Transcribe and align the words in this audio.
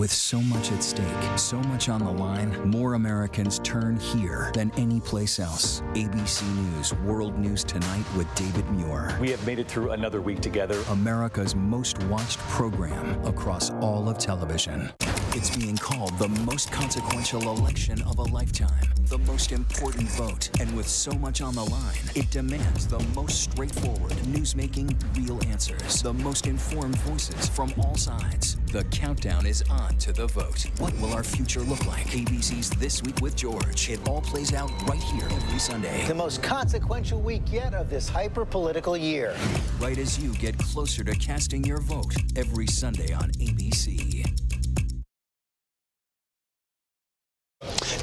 With 0.00 0.10
so 0.10 0.40
much 0.40 0.72
at 0.72 0.82
stake, 0.82 1.04
so 1.36 1.58
much 1.64 1.90
on 1.90 2.02
the 2.02 2.10
line, 2.10 2.58
more 2.70 2.94
Americans 2.94 3.58
turn 3.58 4.00
here 4.00 4.50
than 4.54 4.72
any 4.78 4.98
place 4.98 5.38
else. 5.38 5.82
ABC 5.92 6.42
News 6.56 6.94
World 7.04 7.38
News 7.38 7.62
Tonight 7.64 8.06
with 8.16 8.26
David 8.34 8.66
Muir. 8.70 9.14
We 9.20 9.30
have 9.30 9.44
made 9.44 9.58
it 9.58 9.68
through 9.68 9.90
another 9.90 10.22
week 10.22 10.40
together. 10.40 10.82
America's 10.88 11.54
most 11.54 12.02
watched 12.04 12.38
program 12.48 13.22
across 13.26 13.68
all 13.82 14.08
of 14.08 14.16
television. 14.16 14.90
It's 15.32 15.56
being 15.56 15.76
called 15.76 16.18
the 16.18 16.26
most 16.44 16.72
consequential 16.72 17.42
election 17.42 18.02
of 18.02 18.18
a 18.18 18.22
lifetime, 18.22 18.88
the 19.06 19.18
most 19.18 19.52
important 19.52 20.08
vote. 20.10 20.50
And 20.58 20.76
with 20.76 20.88
so 20.88 21.12
much 21.12 21.40
on 21.40 21.54
the 21.54 21.64
line, 21.64 22.02
it 22.16 22.28
demands 22.32 22.88
the 22.88 22.98
most 23.14 23.40
straightforward, 23.40 24.10
newsmaking, 24.34 24.92
real 25.16 25.40
answers, 25.46 26.02
the 26.02 26.12
most 26.12 26.48
informed 26.48 26.96
voices 27.02 27.48
from 27.48 27.72
all 27.78 27.94
sides. 27.94 28.56
The 28.72 28.82
countdown 28.84 29.46
is 29.46 29.62
on 29.70 29.96
to 29.98 30.12
the 30.12 30.26
vote. 30.26 30.66
What 30.78 30.98
will 31.00 31.12
our 31.14 31.22
future 31.22 31.60
look 31.60 31.86
like? 31.86 32.06
ABC's 32.08 32.70
This 32.70 33.00
Week 33.00 33.20
with 33.20 33.36
George. 33.36 33.88
It 33.88 34.00
all 34.08 34.22
plays 34.22 34.52
out 34.52 34.70
right 34.88 35.02
here 35.02 35.28
every 35.30 35.60
Sunday. 35.60 36.06
The 36.08 36.14
most 36.14 36.42
consequential 36.42 37.20
week 37.20 37.42
yet 37.52 37.72
of 37.72 37.88
this 37.88 38.08
hyper 38.08 38.44
political 38.44 38.96
year. 38.96 39.36
Right 39.78 39.96
as 39.96 40.18
you 40.18 40.32
get 40.34 40.58
closer 40.58 41.04
to 41.04 41.14
casting 41.14 41.62
your 41.62 41.78
vote 41.78 42.14
every 42.34 42.66
Sunday 42.66 43.12
on 43.12 43.30
ABC. 43.38 44.49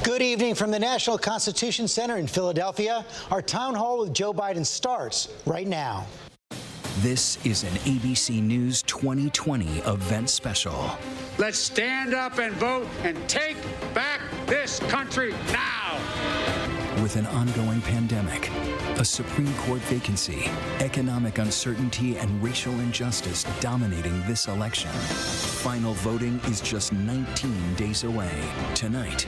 Good 0.08 0.22
evening 0.22 0.56
from 0.56 0.72
the 0.72 0.80
National 0.80 1.18
Constitution 1.18 1.86
Center 1.86 2.16
in 2.16 2.28
Philadelphia. 2.28 3.06
Our 3.30 3.42
town 3.42 3.76
hall 3.76 4.00
with 4.00 4.14
Joe 4.14 4.34
Biden 4.34 4.66
starts 4.66 5.28
right 5.46 5.68
now. 5.68 6.08
This 7.00 7.46
is 7.46 7.64
an 7.64 7.74
ABC 7.80 8.42
News 8.42 8.84
2020 8.84 9.80
event 9.80 10.30
special. 10.30 10.98
Let's 11.38 11.58
stand 11.58 12.14
up 12.14 12.40
and 12.40 12.56
vote 12.56 12.88
and 13.04 13.18
take 13.28 13.58
back 13.94 14.22
this 14.46 14.80
country 14.88 15.34
now. 15.52 16.00
With 17.04 17.18
an 17.18 17.26
ongoing 17.28 17.82
pandemic, 17.82 18.50
a 18.98 19.04
Supreme 19.04 19.54
Court 19.56 19.82
vacancy, 19.82 20.50
economic 20.80 21.38
uncertainty, 21.38 22.18
and 22.18 22.42
racial 22.42 22.74
injustice 22.80 23.44
dominating 23.60 24.26
this 24.26 24.48
election, 24.48 24.90
final 24.90 25.94
voting 25.96 26.40
is 26.46 26.62
just 26.62 26.94
19 26.94 27.76
days 27.76 28.06
away. 28.06 28.32
Tonight, 28.74 29.28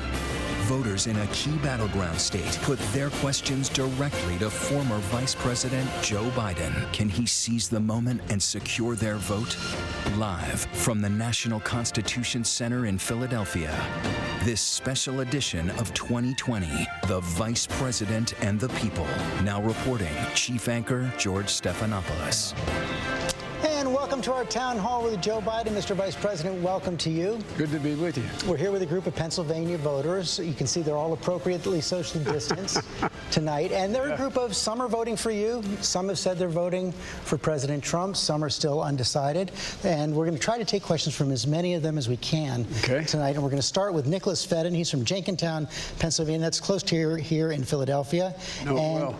voters 0.69 1.07
in 1.07 1.17
a 1.17 1.27
key 1.27 1.57
battleground 1.63 2.21
state 2.21 2.59
put 2.61 2.77
their 2.93 3.09
questions 3.09 3.69
directly 3.69 4.37
to 4.37 4.51
former 4.51 4.97
Vice 5.09 5.33
President 5.33 5.89
Joe 6.03 6.29
Biden. 6.35 6.93
Can 6.93 7.09
he 7.09 7.25
seize 7.25 7.67
the 7.67 7.79
moment 7.79 8.21
and 8.29 8.39
secure 8.39 8.93
their 8.93 9.15
vote? 9.15 9.57
Live 10.15 10.67
from 10.73 11.01
the 11.01 11.09
National 11.09 11.59
Constitution 11.61 12.43
Center 12.43 12.85
in 12.85 12.99
Philadelphia, 12.99 13.75
this 14.43 14.61
special 14.61 15.21
edition 15.21 15.71
of 15.71 15.91
2020, 15.95 16.67
The 17.07 17.19
Vice 17.21 17.65
President 17.65 18.35
and 18.43 18.59
the 18.59 18.69
People. 18.69 19.07
Now 19.43 19.63
reporting, 19.63 20.15
Chief 20.35 20.67
Anchor 20.67 21.11
George 21.17 21.47
Stephanopoulos. 21.47 22.53
And 24.11 24.25
welcome 24.25 24.33
to 24.33 24.39
our 24.39 24.45
town 24.45 24.75
hall 24.79 25.03
with 25.03 25.21
Joe 25.21 25.39
Biden. 25.39 25.67
Mr. 25.67 25.95
Vice 25.95 26.15
President, 26.15 26.59
welcome 26.63 26.97
to 26.97 27.11
you. 27.11 27.37
Good 27.59 27.69
to 27.69 27.79
be 27.79 27.93
with 27.93 28.17
you. 28.17 28.23
We're 28.49 28.57
here 28.57 28.71
with 28.71 28.81
a 28.81 28.85
group 28.87 29.05
of 29.05 29.13
Pennsylvania 29.13 29.77
voters. 29.77 30.39
You 30.39 30.55
can 30.55 30.65
see 30.65 30.81
they're 30.81 30.95
all 30.97 31.13
appropriately 31.13 31.79
socially 31.79 32.23
distanced 32.23 32.81
tonight. 33.31 33.71
And 33.71 33.93
they're 33.93 34.11
a 34.11 34.17
group 34.17 34.35
of 34.35 34.55
some 34.55 34.81
are 34.81 34.87
voting 34.87 35.15
for 35.15 35.29
you. 35.29 35.61
Some 35.81 36.07
have 36.07 36.17
said 36.17 36.39
they're 36.39 36.49
voting 36.49 36.91
for 36.91 37.37
President 37.37 37.83
Trump. 37.83 38.17
Some 38.17 38.43
are 38.43 38.49
still 38.49 38.81
undecided. 38.81 39.51
And 39.83 40.15
we're 40.15 40.25
going 40.25 40.37
to 40.37 40.43
try 40.43 40.57
to 40.57 40.65
take 40.65 40.81
questions 40.81 41.15
from 41.15 41.31
as 41.31 41.45
many 41.45 41.75
of 41.75 41.83
them 41.83 41.95
as 41.99 42.09
we 42.09 42.17
can 42.17 42.65
Okay. 42.79 43.03
tonight. 43.03 43.35
And 43.35 43.43
we're 43.43 43.51
going 43.51 43.61
to 43.61 43.67
start 43.67 43.93
with 43.93 44.07
Nicholas 44.07 44.43
Fedden. 44.43 44.73
He's 44.73 44.89
from 44.89 45.05
Jenkintown, 45.05 45.67
Pennsylvania. 45.99 46.41
That's 46.41 46.59
close 46.59 46.81
to 46.81 46.95
here, 46.95 47.15
here 47.17 47.51
in 47.51 47.63
Philadelphia. 47.63 48.33
No, 48.65 48.75
and 48.75 49.03
well, 49.03 49.15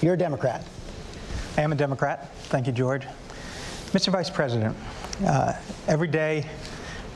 you're 0.00 0.14
a 0.14 0.18
Democrat. 0.18 0.64
I 1.58 1.60
am 1.60 1.72
a 1.72 1.76
Democrat. 1.76 2.34
Thank 2.44 2.66
you, 2.66 2.72
George. 2.72 3.06
Mr. 3.92 4.10
Vice 4.10 4.30
President, 4.30 4.74
uh, 5.26 5.52
every 5.86 6.08
day 6.08 6.46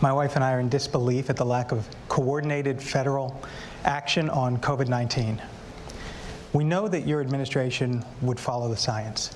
my 0.02 0.12
wife 0.12 0.34
and 0.34 0.44
I 0.44 0.52
are 0.52 0.60
in 0.60 0.68
disbelief 0.68 1.30
at 1.30 1.36
the 1.36 1.44
lack 1.44 1.72
of 1.72 1.88
coordinated 2.10 2.82
federal 2.82 3.40
action 3.84 4.28
on 4.28 4.58
COVID 4.58 4.86
19. 4.86 5.40
We 6.52 6.64
know 6.64 6.86
that 6.86 7.06
your 7.06 7.22
administration 7.22 8.04
would 8.20 8.38
follow 8.38 8.68
the 8.68 8.76
science. 8.76 9.34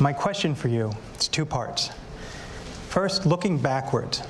My 0.00 0.14
question 0.14 0.54
for 0.54 0.68
you 0.68 0.90
is 1.18 1.28
two 1.28 1.44
parts. 1.44 1.90
First, 2.88 3.26
looking 3.26 3.58
backwards 3.58 4.22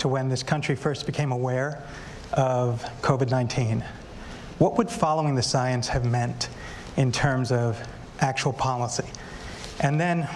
to 0.00 0.08
when 0.08 0.28
this 0.28 0.42
country 0.42 0.76
first 0.76 1.06
became 1.06 1.32
aware 1.32 1.82
of 2.34 2.82
COVID 3.00 3.30
19, 3.30 3.82
what 4.58 4.76
would 4.76 4.90
following 4.90 5.34
the 5.34 5.42
science 5.42 5.88
have 5.88 6.04
meant 6.04 6.50
in 6.98 7.10
terms 7.10 7.50
of 7.50 7.82
actual 8.20 8.52
policy? 8.52 9.06
And 9.80 9.98
then, 9.98 10.28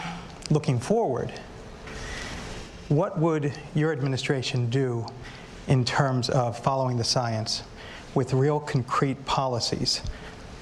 looking 0.51 0.79
forward, 0.79 1.33
what 2.89 3.19
would 3.19 3.53
your 3.75 3.93
administration 3.93 4.69
do 4.69 5.07
in 5.69 5.85
terms 5.85 6.29
of 6.29 6.59
following 6.59 6.97
the 6.97 7.05
science 7.05 7.63
with 8.15 8.33
real 8.35 8.59
concrete 8.59 9.25
policies 9.25 10.03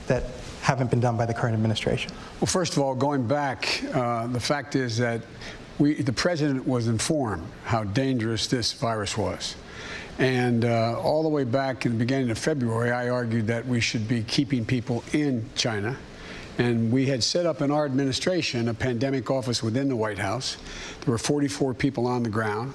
that 0.06 0.24
haven't 0.60 0.90
been 0.90 1.00
done 1.00 1.16
by 1.16 1.24
the 1.24 1.34
current 1.34 1.54
administration? 1.54 2.12
well, 2.40 2.46
first 2.46 2.76
of 2.76 2.82
all, 2.82 2.94
going 2.94 3.26
back, 3.26 3.82
uh, 3.94 4.26
the 4.28 4.40
fact 4.40 4.76
is 4.76 4.96
that 4.98 5.22
we, 5.78 6.02
the 6.02 6.12
president 6.12 6.66
was 6.66 6.86
informed 6.86 7.46
how 7.64 7.84
dangerous 7.84 8.46
this 8.46 8.72
virus 8.72 9.16
was. 9.16 9.56
And 10.18 10.64
uh, 10.64 11.00
all 11.00 11.22
the 11.22 11.28
way 11.28 11.44
back 11.44 11.86
in 11.86 11.92
the 11.92 11.98
beginning 11.98 12.30
of 12.30 12.38
February, 12.38 12.90
I 12.90 13.08
argued 13.08 13.46
that 13.46 13.66
we 13.66 13.80
should 13.80 14.08
be 14.08 14.22
keeping 14.24 14.64
people 14.64 15.04
in 15.12 15.48
China. 15.54 15.96
And 16.58 16.90
we 16.90 17.06
had 17.06 17.22
set 17.22 17.46
up 17.46 17.62
in 17.62 17.70
our 17.70 17.84
administration 17.84 18.68
a 18.68 18.74
pandemic 18.74 19.30
office 19.30 19.62
within 19.62 19.88
the 19.88 19.94
White 19.94 20.18
House. 20.18 20.56
There 21.04 21.12
were 21.12 21.18
44 21.18 21.72
people 21.74 22.06
on 22.08 22.24
the 22.24 22.28
ground. 22.28 22.74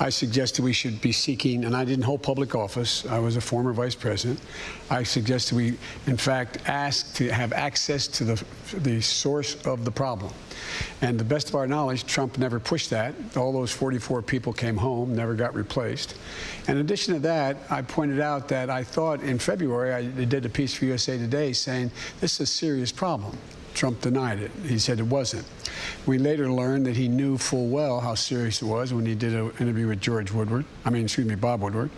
I 0.00 0.08
suggested 0.10 0.64
we 0.64 0.72
should 0.72 1.00
be 1.00 1.12
seeking, 1.12 1.64
and 1.64 1.76
I 1.76 1.84
didn't 1.84 2.04
hold 2.04 2.22
public 2.22 2.54
office, 2.54 3.04
I 3.06 3.18
was 3.18 3.36
a 3.36 3.40
former 3.40 3.72
vice 3.72 3.96
president. 3.96 4.40
I 4.90 5.02
suggested 5.02 5.56
we, 5.56 5.76
in 6.06 6.16
fact, 6.16 6.58
ask 6.66 7.14
to 7.16 7.28
have 7.30 7.52
access 7.52 8.06
to 8.08 8.24
the, 8.24 8.44
the 8.78 9.00
source 9.00 9.60
of 9.66 9.84
the 9.84 9.90
problem. 9.90 10.32
And 11.00 11.18
the 11.18 11.24
best 11.24 11.48
of 11.48 11.56
our 11.56 11.66
knowledge, 11.66 12.04
Trump 12.06 12.38
never 12.38 12.60
pushed 12.60 12.90
that. 12.90 13.14
All 13.36 13.52
those 13.52 13.72
44 13.72 14.22
people 14.22 14.52
came 14.52 14.76
home, 14.76 15.14
never 15.14 15.34
got 15.34 15.54
replaced. 15.54 16.14
In 16.68 16.78
addition 16.78 17.14
to 17.14 17.20
that, 17.20 17.56
I 17.68 17.82
pointed 17.82 18.20
out 18.20 18.48
that 18.48 18.70
I 18.70 18.84
thought 18.84 19.22
in 19.22 19.38
February, 19.38 19.92
I 19.92 20.24
did 20.24 20.44
a 20.44 20.48
piece 20.48 20.74
for 20.74 20.84
USA 20.84 21.18
Today 21.18 21.52
saying 21.52 21.90
this 22.20 22.34
is 22.34 22.40
a 22.40 22.46
serious 22.46 22.92
problem. 22.92 23.17
Trump 23.74 24.00
denied 24.00 24.40
it. 24.40 24.50
He 24.64 24.78
said 24.78 24.98
it 24.98 25.06
wasn't. 25.06 25.46
We 26.06 26.18
later 26.18 26.50
learned 26.50 26.86
that 26.86 26.96
he 26.96 27.08
knew 27.08 27.38
full 27.38 27.68
well 27.68 28.00
how 28.00 28.14
serious 28.14 28.62
it 28.62 28.66
was 28.66 28.92
when 28.92 29.06
he 29.06 29.14
did 29.14 29.34
an 29.34 29.52
interview 29.60 29.88
with 29.88 30.00
George 30.00 30.32
Woodward. 30.32 30.64
I 30.84 30.90
mean, 30.90 31.04
excuse 31.04 31.26
me, 31.26 31.34
Bob 31.34 31.62
Woodward. 31.62 31.90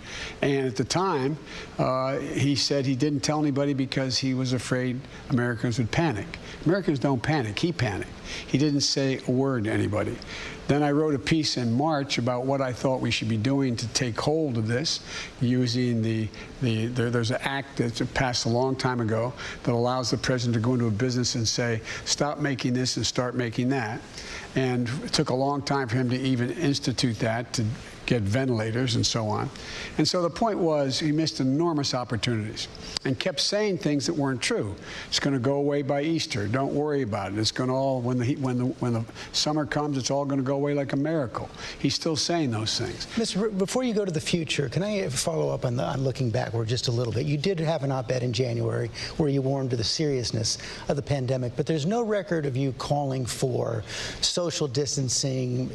And 0.42 0.66
at 0.66 0.76
the 0.76 0.84
time, 0.84 1.36
uh, 1.78 2.18
he 2.18 2.56
said 2.56 2.86
he 2.86 2.96
didn't 2.96 3.20
tell 3.20 3.40
anybody 3.40 3.74
because 3.74 4.18
he 4.18 4.34
was 4.34 4.52
afraid 4.52 5.00
Americans 5.30 5.78
would 5.78 5.90
panic. 5.90 6.38
Americans 6.64 6.98
don't 6.98 7.22
panic. 7.22 7.58
He 7.58 7.72
panicked. 7.72 8.10
He 8.46 8.58
didn't 8.58 8.82
say 8.82 9.20
a 9.26 9.30
word 9.30 9.64
to 9.64 9.72
anybody. 9.72 10.16
Then 10.70 10.84
I 10.84 10.92
wrote 10.92 11.16
a 11.16 11.18
piece 11.18 11.56
in 11.56 11.72
March 11.72 12.18
about 12.18 12.46
what 12.46 12.60
I 12.60 12.72
thought 12.72 13.00
we 13.00 13.10
should 13.10 13.28
be 13.28 13.36
doing 13.36 13.74
to 13.74 13.88
take 13.88 14.20
hold 14.20 14.56
of 14.56 14.68
this, 14.68 15.00
using 15.40 16.00
the, 16.00 16.28
the 16.62 16.86
there, 16.86 17.10
there's 17.10 17.32
an 17.32 17.40
act 17.40 17.78
that's 17.78 18.00
passed 18.14 18.46
a 18.46 18.48
long 18.48 18.76
time 18.76 19.00
ago 19.00 19.32
that 19.64 19.72
allows 19.72 20.12
the 20.12 20.16
president 20.16 20.54
to 20.54 20.60
go 20.60 20.74
into 20.74 20.86
a 20.86 20.90
business 20.92 21.34
and 21.34 21.48
say, 21.48 21.80
stop 22.04 22.38
making 22.38 22.72
this 22.72 22.96
and 22.96 23.04
start 23.04 23.34
making 23.34 23.68
that. 23.70 24.00
And 24.54 24.88
it 25.04 25.12
took 25.12 25.30
a 25.30 25.34
long 25.34 25.62
time 25.62 25.88
for 25.88 25.96
him 25.96 26.10
to 26.10 26.18
even 26.18 26.50
institute 26.50 27.18
that, 27.20 27.52
to 27.54 27.64
get 28.10 28.22
ventilators 28.22 28.96
and 28.96 29.06
so 29.06 29.28
on. 29.28 29.48
And 29.98 30.06
so 30.06 30.20
the 30.20 30.28
point 30.28 30.58
was 30.58 30.98
he 30.98 31.12
missed 31.12 31.38
enormous 31.38 31.94
opportunities 31.94 32.66
and 33.04 33.16
kept 33.16 33.38
saying 33.38 33.78
things 33.78 34.04
that 34.06 34.12
weren't 34.12 34.42
true. 34.42 34.74
It's 35.06 35.20
going 35.20 35.34
to 35.34 35.40
go 35.40 35.54
away 35.54 35.82
by 35.82 36.02
Easter. 36.02 36.48
Don't 36.48 36.74
worry 36.74 37.02
about 37.02 37.32
it. 37.32 37.38
It's 37.38 37.52
going 37.52 37.68
to 37.68 37.74
all 37.74 38.00
when 38.00 38.18
the 38.18 38.24
heat, 38.24 38.40
when 38.40 38.58
the 38.58 38.64
when 38.80 38.92
the 38.94 39.04
summer 39.30 39.64
comes, 39.64 39.96
it's 39.96 40.10
all 40.10 40.24
going 40.24 40.40
to 40.40 40.44
go 40.44 40.56
away 40.56 40.74
like 40.74 40.92
a 40.92 40.96
miracle. 40.96 41.48
He's 41.78 41.94
still 41.94 42.16
saying 42.16 42.50
those 42.50 42.76
things. 42.76 43.06
Mr. 43.14 43.56
Before 43.56 43.84
you 43.84 43.94
go 43.94 44.04
to 44.04 44.10
the 44.10 44.20
future, 44.20 44.68
can 44.68 44.82
I 44.82 45.08
follow 45.08 45.50
up 45.54 45.64
on, 45.64 45.76
the, 45.76 45.84
on 45.84 46.02
looking 46.02 46.30
backward 46.30 46.66
just 46.66 46.88
a 46.88 46.90
little 46.90 47.12
bit? 47.12 47.26
You 47.26 47.38
did 47.38 47.60
have 47.60 47.84
an 47.84 47.92
op-ed 47.92 48.24
in 48.24 48.32
January 48.32 48.90
where 49.18 49.28
you 49.28 49.40
warned 49.40 49.70
to 49.70 49.76
the 49.76 49.84
seriousness 49.84 50.58
of 50.88 50.96
the 50.96 51.02
pandemic, 51.02 51.52
but 51.54 51.64
there's 51.64 51.86
no 51.86 52.02
record 52.02 52.44
of 52.44 52.56
you 52.56 52.72
calling 52.72 53.24
for 53.24 53.84
social 54.20 54.66
distancing, 54.66 55.70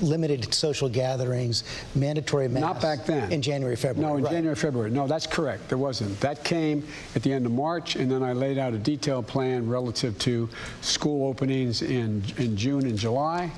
limited 0.00 0.54
social 0.54 0.88
gatherings, 0.88 1.57
use 1.62 1.94
mandatory 1.94 2.48
masks. 2.48 2.60
Not 2.60 2.80
back 2.80 3.06
then. 3.06 3.32
In 3.32 3.42
January, 3.42 3.76
February. 3.76 4.10
No, 4.10 4.16
in 4.16 4.24
right. 4.24 4.32
January, 4.32 4.56
February. 4.56 4.90
No, 4.90 5.06
that's 5.06 5.26
correct. 5.26 5.68
There 5.68 5.78
wasn't. 5.78 6.18
That 6.20 6.44
came 6.44 6.86
at 7.14 7.22
the 7.22 7.32
end 7.32 7.46
of 7.46 7.52
March, 7.52 7.96
and 7.96 8.10
then 8.10 8.22
I 8.22 8.32
laid 8.32 8.58
out 8.58 8.74
a 8.74 8.78
detailed 8.78 9.26
plan 9.26 9.68
relative 9.68 10.18
to 10.20 10.48
school 10.80 11.28
openings 11.28 11.82
in 11.82 12.22
in 12.38 12.56
June 12.56 12.86
and 12.86 12.98
July, 12.98 13.50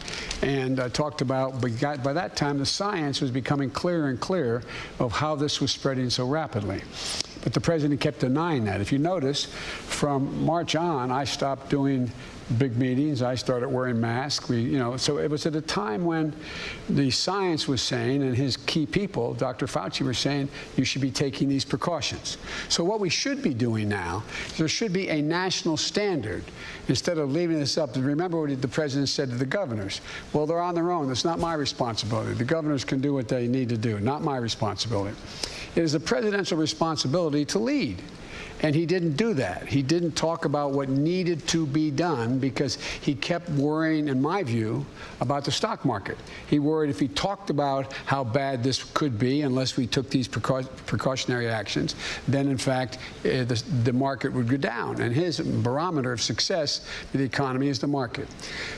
and 0.42 0.80
I 0.80 0.88
talked 0.88 1.20
about. 1.20 1.60
But 1.60 1.78
got, 1.80 2.02
by 2.02 2.12
that 2.12 2.36
time, 2.36 2.58
the 2.58 2.66
science 2.66 3.20
was 3.20 3.30
becoming 3.30 3.70
clearer 3.70 4.08
and 4.08 4.20
clearer 4.20 4.62
of 4.98 5.12
how 5.12 5.34
this 5.34 5.60
was 5.60 5.70
spreading 5.70 6.10
so 6.10 6.26
rapidly. 6.26 6.82
But 7.42 7.54
the 7.54 7.60
president 7.60 8.00
kept 8.00 8.20
denying 8.20 8.64
that. 8.66 8.82
If 8.82 8.92
you 8.92 8.98
notice, 8.98 9.46
from 9.46 10.44
March 10.44 10.76
on, 10.76 11.10
I 11.10 11.24
stopped 11.24 11.70
doing 11.70 12.10
big 12.58 12.76
meetings. 12.76 13.22
I 13.22 13.34
started 13.34 13.68
wearing 13.68 14.00
masks. 14.00 14.48
We, 14.48 14.60
you 14.60 14.78
know, 14.78 14.96
so 14.96 15.18
it 15.18 15.30
was 15.30 15.46
at 15.46 15.54
a 15.54 15.60
time 15.60 16.04
when 16.04 16.34
the 16.88 17.10
science 17.10 17.68
was 17.68 17.80
saying, 17.82 18.22
and 18.22 18.36
his 18.36 18.56
key 18.56 18.86
people, 18.86 19.34
Dr. 19.34 19.66
Fauci, 19.66 20.02
were 20.02 20.14
saying, 20.14 20.48
you 20.76 20.84
should 20.84 21.02
be 21.02 21.10
taking 21.10 21.48
these 21.48 21.64
precautions. 21.64 22.38
So 22.68 22.84
what 22.84 23.00
we 23.00 23.08
should 23.08 23.42
be 23.42 23.54
doing 23.54 23.88
now, 23.88 24.22
there 24.56 24.68
should 24.68 24.92
be 24.92 25.08
a 25.08 25.22
national 25.22 25.76
standard 25.76 26.44
instead 26.88 27.18
of 27.18 27.30
leaving 27.30 27.58
this 27.58 27.78
up. 27.78 27.94
Remember 27.96 28.40
what 28.40 28.60
the 28.60 28.68
president 28.68 29.08
said 29.08 29.30
to 29.30 29.36
the 29.36 29.46
governors? 29.46 30.00
Well, 30.32 30.46
they're 30.46 30.60
on 30.60 30.74
their 30.74 30.90
own. 30.90 31.08
That's 31.08 31.24
not 31.24 31.38
my 31.38 31.54
responsibility. 31.54 32.34
The 32.34 32.44
governors 32.44 32.84
can 32.84 33.00
do 33.00 33.14
what 33.14 33.28
they 33.28 33.46
need 33.46 33.68
to 33.68 33.76
do, 33.76 34.00
not 34.00 34.22
my 34.22 34.36
responsibility. 34.36 35.16
It 35.76 35.82
is 35.82 35.92
the 35.92 36.00
presidential 36.00 36.58
responsibility 36.58 37.44
to 37.46 37.58
lead. 37.58 38.02
And 38.62 38.74
he 38.74 38.86
didn't 38.86 39.12
do 39.12 39.34
that. 39.34 39.66
He 39.66 39.82
didn't 39.82 40.12
talk 40.12 40.44
about 40.44 40.72
what 40.72 40.88
needed 40.88 41.46
to 41.48 41.66
be 41.66 41.90
done 41.90 42.38
because 42.38 42.76
he 43.00 43.14
kept 43.14 43.48
worrying, 43.50 44.08
in 44.08 44.20
my 44.20 44.42
view, 44.42 44.84
about 45.20 45.44
the 45.44 45.50
stock 45.50 45.84
market. 45.84 46.18
He 46.48 46.58
worried 46.58 46.90
if 46.90 47.00
he 47.00 47.08
talked 47.08 47.50
about 47.50 47.92
how 48.06 48.22
bad 48.22 48.62
this 48.62 48.84
could 48.92 49.18
be 49.18 49.42
unless 49.42 49.76
we 49.76 49.86
took 49.86 50.10
these 50.10 50.28
precau 50.28 50.68
precautionary 50.86 51.48
actions, 51.48 51.94
then 52.28 52.48
in 52.48 52.58
fact 52.58 52.98
uh, 53.24 53.44
the, 53.44 53.62
the 53.84 53.92
market 53.92 54.32
would 54.32 54.48
go 54.48 54.56
down. 54.56 55.00
And 55.00 55.14
his 55.14 55.40
barometer 55.40 56.12
of 56.12 56.20
success 56.20 56.86
for 57.10 57.18
the 57.18 57.24
economy 57.24 57.68
is 57.68 57.78
the 57.78 57.86
market. 57.86 58.28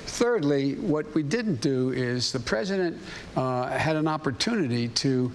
Thirdly, 0.06 0.75
what 0.76 1.12
we 1.14 1.23
didn't 1.23 1.61
do 1.61 1.90
is 1.90 2.32
the 2.32 2.40
president 2.40 3.00
uh, 3.37 3.67
had 3.67 3.96
an 3.96 4.06
opportunity 4.06 4.88
to 4.88 5.32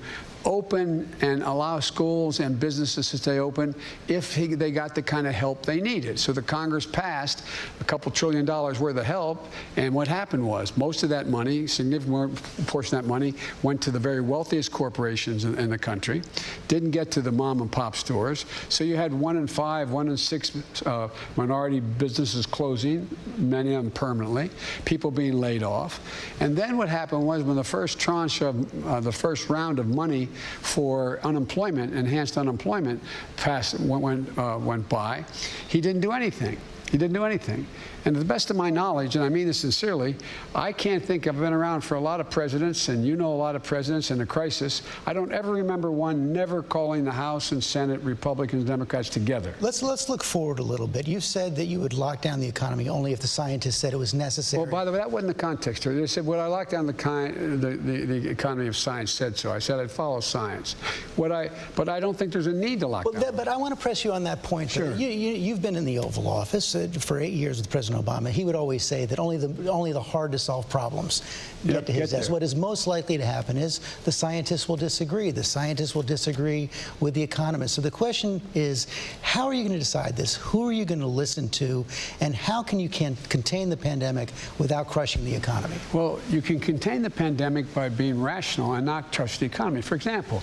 open 0.47 1.07
and 1.21 1.43
allow 1.43 1.79
schools 1.79 2.39
and 2.39 2.57
businesses 2.57 3.11
to 3.11 3.17
stay 3.17 3.39
open 3.39 3.75
if 4.07 4.33
he, 4.33 4.55
they 4.55 4.71
got 4.71 4.95
the 4.95 5.01
kind 5.01 5.27
of 5.27 5.33
help 5.33 5.65
they 5.65 5.81
needed. 5.81 6.17
So 6.17 6.31
the 6.31 6.41
Congress 6.41 6.85
passed 6.85 7.43
a 7.81 7.83
couple 7.83 8.11
trillion 8.11 8.45
dollars 8.45 8.79
worth 8.79 8.97
of 8.97 9.05
help, 9.05 9.45
and 9.75 9.93
what 9.93 10.07
happened 10.07 10.47
was 10.47 10.75
most 10.77 11.03
of 11.03 11.09
that 11.09 11.27
money, 11.27 11.67
significant 11.67 12.41
portion 12.65 12.97
of 12.97 13.03
that 13.03 13.09
money, 13.09 13.33
went 13.61 13.81
to 13.81 13.91
the 13.91 13.99
very 13.99 14.21
wealthiest 14.21 14.71
corporations 14.71 15.43
in, 15.43 15.57
in 15.59 15.69
the 15.69 15.77
country, 15.77 16.21
didn't 16.69 16.91
get 16.91 17.11
to 17.11 17.21
the 17.21 17.31
mom 17.31 17.61
and 17.61 17.71
pop 17.71 17.95
stores. 17.95 18.45
So 18.69 18.85
you 18.85 18.95
had 18.95 19.13
one 19.13 19.35
in 19.35 19.47
five, 19.47 19.91
one 19.91 20.07
in 20.07 20.15
six 20.15 20.55
uh, 20.85 21.09
minority 21.35 21.81
businesses 21.81 22.45
closing, 22.45 23.09
many 23.37 23.73
of 23.73 23.83
them 23.83 23.91
permanently, 23.91 24.49
people 24.85 25.11
being 25.11 25.33
laid 25.33 25.61
off. 25.61 25.99
And 26.39 26.55
then 26.55 26.77
what 26.77 26.87
happened 26.87 27.27
was 27.27 27.43
when 27.43 27.57
the 27.57 27.63
first 27.63 27.99
tranche 27.99 28.41
of 28.41 28.85
uh, 28.85 29.01
the 29.01 29.11
first 29.11 29.49
round 29.49 29.79
of 29.79 29.87
money 29.87 30.29
for 30.37 31.19
unemployment, 31.23 31.93
enhanced 31.93 32.37
unemployment, 32.37 33.01
passed, 33.35 33.79
went, 33.79 34.37
uh, 34.37 34.57
went 34.59 34.87
by, 34.89 35.23
he 35.67 35.81
didn't 35.81 36.01
do 36.01 36.11
anything. 36.11 36.57
He 36.91 36.97
didn't 36.97 37.13
do 37.13 37.25
anything. 37.25 37.67
And 38.07 38.15
to 38.15 38.19
the 38.19 38.25
best 38.25 38.49
of 38.49 38.55
my 38.55 38.69
knowledge, 38.69 39.17
and 39.17 39.25
I 39.25 39.27
mean 39.27 39.47
this 39.47 39.59
sincerely, 39.59 40.15
I 40.55 40.71
can't 40.71 41.03
think 41.03 41.27
I've 41.27 41.37
been 41.37 41.51
around 41.51 41.81
for 41.81 41.95
a 41.95 41.99
lot 41.99 42.21
of 42.21 42.29
presidents, 42.29 42.87
and 42.87 43.05
you 43.05 43.17
know 43.17 43.33
a 43.33 43.35
lot 43.35 43.57
of 43.57 43.63
presidents 43.63 44.11
in 44.11 44.21
a 44.21 44.25
crisis. 44.25 44.81
I 45.05 45.11
don't 45.11 45.33
ever 45.33 45.51
remember 45.51 45.91
one 45.91 46.31
never 46.31 46.63
calling 46.63 47.03
the 47.03 47.11
House 47.11 47.51
and 47.51 47.61
Senate, 47.61 47.99
Republicans, 48.03 48.63
Democrats 48.63 49.09
together. 49.09 49.53
Let's 49.59 49.83
let's 49.83 50.07
look 50.07 50.23
forward 50.23 50.59
a 50.59 50.63
little 50.63 50.87
bit. 50.87 51.05
You 51.05 51.19
said 51.19 51.53
that 51.57 51.65
you 51.65 51.81
would 51.81 51.93
lock 51.93 52.21
down 52.21 52.39
the 52.39 52.47
economy 52.47 52.87
only 52.87 53.11
if 53.11 53.19
the 53.19 53.27
scientists 53.27 53.75
said 53.75 53.91
it 53.91 53.97
was 53.97 54.13
necessary. 54.13 54.63
Well, 54.63 54.71
by 54.71 54.85
the 54.85 54.91
way, 54.93 54.99
that 54.99 55.11
wasn't 55.11 55.35
the 55.35 55.41
context. 55.41 55.83
They 55.83 56.07
said, 56.07 56.25
"Would 56.25 56.39
I 56.39 56.47
lock 56.47 56.69
down 56.69 56.87
the, 56.87 56.93
kind, 56.93 57.61
the, 57.61 57.71
the, 57.71 58.05
the 58.05 58.29
economy 58.29 58.67
if 58.67 58.77
science 58.77 59.11
said 59.11 59.37
so?" 59.37 59.51
I 59.51 59.59
said, 59.59 59.81
"I'd 59.81 59.91
follow 59.91 60.21
science." 60.21 60.77
What 61.17 61.33
I, 61.33 61.49
but 61.75 61.89
I 61.89 61.99
don't 61.99 62.17
think 62.17 62.31
there's 62.31 62.47
a 62.47 62.53
need 62.53 62.79
to 62.79 62.87
lock 62.87 63.03
well, 63.03 63.11
down. 63.11 63.23
that, 63.23 63.35
but 63.35 63.49
I 63.49 63.57
want 63.57 63.75
to 63.75 63.81
press 63.81 64.05
you 64.05 64.13
on 64.13 64.23
that 64.23 64.43
point. 64.43 64.71
Sure. 64.71 64.95
You, 64.95 65.09
you, 65.09 65.33
you've 65.33 65.61
been 65.61 65.75
in 65.75 65.83
the 65.83 65.99
Oval 65.99 66.29
Office 66.29 66.73
uh, 66.73 66.87
for 66.99 67.19
eight 67.19 67.33
years 67.33 67.57
with 67.57 67.65
the 67.65 67.71
President 67.71 67.96
Obama. 68.03 68.29
He 68.29 68.43
would 68.43 68.55
always 68.55 68.83
say 68.83 69.05
that 69.05 69.19
only 69.19 69.37
the 69.37 69.69
only 69.69 69.91
the 69.91 70.01
hard 70.01 70.31
to 70.31 70.39
solve 70.39 70.69
problems 70.69 71.21
get 71.65 71.75
Yep, 71.75 71.85
to 71.87 71.91
his 71.91 72.11
desk. 72.11 72.31
What 72.31 72.43
is 72.43 72.55
most 72.55 72.87
likely 72.87 73.17
to 73.17 73.25
happen 73.25 73.57
is 73.57 73.79
the 74.03 74.11
scientists 74.11 74.67
will 74.67 74.75
disagree. 74.75 75.31
The 75.31 75.43
scientists 75.43 75.95
will 75.95 76.03
disagree 76.03 76.69
with 76.99 77.13
the 77.13 77.21
economists. 77.21 77.73
So 77.73 77.81
the 77.81 77.91
question 77.91 78.41
is, 78.53 78.87
how 79.21 79.45
are 79.47 79.53
you 79.53 79.63
going 79.63 79.73
to 79.73 79.79
decide 79.79 80.15
this? 80.15 80.35
Who 80.35 80.67
are 80.67 80.71
you 80.71 80.85
going 80.85 80.99
to 80.99 81.07
listen 81.07 81.49
to? 81.49 81.85
And 82.21 82.35
how 82.35 82.63
can 82.63 82.79
you 82.79 82.89
can 82.89 83.15
contain 83.29 83.69
the 83.69 83.77
pandemic 83.77 84.31
without 84.57 84.87
crushing 84.87 85.25
the 85.25 85.35
economy? 85.35 85.75
Well, 85.93 86.19
you 86.29 86.41
can 86.41 86.59
contain 86.59 87.01
the 87.01 87.09
pandemic 87.09 87.73
by 87.73 87.89
being 87.89 88.21
rational 88.21 88.73
and 88.73 88.85
not 88.85 89.11
trust 89.11 89.39
the 89.39 89.45
economy. 89.45 89.81
For 89.81 89.95
example, 89.95 90.41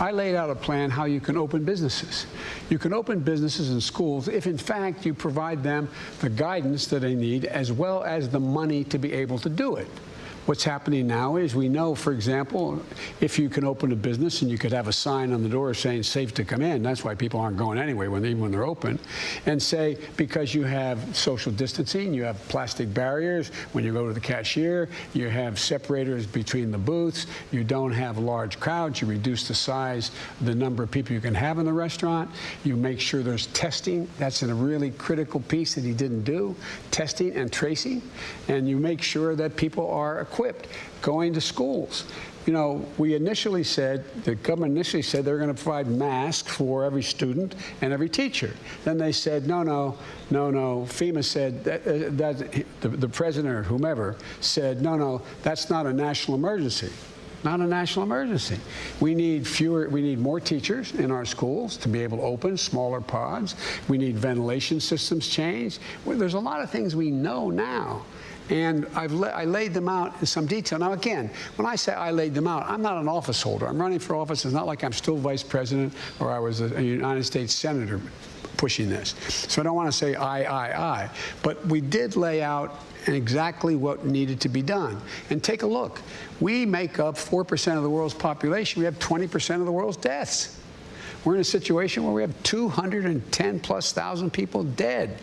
I 0.00 0.10
laid 0.10 0.34
out 0.34 0.50
a 0.50 0.54
plan 0.54 0.90
how 0.90 1.04
you 1.04 1.20
can 1.20 1.36
open 1.36 1.64
businesses. 1.64 2.26
You 2.68 2.78
can 2.78 2.92
open 2.92 3.20
businesses 3.20 3.70
and 3.70 3.82
schools 3.82 4.26
if, 4.26 4.46
in 4.46 4.58
fact, 4.58 5.06
you 5.06 5.14
provide 5.14 5.62
them 5.62 5.88
the 6.20 6.30
guidance 6.30 6.86
that 6.88 7.00
they 7.00 7.14
need 7.14 7.44
as 7.44 7.70
well 7.70 8.02
as 8.02 8.28
the 8.28 8.40
money 8.40 8.82
to 8.84 8.98
be 8.98 9.12
able 9.12 9.38
to 9.38 9.48
do 9.48 9.76
it. 9.76 9.88
What's 10.46 10.62
happening 10.62 11.06
now 11.06 11.36
is 11.36 11.54
we 11.54 11.70
know, 11.70 11.94
for 11.94 12.12
example, 12.12 12.82
if 13.22 13.38
you 13.38 13.48
can 13.48 13.64
open 13.64 13.92
a 13.92 13.96
business 13.96 14.42
and 14.42 14.50
you 14.50 14.58
could 14.58 14.72
have 14.72 14.88
a 14.88 14.92
sign 14.92 15.32
on 15.32 15.42
the 15.42 15.48
door 15.48 15.72
saying 15.72 16.02
safe 16.02 16.34
to 16.34 16.44
come 16.44 16.60
in, 16.60 16.82
that's 16.82 17.02
why 17.02 17.14
people 17.14 17.40
aren't 17.40 17.56
going 17.56 17.78
anyway 17.78 18.08
when, 18.08 18.26
even 18.26 18.42
when 18.42 18.50
they're 18.50 18.66
open, 18.66 18.98
and 19.46 19.62
say 19.62 19.96
because 20.18 20.54
you 20.54 20.64
have 20.64 20.98
social 21.16 21.50
distancing, 21.50 22.12
you 22.12 22.24
have 22.24 22.36
plastic 22.48 22.92
barriers 22.92 23.48
when 23.72 23.84
you 23.84 23.92
go 23.94 24.06
to 24.06 24.12
the 24.12 24.20
cashier, 24.20 24.90
you 25.14 25.30
have 25.30 25.58
separators 25.58 26.26
between 26.26 26.70
the 26.70 26.76
booths, 26.76 27.26
you 27.50 27.64
don't 27.64 27.92
have 27.92 28.18
large 28.18 28.60
crowds, 28.60 29.00
you 29.00 29.06
reduce 29.06 29.48
the 29.48 29.54
size, 29.54 30.10
the 30.42 30.54
number 30.54 30.82
of 30.82 30.90
people 30.90 31.14
you 31.14 31.22
can 31.22 31.34
have 31.34 31.58
in 31.58 31.64
the 31.64 31.72
restaurant, 31.72 32.30
you 32.64 32.76
make 32.76 33.00
sure 33.00 33.22
there's 33.22 33.46
testing, 33.48 34.06
that's 34.18 34.42
a 34.42 34.54
really 34.54 34.90
critical 34.90 35.40
piece 35.40 35.74
that 35.74 35.84
he 35.84 35.94
didn't 35.94 36.24
do, 36.24 36.54
testing 36.90 37.34
and 37.34 37.50
tracing, 37.50 38.02
and 38.48 38.68
you 38.68 38.76
make 38.76 39.00
sure 39.00 39.34
that 39.34 39.56
people 39.56 39.90
are 39.90 40.20
equipped 40.34 40.66
going 41.00 41.32
to 41.32 41.40
schools. 41.40 42.04
You 42.46 42.52
know, 42.52 42.84
we 42.98 43.14
initially 43.14 43.64
said, 43.64 44.04
the 44.24 44.34
government 44.34 44.72
initially 44.72 45.02
said 45.02 45.24
they 45.24 45.32
were 45.32 45.38
going 45.38 45.54
to 45.54 45.62
provide 45.62 45.86
masks 45.86 46.52
for 46.52 46.84
every 46.84 47.02
student 47.02 47.54
and 47.80 47.92
every 47.92 48.08
teacher. 48.08 48.50
Then 48.84 48.98
they 48.98 49.12
said, 49.12 49.46
no, 49.46 49.62
no, 49.62 49.96
no, 50.30 50.50
no. 50.50 50.82
FEMA 50.82 51.24
said, 51.24 51.64
that, 51.64 51.86
uh, 51.86 52.10
that 52.16 52.64
the, 52.80 52.88
the 52.88 53.08
president 53.08 53.54
or 53.54 53.62
whomever 53.62 54.16
said, 54.40 54.82
no, 54.82 54.96
no, 54.96 55.22
that's 55.42 55.70
not 55.70 55.86
a 55.86 55.92
national 55.92 56.36
emergency 56.36 56.90
not 57.44 57.60
a 57.60 57.66
national 57.66 58.04
emergency. 58.04 58.58
We 59.00 59.14
need 59.14 59.46
fewer, 59.46 59.88
we 59.90 60.00
need 60.00 60.18
more 60.18 60.40
teachers 60.40 60.94
in 60.94 61.10
our 61.10 61.26
schools 61.26 61.76
to 61.78 61.90
be 61.90 62.02
able 62.02 62.16
to 62.16 62.22
open 62.22 62.56
smaller 62.56 63.02
pods. 63.02 63.54
We 63.86 63.98
need 63.98 64.16
ventilation 64.16 64.80
systems 64.80 65.28
changed. 65.28 65.78
There's 66.06 66.32
a 66.32 66.40
lot 66.40 66.62
of 66.62 66.70
things 66.70 66.96
we 66.96 67.10
know 67.10 67.50
now. 67.50 68.06
And 68.50 68.86
I've 68.94 69.12
la 69.12 69.28
I 69.28 69.44
laid 69.44 69.72
them 69.72 69.88
out 69.88 70.14
in 70.20 70.26
some 70.26 70.46
detail. 70.46 70.78
Now, 70.78 70.92
again, 70.92 71.30
when 71.56 71.66
I 71.66 71.76
say 71.76 71.92
I 71.92 72.10
laid 72.10 72.34
them 72.34 72.46
out, 72.46 72.68
I'm 72.68 72.82
not 72.82 72.98
an 72.98 73.08
office 73.08 73.40
holder. 73.40 73.66
I'm 73.66 73.80
running 73.80 73.98
for 73.98 74.14
office. 74.16 74.44
It's 74.44 74.54
not 74.54 74.66
like 74.66 74.84
I'm 74.84 74.92
still 74.92 75.16
vice 75.16 75.42
president 75.42 75.94
or 76.20 76.30
I 76.30 76.38
was 76.38 76.60
a, 76.60 76.76
a 76.76 76.82
United 76.82 77.24
States 77.24 77.54
senator 77.54 78.00
pushing 78.56 78.88
this. 78.88 79.14
So 79.48 79.60
I 79.60 79.64
don't 79.64 79.74
want 79.74 79.90
to 79.90 79.96
say 79.96 80.14
I, 80.14 80.42
I, 80.42 81.02
I. 81.02 81.10
But 81.42 81.64
we 81.66 81.80
did 81.80 82.16
lay 82.16 82.42
out 82.42 82.80
exactly 83.08 83.76
what 83.76 84.04
needed 84.04 84.40
to 84.40 84.48
be 84.48 84.62
done. 84.62 85.00
And 85.30 85.42
take 85.42 85.62
a 85.62 85.66
look. 85.66 86.00
We 86.40 86.66
make 86.66 86.98
up 86.98 87.16
4% 87.16 87.76
of 87.76 87.82
the 87.82 87.90
world's 87.90 88.14
population. 88.14 88.80
We 88.80 88.84
have 88.84 88.98
20% 88.98 89.60
of 89.60 89.66
the 89.66 89.72
world's 89.72 89.96
deaths. 89.96 90.53
We're 91.24 91.34
in 91.34 91.40
a 91.40 91.44
situation 91.44 92.04
where 92.04 92.12
we 92.12 92.22
have 92.22 92.42
210 92.42 93.60
plus 93.60 93.92
thousand 93.92 94.32
people 94.32 94.62
dead. 94.64 95.18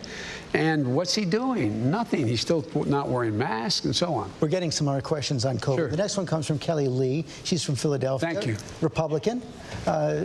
And 0.54 0.94
what's 0.94 1.14
he 1.14 1.24
doing? 1.24 1.90
Nothing. 1.90 2.26
He's 2.26 2.40
still 2.40 2.64
not 2.86 3.08
wearing 3.08 3.38
masks 3.38 3.86
and 3.86 3.94
so 3.96 4.12
on. 4.14 4.30
We're 4.40 4.48
getting 4.48 4.70
some 4.70 4.86
more 4.86 5.00
questions 5.00 5.44
on 5.44 5.58
COVID. 5.58 5.76
Sure. 5.76 5.88
The 5.88 5.96
next 5.96 6.16
one 6.16 6.26
comes 6.26 6.46
from 6.46 6.58
Kelly 6.58 6.88
Lee. 6.88 7.24
She's 7.44 7.62
from 7.64 7.74
Philadelphia. 7.76 8.32
Thank 8.34 8.46
you. 8.46 8.56
Republican. 8.82 9.42
Uh, 9.86 10.24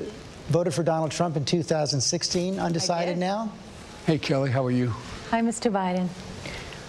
voted 0.50 0.74
for 0.74 0.84
Donald 0.84 1.12
Trump 1.12 1.38
in 1.38 1.46
2016. 1.46 2.60
Undecided 2.60 3.18
now? 3.18 3.52
Hey, 4.06 4.18
Kelly, 4.18 4.50
how 4.52 4.66
are 4.66 4.72
you? 4.72 4.90
Hi, 5.32 5.42
Mr. 5.42 5.72
Biden. 5.72 6.10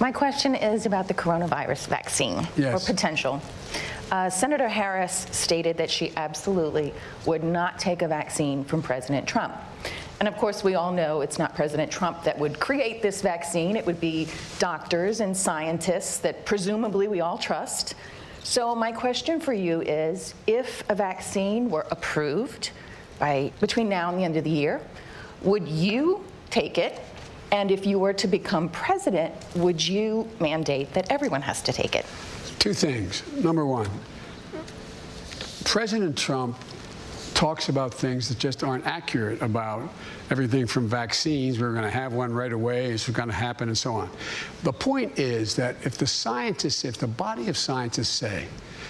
My 0.00 0.12
question 0.12 0.54
is 0.54 0.86
about 0.86 1.08
the 1.08 1.14
coronavirus 1.14 1.88
vaccine 1.88 2.46
Yes. 2.56 2.82
or 2.88 2.92
potential. 2.92 3.42
Uh, 4.10 4.30
Senator 4.30 4.68
Harris 4.68 5.26
stated 5.32 5.76
that 5.76 5.90
she 5.90 6.12
absolutely 6.16 6.94
would 7.26 7.44
not 7.44 7.78
take 7.78 8.00
a 8.00 8.08
vaccine 8.08 8.64
from 8.64 8.82
President 8.82 9.28
Trump. 9.28 9.54
And 10.20 10.26
of 10.26 10.36
course, 10.36 10.64
we 10.64 10.74
all 10.74 10.92
know 10.92 11.20
it's 11.20 11.38
not 11.38 11.54
President 11.54 11.92
Trump 11.92 12.24
that 12.24 12.38
would 12.38 12.58
create 12.58 13.02
this 13.02 13.20
vaccine. 13.20 13.76
It 13.76 13.84
would 13.84 14.00
be 14.00 14.28
doctors 14.58 15.20
and 15.20 15.36
scientists 15.36 16.18
that 16.18 16.46
presumably 16.46 17.06
we 17.06 17.20
all 17.20 17.36
trust. 17.36 17.94
So 18.42 18.74
my 18.74 18.92
question 18.92 19.40
for 19.40 19.52
you 19.52 19.82
is, 19.82 20.34
if 20.46 20.82
a 20.88 20.94
vaccine 20.94 21.68
were 21.68 21.86
approved 21.90 22.70
by 23.18 23.52
between 23.60 23.90
now 23.90 24.08
and 24.08 24.18
the 24.18 24.24
end 24.24 24.36
of 24.36 24.44
the 24.44 24.50
year, 24.50 24.80
would 25.42 25.68
you 25.68 26.24
take 26.48 26.78
it? 26.78 26.98
And 27.52 27.70
if 27.70 27.86
you 27.86 27.98
were 27.98 28.14
to 28.14 28.26
become 28.26 28.70
president, 28.70 29.34
would 29.54 29.86
you 29.86 30.26
mandate 30.40 30.94
that 30.94 31.12
everyone 31.12 31.42
has 31.42 31.60
to 31.62 31.72
take 31.72 31.94
it? 31.94 32.06
Two 32.58 32.74
things. 32.74 33.22
Number 33.34 33.64
one, 33.64 33.88
President 35.64 36.18
Trump 36.18 36.56
talks 37.34 37.68
about 37.68 37.94
things 37.94 38.28
that 38.28 38.38
just 38.38 38.64
aren't 38.64 38.84
accurate 38.84 39.40
about 39.42 39.88
everything 40.30 40.66
from 40.66 40.88
vaccines, 40.88 41.60
we're 41.60 41.70
going 41.70 41.84
to 41.84 41.90
have 41.90 42.12
one 42.12 42.32
right 42.32 42.52
away, 42.52 42.86
it's 42.86 43.08
going 43.08 43.28
to 43.28 43.34
happen, 43.34 43.68
and 43.68 43.78
so 43.78 43.94
on. 43.94 44.10
The 44.64 44.72
point 44.72 45.20
is 45.20 45.54
that 45.54 45.76
if 45.84 45.96
the 45.98 46.06
scientists, 46.06 46.84
if 46.84 46.98
the 46.98 47.06
body 47.06 47.48
of 47.48 47.56
scientists 47.56 48.08
say, 48.08 48.48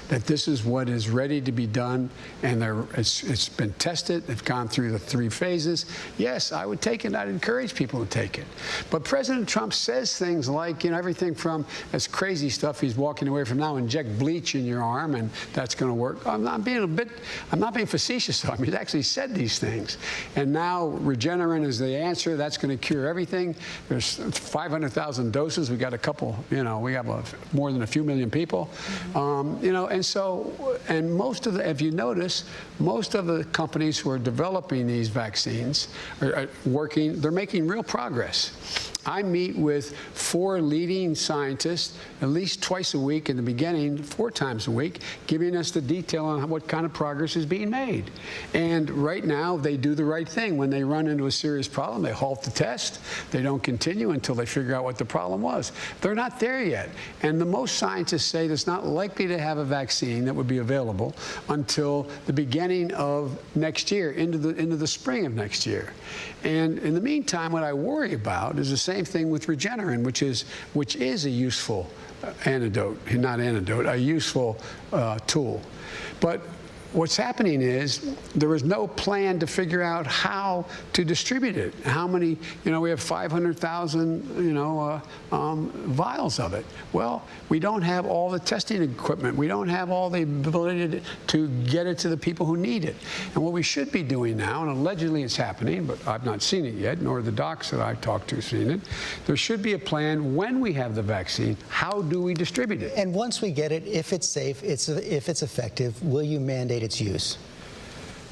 that 0.09 0.25
this 0.25 0.49
is 0.49 0.65
what 0.65 0.89
is 0.89 1.09
ready 1.09 1.41
to 1.41 1.53
be 1.53 1.67
done 1.67 2.11
and 2.43 2.63
it's, 2.95 3.23
it's 3.23 3.49
been 3.49 3.73
tested, 3.75 4.27
they've 4.27 4.45
gone 4.45 4.69
through 4.69 4.93
the 4.93 4.99
three 4.99 5.29
phases. 5.29 5.87
Yes, 6.17 6.53
I 6.53 6.67
would 6.67 6.81
take 6.81 7.05
it. 7.05 7.15
I'd 7.15 7.29
encourage 7.29 7.75
people 7.75 8.05
to 8.05 8.11
take 8.11 8.39
it. 8.39 8.47
But 8.91 9.05
President 9.05 9.49
Trump 9.49 9.75
says 9.75 10.17
things 10.19 10.49
like, 10.49 10.85
you 10.85 10.91
know, 10.91 10.99
everything 10.99 11.35
from 11.35 11.67
this 11.93 12.07
crazy 12.07 12.49
stuff 12.49 12.81
he's 12.81 12.97
walking 12.97 13.29
away 13.29 13.45
from 13.45 13.59
now, 13.59 13.77
inject 13.77 14.19
bleach 14.19 14.55
in 14.55 14.65
your 14.65 14.83
arm 14.83 15.15
and 15.15 15.31
that's 15.53 15.75
going 15.75 15.91
to 15.91 15.95
work. 15.95 16.27
I'm 16.27 16.43
not 16.43 16.65
being 16.65 16.83
a 16.83 16.87
bit, 16.87 17.09
I'm 17.53 17.61
not 17.61 17.75
being 17.75 17.87
facetious. 17.87 18.45
I 18.45 18.57
mean, 18.57 18.67
he's 18.67 18.75
actually 18.75 19.03
said 19.03 19.35
these 19.35 19.59
things. 19.59 19.99
And 20.37 20.53
now 20.53 20.89
Regeneron 21.03 21.65
is 21.65 21.79
the 21.79 21.95
answer. 21.95 22.37
That's 22.37 22.57
going 22.57 22.77
to 22.77 22.87
cure 22.87 23.07
everything. 23.07 23.55
There's 23.89 24.17
500,000 24.17 25.33
doses. 25.33 25.71
We 25.71 25.77
got 25.77 25.95
a 25.95 25.99
couple, 25.99 26.43
you 26.51 26.65
know, 26.65 26.79
we 26.79 26.93
have 26.95 27.09
a, 27.09 27.23
more 27.53 27.73
than 27.73 27.83
a 27.83 27.87
few 27.87 28.05
million 28.05 28.31
people. 28.31 28.71
Um, 29.15 29.59
you 29.63 29.73
know, 29.73 29.87
and 29.99 30.07
so, 30.07 30.79
and 30.87 31.13
most 31.13 31.49
of 31.49 31.55
the, 31.55 31.69
if 31.69 31.81
you 31.83 31.91
notice, 31.91 32.45
most 32.79 33.17
of 33.17 33.27
the 33.27 33.43
companies 33.47 33.99
who 33.99 34.11
are 34.11 34.19
developing 34.19 34.87
these 34.87 35.09
vaccines 35.09 35.89
are, 36.23 36.37
are 36.37 36.49
working, 36.65 37.21
they're 37.21 37.33
making 37.33 37.67
real 37.67 37.83
progress. 37.83 38.93
I 39.07 39.23
meet 39.23 39.57
with 39.57 39.97
four 39.97 40.61
leading 40.61 41.15
scientists 41.15 41.97
at 42.21 42.29
least 42.29 42.63
twice 42.63 42.95
a 42.95 42.99
week 42.99 43.31
in 43.31 43.37
the 43.37 43.43
beginning, 43.43 44.03
four 44.03 44.31
times 44.31 44.67
a 44.67 44.71
week, 44.71 45.01
giving 45.27 45.57
us 45.57 45.71
the 45.71 45.81
detail 45.81 46.27
on 46.27 46.49
what 46.51 46.69
kind 46.69 46.85
of 46.85 46.93
progress 46.93 47.37
is 47.37 47.47
being 47.47 47.71
made. 47.71 48.11
And 48.55 48.91
right 48.91 49.25
now, 49.25 49.57
they 49.57 49.77
do 49.77 49.95
the 49.95 50.05
right 50.05 50.29
thing. 50.29 50.57
When 50.57 50.69
they 50.69 50.85
run 50.85 51.07
into 51.07 51.27
a 51.27 51.31
serious 51.31 51.69
problem, 51.69 52.03
they 52.03 52.13
halt 52.13 52.43
the 52.43 52.51
test. 52.51 53.01
They 53.31 53.43
don't 53.43 53.63
continue 53.63 54.11
until 54.11 54.35
they 54.35 54.47
figure 54.47 54.75
out 54.75 54.85
what 54.85 54.99
the 54.99 55.05
problem 55.05 55.43
was. 55.43 55.73
They're 56.01 56.15
not 56.15 56.41
there 56.41 56.63
yet. 56.63 56.91
And 57.23 57.41
the 57.41 57.47
most 57.47 57.77
scientists 57.77 58.27
say 58.27 58.47
it's 58.47 58.67
not 58.67 58.87
likely 58.87 59.27
to 59.29 59.39
have 59.39 59.59
a 59.59 59.65
vaccine 59.65 60.25
that 60.25 60.35
would 60.35 60.49
be 60.49 60.59
available 60.59 61.15
until 61.49 62.09
the 62.27 62.33
beginning 62.33 62.93
of 62.95 63.39
next 63.55 63.91
year, 63.91 64.13
into 64.13 64.39
the, 64.39 64.51
into 64.51 64.77
the 64.77 64.87
spring 64.87 65.25
of 65.25 65.35
next 65.35 65.67
year. 65.67 65.93
And 66.45 66.79
in 66.79 66.95
the 66.95 67.01
meantime, 67.01 67.53
what 67.53 67.65
I 67.65 67.73
worry 67.73 68.15
about 68.15 68.59
is 68.59 68.71
the 68.71 68.77
same 68.77 69.05
thing 69.05 69.31
with 69.31 69.47
Regeneron, 69.47 70.05
which 70.05 70.23
is, 70.23 70.45
which 70.73 70.97
is 70.97 71.25
a 71.25 71.31
useful 71.31 71.91
antidote, 72.45 72.99
not 73.13 73.41
antidote, 73.41 73.87
a 73.87 73.97
useful 73.97 74.59
uh, 74.93 75.19
tool. 75.27 75.63
But 76.21 76.43
what's 76.93 77.17
happening 77.17 77.61
is 77.61 78.17
there 78.35 78.49
was 78.49 78.65
no 78.65 78.87
plan 78.87 79.39
to 79.39 79.47
figure 79.47 79.83
out 79.83 80.07
how 80.07 80.65
to 80.95 81.05
distribute 81.05 81.57
it. 81.57 81.75
How 81.85 82.07
many, 82.07 82.39
you 82.65 82.71
know, 82.71 82.81
we 82.81 82.91
have 82.91 83.01
500,000, 83.01 84.45
you 84.45 84.53
know, 84.53 84.81
uh, 84.81 85.35
um, 85.35 85.71
vials 85.87 86.41
of 86.41 86.55
it. 86.55 86.65
Well, 86.93 87.23
we 87.49 87.59
don't 87.61 87.83
have 87.83 88.07
all 88.07 88.31
the 88.31 88.39
testing 88.39 88.83
equipment. 88.83 89.37
We 89.37 89.49
don't 89.49 89.69
have 89.69 89.91
all 89.91 90.11
the 90.11 90.23
ability 90.23 91.03
to, 91.29 91.49
get 91.69 91.87
it 91.87 91.99
to 91.99 92.09
the 92.09 92.17
people 92.17 92.47
who 92.47 92.57
need 92.57 92.85
it. 92.85 92.97
And 93.35 93.43
what 93.43 93.53
we 93.53 93.63
should 93.63 93.93
be 93.93 94.03
doing 94.03 94.37
now, 94.37 94.63
and 94.63 94.71
allegedly 94.71 95.23
it's 95.23 95.37
happening, 95.37 95.85
but 95.87 96.07
I've 96.07 96.25
not 96.25 96.43
seen 96.43 96.65
it 96.65 96.75
yet, 96.75 97.01
nor 97.01 97.21
the 97.21 97.33
docs 97.33 97.71
that 97.71 97.81
I've 97.81 98.01
talked 98.01 98.29
to 98.29 98.41
seen 98.41 98.71
it, 98.71 98.81
there 99.27 99.37
should 99.37 99.63
be 99.63 99.75
a 99.75 99.79
plan 99.79 100.35
when 100.35 100.61
we 100.61 100.73
have 100.75 100.95
the 100.95 101.03
vaccine, 101.03 101.57
how 101.69 102.03
do 102.03 102.23
we 102.23 102.35
distribute 102.35 102.83
it? 102.83 102.93
And 102.97 103.13
once 103.13 103.41
we 103.43 103.51
get 103.51 103.73
it, 103.73 103.87
if 103.87 104.13
it's 104.13 104.27
safe, 104.27 104.63
it's, 104.63 104.89
if 104.89 105.29
it's 105.29 105.43
effective, 105.43 106.01
will 106.03 106.23
you 106.23 106.41
mandate 106.41 106.78
its 106.83 107.01
use? 107.01 107.39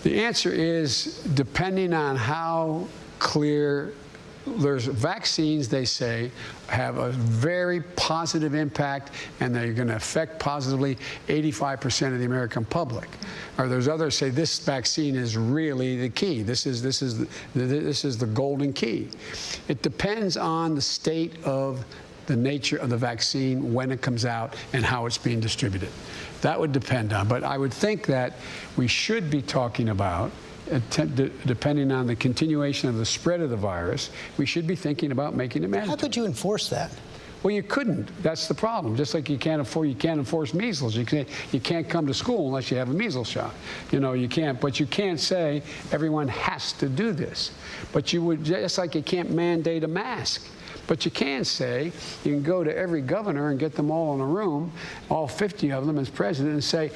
The 0.02 0.20
answer 0.20 0.52
is 0.52 1.22
depending 1.34 1.92
on 1.92 2.16
how 2.16 2.86
clear 3.18 3.92
there's 4.46 4.86
vaccines, 4.86 5.68
they 5.68 5.84
say, 5.84 6.30
have 6.68 6.98
a 6.98 7.10
very 7.10 7.80
positive 7.80 8.54
impact 8.54 9.10
and 9.40 9.54
they're 9.54 9.72
going 9.72 9.88
to 9.88 9.96
affect 9.96 10.38
positively 10.38 10.96
85% 11.28 12.12
of 12.12 12.18
the 12.18 12.24
American 12.24 12.64
public. 12.64 13.08
Or 13.58 13.68
there's 13.68 13.88
others 13.88 14.16
say 14.16 14.30
this 14.30 14.60
vaccine 14.60 15.16
is 15.16 15.36
really 15.36 15.96
the 15.96 16.08
key. 16.08 16.42
This 16.42 16.66
is, 16.66 16.82
this 16.82 17.02
is, 17.02 17.18
the, 17.18 17.26
this 17.54 18.04
is 18.04 18.18
the 18.18 18.26
golden 18.26 18.72
key. 18.72 19.08
It 19.68 19.82
depends 19.82 20.36
on 20.36 20.74
the 20.74 20.82
state 20.82 21.42
of 21.44 21.84
the 22.26 22.36
nature 22.36 22.76
of 22.76 22.90
the 22.90 22.96
vaccine, 22.96 23.72
when 23.72 23.92
it 23.92 24.02
comes 24.02 24.24
out, 24.24 24.56
and 24.72 24.84
how 24.84 25.06
it's 25.06 25.18
being 25.18 25.38
distributed. 25.38 25.88
That 26.46 26.60
would 26.60 26.70
depend 26.70 27.12
on. 27.12 27.26
But 27.26 27.42
I 27.42 27.58
would 27.58 27.74
think 27.74 28.06
that 28.06 28.34
we 28.76 28.86
should 28.86 29.30
be 29.30 29.42
talking 29.42 29.88
about 29.88 30.30
uh, 30.70 30.78
depending 31.44 31.90
on 31.90 32.06
the 32.06 32.14
continuation 32.14 32.88
of 32.88 32.98
the 32.98 33.04
spread 33.04 33.40
of 33.40 33.50
the 33.50 33.56
virus, 33.56 34.10
we 34.38 34.46
should 34.46 34.64
be 34.64 34.76
thinking 34.76 35.10
about 35.10 35.34
making 35.34 35.64
it 35.64 35.70
mandatory. 35.70 35.90
How 35.90 36.00
could 36.00 36.14
you 36.14 36.24
enforce 36.24 36.68
that? 36.68 36.92
Well, 37.42 37.52
you 37.52 37.64
couldn't. 37.64 38.10
That's 38.22 38.46
the 38.46 38.54
problem. 38.54 38.94
Just 38.94 39.12
like 39.12 39.28
you 39.28 39.38
can't 39.38 39.60
afford, 39.60 39.88
you 39.88 39.96
can't 39.96 40.20
enforce 40.20 40.54
measles. 40.54 40.94
You 40.94 41.04
can't, 41.04 41.28
you 41.50 41.58
can't 41.58 41.88
come 41.88 42.06
to 42.06 42.14
school 42.14 42.46
unless 42.46 42.70
you 42.70 42.76
have 42.76 42.90
a 42.90 42.94
measles 42.94 43.28
shot. 43.28 43.52
You 43.90 43.98
know, 43.98 44.12
you 44.12 44.28
can't. 44.28 44.60
But 44.60 44.78
you 44.78 44.86
can't 44.86 45.18
say 45.18 45.64
everyone 45.90 46.28
has 46.28 46.72
to 46.74 46.88
do 46.88 47.10
this. 47.10 47.50
But 47.92 48.12
you 48.12 48.22
would 48.22 48.44
just 48.44 48.78
like 48.78 48.94
you 48.94 49.02
can't 49.02 49.32
mandate 49.32 49.82
a 49.82 49.88
mask. 49.88 50.46
But 50.86 51.04
you 51.04 51.10
can 51.10 51.44
say, 51.44 51.92
you 52.24 52.32
can 52.32 52.42
go 52.42 52.62
to 52.62 52.76
every 52.76 53.02
governor 53.02 53.50
and 53.50 53.58
get 53.58 53.74
them 53.74 53.90
all 53.90 54.14
in 54.14 54.20
a 54.20 54.26
room, 54.26 54.72
all 55.10 55.26
50 55.26 55.72
of 55.72 55.86
them 55.86 55.98
as 55.98 56.08
president, 56.08 56.54
and 56.54 56.64
say, 56.64 56.90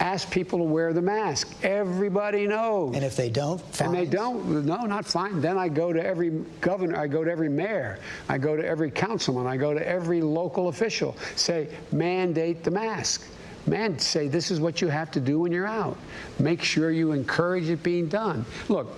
ask 0.00 0.30
people 0.30 0.58
to 0.58 0.64
wear 0.64 0.92
the 0.92 1.02
mask. 1.02 1.54
Everybody 1.62 2.46
knows. 2.46 2.94
And 2.94 3.04
if 3.04 3.16
they 3.16 3.30
don't, 3.30 3.60
fines? 3.60 3.80
And 3.80 3.94
they 3.94 4.06
don't, 4.06 4.66
no, 4.66 4.78
not 4.82 5.04
fine. 5.04 5.40
Then 5.40 5.58
I 5.58 5.68
go 5.68 5.92
to 5.92 6.04
every 6.04 6.30
governor, 6.60 6.98
I 6.98 7.06
go 7.06 7.22
to 7.22 7.30
every 7.30 7.48
mayor, 7.48 7.98
I 8.28 8.38
go 8.38 8.56
to 8.56 8.66
every 8.66 8.90
councilman, 8.90 9.46
I 9.46 9.56
go 9.56 9.74
to 9.74 9.86
every 9.86 10.20
local 10.20 10.68
official, 10.68 11.16
say, 11.36 11.68
mandate 11.92 12.64
the 12.64 12.70
mask. 12.70 13.26
Man, 13.66 13.98
say 13.98 14.28
this 14.28 14.50
is 14.50 14.60
what 14.60 14.82
you 14.82 14.88
have 14.88 15.10
to 15.12 15.20
do 15.20 15.40
when 15.40 15.52
you're 15.52 15.66
out. 15.66 15.96
Make 16.38 16.62
sure 16.62 16.90
you 16.90 17.12
encourage 17.12 17.70
it 17.70 17.82
being 17.82 18.08
done. 18.08 18.44
Look, 18.68 18.94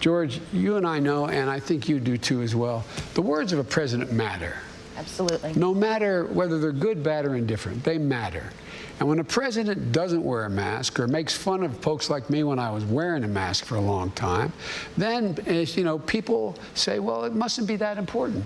George, 0.00 0.40
you 0.52 0.76
and 0.76 0.86
I 0.86 0.98
know, 0.98 1.26
and 1.26 1.48
I 1.48 1.60
think 1.60 1.88
you 1.88 2.00
do 2.00 2.16
too 2.16 2.42
as 2.42 2.56
well, 2.56 2.84
the 3.14 3.22
words 3.22 3.52
of 3.52 3.58
a 3.58 3.64
president 3.64 4.10
matter. 4.12 4.56
Absolutely. 4.96 5.54
No 5.54 5.72
matter 5.72 6.24
whether 6.26 6.58
they're 6.58 6.72
good, 6.72 7.02
bad, 7.02 7.24
or 7.24 7.36
indifferent, 7.36 7.84
they 7.84 7.98
matter. 7.98 8.50
And 8.98 9.08
when 9.08 9.18
a 9.18 9.24
president 9.24 9.92
doesn't 9.92 10.22
wear 10.22 10.44
a 10.44 10.50
mask 10.50 11.00
or 11.00 11.08
makes 11.08 11.34
fun 11.34 11.62
of 11.62 11.74
folks 11.78 12.10
like 12.10 12.28
me 12.28 12.44
when 12.44 12.58
I 12.58 12.70
was 12.70 12.84
wearing 12.84 13.24
a 13.24 13.28
mask 13.28 13.64
for 13.64 13.76
a 13.76 13.80
long 13.80 14.10
time, 14.10 14.52
then, 14.98 15.38
eh, 15.46 15.64
you 15.74 15.84
know, 15.84 15.98
people 16.00 16.54
say, 16.74 16.98
well, 16.98 17.24
it 17.24 17.34
mustn't 17.34 17.66
be 17.66 17.76
that 17.76 17.96
important. 17.96 18.44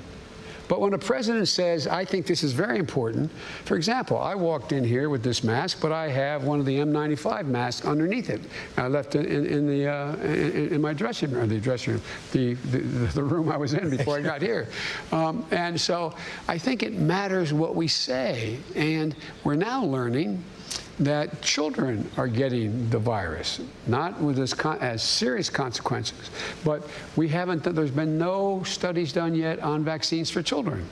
But 0.74 0.80
when 0.80 0.94
a 0.94 0.98
president 0.98 1.46
says, 1.46 1.86
I 1.86 2.04
think 2.04 2.26
this 2.26 2.42
is 2.42 2.52
very 2.52 2.80
important, 2.80 3.30
for 3.64 3.76
example, 3.76 4.18
I 4.18 4.34
walked 4.34 4.72
in 4.72 4.82
here 4.82 5.08
with 5.08 5.22
this 5.22 5.44
mask, 5.44 5.80
but 5.80 5.92
I 5.92 6.08
have 6.08 6.42
one 6.42 6.58
of 6.58 6.66
the 6.66 6.76
N95 6.78 7.46
masks 7.46 7.86
underneath 7.86 8.28
it. 8.28 8.40
I 8.76 8.88
left 8.88 9.14
it 9.14 9.26
in, 9.26 9.46
in 9.46 9.68
the, 9.68 9.86
uh, 9.86 10.16
in, 10.16 10.74
in, 10.74 10.80
my 10.80 10.92
dressing 10.92 11.30
room, 11.30 11.48
the 11.48 11.60
dressing 11.60 11.92
room, 11.92 12.02
the, 12.32 12.54
the, 12.54 12.78
the, 12.78 13.22
room 13.22 13.52
I 13.52 13.56
was 13.56 13.74
in 13.74 13.88
before 13.88 14.16
I 14.16 14.22
got 14.22 14.42
here. 14.42 14.66
Um, 15.12 15.46
and 15.52 15.80
so 15.80 16.12
I 16.48 16.58
think 16.58 16.82
it 16.82 16.94
matters 16.94 17.52
what 17.52 17.76
we 17.76 17.86
say. 17.86 18.58
And 18.74 19.14
we're 19.44 19.54
now 19.54 19.84
learning 19.84 20.42
that 21.00 21.42
children 21.42 22.08
are 22.16 22.28
getting 22.28 22.88
the 22.90 22.98
virus, 22.98 23.60
not 23.86 24.20
with 24.20 24.38
as, 24.38 24.52
as, 24.80 25.02
serious 25.02 25.50
consequences. 25.50 26.30
But 26.64 26.86
we 27.16 27.28
haven't, 27.28 27.64
there's 27.64 27.90
been 27.90 28.16
no 28.16 28.62
studies 28.64 29.12
done 29.12 29.34
yet 29.34 29.58
on 29.60 29.84
vaccines 29.84 30.30
for 30.30 30.42
children. 30.42 30.86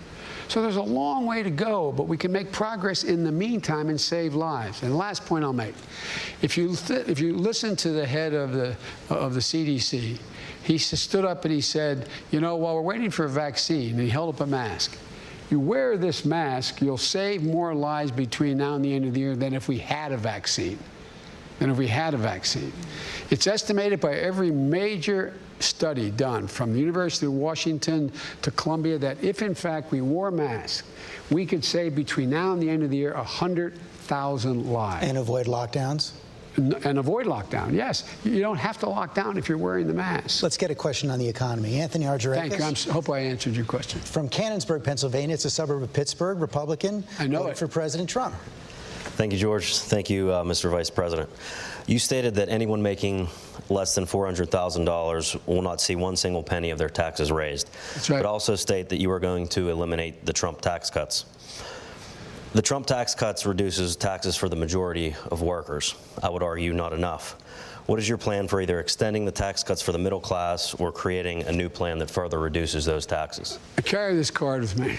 So 0.49 0.61
there's 0.61 0.77
a 0.77 0.83
long 0.83 1.25
way 1.25 1.43
to 1.43 1.51
go, 1.51 1.93
but 1.93 2.09
we 2.09 2.17
can 2.17 2.33
make 2.33 2.53
progress 2.53 3.05
in 3.05 3.25
the 3.25 3.33
meantime 3.33 3.89
and 3.89 4.01
save 4.01 4.35
lives. 4.35 4.83
And 4.83 4.97
last 4.99 5.25
point 5.25 5.45
I'll 5.45 5.53
make, 5.53 5.75
if 6.43 6.59
you, 6.59 6.77
if 6.91 7.21
you 7.21 7.35
listen 7.35 7.77
to 7.77 7.91
the 7.91 8.07
head 8.07 8.35
of 8.35 8.53
the, 8.53 8.77
of 9.09 9.35
the 9.35 9.41
CDC, 9.41 10.19
he 10.65 10.79
stood 10.79 11.25
up 11.25 11.45
and 11.45 11.55
he 11.55 11.61
said, 11.61 12.09
you 12.31 12.41
know, 12.41 12.57
while 12.57 12.75
we're 12.75 12.83
waiting 12.83 13.11
for 13.11 13.25
a 13.25 13.29
vaccine, 13.29 13.99
he 13.99 14.09
held 14.09 14.35
up 14.35 14.41
a 14.41 14.47
mask, 14.47 14.97
you 15.53 15.61
wear 15.61 15.97
this 15.97 16.25
mask, 16.25 16.81
you'll 16.81 16.97
save 16.97 17.45
more 17.45 17.75
lives 17.75 18.11
between 18.11 18.59
now 18.59 18.75
and 18.75 18.85
the 18.85 18.93
end 18.93 19.05
of 19.05 19.15
the 19.15 19.21
year 19.21 19.37
than 19.37 19.55
if 19.55 19.69
we 19.69 19.79
had 19.79 20.11
a 20.11 20.17
vaccine. 20.17 20.79
Than 21.59 21.71
if 21.71 21.77
we 21.77 21.87
had 21.87 22.15
a 22.15 22.17
vaccine. 22.17 22.73
It's 23.31 23.47
estimated 23.47 24.01
by 24.01 24.15
every 24.15 24.51
major 24.51 25.35
study 25.61 26.11
done 26.11 26.49
from 26.49 26.73
the 26.73 26.81
University 26.81 27.27
of 27.27 27.33
Washington 27.33 28.11
to 28.41 28.51
Columbia 28.53 28.99
that 28.99 29.23
if, 29.23 29.43
in 29.43 29.55
fact, 29.55 29.93
we 29.93 30.01
wore 30.01 30.31
masks, 30.31 30.89
we 31.31 31.47
could 31.47 31.65
save 31.65 31.95
between 31.95 32.31
now 32.31 32.53
and 32.53 32.61
the 32.61 32.69
end 32.69 32.83
of 32.83 32.91
the 32.91 32.97
year 32.97 33.15
100,000 33.15 34.67
lives. 34.67 35.07
And 35.07 35.19
avoid 35.19 35.47
lockdowns? 35.47 36.13
And 36.57 36.99
avoid 36.99 37.27
lockdown. 37.27 37.73
Yes, 37.73 38.05
you 38.25 38.41
don't 38.41 38.57
have 38.57 38.79
to 38.79 38.89
lock 38.89 39.15
down 39.15 39.39
if 39.39 39.49
you're 39.49 39.59
wearing 39.59 39.87
the 39.87 39.95
mask. 39.95 40.43
Let's 40.43 40.57
get 40.57 40.71
a 40.71 40.75
question 40.75 41.11
on 41.11 41.19
the 41.19 41.29
economy. 41.29 41.81
Anthony 41.81 42.07
Argyrakis. 42.07 42.57
Thank 42.57 42.87
you. 42.87 42.91
I 42.91 42.95
hope 42.95 43.11
I 43.11 43.21
answered 43.21 43.55
your 43.55 43.65
question. 43.65 44.01
From 44.01 44.29
Canonsburg, 44.29 44.85
Pennsylvania. 44.85 45.35
It's 45.35 45.45
a 45.45 45.51
suburb 45.51 45.83
of 45.83 45.93
Pittsburgh, 45.93 46.41
Republican. 46.41 47.05
I 47.19 47.27
know 47.27 47.47
it. 47.47 47.57
For 47.57 47.69
President 47.69 48.09
Trump. 48.09 48.35
Thank 49.17 49.33
you, 49.33 49.39
George. 49.39 49.77
Thank 49.77 50.09
you, 50.09 50.31
uh, 50.31 50.43
Mr. 50.43 50.71
Vice 50.71 50.89
President. 50.89 51.29
You 51.87 51.99
stated 51.99 52.35
that 52.37 52.49
anyone 52.49 52.83
making 52.83 53.29
less 53.69 53.95
than 53.95 54.07
$400,000 54.07 55.47
will 55.47 55.63
not 55.63 55.81
see 55.81 55.97
one 55.97 56.17
single 56.17 56.43
penny 56.43 56.71
of 56.71 56.79
their 56.79 56.89
taxes 56.89 57.31
raised. 57.31 57.71
That's 57.95 58.09
right. 58.09 58.19
But 58.23 58.27
also 58.27 58.57
state 58.57 58.89
that 58.89 59.01
you 59.01 59.11
are 59.11 59.21
going 59.21 59.49
to 59.49 59.69
eliminate 59.69 60.25
the 60.25 60.33
Trump 60.33 60.61
tax 60.61 60.89
cuts. 60.91 61.27
The 62.55 62.61
Trump 62.61 62.85
tax 62.85 63.15
cuts 63.15 63.47
reduces 63.47 63.97
taxes 63.97 64.37
for 64.37 64.47
the 64.47 64.57
majority 64.57 65.17
of 65.31 65.41
workers. 65.41 65.95
I 66.23 66.29
would 66.29 66.43
argue 66.43 66.75
not 66.75 66.93
enough. 66.93 67.37
What 67.87 67.99
is 67.99 68.07
your 68.07 68.19
plan 68.19 68.47
for 68.47 68.61
either 68.61 68.79
extending 68.79 69.25
the 69.25 69.33
tax 69.33 69.63
cuts 69.63 69.81
for 69.81 69.93
the 69.93 69.99
middle 69.99 70.21
class 70.21 70.75
or 70.75 70.93
creating 70.93 71.45
a 71.45 71.53
new 71.53 71.71
plan 71.71 71.99
that 72.01 72.11
further 72.11 72.39
reduces 72.39 72.85
those 72.85 73.07
taxes? 73.07 73.59
I 73.79 73.81
carry 73.81 74.15
this 74.15 74.31
card 74.31 74.61
with 74.61 74.79
me. 74.79 74.99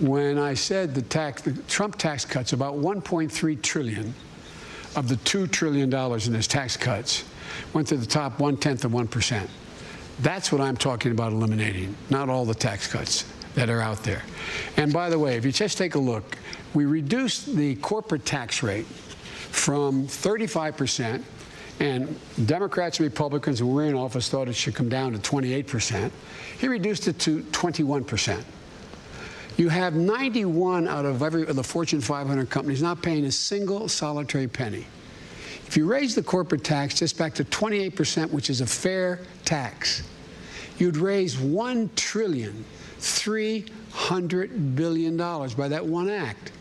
When 0.00 0.38
I 0.38 0.54
said 0.54 0.94
the 0.94 1.02
tax, 1.02 1.42
the 1.42 1.52
Trump 1.68 1.98
tax 1.98 2.24
cuts, 2.24 2.54
about 2.54 2.76
1.3 2.76 3.60
trillion 3.60 4.14
of 4.96 5.08
the 5.08 5.16
$2 5.16 5.50
trillion 5.50 5.92
in 5.92 6.32
his 6.32 6.48
tax 6.48 6.78
cuts 6.78 7.24
went 7.74 7.88
to 7.88 7.98
the 7.98 8.06
top 8.06 8.40
one 8.40 8.56
tenth 8.56 8.86
of 8.86 8.92
1%. 8.92 9.46
That's 10.20 10.50
what 10.50 10.62
I'm 10.62 10.78
talking 10.78 11.12
about 11.12 11.32
eliminating, 11.32 11.94
not 12.08 12.30
all 12.30 12.46
the 12.46 12.54
tax 12.54 12.90
cuts 12.90 13.26
that 13.56 13.68
are 13.68 13.80
out 13.80 14.04
there. 14.04 14.22
And 14.76 14.92
by 14.92 15.10
the 15.10 15.18
way, 15.18 15.36
if 15.36 15.44
you 15.44 15.50
just 15.50 15.76
take 15.76 15.96
a 15.96 15.98
look, 15.98 16.38
we 16.74 16.84
reduced 16.84 17.56
the 17.56 17.74
corporate 17.76 18.24
tax 18.24 18.62
rate 18.62 18.86
from 18.86 20.06
35%, 20.06 21.22
and 21.80 22.18
Democrats 22.46 23.00
and 23.00 23.04
Republicans 23.04 23.58
who 23.58 23.66
were 23.66 23.84
in 23.84 23.94
office 23.94 24.28
thought 24.28 24.48
it 24.48 24.54
should 24.54 24.74
come 24.74 24.88
down 24.88 25.12
to 25.12 25.18
28%. 25.18 26.10
He 26.58 26.68
reduced 26.68 27.08
it 27.08 27.18
to 27.20 27.40
21%. 27.42 28.44
You 29.56 29.70
have 29.70 29.94
91 29.94 30.86
out 30.86 31.06
of 31.06 31.22
every 31.22 31.46
of 31.46 31.56
the 31.56 31.64
Fortune 31.64 32.00
500 32.00 32.50
companies 32.50 32.82
not 32.82 33.02
paying 33.02 33.24
a 33.24 33.32
single 33.32 33.88
solitary 33.88 34.48
penny. 34.48 34.86
If 35.66 35.76
you 35.76 35.86
raise 35.86 36.14
the 36.14 36.22
corporate 36.22 36.62
tax 36.62 36.94
just 36.94 37.16
back 37.16 37.34
to 37.34 37.44
28%, 37.44 38.30
which 38.30 38.50
is 38.50 38.60
a 38.60 38.66
fair 38.66 39.20
tax, 39.44 40.02
you'd 40.78 40.98
raise 40.98 41.38
1 41.38 41.90
trillion, 41.96 42.64
300 43.06 44.76
billion 44.76 45.16
dollars 45.16 45.54
by 45.54 45.68
that 45.68 45.84
one 45.84 46.10
act. 46.10 46.52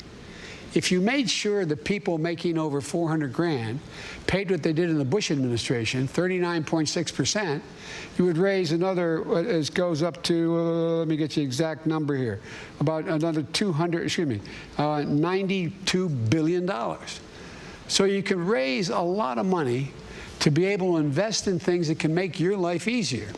If 0.75 0.92
you 0.92 1.00
made 1.00 1.30
sure 1.30 1.64
the 1.64 1.78
people 1.78 2.18
making 2.18 2.58
over 2.58 2.82
400 2.82 3.32
grand 3.32 3.80
paid 4.28 4.52
what 4.52 4.62
they 4.62 4.74
did 4.74 4.90
in 4.90 4.98
the 4.98 5.06
Bush 5.06 5.32
administration, 5.32 6.06
39.6%, 6.06 7.62
you 8.18 8.25
would 8.25 8.38
raise 8.38 8.74
another, 8.74 9.24
it 9.40 9.74
goes 9.74 10.04
up 10.04 10.22
to, 10.24 10.58
uh, 10.58 10.62
let 10.98 11.08
me 11.08 11.16
get 11.16 11.32
the 11.32 11.42
exact 11.42 11.86
number 11.86 12.14
here, 12.14 12.42
about 12.82 13.06
another 13.06 13.44
200, 13.44 14.04
excuse 14.04 14.28
me, 14.28 14.42
uh, 14.78 14.98
$92 14.98 16.30
billion. 16.30 16.70
So 17.88 18.04
you 18.04 18.22
can 18.22 18.46
raise 18.46 18.90
a 18.90 19.00
lot 19.00 19.38
of 19.38 19.46
money 19.46 19.92
to 20.40 20.52
be 20.52 20.66
able 20.66 20.94
to 20.94 20.98
invest 20.98 21.48
in 21.48 21.58
things 21.58 21.88
that 21.88 22.00
can 22.00 22.14
make 22.14 22.38
your 22.38 22.58
life 22.58 22.90
easier 22.90 23.30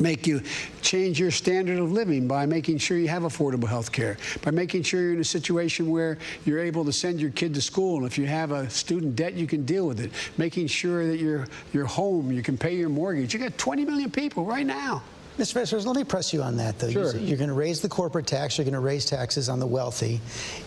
make 0.00 0.26
you 0.26 0.40
change 0.80 1.18
your 1.18 1.30
standard 1.30 1.78
of 1.78 1.92
living 1.92 2.26
by 2.28 2.46
making 2.46 2.78
sure 2.78 2.98
you 2.98 3.08
have 3.08 3.22
affordable 3.22 3.68
health 3.68 3.92
care, 3.92 4.16
by 4.42 4.50
making 4.50 4.82
sure 4.82 5.00
you're 5.00 5.14
in 5.14 5.20
a 5.20 5.24
situation 5.24 5.90
where 5.90 6.18
you're 6.44 6.60
able 6.60 6.84
to 6.84 6.92
send 6.92 7.20
your 7.20 7.30
kid 7.30 7.54
to 7.54 7.62
school, 7.62 7.98
and 7.98 8.06
if 8.06 8.18
you 8.18 8.26
have 8.26 8.52
a 8.52 8.68
student 8.70 9.16
debt, 9.16 9.34
you 9.34 9.46
can 9.46 9.64
deal 9.64 9.86
with 9.86 10.00
it, 10.00 10.10
making 10.38 10.66
sure 10.66 11.06
that 11.06 11.18
your, 11.18 11.46
your 11.72 11.86
home, 11.86 12.32
you 12.32 12.42
can 12.42 12.56
pay 12.56 12.74
your 12.74 12.88
mortgage. 12.88 13.32
You 13.32 13.40
got 13.40 13.56
20 13.58 13.84
million 13.84 14.10
people 14.10 14.44
right 14.44 14.66
now. 14.66 15.02
Mr. 15.38 15.54
President, 15.54 15.86
let 15.86 15.96
me 15.96 16.04
press 16.04 16.32
you 16.32 16.42
on 16.42 16.58
that, 16.58 16.78
though. 16.78 16.90
Sure. 16.90 17.16
You're 17.16 17.38
going 17.38 17.48
to 17.48 17.54
raise 17.54 17.80
the 17.80 17.88
corporate 17.88 18.26
tax, 18.26 18.58
you're 18.58 18.66
going 18.66 18.74
to 18.74 18.80
raise 18.80 19.06
taxes 19.06 19.48
on 19.48 19.60
the 19.60 19.66
wealthy. 19.66 20.20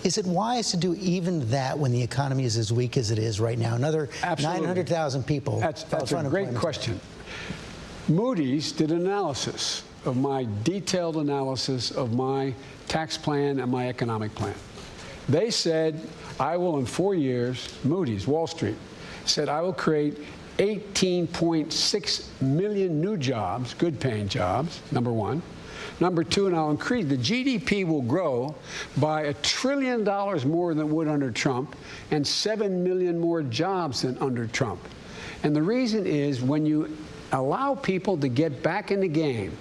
Is 0.03 0.17
it 0.17 0.25
wise 0.25 0.71
to 0.71 0.77
do 0.77 0.95
even 0.95 1.47
that 1.51 1.77
when 1.77 1.91
the 1.91 2.01
economy 2.01 2.45
is 2.45 2.57
as 2.57 2.73
weak 2.73 2.97
as 2.97 3.11
it 3.11 3.19
is 3.19 3.39
right 3.39 3.59
now? 3.59 3.75
Another 3.75 4.09
900,000 4.23 5.23
people. 5.23 5.59
That's, 5.59 5.83
that's 5.83 6.11
a 6.11 6.23
great 6.23 6.55
question. 6.55 6.99
Moody's 8.07 8.71
did 8.71 8.91
an 8.91 9.01
analysis 9.01 9.83
of 10.05 10.15
my 10.15 10.47
detailed 10.63 11.17
analysis 11.17 11.89
of 11.89 12.13
my 12.13 12.53
tax 12.87 13.17
plan 13.17 13.59
and 13.59 13.71
my 13.71 13.89
economic 13.89 14.33
plan. 14.35 14.53
They 15.27 15.49
said, 15.49 15.99
I 16.39 16.55
will, 16.55 16.77
in 16.77 16.85
four 16.85 17.15
years, 17.15 17.75
Moody's, 17.83 18.27
Wall 18.27 18.45
Street, 18.45 18.75
said, 19.25 19.49
I 19.49 19.61
will 19.61 19.73
create 19.73 20.19
18.6 20.59 22.41
million 22.41 23.01
new 23.01 23.17
jobs, 23.17 23.73
good 23.73 23.99
paying 23.99 24.27
jobs, 24.27 24.81
number 24.91 25.11
one. 25.11 25.41
Number 25.99 26.23
two, 26.23 26.45
and 26.45 26.55
I'll 26.55 26.71
increase, 26.71 27.05
the 27.05 27.17
GDP 27.17 27.87
will 27.87 28.01
grow 28.01 28.53
by 28.97 29.23
a 29.23 29.33
trillion 29.35 30.03
dollars 30.03 30.45
more 30.45 30.73
than 30.73 30.87
it 30.87 30.89
would 30.89 31.07
under 31.07 31.31
Trump 31.31 31.75
and 32.11 32.25
7 32.25 32.83
million 32.83 33.17
more 33.17 33.41
jobs 33.41 34.03
than 34.03 34.17
under 34.19 34.45
Trump. 34.45 34.79
And 35.43 35.55
the 35.55 35.61
reason 35.61 36.05
is 36.05 36.41
when 36.41 36.65
you 36.65 36.95
allow 37.35 37.75
people 37.75 38.17
to 38.17 38.27
get 38.27 38.63
back 38.63 38.91
in 38.91 38.99
the 38.99 39.07
game 39.07 39.55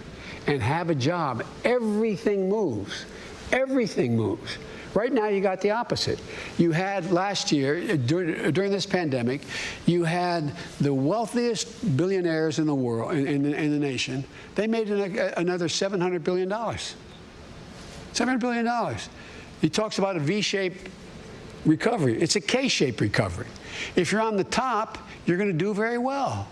and 0.46 0.62
have 0.62 0.90
a 0.90 0.94
job, 0.94 1.44
everything 1.64 2.48
moves. 2.48 3.04
Everything 3.52 4.16
moves. 4.16 4.58
Right 4.94 5.12
now, 5.12 5.26
you 5.26 5.40
got 5.40 5.60
the 5.60 5.72
opposite. 5.72 6.20
You 6.56 6.70
had 6.70 7.10
last 7.10 7.50
year, 7.50 7.96
during, 7.96 8.70
this 8.70 8.86
pandemic, 8.86 9.40
you 9.86 10.04
had 10.04 10.52
the 10.80 10.94
wealthiest 10.94 11.96
billionaires 11.96 12.60
in 12.60 12.66
the 12.66 12.74
world, 12.74 13.12
in, 13.12 13.26
in, 13.26 13.44
in 13.54 13.72
the 13.72 13.78
nation. 13.78 14.24
They 14.54 14.68
made 14.68 14.88
an, 14.90 15.18
another 15.36 15.66
$700 15.66 16.22
billion. 16.22 16.48
$700 16.48 18.38
billion. 18.38 18.96
He 19.60 19.68
talks 19.68 19.98
about 19.98 20.14
a 20.14 20.20
V-shaped 20.20 20.88
recovery. 21.64 22.20
It's 22.22 22.36
a 22.36 22.40
K-shaped 22.40 23.00
recovery. 23.00 23.48
If 23.96 24.12
you're 24.12 24.20
on 24.20 24.36
the 24.36 24.44
top, 24.44 24.98
you're 25.26 25.38
going 25.38 25.50
to 25.50 25.58
do 25.58 25.74
very 25.74 25.98
well. 25.98 26.46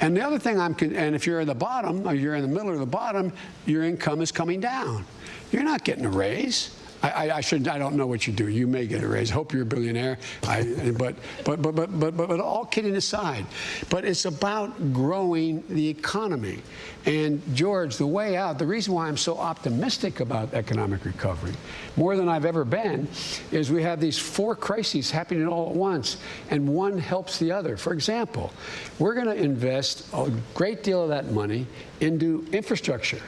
And 0.00 0.16
the 0.16 0.24
other 0.24 0.38
thing 0.38 0.60
I'm, 0.60 0.76
and 0.80 1.14
if 1.14 1.26
you're 1.26 1.40
in 1.40 1.48
the 1.48 1.54
bottom, 1.54 2.06
or 2.06 2.14
you're 2.14 2.36
in 2.36 2.42
the 2.42 2.48
middle 2.48 2.70
or 2.70 2.76
the 2.76 2.86
bottom, 2.86 3.32
your 3.66 3.82
income 3.84 4.20
is 4.20 4.30
coming 4.30 4.60
down. 4.60 5.04
You're 5.50 5.64
not 5.64 5.84
getting 5.84 6.04
a 6.04 6.10
raise. 6.10 6.77
I, 7.02 7.30
I, 7.30 7.40
should. 7.40 7.68
I 7.68 7.78
don't 7.78 7.94
know 7.94 8.06
what 8.06 8.26
you 8.26 8.32
do. 8.32 8.48
You 8.48 8.66
may 8.66 8.86
get 8.86 9.02
a 9.02 9.08
raise. 9.08 9.30
Hope 9.30 9.52
you're 9.52 9.62
a 9.62 9.66
billionaire. 9.66 10.18
I, 10.46 10.92
but, 10.96 11.14
but, 11.44 11.62
but, 11.62 11.74
but, 11.74 11.98
but, 11.98 12.16
but, 12.16 12.40
all 12.40 12.64
kidding 12.64 12.96
aside, 12.96 13.46
but 13.88 14.04
it's 14.04 14.24
about 14.24 14.92
growing 14.92 15.62
the 15.68 15.88
economy. 15.88 16.60
And 17.06 17.40
George, 17.54 17.96
the 17.96 18.06
way 18.06 18.36
out. 18.36 18.58
The 18.58 18.66
reason 18.66 18.94
why 18.94 19.06
I'm 19.06 19.16
so 19.16 19.38
optimistic 19.38 20.20
about 20.20 20.52
economic 20.54 21.04
recovery, 21.04 21.52
more 21.96 22.16
than 22.16 22.28
I've 22.28 22.44
ever 22.44 22.64
been, 22.64 23.06
is 23.52 23.70
we 23.70 23.82
have 23.84 24.00
these 24.00 24.18
four 24.18 24.56
crises 24.56 25.10
happening 25.10 25.46
all 25.46 25.70
at 25.70 25.76
once, 25.76 26.16
and 26.50 26.68
one 26.68 26.98
helps 26.98 27.38
the 27.38 27.52
other. 27.52 27.76
For 27.76 27.92
example, 27.92 28.52
we're 28.98 29.14
going 29.14 29.26
to 29.26 29.36
invest 29.36 30.08
a 30.12 30.32
great 30.54 30.82
deal 30.82 31.02
of 31.02 31.10
that 31.10 31.30
money 31.30 31.66
into 32.00 32.46
infrastructure 32.52 33.22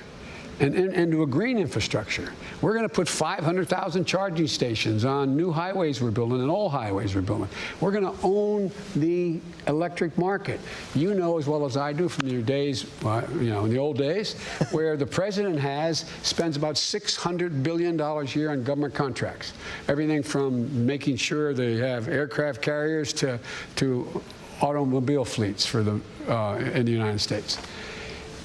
and, 0.61 0.75
and, 0.75 0.95
and 0.95 1.11
to 1.11 1.23
a 1.23 1.27
green 1.27 1.59
infrastructure. 1.59 2.33
We're 2.61 2.75
going 2.75 2.89
to 2.89 2.95
put 2.95 3.09
500,000 3.09 4.05
charging 4.05 4.47
stations 4.47 5.05
on 5.07 5.35
new 5.35 5.51
highways 5.51 6.03
we're 6.03 6.11
building 6.11 6.41
and 6.41 6.51
old 6.51 6.73
highways 6.73 7.15
we're 7.15 7.23
building. 7.23 7.49
We're 7.81 7.93
going 7.93 8.05
to 8.05 8.15
own 8.23 8.71
the 8.95 9.41
electric 9.67 10.17
market. 10.19 10.61
You 10.95 11.15
know 11.15 11.39
as 11.39 11.47
well 11.47 11.65
as 11.65 11.79
I 11.79 11.95
do 11.95 12.09
from 12.09 12.29
your 12.29 12.43
days, 12.43 12.85
uh, 13.05 13.23
you 13.35 13.51
know, 13.51 13.65
in 13.65 13.71
the 13.71 13.79
old 13.79 13.97
days, 13.97 14.35
where 14.71 14.97
the 14.99 15.07
president 15.07 15.59
has 15.59 16.05
spends 16.23 16.57
about 16.57 16.75
$600 16.75 17.63
billion 17.63 17.99
a 17.99 18.25
year 18.25 18.51
on 18.51 18.63
government 18.63 18.95
contracts. 18.95 19.55
Everything 19.89 20.23
from 20.23 20.87
making 20.87 21.17
sure 21.17 21.55
they 21.55 21.77
have 21.77 22.09
aircraft 22.09 22.61
carriers 22.61 23.15
to, 23.15 23.41
to 23.77 24.23
automobile 24.61 25.25
fleets 25.25 25.65
for 25.65 25.83
the, 25.83 26.01
uh, 26.29 26.57
in 26.75 26.85
the 26.85 26.93
United 26.93 27.19
States 27.19 27.59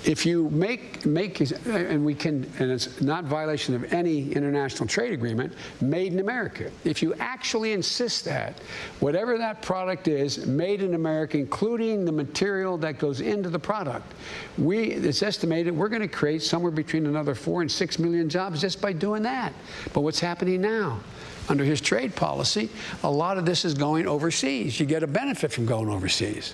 if 0.05 0.23
you 0.25 0.49
make 0.51 1.03
make 1.05 1.39
and 1.65 2.05
we 2.05 2.13
can 2.13 2.49
and 2.59 2.71
it's 2.71 3.01
not 3.01 3.25
violation 3.25 3.73
of 3.73 3.91
any 3.91 4.31
international 4.33 4.87
trade 4.87 5.11
agreement 5.11 5.51
made 5.81 6.13
in 6.13 6.19
america. 6.19 6.71
If 6.83 7.01
you 7.01 7.15
actually 7.15 7.73
insist 7.73 8.25
that 8.25 8.59
whatever 8.99 9.37
that 9.37 9.61
product 9.63 10.07
is 10.07 10.45
made 10.45 10.81
in 10.83 10.93
america 10.93 11.37
including 11.37 12.05
the 12.05 12.11
material 12.11 12.77
that 12.77 12.99
goes 12.99 13.19
into 13.21 13.49
the 13.49 13.59
product 13.59 14.13
we 14.57 14.91
it's 14.91 15.23
estimated 15.23 15.75
we're 15.75 15.89
going 15.89 16.01
to 16.01 16.07
create 16.07 16.43
somewhere 16.43 16.71
between 16.71 17.07
another 17.07 17.33
4 17.33 17.61
and 17.61 17.71
6 17.71 17.99
million 17.99 18.29
jobs 18.29 18.61
just 18.61 18.81
by 18.81 18.93
doing 18.93 19.23
that. 19.23 19.53
But 19.93 20.01
what's 20.01 20.19
happening 20.19 20.61
now 20.61 20.99
under 21.49 21.63
his 21.63 21.81
trade 21.81 22.15
policy 22.15 22.69
a 23.03 23.09
lot 23.09 23.37
of 23.37 23.45
this 23.45 23.65
is 23.65 23.73
going 23.73 24.07
overseas. 24.07 24.79
You 24.79 24.85
get 24.85 25.01
a 25.01 25.07
benefit 25.07 25.51
from 25.51 25.65
going 25.65 25.89
overseas 25.89 26.53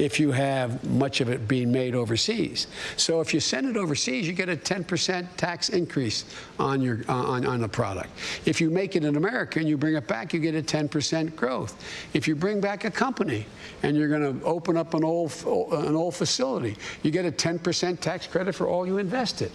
if 0.00 0.18
you 0.18 0.32
have 0.32 0.82
much 0.84 1.20
of 1.20 1.28
it 1.28 1.46
being 1.46 1.70
made 1.70 1.94
overseas. 1.94 2.68
So 2.96 3.20
if 3.20 3.34
you 3.34 3.40
send 3.40 3.68
it 3.68 3.76
overseas, 3.76 4.26
you 4.26 4.32
get 4.32 4.48
a 4.48 4.56
10% 4.56 5.26
tax 5.36 5.68
increase 5.68 6.24
on 6.58 6.80
your 6.80 7.00
uh, 7.08 7.14
on, 7.14 7.44
on 7.44 7.60
the 7.60 7.68
product. 7.68 8.08
If 8.46 8.60
you 8.60 8.70
make 8.70 8.96
it 8.96 9.04
in 9.04 9.16
America 9.16 9.58
and 9.58 9.68
you 9.68 9.76
bring 9.76 9.94
it 9.94 10.06
back, 10.06 10.32
you 10.32 10.40
get 10.40 10.54
a 10.54 10.62
10% 10.62 11.36
growth. 11.36 11.76
If 12.14 12.26
you 12.26 12.34
bring 12.34 12.60
back 12.60 12.84
a 12.84 12.90
company 12.90 13.44
and 13.82 13.94
you're 13.94 14.08
going 14.08 14.40
to 14.40 14.44
open 14.44 14.78
up 14.78 14.94
an 14.94 15.04
old 15.04 15.32
an 15.44 15.94
old 15.94 16.14
facility, 16.14 16.76
you 17.02 17.10
get 17.10 17.26
a 17.26 17.32
10% 17.32 18.00
tax 18.00 18.26
credit 18.26 18.54
for 18.54 18.66
all 18.66 18.86
you 18.86 18.96
invested. 18.96 19.52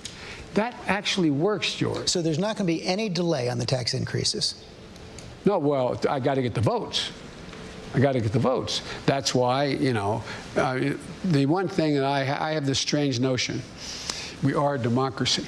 That 0.53 0.75
actually 0.88 1.31
works, 1.31 1.73
George. 1.73 2.08
So 2.08 2.21
there's 2.21 2.39
not 2.39 2.55
going 2.55 2.67
to 2.67 2.73
be 2.73 2.86
any 2.86 3.10
delay 3.10 3.49
on 3.49 3.58
the 3.58 3.65
tax 3.65 3.93
increases. 3.93 4.63
No, 5.43 5.60
well, 5.60 5.99
I 6.10 6.19
got 6.19 6.36
to 6.36 6.41
get 6.41 6.53
the 6.53 6.62
votes. 6.62 7.12
I 7.95 7.99
got 7.99 8.12
to 8.12 8.19
get 8.19 8.34
the 8.34 8.39
votes. 8.39 8.81
That's 9.05 9.34
why, 9.34 9.65
you 9.65 9.93
know, 9.93 10.21
uh, 10.58 10.91
the 11.23 11.45
one 11.45 11.69
thing 11.69 11.95
that 11.95 12.03
I, 12.03 12.21
I 12.49 12.51
have 12.51 12.65
this 12.65 12.79
strange 12.79 13.19
notion 13.21 13.62
we 14.43 14.53
are 14.53 14.75
a 14.75 14.79
democracy. 14.79 15.45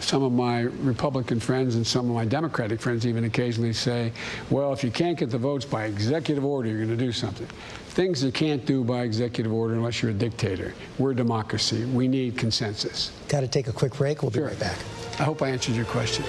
Some 0.00 0.22
of 0.22 0.32
my 0.32 0.60
Republican 0.60 1.40
friends 1.40 1.74
and 1.74 1.84
some 1.84 2.08
of 2.08 2.14
my 2.14 2.24
Democratic 2.24 2.80
friends 2.80 3.06
even 3.06 3.24
occasionally 3.24 3.72
say, 3.72 4.12
well, 4.48 4.72
if 4.72 4.84
you 4.84 4.90
can't 4.90 5.18
get 5.18 5.30
the 5.30 5.38
votes 5.38 5.64
by 5.64 5.86
executive 5.86 6.44
order, 6.44 6.68
you're 6.68 6.84
going 6.84 6.96
to 6.96 7.04
do 7.04 7.10
something. 7.10 7.46
Things 7.88 8.22
you 8.22 8.30
can't 8.30 8.64
do 8.64 8.84
by 8.84 9.02
executive 9.02 9.52
order 9.52 9.74
unless 9.74 10.00
you're 10.02 10.12
a 10.12 10.14
dictator. 10.14 10.72
We're 10.98 11.12
a 11.12 11.16
democracy. 11.16 11.84
We 11.86 12.06
need 12.06 12.36
consensus. 12.38 13.10
Got 13.28 13.40
to 13.40 13.48
take 13.48 13.66
a 13.66 13.72
quick 13.72 13.94
break. 13.94 14.22
We'll 14.22 14.30
be 14.30 14.36
Sure. 14.38 14.48
right 14.48 14.60
back. 14.60 14.78
I 15.18 15.24
hope 15.24 15.42
I 15.42 15.48
answered 15.48 15.74
your 15.74 15.86
question. 15.86 16.24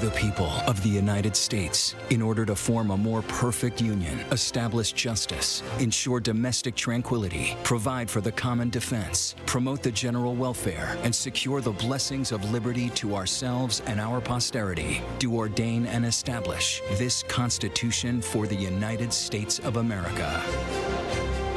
The 0.00 0.10
people 0.12 0.50
of 0.66 0.82
the 0.82 0.88
United 0.88 1.36
States, 1.36 1.94
in 2.08 2.22
order 2.22 2.46
to 2.46 2.56
form 2.56 2.90
a 2.90 2.96
more 2.96 3.20
perfect 3.20 3.82
union, 3.82 4.18
establish 4.32 4.92
justice, 4.92 5.62
ensure 5.78 6.20
domestic 6.20 6.74
tranquility, 6.74 7.54
provide 7.64 8.08
for 8.08 8.22
the 8.22 8.32
common 8.32 8.70
defense, 8.70 9.34
promote 9.44 9.82
the 9.82 9.92
general 9.92 10.34
welfare, 10.34 10.96
and 11.02 11.14
secure 11.14 11.60
the 11.60 11.72
blessings 11.72 12.32
of 12.32 12.50
liberty 12.50 12.88
to 12.90 13.14
ourselves 13.14 13.82
and 13.86 14.00
our 14.00 14.22
posterity, 14.22 15.02
do 15.18 15.36
ordain 15.36 15.84
and 15.84 16.06
establish 16.06 16.80
this 16.92 17.22
Constitution 17.24 18.22
for 18.22 18.46
the 18.46 18.56
United 18.56 19.12
States 19.12 19.58
of 19.58 19.76
America. 19.76 20.42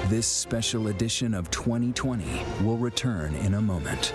This 0.09 0.27
special 0.27 0.89
edition 0.89 1.33
of 1.33 1.49
2020 1.49 2.43
will 2.61 2.77
return 2.77 3.35
in 3.35 3.53
a 3.53 3.61
moment. 3.61 4.13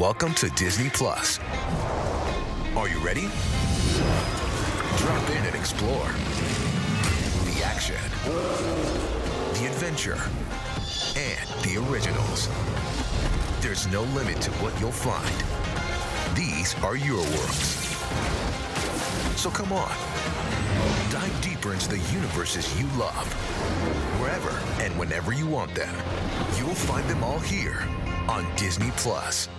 Welcome 0.00 0.32
to 0.36 0.48
Disney 0.56 0.88
Plus. 0.88 1.38
Are 2.74 2.88
you 2.88 2.98
ready? 3.00 3.28
Drop 4.96 5.28
in 5.28 5.44
and 5.44 5.54
explore. 5.54 6.06
The 7.44 7.62
action, 7.62 8.00
the 8.24 9.66
adventure, 9.66 10.18
and 11.18 11.46
the 11.62 11.76
originals. 11.86 12.48
There's 13.60 13.88
no 13.88 14.04
limit 14.14 14.40
to 14.40 14.50
what 14.52 14.72
you'll 14.80 14.90
find. 14.90 15.36
These 16.34 16.74
are 16.82 16.96
your 16.96 17.18
worlds. 17.18 17.94
So 19.38 19.50
come 19.50 19.70
on. 19.70 19.94
Dive 21.10 21.42
deeper 21.42 21.74
into 21.74 21.90
the 21.90 21.98
universes 22.10 22.80
you 22.80 22.86
love. 22.98 23.30
Wherever 24.18 24.82
and 24.82 24.98
whenever 24.98 25.34
you 25.34 25.46
want 25.46 25.74
them. 25.74 25.94
You'll 26.56 26.74
find 26.74 27.06
them 27.06 27.22
all 27.22 27.38
here 27.38 27.86
on 28.30 28.46
Disney 28.56 28.92
Plus. 28.92 29.50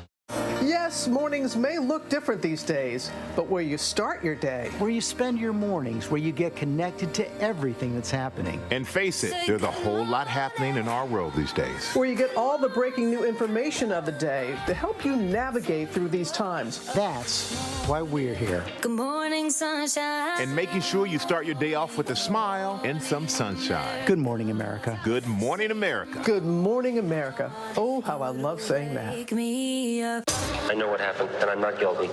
Yes, 0.62 1.08
mornings 1.08 1.56
may 1.56 1.80
look 1.80 2.08
different 2.10 2.41
these 2.41 2.63
days, 2.63 3.12
but 3.36 3.48
where 3.48 3.62
you 3.62 3.78
start 3.78 4.24
your 4.24 4.36
day, 4.36 4.70
where 4.78 4.89
you 4.89 5.02
spend 5.02 5.39
your 5.39 5.54
mornings, 5.54 6.12
where 6.12 6.20
you 6.22 6.32
get 6.32 6.56
connected 6.56 7.13
to 7.15 7.41
everything 7.41 7.96
that's 7.96 8.12
happening. 8.12 8.62
And 8.72 8.88
face 8.88 9.24
it, 9.24 9.34
there's 9.48 9.63
a 9.63 9.72
whole 9.72 10.06
lot 10.06 10.28
happening 10.28 10.76
in 10.76 10.88
our 10.88 11.06
world 11.06 11.34
these 11.36 11.54
days. 11.54 11.94
where 11.94 12.06
you 12.08 12.15
get 12.15 12.36
all 12.36 12.58
the 12.58 12.70
breaking 12.70 13.10
new 13.10 13.26
information 13.26 13.91
of 13.91 14.06
the 14.06 14.12
day 14.12 14.56
to 14.67 14.74
help 14.74 15.04
you 15.04 15.15
navigate 15.15 15.89
through 15.89 16.10
these 16.10 16.32
times. 16.32 16.94
That's 16.94 17.54
why 17.88 18.02
we're 18.02 18.36
here. 18.36 18.63
Good 18.82 18.91
morning, 18.91 19.50
sunshine. 19.50 20.41
And 20.41 20.56
making 20.56 20.82
sure 20.82 21.06
you 21.06 21.20
start 21.20 21.46
your 21.46 21.56
day 21.56 21.74
off 21.74 21.98
with 21.98 22.10
a 22.12 22.15
smile 22.15 22.80
and 22.84 23.02
some 23.02 23.28
sunshine. 23.28 24.06
Good 24.06 24.20
morning, 24.20 24.52
America. 24.52 25.00
Good 25.04 25.26
morning, 25.26 25.72
America. 25.72 26.22
Good 26.24 26.46
morning, 26.46 27.00
America. 27.00 27.52
Oh, 27.76 28.02
how 28.02 28.22
I 28.22 28.30
love 28.30 28.62
saying 28.62 28.94
that. 28.94 30.21
Wake. 30.28 30.70
I 30.70 30.74
know 30.74 30.88
what 30.88 31.00
happened, 31.00 31.30
and 31.40 31.50
I'm 31.50 31.62
not 31.62 31.80
guilty. 31.80 32.08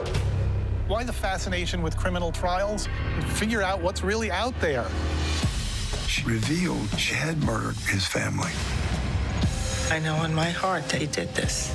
Why 0.87 1.05
the 1.05 1.13
fascination 1.13 1.83
with 1.83 1.97
criminal 1.97 2.33
trials? 2.33 2.89
Figure 3.35 3.63
out 3.63 3.81
what's 3.81 4.03
really 4.03 4.31
out 4.31 4.59
there. 4.61 4.87
She 6.07 6.25
revealed 6.25 6.89
she 6.99 7.15
had 7.15 7.43
murdered 7.45 7.77
his 7.77 8.07
family. 8.07 8.51
I 9.91 9.99
know 9.99 10.25
in 10.25 10.35
my 10.35 10.51
heart 10.51 10.89
they 10.89 11.07
did 11.07 11.35
this. 11.35 11.75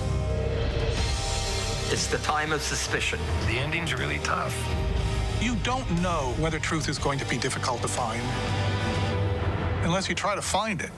It's 1.91 2.07
the 2.07 2.17
time 2.19 2.51
of 2.51 2.61
suspicion. 2.61 3.19
The 3.45 3.53
ending's 3.53 3.93
really 3.93 4.19
tough. 4.19 4.57
You 5.41 5.55
don't 5.63 5.89
know 6.01 6.33
whether 6.39 6.57
truth 6.57 6.89
is 6.89 6.97
going 6.97 7.19
to 7.19 7.25
be 7.25 7.37
difficult 7.37 7.81
to 7.81 7.87
find 7.87 8.21
unless 9.83 10.07
you 10.07 10.15
try 10.15 10.33
to 10.33 10.41
find 10.41 10.81
it. 10.81 10.91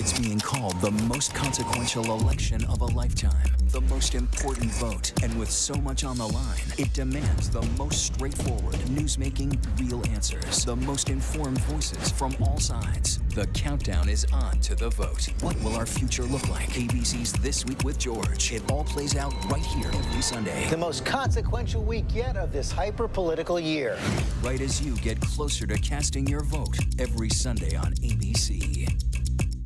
It's 0.00 0.18
being 0.18 0.40
called 0.40 0.80
the 0.80 0.92
most 1.08 1.34
consequential 1.34 2.04
election 2.04 2.64
of 2.70 2.80
a 2.80 2.86
lifetime, 2.86 3.52
the 3.68 3.82
most 3.82 4.14
important 4.14 4.70
vote, 4.76 5.12
and 5.22 5.38
with 5.38 5.50
so 5.50 5.74
much 5.74 6.04
on 6.04 6.16
the 6.16 6.26
line, 6.26 6.62
it 6.78 6.90
demands 6.94 7.50
the 7.50 7.60
most 7.76 8.06
straightforward, 8.06 8.76
newsmaking, 8.96 9.58
real 9.78 10.02
answers, 10.08 10.64
the 10.64 10.74
most 10.74 11.10
informed 11.10 11.60
voices 11.64 12.10
from 12.12 12.34
all 12.40 12.58
sides. 12.58 13.20
The 13.34 13.46
countdown 13.48 14.08
is 14.08 14.24
on 14.32 14.58
to 14.60 14.74
the 14.74 14.88
vote. 14.88 15.28
What 15.42 15.62
will 15.62 15.76
our 15.76 15.84
future 15.84 16.22
look 16.22 16.48
like? 16.48 16.70
ABC's 16.70 17.34
This 17.34 17.66
Week 17.66 17.84
with 17.84 17.98
George. 17.98 18.52
It 18.52 18.62
all 18.72 18.84
plays 18.84 19.16
out 19.16 19.34
right 19.50 19.60
here 19.60 19.90
every 19.92 20.22
Sunday. 20.22 20.66
The 20.70 20.78
most 20.78 21.04
consequential 21.04 21.84
week 21.84 22.06
yet 22.14 22.38
of 22.38 22.52
this 22.54 22.72
hyper 22.72 23.06
political 23.06 23.60
year. 23.60 23.98
Right 24.42 24.62
as 24.62 24.80
you 24.80 24.96
get 24.96 25.20
closer 25.20 25.66
to 25.66 25.76
casting 25.76 26.26
your 26.26 26.42
vote 26.42 26.78
every 26.98 27.28
Sunday 27.28 27.76
on 27.76 27.92
ABC. 27.96 29.19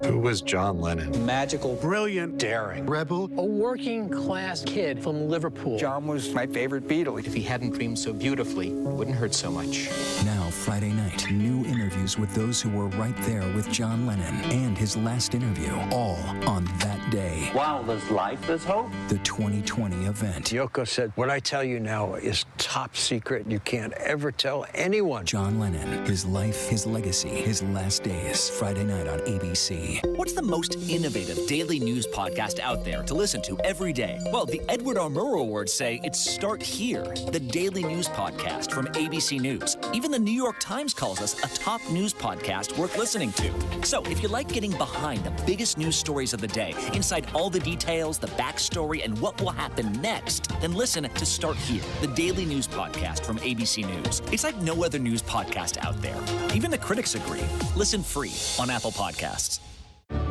Who 0.04 0.18
was 0.18 0.42
John 0.42 0.82
Lennon? 0.82 1.24
Magical, 1.24 1.76
brilliant, 1.76 2.36
daring, 2.36 2.84
rebel, 2.84 3.30
a 3.38 3.42
working 3.42 4.10
class 4.10 4.62
kid 4.62 5.02
from 5.02 5.30
Liverpool. 5.30 5.78
John 5.78 6.06
was 6.06 6.32
my 6.34 6.46
favorite 6.46 6.86
Beatle. 6.86 7.18
If 7.18 7.32
he 7.32 7.40
hadn't 7.40 7.70
dreamed 7.70 7.98
so 7.98 8.12
beautifully, 8.12 8.68
it 8.68 8.74
wouldn't 8.74 9.16
hurt 9.16 9.32
so 9.32 9.50
much. 9.50 9.88
Now, 10.26 10.50
Friday 10.50 10.92
night, 10.92 11.30
new 11.30 11.64
interviews 11.64 12.18
with 12.18 12.34
those 12.34 12.60
who 12.60 12.68
were 12.68 12.88
right 12.88 13.16
there 13.22 13.50
with 13.54 13.70
John 13.70 14.06
Lennon 14.06 14.34
and 14.52 14.76
his 14.76 14.94
last 14.94 15.34
interview, 15.34 15.72
all 15.90 16.18
on 16.46 16.66
that 16.80 17.10
day. 17.10 17.48
While 17.54 17.82
there's 17.82 18.10
life, 18.10 18.46
there's 18.46 18.64
hope. 18.64 18.90
The 19.08 19.18
2020 19.18 20.04
event. 20.04 20.50
Yoko 20.50 20.86
said, 20.86 21.12
What 21.14 21.30
I 21.30 21.40
tell 21.40 21.64
you 21.64 21.80
now 21.80 22.14
is 22.14 22.44
top 22.58 22.94
secret. 22.94 23.50
You 23.50 23.60
can't 23.60 23.94
ever 23.94 24.30
tell 24.30 24.66
anyone. 24.74 25.24
John 25.24 25.58
Lennon, 25.58 26.04
his 26.04 26.26
life, 26.26 26.68
his 26.68 26.86
legacy, 26.86 27.28
his 27.30 27.62
last 27.62 28.02
days. 28.02 28.50
Friday 28.50 28.84
night 28.84 29.08
on 29.08 29.20
ABC. 29.20 29.93
What's 30.02 30.32
the 30.32 30.42
most 30.42 30.76
innovative 30.88 31.46
daily 31.46 31.78
news 31.78 32.06
podcast 32.06 32.58
out 32.60 32.84
there 32.84 33.02
to 33.02 33.14
listen 33.14 33.42
to 33.42 33.58
every 33.64 33.92
day? 33.92 34.18
Well, 34.32 34.46
the 34.46 34.60
Edward 34.68 34.96
R. 34.98 35.08
Murrow 35.08 35.40
Awards 35.40 35.72
say 35.72 36.00
it's 36.02 36.18
Start 36.18 36.62
Here, 36.62 37.04
the 37.30 37.40
daily 37.40 37.82
news 37.82 38.08
podcast 38.08 38.72
from 38.72 38.86
ABC 38.88 39.40
News. 39.40 39.76
Even 39.92 40.10
the 40.10 40.18
New 40.18 40.32
York 40.32 40.58
Times 40.58 40.94
calls 40.94 41.20
us 41.20 41.38
a 41.44 41.58
top 41.58 41.80
news 41.90 42.12
podcast 42.12 42.76
worth 42.78 42.96
listening 42.96 43.32
to. 43.32 43.52
So 43.86 44.02
if 44.04 44.22
you 44.22 44.28
like 44.28 44.48
getting 44.48 44.72
behind 44.72 45.22
the 45.24 45.42
biggest 45.44 45.78
news 45.78 45.96
stories 45.96 46.32
of 46.32 46.40
the 46.40 46.48
day, 46.48 46.74
inside 46.92 47.26
all 47.34 47.50
the 47.50 47.60
details, 47.60 48.18
the 48.18 48.28
backstory, 48.28 49.04
and 49.04 49.18
what 49.20 49.40
will 49.40 49.50
happen 49.50 49.92
next, 50.00 50.48
then 50.60 50.72
listen 50.72 51.04
to 51.04 51.26
Start 51.26 51.56
Here, 51.56 51.82
the 52.00 52.08
daily 52.08 52.44
news 52.44 52.66
podcast 52.66 53.24
from 53.24 53.38
ABC 53.38 53.86
News. 53.86 54.22
It's 54.32 54.44
like 54.44 54.56
no 54.58 54.84
other 54.84 54.98
news 54.98 55.22
podcast 55.22 55.78
out 55.84 56.00
there. 56.02 56.20
Even 56.54 56.70
the 56.70 56.78
critics 56.78 57.14
agree. 57.14 57.44
Listen 57.76 58.02
free 58.02 58.32
on 58.58 58.70
Apple 58.70 58.92
Podcasts. 58.92 59.60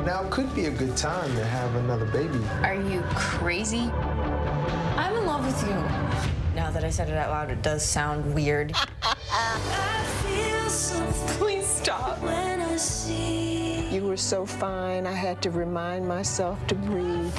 Now 0.06 0.28
could 0.30 0.54
be 0.54 0.66
a 0.66 0.72
good 0.72 0.98
time 0.98 1.34
to 1.36 1.46
have 1.46 1.76
another 1.76 2.06
baby. 2.06 2.38
Are 2.62 2.76
you 2.76 3.02
crazy? 3.16 3.90
I'm 4.98 5.16
in 5.16 5.26
love 5.26 5.46
with 5.46 5.62
you. 5.64 5.76
Now 6.54 6.72
that 6.72 6.84
I 6.84 6.90
said 6.90 7.08
it 7.08 7.16
out 7.16 7.30
loud, 7.30 7.50
it 7.50 7.62
does 7.62 7.86
sound 7.86 8.36
weird. 8.36 8.74
Please 11.40 11.66
stop. 11.66 12.20
You 13.94 14.02
were 14.04 14.18
so 14.18 14.46
fine, 14.46 15.08
I 15.08 15.14
had 15.14 15.42
to 15.44 15.52
remind 15.52 16.06
myself 16.06 16.60
to 16.68 16.76
breathe. 16.76 17.34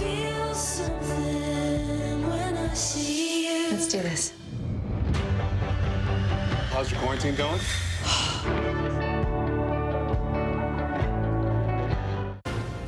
Let's 3.70 3.88
do 3.88 4.00
this. 4.00 4.33
How's 6.70 6.90
your 6.90 7.00
quarantine 7.00 7.35
going? 7.35 7.61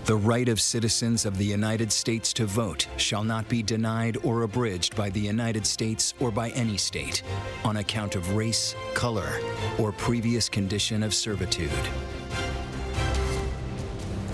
The 0.06 0.16
right 0.16 0.48
of 0.48 0.60
citizens 0.60 1.26
of 1.26 1.36
the 1.36 1.44
United 1.44 1.90
States 1.90 2.32
to 2.34 2.46
vote 2.46 2.86
shall 2.96 3.24
not 3.24 3.48
be 3.48 3.60
denied 3.60 4.16
or 4.22 4.42
abridged 4.42 4.94
by 4.94 5.10
the 5.10 5.18
United 5.18 5.66
States 5.66 6.14
or 6.20 6.30
by 6.30 6.50
any 6.50 6.76
state 6.76 7.24
on 7.64 7.78
account 7.78 8.14
of 8.14 8.36
race, 8.36 8.76
color, 8.94 9.40
or 9.80 9.90
previous 9.90 10.48
condition 10.48 11.02
of 11.02 11.12
servitude. 11.12 11.72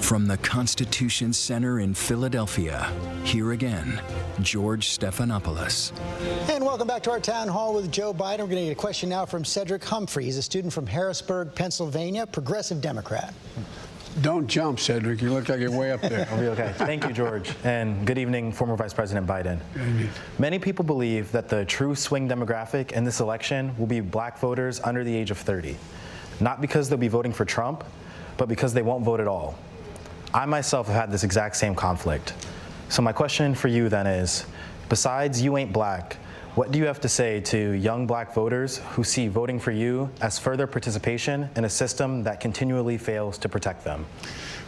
From 0.00 0.26
the 0.26 0.36
Constitution 0.36 1.32
Center 1.32 1.80
in 1.80 1.94
Philadelphia, 1.94 2.92
here 3.24 3.52
again, 3.52 3.98
George 4.42 4.90
Stephanopoulos. 4.90 5.98
And 6.50 6.62
welcome 6.62 6.86
back 6.86 7.02
to 7.04 7.10
our 7.10 7.20
town 7.20 7.48
hall 7.48 7.72
with 7.72 7.90
Joe 7.90 8.12
Biden. 8.12 8.40
We're 8.40 8.48
going 8.48 8.56
to 8.56 8.64
get 8.64 8.72
a 8.72 8.74
question 8.74 9.08
now 9.08 9.24
from 9.24 9.42
Cedric 9.42 9.82
Humphrey. 9.82 10.24
He's 10.24 10.36
a 10.36 10.42
student 10.42 10.74
from 10.74 10.86
Harrisburg, 10.86 11.54
Pennsylvania, 11.54 12.26
progressive 12.26 12.82
Democrat. 12.82 13.32
Don't 14.20 14.46
jump, 14.46 14.78
Cedric. 14.78 15.22
You 15.22 15.32
look 15.32 15.48
like 15.48 15.58
you're 15.58 15.70
way 15.70 15.90
up 15.90 16.02
there. 16.02 16.28
I'll 16.30 16.38
be 16.38 16.48
okay. 16.48 16.74
Thank 16.76 17.04
you, 17.04 17.12
George. 17.12 17.50
And 17.64 18.06
good 18.06 18.18
evening, 18.18 18.52
former 18.52 18.76
Vice 18.76 18.92
President 18.92 19.26
Biden. 19.26 19.58
Many 20.38 20.58
people 20.58 20.84
believe 20.84 21.32
that 21.32 21.48
the 21.48 21.64
true 21.64 21.94
swing 21.94 22.28
demographic 22.28 22.92
in 22.92 23.04
this 23.04 23.20
election 23.20 23.74
will 23.78 23.86
be 23.86 24.00
black 24.00 24.38
voters 24.38 24.80
under 24.80 25.02
the 25.02 25.14
age 25.14 25.30
of 25.30 25.38
30. 25.38 25.76
Not 26.40 26.60
because 26.60 26.88
they'll 26.90 26.98
be 26.98 27.08
voting 27.08 27.32
for 27.32 27.46
Trump, 27.46 27.84
but 28.36 28.48
because 28.48 28.74
they 28.74 28.82
won't 28.82 29.02
vote 29.02 29.20
at 29.20 29.26
all. 29.26 29.56
I 30.34 30.44
myself 30.44 30.88
have 30.88 30.96
had 30.96 31.10
this 31.10 31.24
exact 31.24 31.56
same 31.56 31.74
conflict. 31.74 32.34
So 32.90 33.00
my 33.00 33.12
question 33.12 33.54
for 33.54 33.68
you 33.68 33.88
then 33.88 34.06
is, 34.06 34.44
besides 34.90 35.40
you 35.40 35.56
ain't 35.56 35.72
black, 35.72 36.18
what 36.54 36.70
do 36.70 36.78
you 36.78 36.84
have 36.84 37.00
to 37.00 37.08
say 37.08 37.40
to 37.40 37.72
young 37.72 38.06
black 38.06 38.34
voters 38.34 38.78
who 38.90 39.02
see 39.02 39.26
voting 39.26 39.58
for 39.58 39.70
you 39.70 40.10
as 40.20 40.38
further 40.38 40.66
participation 40.66 41.48
in 41.56 41.64
a 41.64 41.68
system 41.68 42.22
that 42.24 42.40
continually 42.40 42.98
fails 42.98 43.38
to 43.38 43.48
protect 43.48 43.84
them? 43.84 44.04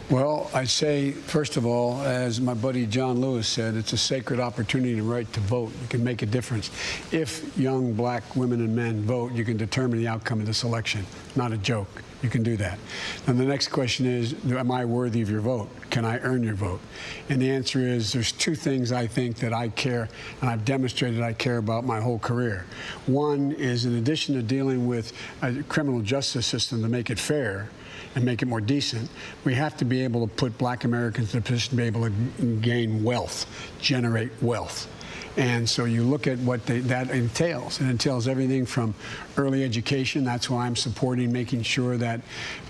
Well, 0.08 0.50
I 0.54 0.64
say, 0.64 1.12
first 1.12 1.56
of 1.56 1.66
all, 1.66 2.00
as 2.02 2.40
my 2.40 2.54
buddy 2.54 2.86
John 2.86 3.20
Lewis 3.20 3.46
said, 3.48 3.74
it's 3.74 3.92
a 3.92 3.98
sacred 3.98 4.40
opportunity 4.40 4.94
and 4.94 5.08
right 5.08 5.30
to 5.32 5.40
vote. 5.40 5.72
You 5.82 5.88
can 5.88 6.04
make 6.04 6.22
a 6.22 6.26
difference. 6.26 6.70
If 7.12 7.56
young 7.56 7.92
black 7.92 8.36
women 8.36 8.60
and 8.60 8.74
men 8.74 9.02
vote, 9.02 9.32
you 9.32 9.44
can 9.44 9.56
determine 9.56 9.98
the 9.98 10.08
outcome 10.08 10.40
of 10.40 10.46
this 10.46 10.62
election. 10.62 11.06
Not 11.36 11.52
a 11.52 11.58
joke. 11.58 12.02
You 12.24 12.30
can 12.30 12.42
do 12.42 12.56
that. 12.56 12.78
And 13.26 13.38
the 13.38 13.44
next 13.44 13.68
question 13.68 14.06
is, 14.06 14.34
am 14.50 14.70
I 14.70 14.86
worthy 14.86 15.20
of 15.20 15.28
your 15.28 15.42
vote? 15.42 15.68
Can 15.90 16.06
I 16.06 16.18
earn 16.20 16.42
your 16.42 16.54
vote? 16.54 16.80
And 17.28 17.38
the 17.38 17.50
answer 17.50 17.80
is, 17.80 18.14
there's 18.14 18.32
two 18.32 18.54
things 18.54 18.92
I 18.92 19.06
think 19.06 19.36
that 19.40 19.52
I 19.52 19.68
care, 19.68 20.08
and 20.40 20.48
I've 20.48 20.64
demonstrated 20.64 21.20
I 21.20 21.34
care 21.34 21.58
about 21.58 21.84
my 21.84 22.00
whole 22.00 22.18
career. 22.18 22.64
One 23.04 23.52
is, 23.52 23.84
in 23.84 23.96
addition 23.96 24.34
to 24.36 24.42
dealing 24.42 24.86
with 24.86 25.12
a 25.42 25.62
criminal 25.64 26.00
justice 26.00 26.46
system 26.46 26.80
to 26.80 26.88
make 26.88 27.10
it 27.10 27.18
fair, 27.18 27.68
and 28.14 28.24
make 28.24 28.40
it 28.40 28.46
more 28.46 28.60
decent, 28.60 29.10
we 29.44 29.54
have 29.54 29.76
to 29.76 29.84
be 29.84 30.02
able 30.02 30.26
to 30.26 30.34
put 30.34 30.56
black 30.56 30.84
Americans 30.84 31.34
in 31.34 31.40
a 31.40 31.42
position 31.42 31.70
to 31.70 31.76
be 31.76 31.82
able 31.82 32.04
to 32.04 32.56
gain 32.62 33.04
wealth, 33.04 33.44
generate 33.80 34.30
wealth. 34.40 34.88
And 35.36 35.68
so 35.68 35.84
you 35.84 36.04
look 36.04 36.28
at 36.28 36.38
what 36.38 36.64
they, 36.64 36.78
that 36.80 37.10
entails. 37.10 37.80
It 37.80 37.88
entails 37.88 38.28
everything 38.28 38.64
from 38.64 38.94
early 39.36 39.64
education. 39.64 40.24
That's 40.24 40.48
why 40.48 40.66
I'm 40.66 40.76
supporting 40.76 41.32
making 41.32 41.62
sure 41.62 41.96
that 41.96 42.20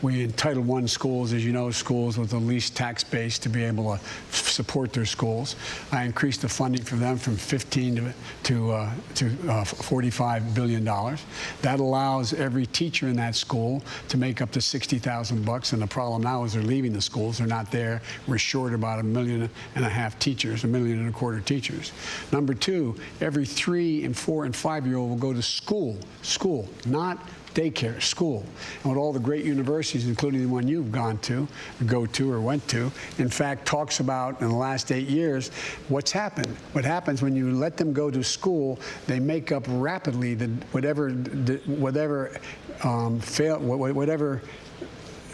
we 0.02 0.24
in 0.24 0.32
Title 0.32 0.74
I 0.74 0.86
schools, 0.86 1.32
as 1.32 1.44
you 1.44 1.52
know, 1.52 1.70
schools 1.70 2.18
with 2.18 2.30
the 2.30 2.38
least 2.38 2.76
tax 2.76 3.04
base 3.04 3.38
to 3.40 3.48
be 3.48 3.64
able 3.64 3.96
to 3.96 4.00
support 4.30 4.92
their 4.92 5.06
schools. 5.06 5.56
I 5.92 6.04
increased 6.04 6.42
the 6.42 6.48
funding 6.48 6.82
for 6.82 6.96
them 6.96 7.16
from 7.16 7.36
15 7.36 7.96
to 7.96 8.14
to, 8.44 8.72
uh, 8.72 8.90
to 9.14 9.36
uh, 9.48 9.64
45 9.64 10.54
billion 10.54 10.84
dollars. 10.84 11.24
That 11.62 11.80
allows 11.80 12.32
every 12.34 12.66
teacher 12.66 13.08
in 13.08 13.16
that 13.16 13.34
school 13.34 13.82
to 14.08 14.16
make 14.16 14.40
up 14.40 14.50
to 14.52 14.60
60,000 14.60 15.44
bucks. 15.44 15.72
And 15.72 15.82
the 15.82 15.86
problem 15.86 16.22
now 16.22 16.44
is 16.44 16.52
they're 16.52 16.62
leaving 16.62 16.92
the 16.92 17.00
schools. 17.00 17.38
They're 17.38 17.46
not 17.46 17.70
there. 17.70 18.02
We're 18.26 18.38
short 18.38 18.74
about 18.74 19.00
a 19.00 19.02
million 19.02 19.48
and 19.74 19.84
a 19.84 19.88
half 19.88 20.18
teachers, 20.18 20.64
a 20.64 20.68
million 20.68 20.98
and 20.98 21.08
a 21.08 21.12
quarter 21.12 21.40
teachers. 21.40 21.92
Number 22.32 22.54
two, 22.54 22.94
every 23.20 23.46
three 23.46 24.04
and 24.04 24.16
four 24.16 24.44
and 24.44 24.54
five 24.54 24.86
year 24.86 24.96
old 24.96 25.10
will 25.10 25.16
go 25.16 25.32
to 25.32 25.42
school, 25.42 25.98
school, 26.22 26.53
not 26.86 27.18
daycare, 27.54 28.02
school. 28.02 28.44
And 28.82 28.92
what 28.92 28.98
all 28.98 29.12
the 29.12 29.20
great 29.20 29.44
universities, 29.44 30.06
including 30.08 30.42
the 30.42 30.48
one 30.48 30.66
you've 30.68 30.92
gone 30.92 31.18
to, 31.18 31.46
go 31.86 32.04
to, 32.04 32.32
or 32.32 32.40
went 32.40 32.66
to, 32.68 32.90
in 33.18 33.28
fact, 33.28 33.64
talks 33.64 34.00
about 34.00 34.40
in 34.40 34.48
the 34.48 34.54
last 34.54 34.92
eight 34.92 35.08
years 35.08 35.48
what's 35.88 36.10
happened. 36.12 36.48
What 36.72 36.84
happens 36.84 37.22
when 37.22 37.34
you 37.36 37.52
let 37.52 37.76
them 37.76 37.92
go 37.92 38.10
to 38.10 38.22
school, 38.22 38.78
they 39.06 39.20
make 39.20 39.52
up 39.52 39.64
rapidly 39.68 40.34
the 40.34 40.48
whatever, 40.72 41.12
the, 41.12 41.58
whatever 41.66 42.36
um, 42.82 43.20
fail, 43.20 43.58
whatever 43.60 44.42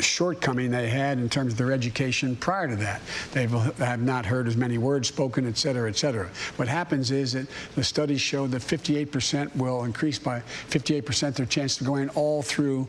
shortcoming 0.03 0.71
they 0.71 0.89
had 0.89 1.19
in 1.19 1.29
terms 1.29 1.53
of 1.53 1.59
their 1.59 1.73
education 1.73 2.37
prior 2.37 2.69
to 2.69 2.77
that. 2.77 3.01
They 3.33 3.47
have 3.47 4.03
not 4.03 4.27
heard 4.27 4.49
as 4.49 4.57
many 4.57 4.79
words 4.79 5.09
spoken, 5.09 5.47
et 5.47 5.57
cetera, 5.57 5.89
et 5.89 5.97
cetera. 5.97 6.29
What 6.57 6.69
happens 6.69 7.11
is 7.11 7.33
that 7.33 7.47
the 7.75 7.85
studies 7.85 8.21
show 8.21 8.47
that 8.47 8.63
58% 8.63 9.55
will 9.57 9.85
increase 9.85 10.19
by 10.19 10.43
58% 10.69 11.35
their 11.35 11.47
chance 11.47 11.81
of 11.81 11.87
going 11.87 12.09
all 12.11 12.43
through 12.43 12.89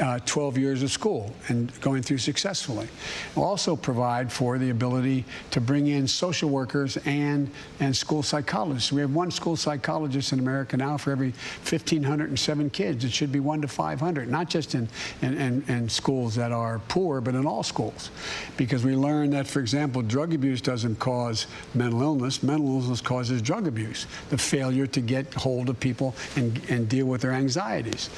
uh, 0.00 0.18
12 0.26 0.58
years 0.58 0.82
of 0.82 0.90
school 0.90 1.34
and 1.48 1.72
going 1.80 2.02
through 2.02 2.18
successfully. 2.18 2.88
We'll 3.34 3.44
also 3.44 3.74
provide 3.76 4.32
for 4.32 4.58
the 4.58 4.70
ability 4.70 5.24
to 5.50 5.60
bring 5.60 5.88
in 5.88 6.06
social 6.06 6.50
workers 6.50 6.96
and, 6.98 7.50
and 7.80 7.96
school 7.96 8.22
psychologists. 8.22 8.92
We 8.92 9.00
have 9.00 9.14
one 9.14 9.30
school 9.30 9.56
psychologist 9.56 10.32
in 10.32 10.38
America 10.38 10.76
now 10.76 10.96
for 10.96 11.10
every 11.10 11.30
1,507 11.68 12.70
kids. 12.70 13.04
It 13.04 13.12
should 13.12 13.32
be 13.32 13.40
one 13.40 13.60
to 13.62 13.68
500, 13.68 14.30
not 14.30 14.48
just 14.48 14.74
in, 14.74 14.88
in, 15.22 15.36
in, 15.38 15.64
in 15.68 15.88
schools 15.88 16.34
that 16.36 16.52
are 16.52 16.80
poor, 16.88 17.20
but 17.20 17.34
in 17.34 17.46
all 17.46 17.62
schools. 17.62 18.10
Because 18.56 18.84
we 18.84 18.94
learned 18.94 19.32
that, 19.32 19.46
for 19.46 19.60
example, 19.60 20.02
drug 20.02 20.34
abuse 20.34 20.60
doesn't 20.60 20.96
cause 20.98 21.46
mental 21.74 22.02
illness. 22.02 22.42
Mental 22.42 22.80
illness 22.80 23.00
causes 23.00 23.42
drug 23.42 23.66
abuse, 23.66 24.06
the 24.30 24.38
failure 24.38 24.86
to 24.86 25.00
get 25.00 25.32
hold 25.34 25.68
of 25.68 25.80
people 25.80 26.14
and, 26.36 26.60
and 26.68 26.88
deal 26.88 27.06
with 27.06 27.22
their 27.22 27.32
anxieties. 27.32 28.10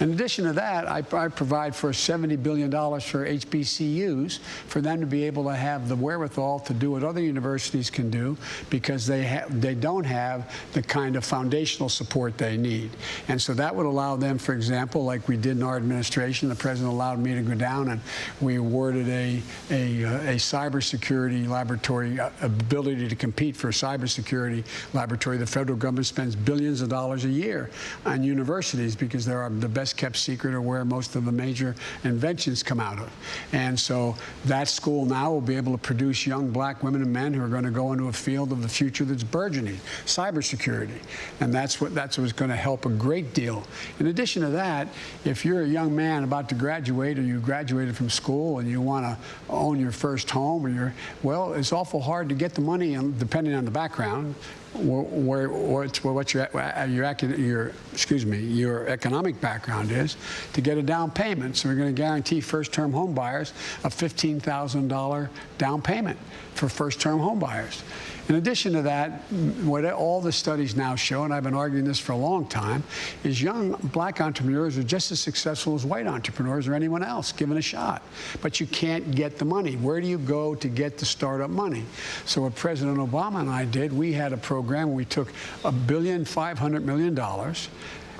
In 0.00 0.12
addition 0.12 0.44
to 0.44 0.52
that, 0.54 0.88
I, 0.88 1.02
I 1.12 1.27
provide 1.34 1.74
for 1.74 1.90
$70 1.90 2.42
billion 2.42 2.70
for 2.70 3.26
HBCUs 3.26 4.38
for 4.66 4.80
them 4.80 5.00
to 5.00 5.06
be 5.06 5.24
able 5.24 5.44
to 5.44 5.54
have 5.54 5.88
the 5.88 5.96
wherewithal 5.96 6.60
to 6.60 6.74
do 6.74 6.92
what 6.92 7.04
other 7.04 7.20
universities 7.20 7.90
can 7.90 8.10
do 8.10 8.36
because 8.70 9.06
they, 9.06 9.42
they 9.50 9.74
don't 9.74 10.04
have 10.04 10.54
the 10.72 10.82
kind 10.82 11.16
of 11.16 11.24
foundational 11.24 11.88
support 11.88 12.38
they 12.38 12.56
need. 12.56 12.90
And 13.28 13.40
so 13.40 13.54
that 13.54 13.74
would 13.74 13.86
allow 13.86 14.16
them, 14.16 14.38
for 14.38 14.54
example, 14.54 15.04
like 15.04 15.28
we 15.28 15.36
did 15.36 15.56
in 15.56 15.62
our 15.62 15.76
administration, 15.76 16.48
the 16.48 16.54
president 16.54 16.92
allowed 16.92 17.18
me 17.18 17.34
to 17.34 17.42
go 17.42 17.54
down 17.54 17.88
and 17.88 18.00
we 18.40 18.56
awarded 18.56 19.08
a, 19.08 19.42
a, 19.70 20.02
a 20.02 20.36
cybersecurity 20.36 21.48
laboratory 21.48 22.18
uh, 22.18 22.30
ability 22.42 23.08
to 23.08 23.16
compete 23.16 23.56
for 23.56 23.68
a 23.68 23.72
cybersecurity 23.72 24.64
laboratory. 24.94 25.36
The 25.36 25.46
federal 25.46 25.78
government 25.78 26.06
spends 26.06 26.36
billions 26.36 26.80
of 26.80 26.88
dollars 26.88 27.24
a 27.24 27.28
year 27.28 27.70
on 28.04 28.22
universities 28.22 28.96
because 28.96 29.24
they're 29.24 29.48
the 29.48 29.68
best 29.68 29.96
kept 29.96 30.16
secret 30.16 30.54
or 30.54 30.60
where 30.60 30.84
most 30.84 31.16
of 31.16 31.17
the 31.24 31.32
major 31.32 31.74
inventions 32.04 32.62
come 32.62 32.80
out 32.80 32.98
of. 32.98 33.10
And 33.52 33.78
so 33.78 34.16
that 34.46 34.68
school 34.68 35.04
now 35.04 35.30
will 35.32 35.40
be 35.40 35.56
able 35.56 35.72
to 35.72 35.78
produce 35.78 36.26
young 36.26 36.50
black 36.50 36.82
women 36.82 37.02
and 37.02 37.12
men 37.12 37.34
who 37.34 37.42
are 37.42 37.48
going 37.48 37.64
to 37.64 37.70
go 37.70 37.92
into 37.92 38.08
a 38.08 38.12
field 38.12 38.52
of 38.52 38.62
the 38.62 38.68
future 38.68 39.04
that's 39.04 39.22
burgeoning, 39.22 39.78
cybersecurity. 40.04 40.98
And 41.40 41.52
that's 41.52 41.80
what 41.80 41.94
that's 41.94 42.18
what's 42.18 42.32
going 42.32 42.50
to 42.50 42.56
help 42.56 42.86
a 42.86 42.90
great 42.90 43.34
deal. 43.34 43.64
In 44.00 44.06
addition 44.06 44.42
to 44.42 44.50
that, 44.50 44.88
if 45.24 45.44
you're 45.44 45.62
a 45.62 45.68
young 45.68 45.94
man 45.94 46.24
about 46.24 46.48
to 46.50 46.54
graduate 46.54 47.18
or 47.18 47.22
you 47.22 47.40
graduated 47.40 47.96
from 47.96 48.10
school 48.10 48.58
and 48.58 48.68
you 48.68 48.80
want 48.80 49.04
to 49.06 49.16
own 49.48 49.78
your 49.78 49.92
first 49.92 50.30
home 50.30 50.64
or 50.64 50.68
you're 50.68 50.94
well, 51.22 51.54
it's 51.54 51.72
awful 51.72 52.00
hard 52.00 52.28
to 52.28 52.34
get 52.34 52.54
the 52.54 52.60
money 52.60 52.96
depending 53.18 53.54
on 53.54 53.64
the 53.64 53.70
background 53.70 54.34
where, 54.74 55.48
what's, 55.48 56.04
what 56.04 56.34
your, 56.34 56.56
uh, 56.56 56.84
your, 56.84 57.10
your, 57.36 57.72
excuse 57.92 58.24
me, 58.24 58.38
your 58.38 58.86
economic 58.86 59.40
background 59.40 59.90
is 59.90 60.16
to 60.52 60.60
get 60.60 60.78
a 60.78 60.82
down 60.82 61.10
payment. 61.10 61.56
So 61.56 61.68
we're 61.68 61.74
going 61.74 61.94
to 61.94 62.00
guarantee 62.00 62.40
first-term 62.40 62.92
home 62.92 63.14
buyers 63.14 63.52
a 63.84 63.88
$15,000 63.88 65.28
down 65.58 65.82
payment 65.82 66.18
for 66.54 66.68
first-term 66.68 67.18
home 67.18 67.38
buyers. 67.38 67.82
In 68.28 68.34
addition 68.34 68.74
to 68.74 68.82
that, 68.82 69.22
what 69.62 69.86
all 69.86 70.20
the 70.20 70.32
studies 70.32 70.76
now 70.76 70.94
show, 70.94 71.24
and 71.24 71.32
I've 71.32 71.44
been 71.44 71.54
arguing 71.54 71.86
this 71.86 71.98
for 71.98 72.12
a 72.12 72.16
long 72.16 72.46
time, 72.46 72.82
is 73.24 73.40
young 73.40 73.72
black 73.92 74.20
entrepreneurs 74.20 74.76
are 74.76 74.82
just 74.82 75.10
as 75.10 75.18
successful 75.18 75.74
as 75.74 75.86
white 75.86 76.06
entrepreneurs 76.06 76.68
or 76.68 76.74
anyone 76.74 77.02
else 77.02 77.32
given 77.32 77.56
a 77.56 77.62
shot. 77.62 78.02
But 78.42 78.60
you 78.60 78.66
can't 78.66 79.14
get 79.14 79.38
the 79.38 79.46
money. 79.46 79.76
Where 79.76 79.98
do 79.98 80.06
you 80.06 80.18
go 80.18 80.54
to 80.56 80.68
get 80.68 80.98
the 80.98 81.06
startup 81.06 81.48
money? 81.48 81.84
So 82.26 82.42
what 82.42 82.54
President 82.54 82.98
Obama 82.98 83.40
and 83.40 83.48
I 83.48 83.64
did, 83.64 83.94
we 83.94 84.12
had 84.12 84.34
a 84.34 84.36
program 84.36 84.88
where 84.88 84.96
we 84.96 85.04
took 85.06 85.32
a 85.64 85.72
billion, 85.72 86.26
five 86.26 86.58
hundred 86.58 86.84
million 86.84 87.14
dollars, 87.14 87.70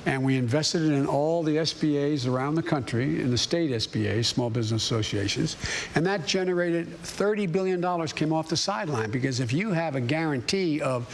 and 0.05 0.23
we 0.23 0.37
invested 0.37 0.83
in 0.83 1.05
all 1.05 1.43
the 1.43 1.57
SBAs 1.57 2.27
around 2.27 2.55
the 2.55 2.63
country, 2.63 3.21
in 3.21 3.31
the 3.31 3.37
state 3.37 3.71
SBAs, 3.71 4.25
small 4.25 4.49
business 4.49 4.83
associations, 4.83 5.57
and 5.95 6.05
that 6.05 6.25
generated 6.25 6.89
$30 7.03 7.51
billion 7.51 8.07
came 8.07 8.33
off 8.33 8.47
the 8.49 8.57
sideline 8.57 9.11
because 9.11 9.39
if 9.39 9.51
you 9.51 9.71
have 9.71 9.95
a 9.95 10.01
guarantee 10.01 10.81
of 10.81 11.07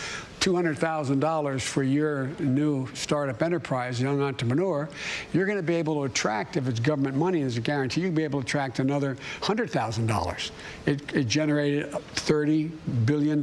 $200,000 0.45 1.61
for 1.61 1.81
your 1.81 2.27
new 2.39 2.87
startup 2.93 3.41
enterprise, 3.41 3.99
young 3.99 4.21
entrepreneur, 4.21 4.87
you're 5.33 5.47
going 5.47 5.57
to 5.57 5.63
be 5.63 5.73
able 5.73 5.95
to 5.95 6.03
attract, 6.03 6.55
if 6.55 6.67
it's 6.67 6.79
government 6.79 7.17
money 7.17 7.41
as 7.41 7.57
a 7.57 7.61
guarantee, 7.61 8.01
you'll 8.01 8.11
be 8.11 8.23
able 8.23 8.41
to 8.41 8.45
attract 8.45 8.77
another 8.77 9.17
$100,000. 9.41 10.51
It, 10.85 11.15
it 11.15 11.27
generated 11.27 11.91
$30 11.91 12.69
billion. 13.05 13.41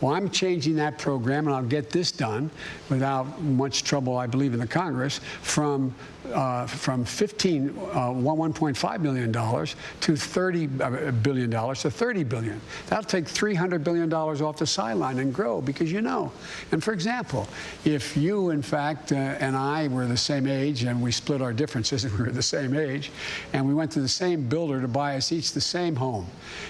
Well, 0.00 0.14
I'm 0.14 0.30
changing 0.30 0.76
that 0.76 0.98
program, 0.98 1.46
and 1.46 1.56
I'll 1.56 1.62
get 1.62 1.90
this 1.90 2.12
done 2.12 2.50
without 2.88 3.42
much 3.42 3.82
trouble, 3.82 4.16
I 4.16 4.26
believe, 4.26 4.54
in 4.54 4.60
the 4.60 4.66
Congress, 4.66 5.20
from 5.42 5.94
uh, 6.32 6.66
from 6.66 7.04
15, 7.04 7.68
uh, 7.68 7.72
1.5 7.72 9.02
billion 9.02 9.32
dollars 9.32 9.76
to 10.00 10.16
30 10.16 10.66
billion 10.66 11.50
dollars 11.50 11.82
to 11.82 11.90
30 11.90 12.24
billion. 12.24 12.60
That'll 12.86 13.04
take 13.04 13.26
300 13.26 13.84
billion 13.84 14.08
dollars 14.08 14.42
off 14.42 14.58
the 14.58 14.66
sideline 14.66 15.18
and 15.18 15.32
grow 15.32 15.60
because 15.60 15.90
you 15.92 16.02
know. 16.02 16.32
And 16.72 16.82
for 16.82 16.92
example, 16.92 17.48
if 17.84 18.16
you, 18.16 18.50
in 18.50 18.62
fact, 18.62 19.12
uh, 19.12 19.16
and 19.16 19.56
I 19.56 19.88
were 19.88 20.06
the 20.06 20.16
same 20.16 20.46
age 20.46 20.84
and 20.84 21.02
we 21.02 21.12
split 21.12 21.42
our 21.42 21.52
differences 21.52 22.04
and 22.04 22.12
we 22.18 22.24
were 22.24 22.30
the 22.30 22.42
same 22.42 22.74
age, 22.76 23.10
and 23.52 23.66
we 23.66 23.74
went 23.74 23.90
to 23.92 24.00
the 24.00 24.08
same 24.08 24.48
builder 24.48 24.80
to 24.80 24.88
buy 24.88 25.16
us 25.16 25.32
each 25.32 25.52
the 25.52 25.60
same 25.60 25.96
home, 25.96 26.26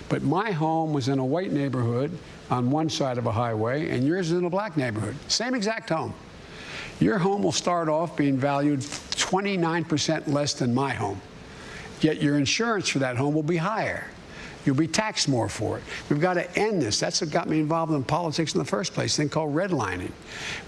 but 0.08 0.22
my 0.22 0.50
home 0.50 0.92
was 0.92 1.08
in 1.08 1.18
a 1.18 1.24
white 1.24 1.52
neighborhood 1.52 2.16
on 2.50 2.70
one 2.70 2.88
side 2.88 3.18
of 3.18 3.26
a 3.26 3.32
highway, 3.32 3.90
and 3.90 4.06
yours 4.06 4.30
is 4.30 4.38
in 4.38 4.44
a 4.44 4.50
black 4.50 4.76
neighborhood. 4.76 5.14
Same 5.28 5.54
exact 5.54 5.90
home. 5.90 6.14
Your 7.00 7.18
home 7.18 7.42
will 7.42 7.52
start 7.52 7.88
off 7.88 8.16
being 8.16 8.36
valued 8.36 8.80
29% 8.80 10.28
less 10.28 10.54
than 10.54 10.74
my 10.74 10.92
home. 10.92 11.20
Yet 12.00 12.22
your 12.22 12.38
insurance 12.38 12.88
for 12.88 12.98
that 13.00 13.16
home 13.16 13.34
will 13.34 13.42
be 13.42 13.56
higher. 13.56 14.06
You'll 14.64 14.76
be 14.76 14.88
taxed 14.88 15.28
more 15.28 15.48
for 15.48 15.78
it. 15.78 15.84
We've 16.10 16.20
got 16.20 16.34
to 16.34 16.58
end 16.58 16.82
this. 16.82 17.00
That's 17.00 17.20
what 17.20 17.30
got 17.30 17.48
me 17.48 17.60
involved 17.60 17.92
in 17.92 18.04
politics 18.04 18.54
in 18.54 18.58
the 18.58 18.64
first 18.64 18.92
place, 18.92 19.14
a 19.14 19.22
thing 19.22 19.28
called 19.28 19.54
redlining. 19.54 20.12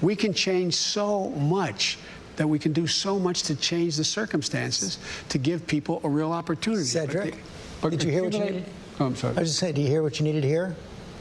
We 0.00 0.16
can 0.16 0.32
change 0.32 0.74
so 0.74 1.30
much 1.30 1.98
that 2.36 2.46
we 2.46 2.58
can 2.58 2.72
do 2.72 2.86
so 2.86 3.18
much 3.18 3.42
to 3.42 3.54
change 3.54 3.96
the 3.96 4.04
circumstances 4.04 4.98
to 5.28 5.38
give 5.38 5.66
people 5.66 6.00
a 6.04 6.08
real 6.08 6.32
opportunity. 6.32 6.84
Cedric, 6.84 7.36
but, 7.82 7.90
did 7.90 8.02
you 8.02 8.10
hear 8.10 8.24
what 8.24 8.32
you 8.32 8.40
needed? 8.40 8.66
Oh, 8.98 9.06
I'm 9.06 9.16
sorry. 9.16 9.36
I 9.36 9.40
was 9.40 9.50
just 9.50 9.58
saying, 9.58 9.74
do 9.74 9.82
you 9.82 9.88
hear 9.88 10.02
what 10.02 10.18
you 10.18 10.24
needed 10.24 10.42
to 10.42 10.48
hear? 10.48 10.74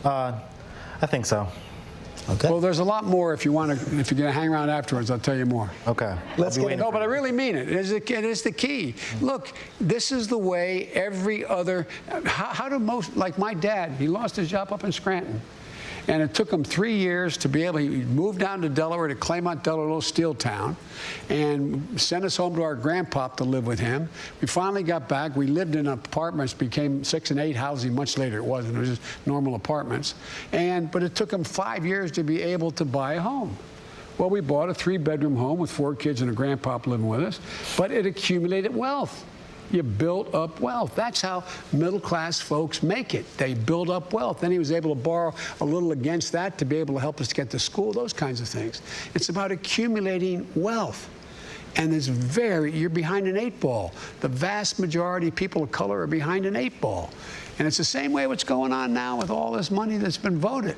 Uh, 0.05 0.39
I 1.01 1.05
think 1.05 1.25
so. 1.25 1.47
Okay. 2.29 2.49
Well, 2.49 2.59
there's 2.59 2.79
a 2.79 2.83
lot 2.83 3.05
more 3.05 3.33
if 3.33 3.43
you 3.43 3.51
want 3.51 3.71
to. 3.71 3.99
If 3.99 4.11
you're 4.11 4.19
going 4.19 4.31
to 4.31 4.39
hang 4.39 4.49
around 4.49 4.69
afterwards, 4.69 5.09
I'll 5.09 5.19
tell 5.19 5.35
you 5.35 5.45
more. 5.45 5.69
Okay. 5.87 6.15
Let's 6.37 6.57
get 6.57 6.77
No, 6.77 6.91
but 6.91 7.01
I 7.01 7.05
really 7.05 7.31
mean 7.31 7.55
it. 7.55 7.69
It 7.69 7.75
is, 7.75 7.89
the, 7.89 7.97
it 7.97 8.23
is 8.23 8.43
the 8.43 8.51
key. 8.51 8.95
Look, 9.19 9.51
this 9.81 10.11
is 10.11 10.27
the 10.27 10.37
way 10.37 10.89
every 10.93 11.43
other. 11.43 11.87
How, 12.25 12.45
how 12.45 12.69
do 12.69 12.77
most? 12.77 13.17
Like 13.17 13.37
my 13.37 13.53
dad, 13.53 13.93
he 13.93 14.07
lost 14.07 14.35
his 14.35 14.49
job 14.49 14.71
up 14.71 14.83
in 14.83 14.91
Scranton. 14.91 15.41
And 16.09 16.23
it 16.23 16.33
took 16.33 16.51
him 16.51 16.63
three 16.63 16.95
years 16.95 17.37
to 17.37 17.47
be 17.47 17.61
able, 17.65 17.77
he 17.77 17.87
moved 17.89 18.39
down 18.39 18.63
to 18.63 18.69
Delaware 18.69 19.07
to 19.09 19.13
Claymont, 19.13 19.61
Delaware, 19.61 19.85
little 19.85 20.01
steel 20.01 20.33
town, 20.33 20.75
and 21.29 22.01
sent 22.01 22.25
us 22.25 22.35
home 22.35 22.55
to 22.55 22.63
our 22.63 22.75
grandpop 22.75 23.37
to 23.37 23.43
live 23.43 23.67
with 23.67 23.77
him. 23.77 24.09
We 24.41 24.47
finally 24.47 24.81
got 24.81 25.07
back. 25.07 25.35
We 25.35 25.45
lived 25.45 25.75
in 25.75 25.85
apartments, 25.85 26.51
became 26.51 27.03
Section 27.03 27.37
8 27.37 27.55
housing 27.55 27.93
much 27.93 28.17
later. 28.17 28.37
It 28.37 28.43
wasn't, 28.43 28.77
it 28.77 28.79
was 28.79 28.89
just 28.89 29.01
normal 29.27 29.53
apartments. 29.53 30.15
And, 30.51 30.89
but 30.89 31.03
it 31.03 31.13
took 31.13 31.31
him 31.31 31.43
five 31.43 31.85
years 31.85 32.11
to 32.13 32.23
be 32.23 32.41
able 32.41 32.71
to 32.71 32.85
buy 32.85 33.13
a 33.13 33.21
home. 33.21 33.55
Well, 34.17 34.31
we 34.31 34.41
bought 34.41 34.69
a 34.69 34.73
three 34.73 34.97
bedroom 34.97 35.35
home 35.35 35.59
with 35.59 35.69
four 35.69 35.93
kids 35.93 36.23
and 36.23 36.31
a 36.31 36.33
grandpop 36.33 36.87
living 36.87 37.07
with 37.07 37.21
us, 37.21 37.39
but 37.77 37.91
it 37.91 38.07
accumulated 38.07 38.75
wealth. 38.75 39.25
You 39.71 39.84
build 39.84 40.34
up 40.34 40.60
wealth. 40.60 40.95
That's 40.95 41.21
how 41.21 41.43
middle 41.71 41.99
class 41.99 42.39
folks 42.39 42.82
make 42.82 43.13
it. 43.13 43.25
They 43.38 43.53
build 43.53 43.89
up 43.89 44.13
wealth. 44.13 44.41
Then 44.41 44.51
he 44.51 44.60
was 44.60 44.71
able 44.71 44.95
to 44.95 45.01
borrow 45.01 45.34
a 45.62 45.65
little 45.65 45.91
against 45.91 46.32
that 46.32 46.58
to 46.58 46.65
be 46.65 46.77
able 46.77 46.95
to 46.95 46.99
help 46.99 47.21
us 47.21 47.32
get 47.34 47.49
to 47.51 47.60
school, 47.60 47.93
those 47.93 48.13
kinds 48.13 48.41
of 48.41 48.47
things. 48.47 48.82
It's 49.13 49.29
about 49.29 49.51
accumulating 49.51 50.47
wealth. 50.55 51.10
And 51.75 51.93
there's 51.93 52.08
very, 52.08 52.71
you're 52.71 52.89
behind 52.89 53.27
an 53.27 53.38
eight 53.38 53.60
ball. 53.60 53.93
The 54.21 54.27
vast 54.27 54.79
majority 54.79 55.27
of 55.27 55.36
people 55.36 55.62
of 55.62 55.71
color 55.71 56.01
are 56.01 56.08
behind 56.08 56.45
an 56.45 56.55
eight 56.55 56.82
ball. 56.82 57.12
And 57.60 57.67
it's 57.67 57.77
the 57.77 57.84
same 57.84 58.12
way 58.12 58.25
what's 58.25 58.43
going 58.43 58.73
on 58.73 58.93
now 58.93 59.17
with 59.17 59.29
all 59.29 59.51
this 59.51 59.69
money 59.69 59.97
that's 59.97 60.17
been 60.17 60.39
voted. 60.39 60.77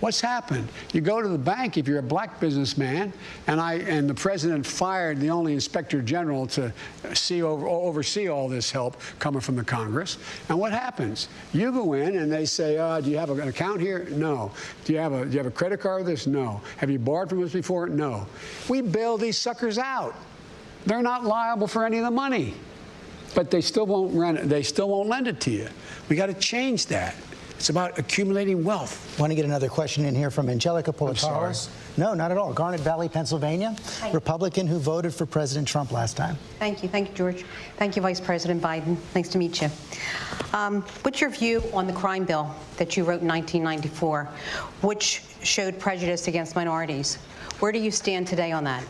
What's 0.00 0.20
happened? 0.20 0.66
You 0.94 1.02
go 1.02 1.20
to 1.20 1.28
the 1.28 1.38
bank 1.38 1.76
if 1.76 1.86
you're 1.86 1.98
a 1.98 2.02
black 2.02 2.40
businessman, 2.40 3.12
and 3.46 3.60
I 3.60 3.74
and 3.74 4.08
the 4.08 4.14
president 4.14 4.66
fired 4.66 5.20
the 5.20 5.28
only 5.28 5.52
inspector 5.52 6.00
general 6.00 6.46
to 6.48 6.72
see 7.12 7.42
over, 7.42 7.68
oversee 7.68 8.28
all 8.28 8.48
this 8.48 8.70
help 8.70 8.98
coming 9.18 9.42
from 9.42 9.56
the 9.56 9.64
Congress. 9.64 10.16
And 10.48 10.58
what 10.58 10.72
happens? 10.72 11.28
You 11.52 11.70
go 11.70 11.92
in 11.92 12.16
and 12.16 12.32
they 12.32 12.46
say, 12.46 12.78
uh, 12.78 13.02
"Do 13.02 13.10
you 13.10 13.18
have 13.18 13.28
an 13.28 13.46
account 13.48 13.82
here? 13.82 14.08
No. 14.10 14.52
Do 14.86 14.94
you 14.94 14.98
have 14.98 15.12
a 15.12 15.26
Do 15.26 15.32
you 15.32 15.38
have 15.38 15.46
a 15.46 15.50
credit 15.50 15.80
card 15.80 16.04
with 16.04 16.06
this? 16.06 16.26
No. 16.26 16.62
Have 16.78 16.90
you 16.90 16.98
borrowed 16.98 17.28
from 17.28 17.44
us 17.44 17.52
before? 17.52 17.86
No. 17.86 18.26
We 18.70 18.80
bail 18.80 19.18
these 19.18 19.36
suckers 19.36 19.76
out. 19.76 20.14
They're 20.86 21.02
not 21.02 21.24
liable 21.24 21.66
for 21.66 21.84
any 21.84 21.98
of 21.98 22.04
the 22.04 22.10
money, 22.10 22.54
but 23.34 23.50
they 23.50 23.60
still 23.60 23.84
won't 23.84 24.14
run 24.14 24.38
it. 24.38 24.48
They 24.48 24.62
still 24.62 24.88
won't 24.88 25.10
lend 25.10 25.28
it 25.28 25.40
to 25.42 25.50
you. 25.50 25.68
We 26.08 26.16
got 26.16 26.26
to 26.26 26.34
change 26.34 26.86
that. 26.86 27.14
It's 27.60 27.68
about 27.68 27.98
accumulating 27.98 28.64
wealth. 28.64 29.20
Want 29.20 29.32
to 29.32 29.34
get 29.34 29.44
another 29.44 29.68
question 29.68 30.06
in 30.06 30.14
here 30.14 30.30
from 30.30 30.48
Angelica 30.48 30.94
Politaros? 30.94 31.68
No, 31.98 32.14
not 32.14 32.30
at 32.30 32.38
all. 32.38 32.54
Garnet 32.54 32.80
Valley, 32.80 33.06
Pennsylvania, 33.06 33.76
Hi. 33.98 34.10
Republican 34.12 34.66
who 34.66 34.78
voted 34.78 35.12
for 35.12 35.26
President 35.26 35.68
Trump 35.68 35.92
last 35.92 36.16
time. 36.16 36.38
Thank 36.58 36.82
you. 36.82 36.88
Thank 36.88 37.10
you, 37.10 37.14
George. 37.14 37.44
Thank 37.76 37.96
you, 37.96 38.02
Vice 38.02 38.18
President 38.18 38.62
Biden. 38.62 38.96
Nice 39.14 39.28
to 39.28 39.36
meet 39.36 39.60
you. 39.60 39.68
Um, 40.54 40.80
what's 41.02 41.20
your 41.20 41.28
view 41.28 41.62
on 41.74 41.86
the 41.86 41.92
crime 41.92 42.24
bill 42.24 42.50
that 42.78 42.96
you 42.96 43.04
wrote 43.04 43.20
in 43.20 43.28
1994, 43.28 44.24
which 44.80 45.22
showed 45.42 45.78
prejudice 45.78 46.28
against 46.28 46.56
minorities? 46.56 47.16
Where 47.58 47.72
do 47.72 47.78
you 47.78 47.90
stand 47.90 48.26
today 48.26 48.52
on 48.52 48.64
that? 48.64 48.82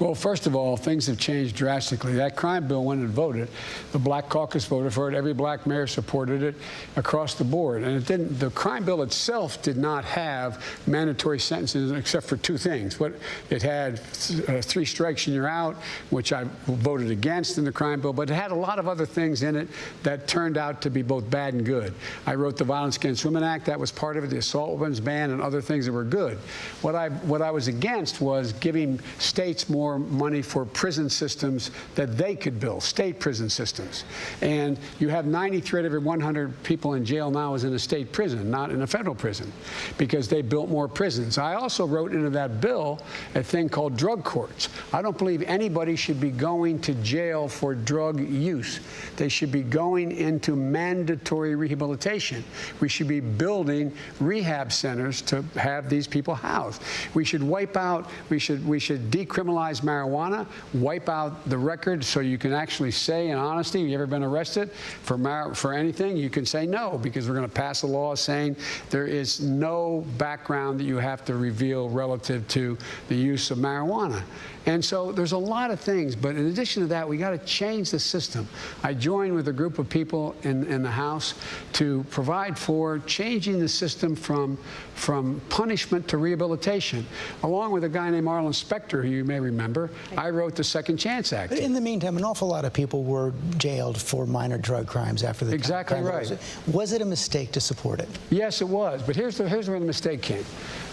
Well, 0.00 0.14
first 0.14 0.46
of 0.46 0.56
all, 0.56 0.76
things 0.76 1.06
have 1.06 1.18
changed 1.18 1.54
drastically. 1.54 2.14
That 2.14 2.34
crime 2.34 2.66
bill, 2.66 2.84
went 2.84 3.00
and 3.00 3.10
voted, 3.10 3.48
the 3.92 3.98
Black 3.98 4.28
Caucus 4.28 4.64
voted 4.64 4.92
for 4.92 5.08
it. 5.10 5.14
Every 5.14 5.32
black 5.32 5.66
mayor 5.66 5.86
supported 5.86 6.42
it 6.42 6.56
across 6.96 7.34
the 7.34 7.44
board. 7.44 7.84
And 7.84 7.96
it 7.96 8.06
didn't. 8.06 8.38
The 8.38 8.50
crime 8.50 8.84
bill 8.84 9.02
itself 9.02 9.62
did 9.62 9.76
not 9.76 10.04
have 10.04 10.62
mandatory 10.86 11.38
sentences 11.38 11.92
except 11.92 12.26
for 12.26 12.36
two 12.36 12.58
things. 12.58 12.98
What 12.98 13.14
it 13.50 13.62
had 13.62 14.00
uh, 14.48 14.60
three 14.60 14.84
strikes 14.84 15.26
and 15.26 15.36
you're 15.36 15.48
out, 15.48 15.76
which 16.10 16.32
I 16.32 16.44
voted 16.66 17.10
against 17.10 17.58
in 17.58 17.64
the 17.64 17.72
crime 17.72 18.00
bill. 18.00 18.12
But 18.12 18.30
it 18.30 18.34
had 18.34 18.50
a 18.50 18.56
lot 18.56 18.78
of 18.78 18.88
other 18.88 19.06
things 19.06 19.42
in 19.42 19.54
it 19.54 19.68
that 20.02 20.26
turned 20.26 20.58
out 20.58 20.82
to 20.82 20.90
be 20.90 21.02
both 21.02 21.28
bad 21.30 21.54
and 21.54 21.64
good. 21.64 21.94
I 22.26 22.34
wrote 22.34 22.56
the 22.56 22.64
Violence 22.64 22.96
Against 22.96 23.24
Women 23.24 23.44
Act. 23.44 23.66
That 23.66 23.78
was 23.78 23.92
part 23.92 24.16
of 24.16 24.24
it. 24.24 24.30
The 24.30 24.38
assault 24.38 24.78
weapons 24.78 24.98
ban 24.98 25.30
and 25.30 25.40
other 25.40 25.62
things 25.62 25.86
that 25.86 25.92
were 25.92 26.04
good. 26.04 26.38
What 26.82 26.94
I 26.94 27.10
what 27.10 27.42
I 27.42 27.50
was 27.50 27.68
against 27.68 28.20
was 28.20 28.52
giving 28.54 28.98
states 29.18 29.68
more 29.68 29.83
more 29.84 29.98
money 29.98 30.40
for 30.40 30.64
prison 30.64 31.10
systems 31.10 31.70
that 31.94 32.16
they 32.16 32.34
could 32.34 32.58
build, 32.58 32.82
state 32.82 33.20
prison 33.20 33.50
systems. 33.50 34.04
And 34.40 34.78
you 34.98 35.10
have 35.10 35.26
93 35.26 35.80
out 35.80 35.84
of 35.84 35.86
every 35.90 35.98
100 35.98 36.62
people 36.62 36.94
in 36.94 37.04
jail 37.04 37.30
now 37.30 37.52
is 37.52 37.64
in 37.64 37.74
a 37.74 37.78
state 37.78 38.10
prison, 38.10 38.50
not 38.50 38.70
in 38.70 38.80
a 38.80 38.86
federal 38.86 39.14
prison, 39.14 39.52
because 39.98 40.26
they 40.26 40.40
built 40.40 40.70
more 40.70 40.88
prisons. 40.88 41.36
I 41.36 41.56
also 41.56 41.86
wrote 41.86 42.14
into 42.14 42.30
that 42.30 42.62
bill 42.62 42.98
a 43.34 43.42
thing 43.42 43.68
called 43.68 43.94
drug 43.94 44.24
courts. 44.24 44.70
I 44.94 45.02
don't 45.02 45.18
believe 45.18 45.42
anybody 45.42 45.96
should 45.96 46.18
be 46.18 46.30
going 46.30 46.78
to 46.80 46.94
jail 46.94 47.46
for 47.46 47.74
drug 47.74 48.26
use. 48.26 48.80
They 49.16 49.28
should 49.28 49.52
be 49.52 49.62
going 49.62 50.12
into 50.12 50.56
mandatory 50.56 51.56
rehabilitation. 51.56 52.42
We 52.80 52.88
should 52.88 53.08
be 53.08 53.20
building 53.20 53.92
rehab 54.18 54.72
centers 54.72 55.20
to 55.22 55.42
have 55.56 55.90
these 55.90 56.06
people 56.06 56.34
housed. 56.34 56.80
We 57.12 57.26
should 57.26 57.42
wipe 57.42 57.76
out, 57.76 58.08
we 58.30 58.38
should, 58.38 58.66
we 58.66 58.78
should 58.78 59.10
decriminalize 59.10 59.73
marijuana, 59.80 60.46
wipe 60.74 61.08
out 61.08 61.48
the 61.48 61.58
record 61.58 62.04
so 62.04 62.20
you 62.20 62.38
can 62.38 62.52
actually 62.52 62.90
say 62.90 63.28
in 63.28 63.38
honesty, 63.38 63.80
have 63.80 63.88
you 63.88 63.94
ever 63.94 64.06
been 64.06 64.22
arrested 64.22 64.70
for, 64.72 65.18
mar- 65.18 65.54
for 65.54 65.72
anything? 65.72 66.16
You 66.16 66.30
can 66.30 66.46
say 66.46 66.66
no 66.66 66.98
because 66.98 67.28
we're 67.28 67.34
going 67.34 67.48
to 67.48 67.54
pass 67.54 67.82
a 67.82 67.86
law 67.86 68.14
saying 68.14 68.56
there 68.90 69.06
is 69.06 69.40
no 69.40 70.04
background 70.18 70.80
that 70.80 70.84
you 70.84 70.96
have 70.96 71.24
to 71.26 71.34
reveal 71.34 71.88
relative 71.88 72.46
to 72.48 72.76
the 73.08 73.16
use 73.16 73.50
of 73.50 73.58
marijuana. 73.58 74.22
And 74.66 74.82
so 74.82 75.12
there's 75.12 75.32
a 75.32 75.38
lot 75.38 75.70
of 75.70 75.78
things, 75.78 76.16
but 76.16 76.36
in 76.36 76.46
addition 76.46 76.82
to 76.82 76.88
that, 76.88 77.06
we 77.06 77.18
got 77.18 77.30
to 77.30 77.38
change 77.38 77.90
the 77.90 77.98
system. 77.98 78.48
I 78.82 78.94
joined 78.94 79.34
with 79.34 79.48
a 79.48 79.52
group 79.52 79.78
of 79.78 79.90
people 79.90 80.34
in, 80.42 80.64
in 80.72 80.82
the 80.82 80.90
House 80.90 81.34
to 81.74 82.04
provide 82.10 82.58
for 82.58 83.00
changing 83.00 83.58
the 83.58 83.68
system 83.68 84.16
from, 84.16 84.56
from 84.94 85.40
punishment 85.48 86.06
to 86.08 86.16
rehabilitation. 86.18 87.06
Along 87.42 87.72
with 87.72 87.84
a 87.84 87.88
guy 87.88 88.10
named 88.10 88.28
Arlen 88.28 88.52
Specter, 88.52 89.02
who 89.02 89.08
you 89.08 89.24
may 89.24 89.40
remember, 89.40 89.90
I 90.16 90.30
wrote 90.30 90.54
the 90.54 90.64
Second 90.64 90.98
Chance 90.98 91.32
Act. 91.32 91.50
But 91.50 91.58
in 91.58 91.72
the 91.72 91.80
meantime, 91.80 92.16
an 92.16 92.24
awful 92.24 92.48
lot 92.48 92.64
of 92.64 92.72
people 92.72 93.02
were 93.04 93.32
jailed 93.58 94.00
for 94.00 94.26
minor 94.26 94.58
drug 94.58 94.86
crimes 94.86 95.22
after 95.22 95.44
the 95.44 95.54
Exactly 95.54 96.00
crime. 96.00 96.06
right. 96.06 96.38
Was 96.72 96.92
it 96.92 97.02
a 97.02 97.04
mistake 97.04 97.52
to 97.52 97.60
support 97.60 98.00
it? 98.00 98.08
Yes, 98.30 98.60
it 98.60 98.68
was. 98.68 99.02
But 99.02 99.16
here's, 99.16 99.36
the, 99.36 99.48
here's 99.48 99.68
where 99.68 99.80
the 99.80 99.86
mistake 99.86 100.22
came. 100.22 100.44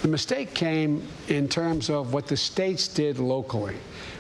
The 0.02 0.08
mistake 0.08 0.54
came 0.54 1.08
in 1.28 1.47
terms 1.47 1.89
of 1.89 2.14
what 2.14 2.28
the 2.28 2.38
states 2.38 2.88
did 2.88 3.20
locally. 3.20 3.76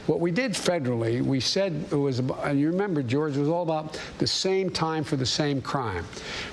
What 0.07 0.19
we 0.19 0.31
did 0.31 0.53
federally, 0.53 1.21
we 1.21 1.39
said 1.39 1.85
it 1.91 1.95
was, 1.95 2.19
and 2.19 2.59
you 2.59 2.67
remember, 2.67 3.03
George, 3.03 3.37
was 3.37 3.47
all 3.47 3.61
about 3.61 3.99
the 4.17 4.25
same 4.25 4.69
time 4.69 5.03
for 5.03 5.15
the 5.15 5.25
same 5.25 5.61
crime. 5.61 6.05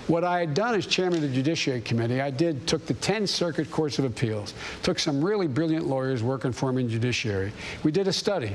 What 0.06 0.22
I 0.22 0.40
had 0.40 0.52
done 0.52 0.74
as 0.74 0.86
chairman 0.86 1.16
of 1.16 1.22
the 1.22 1.34
Judiciary 1.34 1.80
Committee, 1.80 2.20
I 2.20 2.30
did 2.30 2.66
took 2.66 2.84
the 2.86 2.94
10 2.94 3.26
circuit 3.26 3.70
courts 3.70 3.98
of 3.98 4.04
appeals, 4.04 4.52
took 4.82 4.98
some 4.98 5.24
really 5.24 5.46
brilliant 5.46 5.86
lawyers 5.86 6.22
working 6.22 6.52
for 6.52 6.72
me 6.72 6.82
in 6.82 6.90
judiciary. 6.90 7.52
We 7.84 7.90
did 7.90 8.06
a 8.06 8.12
study 8.12 8.52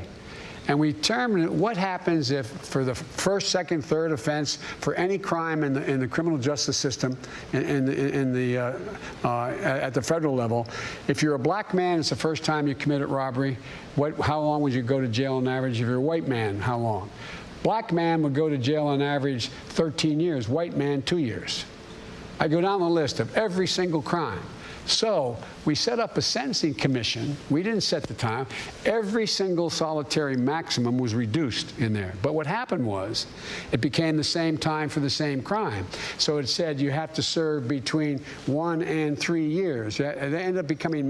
and 0.67 0.79
we 0.79 0.93
determine 0.93 1.59
what 1.59 1.75
happens 1.75 2.31
if, 2.31 2.47
for 2.47 2.85
the 2.85 2.95
first, 2.95 3.49
second, 3.49 3.83
third 3.83 4.11
offense, 4.11 4.57
for 4.79 4.93
any 4.95 5.17
crime 5.17 5.63
in 5.63 5.73
the, 5.73 5.89
in 5.89 5.99
the 5.99 6.07
criminal 6.07 6.37
justice 6.37 6.77
system, 6.77 7.17
in, 7.51 7.63
in, 7.63 7.89
in 7.89 8.33
the, 8.33 8.57
uh, 8.57 8.79
uh, 9.25 9.47
at 9.59 9.93
the 9.93 10.01
federal 10.01 10.35
level, 10.35 10.67
if 11.07 11.21
you're 11.21 11.35
a 11.35 11.39
black 11.39 11.73
man, 11.73 11.99
it's 11.99 12.09
the 12.09 12.15
first 12.15 12.45
time 12.45 12.67
you 12.67 12.75
committed 12.75 13.09
robbery, 13.09 13.57
what, 13.95 14.17
how 14.19 14.39
long 14.39 14.61
would 14.61 14.73
you 14.73 14.81
go 14.81 15.01
to 15.01 15.07
jail 15.07 15.35
on 15.35 15.47
average? 15.47 15.81
If 15.81 15.87
you're 15.87 15.95
a 15.95 16.01
white 16.01 16.27
man, 16.27 16.59
how 16.59 16.77
long? 16.77 17.09
Black 17.61 17.91
man 17.91 18.21
would 18.23 18.33
go 18.33 18.49
to 18.49 18.57
jail 18.57 18.87
on 18.87 19.01
average 19.01 19.47
13 19.69 20.19
years, 20.19 20.47
white 20.47 20.75
man, 20.75 21.01
two 21.01 21.17
years. 21.17 21.65
I 22.39 22.47
go 22.47 22.61
down 22.61 22.79
the 22.79 22.89
list 22.89 23.19
of 23.19 23.35
every 23.37 23.67
single 23.67 24.01
crime. 24.01 24.41
So 24.85 25.37
we 25.65 25.75
set 25.75 25.99
up 25.99 26.17
a 26.17 26.21
sentencing 26.21 26.73
commission. 26.73 27.37
We 27.49 27.63
didn't 27.63 27.83
set 27.83 28.03
the 28.03 28.13
time. 28.13 28.47
Every 28.85 29.25
single 29.25 29.69
solitary 29.69 30.35
maximum 30.35 30.97
was 30.97 31.15
reduced 31.15 31.79
in 31.79 31.93
there. 31.93 32.13
But 32.21 32.33
what 32.33 32.45
happened 32.45 32.85
was 32.85 33.27
it 33.71 33.79
became 33.79 34.17
the 34.17 34.23
same 34.23 34.57
time 34.57 34.89
for 34.89 34.99
the 34.99 35.09
same 35.09 35.41
crime. 35.41 35.87
So 36.17 36.37
it 36.37 36.47
said 36.47 36.81
you 36.81 36.91
have 36.91 37.13
to 37.13 37.23
serve 37.23 37.67
between 37.67 38.19
one 38.45 38.81
and 38.81 39.17
three 39.17 39.47
years. 39.47 39.97
They 39.97 40.05
ended 40.13 40.57
up 40.57 40.67
becoming 40.67 41.09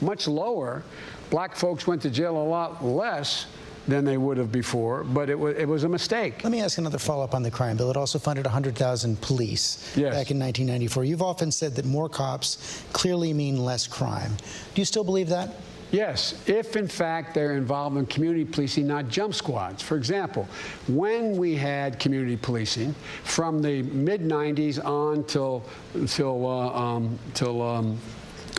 much 0.00 0.28
lower. 0.28 0.82
Black 1.30 1.56
folks 1.56 1.86
went 1.86 2.02
to 2.02 2.10
jail 2.10 2.36
a 2.36 2.44
lot 2.44 2.84
less 2.84 3.46
than 3.86 4.04
they 4.04 4.16
would 4.16 4.38
have 4.38 4.50
before, 4.50 5.04
but 5.04 5.28
it 5.28 5.38
was, 5.38 5.56
it 5.56 5.66
was 5.66 5.84
a 5.84 5.88
mistake. 5.88 6.42
Let 6.42 6.50
me 6.50 6.60
ask 6.60 6.78
another 6.78 6.98
follow-up 6.98 7.34
on 7.34 7.42
the 7.42 7.50
crime 7.50 7.76
bill. 7.76 7.90
It 7.90 7.96
also 7.96 8.18
funded 8.18 8.46
100,000 8.46 9.20
police 9.20 9.92
yes. 9.96 10.14
back 10.14 10.30
in 10.30 10.38
1994. 10.38 11.04
You've 11.04 11.22
often 11.22 11.50
said 11.52 11.74
that 11.76 11.84
more 11.84 12.08
cops 12.08 12.82
clearly 12.92 13.32
mean 13.32 13.62
less 13.62 13.86
crime. 13.86 14.32
Do 14.74 14.80
you 14.80 14.86
still 14.86 15.04
believe 15.04 15.28
that? 15.28 15.50
Yes, 15.94 16.42
if 16.48 16.74
in 16.74 16.88
fact 16.88 17.34
they're 17.34 17.56
involved 17.56 17.96
in 17.96 18.06
community 18.06 18.44
policing, 18.44 18.84
not 18.84 19.08
jump 19.08 19.32
squads. 19.32 19.80
For 19.80 19.96
example, 19.96 20.48
when 20.88 21.36
we 21.36 21.54
had 21.54 22.00
community 22.00 22.36
policing 22.36 22.94
from 23.22 23.62
the 23.62 23.82
mid 23.82 24.22
90s 24.22 24.84
on 24.84 25.22
till, 25.24 25.62
till, 26.08 26.46
uh, 26.46 26.72
um, 26.72 27.16
till 27.34 27.62
um, 27.62 27.96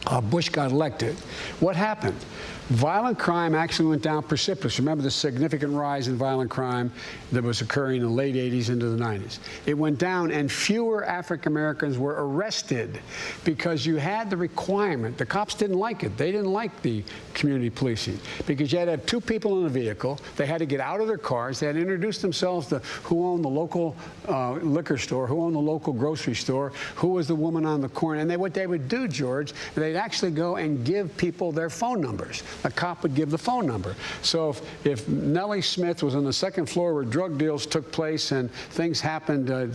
uh, 0.08 0.22
Bush 0.22 0.48
got 0.48 0.72
elected, 0.72 1.16
what 1.60 1.76
happened? 1.76 2.24
Violent 2.70 3.20
crime 3.20 3.54
actually 3.54 3.90
went 3.90 4.02
down 4.02 4.24
precipitously. 4.24 4.82
Remember 4.82 5.04
the 5.04 5.12
significant 5.12 5.74
rise 5.74 6.08
in 6.08 6.18
violent 6.18 6.50
crime 6.50 6.92
that 7.32 7.44
was 7.44 7.62
occurring 7.62 7.98
in 7.98 8.08
the 8.08 8.14
late 8.14 8.34
80s 8.34 8.70
into 8.70 8.90
the 8.90 8.98
90s. 8.98 9.38
It 9.68 9.76
went 9.76 10.00
down, 10.00 10.32
and 10.32 10.52
fewer 10.52 11.06
African 11.06 11.52
Americans 11.52 12.00
were 12.00 12.16
arrested 12.18 13.00
because 13.44 13.86
you 13.86 13.98
had 13.98 14.32
the 14.32 14.38
requirement. 14.38 15.16
The 15.16 15.28
cops 15.28 15.54
didn't 15.54 15.78
like 15.78 16.04
it. 16.04 16.18
They 16.18 16.32
didn't 16.32 16.52
like 16.52 16.82
the 16.82 17.04
community 17.36 17.70
policing 17.70 18.20
because 18.48 18.72
you 18.72 18.80
had 18.80 18.86
to 18.86 18.92
have 18.92 19.06
two 19.06 19.22
people 19.22 19.60
in 19.60 19.68
a 19.68 19.70
vehicle. 19.70 20.20
They 20.36 20.48
had 20.48 20.58
to 20.58 20.66
get 20.66 20.80
out 20.80 21.02
of 21.02 21.08
their 21.08 21.20
cars. 21.20 21.60
They 21.60 21.68
had 21.68 21.76
to 21.76 21.82
introduce 21.82 22.20
themselves 22.20 22.66
to 22.70 22.80
who 23.04 23.28
owned 23.28 23.44
the 23.44 23.50
local 23.50 23.96
uh, 24.28 24.54
liquor 24.54 24.98
store, 24.98 25.28
who 25.28 25.40
owned 25.44 25.54
the 25.54 25.60
local 25.60 25.94
grocery 25.94 26.34
store, 26.34 26.72
who 26.96 27.10
was 27.10 27.28
the 27.28 27.36
woman 27.36 27.64
on 27.64 27.80
the 27.80 27.90
corner. 27.90 28.22
And 28.22 28.30
they, 28.30 28.38
what 28.38 28.56
they 28.56 28.66
would 28.66 28.88
do, 28.88 29.08
George, 29.08 29.54
they'd 29.76 29.96
actually 29.96 30.32
go 30.32 30.56
and 30.56 30.84
give 30.84 31.16
people 31.16 31.52
their 31.52 31.70
phone 31.70 32.02
numbers 32.02 32.42
a 32.64 32.72
cop 32.72 33.04
would 33.04 33.16
give 33.16 33.30
the 33.30 33.38
phone 33.38 33.66
number. 33.66 33.96
So 34.22 34.50
if, 34.50 34.86
if 34.86 35.08
Nellie 35.08 35.62
Smith 35.62 36.04
was 36.04 36.16
on 36.16 36.24
the 36.24 36.34
second 36.34 36.68
floor 36.68 36.94
where 36.94 37.04
drug 37.04 37.38
deals 37.38 37.66
took 37.66 37.92
place 37.92 38.32
and 38.32 38.52
things 38.52 39.00
happened 39.00 39.52
uh, 39.52 39.68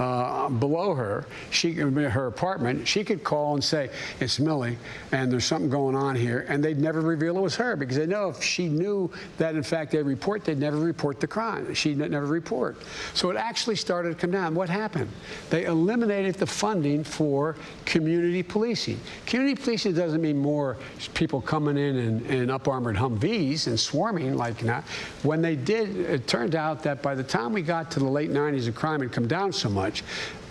uh, 0.00 0.48
below 0.48 0.94
her, 0.94 1.26
she 1.50 1.72
her 1.72 2.26
apartment, 2.26 2.86
she 2.86 3.04
could 3.04 3.24
call 3.24 3.54
and 3.54 3.62
say, 3.62 3.90
"It's 4.20 4.38
Millie, 4.38 4.78
and 5.12 5.30
there's 5.30 5.44
something 5.44 5.70
going 5.70 5.96
on 5.96 6.16
here," 6.16 6.46
and 6.48 6.62
they'd 6.62 6.78
never 6.78 7.00
reveal 7.00 7.36
it 7.38 7.40
was 7.40 7.56
her 7.56 7.76
because 7.76 7.96
they 7.96 8.06
know 8.06 8.28
if 8.28 8.42
she 8.42 8.68
knew 8.68 9.10
that 9.38 9.54
in 9.54 9.62
fact 9.62 9.92
they 9.92 10.02
report, 10.02 10.44
they'd 10.44 10.58
never 10.58 10.78
report 10.78 11.20
the 11.20 11.26
crime. 11.26 11.72
She'd 11.74 11.98
never 11.98 12.26
report. 12.26 12.76
So 13.14 13.30
it 13.30 13.36
actually 13.36 13.76
started 13.76 14.10
to 14.10 14.14
come 14.14 14.30
down. 14.30 14.54
What 14.54 14.68
happened? 14.68 15.10
They 15.50 15.64
eliminated 15.64 16.36
the 16.36 16.46
funding 16.46 17.04
for 17.04 17.56
community 17.84 18.42
policing. 18.42 19.00
Community 19.26 19.60
policing 19.60 19.94
doesn't 19.94 20.20
mean 20.20 20.38
more 20.38 20.76
people 21.14 21.40
coming 21.40 21.76
in 21.76 21.96
and 21.96 22.19
in 22.26 22.50
up 22.50 22.68
armored 22.68 22.96
Humvees 22.96 23.66
and 23.66 23.78
swarming 23.78 24.36
like 24.36 24.58
that. 24.60 24.84
When 25.22 25.42
they 25.42 25.56
did, 25.56 25.96
it 25.96 26.26
turned 26.26 26.54
out 26.54 26.82
that 26.82 27.02
by 27.02 27.14
the 27.14 27.24
time 27.24 27.52
we 27.52 27.62
got 27.62 27.90
to 27.92 27.98
the 27.98 28.08
late 28.08 28.30
90s, 28.30 28.66
the 28.66 28.72
crime 28.72 29.00
had 29.00 29.12
come 29.12 29.26
down 29.26 29.52
so 29.52 29.68
much, 29.68 30.02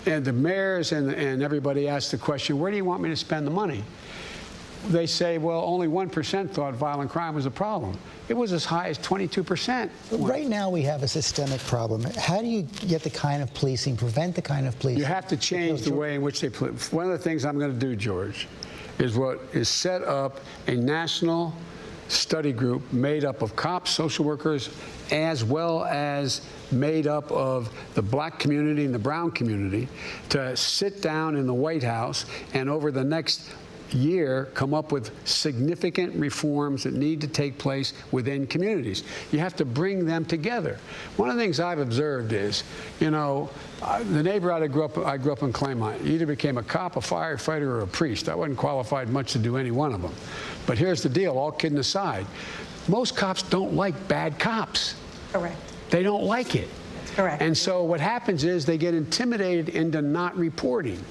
and 0.06 0.24
the 0.24 0.32
mayors 0.32 0.92
and, 0.92 1.10
and 1.10 1.42
everybody 1.42 1.88
asked 1.88 2.10
the 2.10 2.18
question, 2.18 2.58
where 2.58 2.70
do 2.70 2.76
you 2.76 2.84
want 2.84 3.02
me 3.02 3.08
to 3.08 3.16
spend 3.16 3.46
the 3.46 3.50
money? 3.50 3.84
They 4.88 5.06
say, 5.06 5.36
well, 5.36 5.62
only 5.62 5.88
1% 5.88 6.50
thought 6.50 6.74
violent 6.74 7.10
crime 7.10 7.34
was 7.34 7.44
a 7.44 7.50
problem. 7.50 7.98
It 8.30 8.34
was 8.34 8.52
as 8.52 8.64
high 8.64 8.88
as 8.88 8.98
22%. 8.98 9.90
Right 10.12 10.46
now, 10.46 10.70
we 10.70 10.82
have 10.82 11.02
a 11.02 11.08
systemic 11.08 11.60
problem. 11.62 12.02
How 12.16 12.40
do 12.40 12.46
you 12.46 12.62
get 12.62 13.02
the 13.02 13.10
kind 13.10 13.42
of 13.42 13.52
policing, 13.52 13.96
prevent 13.96 14.36
the 14.36 14.42
kind 14.42 14.66
of 14.66 14.78
policing? 14.78 14.98
You 14.98 15.04
have 15.04 15.26
to 15.28 15.36
change 15.36 15.82
the 15.82 15.92
way 15.92 16.14
in 16.14 16.22
which 16.22 16.40
they 16.40 16.48
police. 16.48 16.92
One 16.92 17.04
of 17.04 17.12
the 17.12 17.18
things 17.18 17.44
I'm 17.44 17.58
going 17.58 17.72
to 17.72 17.78
do, 17.78 17.94
George, 17.94 18.48
is 19.00 19.16
what 19.16 19.40
is 19.52 19.68
set 19.68 20.02
up 20.02 20.40
a 20.66 20.74
national 20.74 21.54
study 22.08 22.52
group 22.52 22.92
made 22.92 23.24
up 23.24 23.40
of 23.40 23.54
cops, 23.56 23.90
social 23.90 24.24
workers, 24.24 24.70
as 25.10 25.44
well 25.44 25.84
as 25.84 26.42
made 26.72 27.06
up 27.06 27.30
of 27.32 27.72
the 27.94 28.02
black 28.02 28.38
community 28.38 28.84
and 28.84 28.94
the 28.94 28.98
brown 28.98 29.30
community 29.30 29.88
to 30.28 30.56
sit 30.56 31.00
down 31.00 31.36
in 31.36 31.46
the 31.46 31.54
White 31.54 31.82
House 31.82 32.26
and 32.52 32.68
over 32.68 32.90
the 32.90 33.04
next 33.04 33.52
year 33.94 34.48
come 34.54 34.74
up 34.74 34.92
with 34.92 35.10
significant 35.26 36.14
reforms 36.16 36.84
that 36.84 36.94
need 36.94 37.20
to 37.20 37.28
take 37.28 37.58
place 37.58 37.92
within 38.12 38.46
communities. 38.46 39.04
You 39.32 39.38
have 39.38 39.56
to 39.56 39.64
bring 39.64 40.04
them 40.04 40.24
together. 40.24 40.78
One 41.16 41.28
of 41.28 41.36
the 41.36 41.42
things 41.42 41.60
I've 41.60 41.78
observed 41.78 42.32
is, 42.32 42.64
you 43.00 43.10
know, 43.10 43.50
uh, 43.82 44.02
the 44.02 44.22
neighborhood 44.22 44.62
I 44.62 44.66
grew 44.66 44.84
up, 44.84 44.98
I 44.98 45.16
grew 45.16 45.32
up 45.32 45.42
in 45.42 45.52
Claymont. 45.52 46.04
Either 46.06 46.26
became 46.26 46.58
a 46.58 46.62
cop, 46.62 46.96
a 46.96 47.00
firefighter, 47.00 47.62
or 47.62 47.80
a 47.80 47.86
priest. 47.86 48.28
I 48.28 48.34
wasn't 48.34 48.58
qualified 48.58 49.08
much 49.08 49.32
to 49.32 49.38
do 49.38 49.56
any 49.56 49.70
one 49.70 49.92
of 49.94 50.02
them. 50.02 50.12
But 50.66 50.78
here's 50.78 51.02
the 51.02 51.08
deal, 51.08 51.38
all 51.38 51.52
kidding 51.52 51.78
aside. 51.78 52.26
Most 52.88 53.16
cops 53.16 53.42
don't 53.42 53.74
like 53.74 54.08
bad 54.08 54.38
cops. 54.38 54.94
Correct. 55.32 55.56
They 55.90 56.02
don't 56.02 56.24
like 56.24 56.54
it. 56.54 56.68
That's 56.96 57.10
correct. 57.12 57.42
And 57.42 57.56
so 57.56 57.82
what 57.84 58.00
happens 58.00 58.44
is 58.44 58.64
they 58.64 58.78
get 58.78 58.94
intimidated 58.94 59.70
into 59.70 60.02
not 60.02 60.36
reporting. 60.36 61.02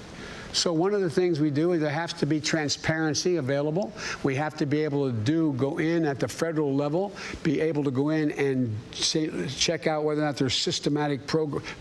So 0.54 0.74
one 0.74 0.94
of 0.94 1.02
the 1.02 1.10
things 1.10 1.40
we 1.40 1.52
do 1.52 1.74
is 1.74 1.82
there 1.82 1.90
has 1.90 2.14
to 2.14 2.26
be 2.26 2.40
transparency 2.42 3.38
available. 3.38 3.94
We 4.24 4.36
have 4.36 4.56
to 4.58 4.66
be 4.66 4.84
able 4.84 5.08
to 5.08 5.16
do 5.16 5.54
go 5.54 5.78
in 5.78 6.06
at 6.06 6.20
the 6.20 6.28
federal 6.28 6.74
level, 6.74 7.14
be 7.44 7.62
able 7.62 7.84
to 7.84 7.92
go 7.92 8.10
in 8.10 8.32
and 8.32 8.76
say, 8.92 9.30
check 9.48 9.88
out 9.88 10.04
whether 10.04 10.22
or 10.22 10.26
not 10.26 10.38
there's 10.38 10.56
systematic 10.56 11.28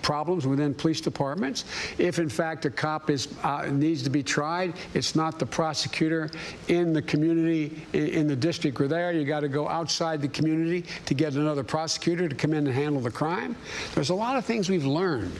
problems 0.02 0.46
within 0.46 0.74
police 0.74 1.00
departments. 1.00 1.64
If 1.98 2.18
in 2.18 2.28
fact 2.28 2.64
a 2.66 2.70
cop 2.70 3.10
is 3.10 3.28
uh, 3.42 3.66
needs 3.66 4.02
to 4.02 4.10
be 4.10 4.22
tried, 4.22 4.74
it's 4.94 5.16
not 5.16 5.38
the 5.38 5.46
prosecutor 5.46 6.30
in 6.68 6.92
the 6.92 7.02
community 7.02 7.82
in, 7.92 8.06
in 8.08 8.26
the 8.26 8.36
district 8.36 8.80
or 8.80 8.88
there. 8.88 9.12
You 9.12 9.24
got 9.24 9.40
to 9.40 9.48
go 9.48 9.68
outside 9.68 10.20
the 10.20 10.28
community 10.28 10.84
to 11.06 11.14
get 11.14 11.34
another 11.34 11.64
prosecutor 11.64 12.28
to 12.28 12.34
come 12.34 12.52
in 12.52 12.66
and 12.66 12.74
handle 12.74 13.00
the 13.00 13.10
crime. 13.10 13.56
There's 13.94 14.10
a 14.10 14.14
lot 14.14 14.36
of 14.36 14.44
things 14.44 14.68
we've 14.68 14.84
learned, 14.84 15.32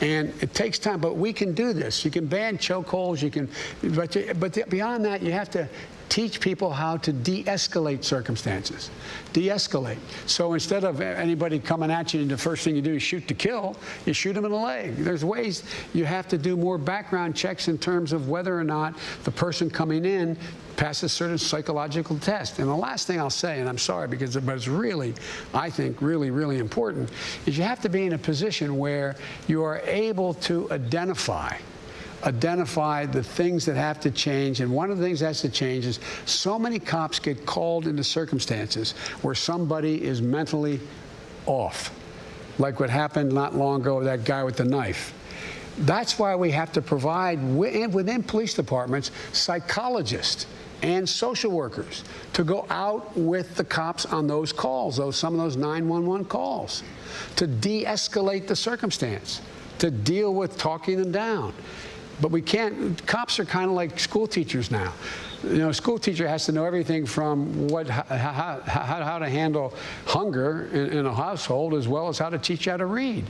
and 0.00 0.32
it 0.40 0.54
takes 0.54 0.78
time, 0.78 1.00
but 1.00 1.16
we 1.16 1.32
can 1.32 1.54
do 1.54 1.72
this. 1.72 2.04
You 2.04 2.10
can 2.10 2.26
ban 2.26 2.58
chokeholds. 2.84 3.22
You 3.22 3.30
can, 3.30 3.48
but 3.94 4.16
but 4.38 4.68
beyond 4.68 5.04
that, 5.04 5.22
you 5.22 5.32
have 5.32 5.50
to 5.50 5.68
teach 6.08 6.40
people 6.40 6.70
how 6.70 6.96
to 6.96 7.12
de-escalate 7.12 8.04
circumstances. 8.04 8.90
De-escalate. 9.32 9.98
So 10.26 10.54
instead 10.54 10.84
of 10.84 11.00
anybody 11.00 11.58
coming 11.58 11.90
at 11.90 12.14
you 12.14 12.22
and 12.22 12.30
the 12.30 12.38
first 12.38 12.64
thing 12.64 12.76
you 12.76 12.82
do 12.82 12.94
is 12.94 13.02
shoot 13.02 13.26
to 13.28 13.34
kill, 13.34 13.76
you 14.06 14.12
shoot 14.12 14.34
them 14.34 14.44
in 14.44 14.52
the 14.52 14.56
leg. 14.56 14.96
There's 14.96 15.24
ways 15.24 15.64
you 15.94 16.04
have 16.04 16.28
to 16.28 16.38
do 16.38 16.56
more 16.56 16.78
background 16.78 17.36
checks 17.36 17.68
in 17.68 17.76
terms 17.76 18.12
of 18.12 18.28
whether 18.28 18.58
or 18.58 18.64
not 18.64 18.94
the 19.24 19.30
person 19.30 19.68
coming 19.68 20.04
in 20.04 20.38
passes 20.76 21.10
certain 21.10 21.38
psychological 21.38 22.18
tests. 22.18 22.58
And 22.58 22.68
the 22.68 22.74
last 22.74 23.06
thing 23.06 23.18
I'll 23.18 23.30
say, 23.30 23.60
and 23.60 23.68
I'm 23.68 23.78
sorry 23.78 24.08
because 24.08 24.36
but 24.36 24.54
it's 24.54 24.68
really, 24.68 25.14
I 25.54 25.70
think, 25.70 26.00
really, 26.00 26.30
really 26.30 26.58
important, 26.58 27.10
is 27.46 27.58
you 27.58 27.64
have 27.64 27.80
to 27.80 27.88
be 27.88 28.04
in 28.04 28.12
a 28.12 28.18
position 28.18 28.78
where 28.78 29.16
you 29.48 29.62
are 29.64 29.80
able 29.80 30.34
to 30.34 30.70
identify 30.70 31.56
identify 32.26 33.06
the 33.06 33.22
things 33.22 33.64
that 33.66 33.76
have 33.76 34.00
to 34.00 34.10
change. 34.10 34.60
And 34.60 34.70
one 34.70 34.90
of 34.90 34.98
the 34.98 35.04
things 35.04 35.20
that 35.20 35.26
has 35.26 35.40
to 35.42 35.48
change 35.48 35.86
is 35.86 36.00
so 36.24 36.58
many 36.58 36.78
cops 36.78 37.18
get 37.18 37.46
called 37.46 37.86
into 37.86 38.02
circumstances 38.02 38.92
where 39.22 39.34
somebody 39.34 40.02
is 40.02 40.20
mentally 40.20 40.80
off, 41.46 41.94
like 42.58 42.80
what 42.80 42.90
happened 42.90 43.32
not 43.32 43.54
long 43.54 43.80
ago 43.80 44.02
that 44.02 44.24
guy 44.24 44.42
with 44.42 44.56
the 44.56 44.64
knife. 44.64 45.14
That's 45.78 46.18
why 46.18 46.34
we 46.34 46.50
have 46.52 46.72
to 46.72 46.82
provide 46.82 47.38
within 47.54 48.22
police 48.22 48.54
departments 48.54 49.10
psychologists 49.32 50.46
and 50.82 51.08
social 51.08 51.50
workers 51.50 52.02
to 52.32 52.44
go 52.44 52.66
out 52.70 53.16
with 53.16 53.54
the 53.56 53.64
cops 53.64 54.04
on 54.06 54.26
those 54.26 54.52
calls, 54.52 54.96
those 54.96 55.16
some 55.16 55.34
of 55.34 55.40
those 55.40 55.56
911 55.56 56.26
calls, 56.26 56.82
to 57.36 57.46
de-escalate 57.46 58.46
the 58.46 58.56
circumstance, 58.56 59.40
to 59.78 59.90
deal 59.90 60.34
with 60.34 60.58
talking 60.58 60.98
them 60.98 61.12
down. 61.12 61.52
But 62.20 62.30
we 62.30 62.40
can't. 62.40 63.04
Cops 63.06 63.38
are 63.38 63.44
kind 63.44 63.66
of 63.66 63.72
like 63.72 63.98
school 63.98 64.26
teachers 64.26 64.70
now. 64.70 64.92
You 65.44 65.58
know, 65.58 65.68
a 65.68 65.74
school 65.74 65.98
teacher 65.98 66.26
has 66.26 66.46
to 66.46 66.52
know 66.52 66.64
everything 66.64 67.04
from 67.06 67.68
what 67.68 67.88
how, 67.88 68.02
how, 68.04 68.60
how 68.64 69.18
to 69.18 69.28
handle 69.28 69.74
hunger 70.06 70.68
in, 70.72 70.98
in, 70.98 71.06
a 71.06 71.14
household 71.14 71.74
as 71.74 71.86
well 71.86 72.08
as 72.08 72.18
how 72.18 72.30
to 72.30 72.38
teach 72.38 72.64
how 72.64 72.78
to 72.78 72.86
read. 72.86 73.24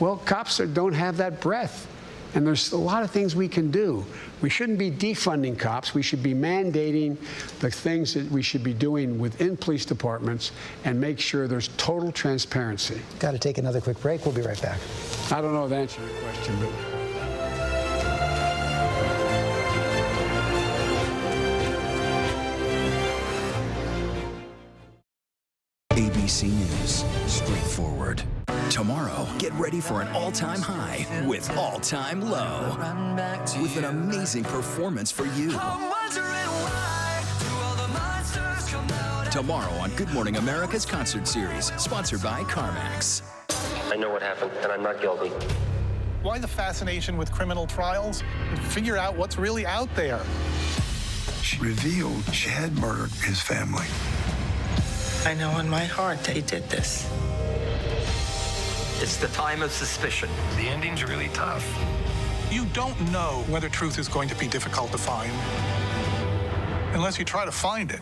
Well, 0.00 0.16
cops 0.16 0.58
don't 0.58 0.94
have 0.94 1.18
that 1.18 1.40
breadth. 1.40 1.88
And 2.34 2.44
there's 2.44 2.72
a 2.72 2.76
lot 2.76 3.04
of 3.04 3.12
things 3.12 3.36
we 3.36 3.46
can 3.46 3.70
do. 3.70 4.04
We 4.42 4.50
shouldn't 4.50 4.78
be 4.78 4.90
defunding 4.90 5.56
cops. 5.56 5.94
We 5.94 6.02
should 6.02 6.22
be 6.22 6.34
mandating 6.34 7.16
the 7.60 7.70
things 7.70 8.14
that 8.14 8.28
we 8.28 8.42
should 8.42 8.64
be 8.64 8.74
doing 8.74 9.20
within 9.20 9.56
police 9.56 9.84
departments 9.84 10.50
and 10.84 11.00
make 11.00 11.20
sure 11.20 11.46
there's 11.46 11.68
total 11.76 12.10
transparency. 12.10 13.00
Got 13.20 13.32
to 13.32 13.38
take 13.38 13.58
another 13.58 13.80
quick 13.80 14.00
break. 14.00 14.26
We'll 14.26 14.34
be 14.34 14.42
right 14.42 14.60
back. 14.60 14.80
I 15.30 15.40
don't 15.40 15.54
know 15.54 15.64
if 15.64 15.72
answer 15.72 16.00
to 16.00 16.06
your 16.06 16.22
question, 16.22 16.56
but. 16.60 17.03
ABC 25.94 26.50
News, 26.50 27.04
straightforward. 27.32 28.20
Tomorrow, 28.68 29.28
get 29.38 29.52
ready 29.52 29.80
for 29.80 30.02
an 30.02 30.08
all 30.08 30.32
time 30.32 30.60
high 30.60 31.06
with 31.24 31.48
all 31.56 31.78
time 31.78 32.20
low. 32.20 32.76
With 33.62 33.76
an 33.76 33.84
amazing 33.84 34.42
performance 34.42 35.12
for 35.12 35.24
you. 35.36 35.50
Tomorrow 39.30 39.72
on 39.74 39.90
Good 39.94 40.10
Morning 40.10 40.36
America's 40.36 40.84
concert 40.84 41.28
series, 41.28 41.66
sponsored 41.80 42.24
by 42.24 42.42
CarMax. 42.42 43.22
I 43.92 43.94
know 43.94 44.10
what 44.10 44.20
happened, 44.20 44.50
and 44.64 44.72
I'm 44.72 44.82
not 44.82 45.00
guilty. 45.00 45.28
Why 46.24 46.40
the 46.40 46.48
fascination 46.48 47.16
with 47.16 47.30
criminal 47.30 47.68
trials? 47.68 48.24
Figure 48.70 48.96
out 48.96 49.16
what's 49.16 49.38
really 49.38 49.64
out 49.64 49.94
there. 49.94 50.20
She 51.40 51.60
revealed 51.60 52.24
she 52.34 52.48
had 52.48 52.76
murdered 52.78 53.12
his 53.12 53.40
family. 53.40 53.86
I 55.26 55.32
know 55.32 55.58
in 55.58 55.66
my 55.66 55.84
heart 55.84 56.22
they 56.22 56.42
did 56.42 56.64
this. 56.68 57.10
It's 59.00 59.16
the 59.16 59.28
time 59.28 59.62
of 59.62 59.72
suspicion. 59.72 60.28
The 60.56 60.68
ending's 60.68 61.02
really 61.02 61.28
tough. 61.28 61.66
You 62.50 62.66
don't 62.66 63.00
know 63.10 63.42
whether 63.48 63.70
truth 63.70 63.98
is 63.98 64.06
going 64.06 64.28
to 64.28 64.34
be 64.34 64.46
difficult 64.46 64.92
to 64.92 64.98
find 64.98 65.32
unless 66.92 67.18
you 67.18 67.24
try 67.24 67.46
to 67.46 67.50
find 67.50 67.90
it. 67.90 68.00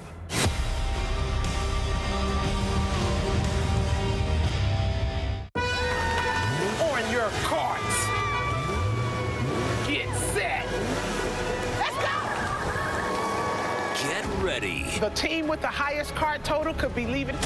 Ready. 14.43 14.85
The 14.99 15.11
team 15.11 15.47
with 15.47 15.61
the 15.61 15.69
highest 15.69 16.15
card 16.15 16.45
total 16.45 16.75
could 16.75 16.95
be 16.95 17.07
leaving 17.07 17.37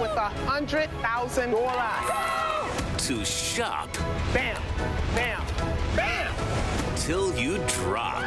with 0.00 0.12
a 0.16 0.30
hundred 0.46 0.90
thousand 1.02 1.50
dollars. 1.50 3.06
To 3.06 3.24
shop. 3.24 3.92
Bam, 4.32 4.60
bam, 5.14 5.42
bam. 5.94 6.34
Till 6.96 7.36
you 7.38 7.58
drop. 7.68 8.22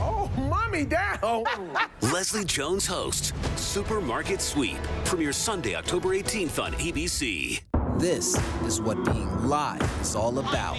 Oh, 0.00 0.30
mommy 0.36 0.84
down. 0.86 1.44
Leslie 2.00 2.44
Jones 2.44 2.86
hosts 2.86 3.32
Supermarket 3.56 4.40
Sweep. 4.40 4.78
Premieres 5.04 5.36
Sunday, 5.36 5.74
October 5.74 6.08
18th 6.10 6.62
on 6.62 6.72
ABC. 6.74 7.60
This 7.98 8.38
is 8.64 8.80
what 8.80 9.02
being 9.04 9.48
live 9.48 9.82
is 10.00 10.14
all 10.14 10.38
about. 10.38 10.76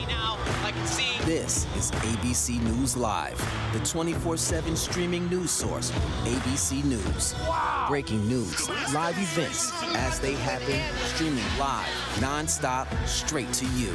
This 0.67 1.65
is 1.77 1.91
ABC 1.91 2.61
News 2.61 2.97
Live, 2.97 3.37
the 3.71 3.79
24 3.85 4.35
7 4.35 4.75
streaming 4.75 5.29
news 5.29 5.49
source 5.49 5.91
from 5.91 6.01
ABC 6.25 6.83
News. 6.83 7.35
Breaking 7.87 8.27
news, 8.27 8.67
live 8.93 9.17
events 9.17 9.71
as 9.95 10.19
they 10.19 10.33
happen, 10.33 10.81
streaming 11.05 11.43
live, 11.57 11.87
non-stop, 12.19 12.87
straight 13.05 13.51
to 13.53 13.65
you. 13.77 13.93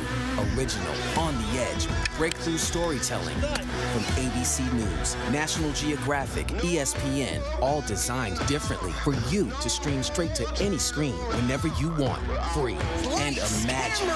Original, 0.56 0.94
on 1.18 1.34
the 1.34 1.60
edge, 1.60 1.88
breakthrough 2.16 2.56
storytelling 2.56 3.36
from 3.36 4.02
ABC 4.16 4.60
News, 4.72 5.14
National 5.30 5.70
Geographic, 5.72 6.46
ESPN, 6.62 7.42
all 7.60 7.82
designed 7.82 8.38
differently 8.46 8.92
for 9.04 9.14
you 9.28 9.50
to 9.60 9.68
stream 9.68 10.02
straight 10.02 10.34
to 10.36 10.50
any 10.62 10.78
screen 10.78 11.14
whenever 11.36 11.68
you 11.78 11.90
want, 11.96 12.22
free. 12.54 12.78
And 13.20 13.36
imagine 13.62 14.08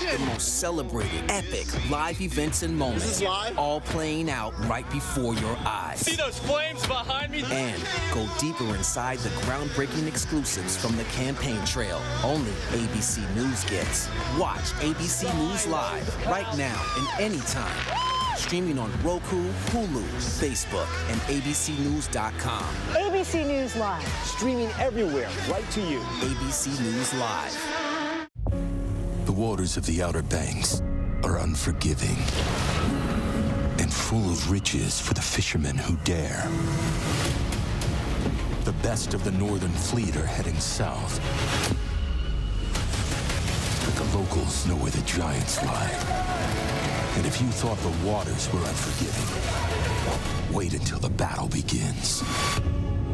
the 0.00 0.24
most 0.26 0.60
celebrated, 0.60 1.30
epic 1.30 1.66
live 1.90 1.99
events 2.08 2.62
and 2.62 2.76
moments, 2.76 3.22
all 3.56 3.80
playing 3.80 4.30
out 4.30 4.52
right 4.66 4.88
before 4.90 5.34
your 5.34 5.56
eyes. 5.66 6.00
See 6.00 6.16
those 6.16 6.38
flames 6.38 6.86
behind 6.86 7.32
me? 7.32 7.44
And 7.50 7.82
go 8.12 8.26
deeper 8.38 8.64
inside 8.74 9.18
the 9.18 9.28
groundbreaking 9.44 10.06
exclusives 10.06 10.76
from 10.76 10.96
the 10.96 11.04
campaign 11.04 11.62
trail 11.66 12.00
only 12.24 12.52
ABC 12.72 13.22
News 13.34 13.64
gets. 13.64 14.08
Watch 14.38 14.72
ABC 14.80 15.24
News 15.38 15.66
Live 15.66 16.26
right 16.26 16.56
now 16.56 16.82
and 16.96 17.20
anytime. 17.20 17.70
Streaming 18.36 18.78
on 18.78 18.90
Roku, 19.02 19.42
Hulu, 19.66 20.02
Facebook, 20.40 20.88
and 21.10 21.20
abcnews.com. 21.22 22.64
ABC 22.94 23.46
News 23.46 23.76
Live. 23.76 24.08
Streaming 24.24 24.70
everywhere, 24.78 25.28
right 25.50 25.70
to 25.72 25.80
you. 25.82 26.00
ABC 26.00 26.80
News 26.80 27.12
Live. 27.14 28.26
The 29.26 29.32
waters 29.32 29.76
of 29.76 29.84
the 29.84 30.02
Outer 30.02 30.22
Banks 30.22 30.82
are 31.22 31.38
unforgiving 31.38 32.16
and 33.78 33.92
full 33.92 34.30
of 34.30 34.50
riches 34.50 35.00
for 35.00 35.14
the 35.14 35.22
fishermen 35.22 35.76
who 35.76 35.96
dare. 36.04 36.48
The 38.64 38.72
best 38.82 39.14
of 39.14 39.24
the 39.24 39.30
Northern 39.32 39.70
Fleet 39.70 40.16
are 40.16 40.26
heading 40.26 40.58
south. 40.58 41.18
But 43.84 43.94
the 43.94 44.18
locals 44.18 44.66
know 44.66 44.76
where 44.76 44.90
the 44.90 45.02
giants 45.02 45.62
lie. 45.64 45.90
And 47.16 47.26
if 47.26 47.40
you 47.40 47.48
thought 47.48 47.78
the 47.78 48.06
waters 48.06 48.52
were 48.52 48.60
unforgiving, 48.60 50.54
wait 50.54 50.74
until 50.74 50.98
the 50.98 51.10
battle 51.10 51.48
begins. 51.48 52.22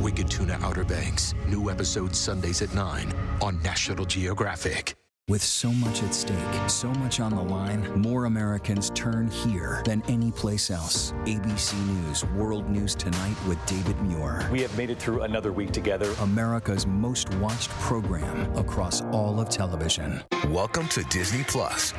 Wicked 0.01 0.31
Tuna 0.31 0.59
Outer 0.63 0.85
Banks. 0.85 1.35
New 1.49 1.71
episodes 1.71 2.19
Sundays 2.19 2.63
at 2.63 2.75
9 2.75 3.13
on 3.41 3.63
National 3.63 4.05
Geographic. 4.05 4.95
With 5.29 5.43
so 5.43 5.73
much 5.73 6.05
at 6.05 6.15
stake, 6.15 6.71
so 6.71 6.87
much 6.89 7.19
on 7.19 7.35
the 7.35 7.43
line, 7.43 8.01
more 8.01 8.27
Americans 8.27 8.91
turn 8.95 9.27
here 9.27 9.83
than 9.85 10.01
any 10.07 10.31
place 10.31 10.71
else. 10.71 11.11
ABC 11.25 11.75
News 11.85 12.25
World 12.27 12.71
News 12.71 12.95
Tonight 12.95 13.35
with 13.49 13.59
David 13.67 14.01
Muir. 14.03 14.49
We 14.53 14.63
have 14.63 14.79
made 14.79 14.89
it 14.89 15.01
through 15.01 15.23
another 15.23 15.51
week 15.51 15.73
together. 15.73 16.15
America's 16.21 16.87
most 16.87 17.35
watched 17.41 17.71
program 17.71 18.55
across 18.55 19.01
all 19.07 19.41
of 19.41 19.49
television. 19.49 20.23
Welcome 20.47 20.87
to 20.91 21.03
Disney 21.11 21.43
Plus. 21.49 21.93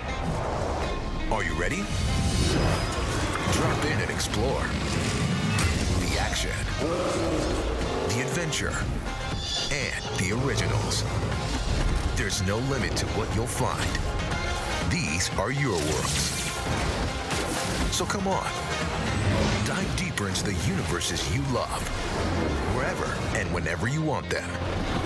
Are 1.30 1.44
you 1.44 1.54
ready? 1.56 1.84
Drop 3.52 3.86
in 3.88 4.00
and 4.00 4.10
explore. 4.10 4.62
The 6.00 6.18
action, 6.18 6.56
the 8.08 8.22
adventure, 8.22 8.74
and 9.74 10.02
the 10.18 10.32
originals. 10.46 11.04
There's 12.18 12.42
no 12.48 12.58
limit 12.58 12.96
to 12.96 13.06
what 13.10 13.34
you'll 13.36 13.46
find. 13.46 13.88
These 14.92 15.30
are 15.38 15.52
your 15.52 15.74
worlds. 15.74 16.50
So 17.96 18.06
come 18.06 18.28
on. 18.28 18.44
Dive 19.68 19.96
deeper 19.96 20.28
into 20.28 20.44
the 20.44 20.56
universes 20.68 21.22
you 21.36 21.44
love. 21.54 21.88
Wherever 22.76 23.06
and 23.38 23.54
whenever 23.54 23.88
you 23.88 24.02
want 24.02 24.32
them. 24.32 24.50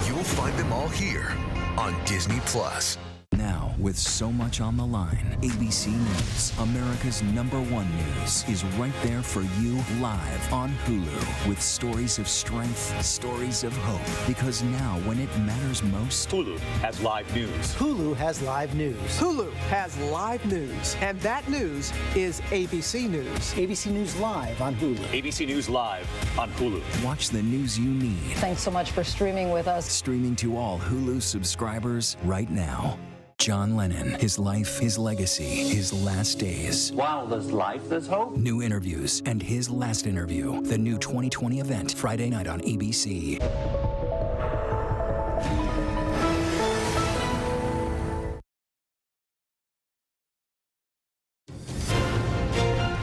You'll 0.07 0.23
find 0.23 0.57
them 0.57 0.71
all 0.71 0.87
here 0.87 1.35
on 1.77 2.01
Disney 2.05 2.39
Plus. 2.45 2.97
Now, 3.41 3.73
with 3.79 3.97
so 3.97 4.31
much 4.31 4.61
on 4.61 4.77
the 4.77 4.85
line, 4.85 5.35
ABC 5.41 5.87
News, 5.87 6.53
America's 6.59 7.23
number 7.23 7.59
one 7.59 7.89
news, 7.95 8.47
is 8.47 8.63
right 8.77 8.93
there 9.01 9.23
for 9.23 9.41
you 9.59 9.83
live 9.99 10.53
on 10.53 10.69
Hulu 10.85 11.49
with 11.49 11.59
stories 11.59 12.19
of 12.19 12.27
strength, 12.27 13.03
stories 13.03 13.63
of 13.63 13.75
hope. 13.77 14.27
Because 14.27 14.61
now, 14.61 14.99
when 15.05 15.19
it 15.19 15.35
matters 15.39 15.81
most, 15.81 16.29
Hulu 16.29 16.59
has 16.83 17.01
live 17.01 17.33
news. 17.33 17.73
Hulu 17.73 18.15
has 18.15 18.43
live 18.43 18.75
news. 18.75 18.99
Hulu 19.17 19.51
has 19.71 19.97
live 20.11 20.45
news, 20.45 20.95
and 21.01 21.19
that 21.21 21.49
news 21.49 21.91
is 22.15 22.41
ABC 22.51 23.09
News. 23.09 23.53
ABC 23.55 23.91
News 23.91 24.15
Live 24.17 24.61
on 24.61 24.75
Hulu. 24.75 25.03
ABC 25.19 25.47
News 25.47 25.67
Live 25.67 26.07
on 26.37 26.51
Hulu. 26.51 26.83
Watch 27.03 27.29
the 27.29 27.41
news 27.41 27.79
you 27.79 27.89
need. 27.89 28.35
Thanks 28.35 28.61
so 28.61 28.69
much 28.69 28.91
for 28.91 29.03
streaming 29.03 29.49
with 29.49 29.67
us. 29.67 29.89
Streaming 29.89 30.35
to 30.35 30.57
all 30.57 30.77
Hulu 30.77 31.23
subscribers 31.23 32.17
right 32.23 32.51
now. 32.51 32.99
John 33.41 33.75
Lennon, 33.75 34.11
his 34.19 34.37
life, 34.37 34.77
his 34.77 34.99
legacy, 34.99 35.43
his 35.43 35.91
last 35.91 36.37
days. 36.37 36.91
While 36.91 37.25
there's 37.25 37.51
life, 37.51 37.81
there's 37.89 38.05
hope. 38.05 38.37
New 38.37 38.61
interviews 38.61 39.23
and 39.25 39.41
his 39.41 39.67
last 39.67 40.05
interview. 40.05 40.61
The 40.61 40.77
new 40.77 40.99
2020 40.99 41.59
event, 41.59 41.93
Friday 41.93 42.29
night 42.29 42.45
on 42.45 42.61
ABC. 42.61 43.41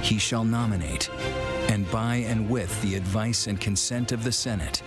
He 0.04 0.18
shall 0.20 0.44
nominate, 0.44 1.10
and 1.68 1.90
by 1.90 2.14
and 2.28 2.48
with 2.48 2.80
the 2.82 2.94
advice 2.94 3.48
and 3.48 3.60
consent 3.60 4.12
of 4.12 4.22
the 4.22 4.30
Senate, 4.30 4.84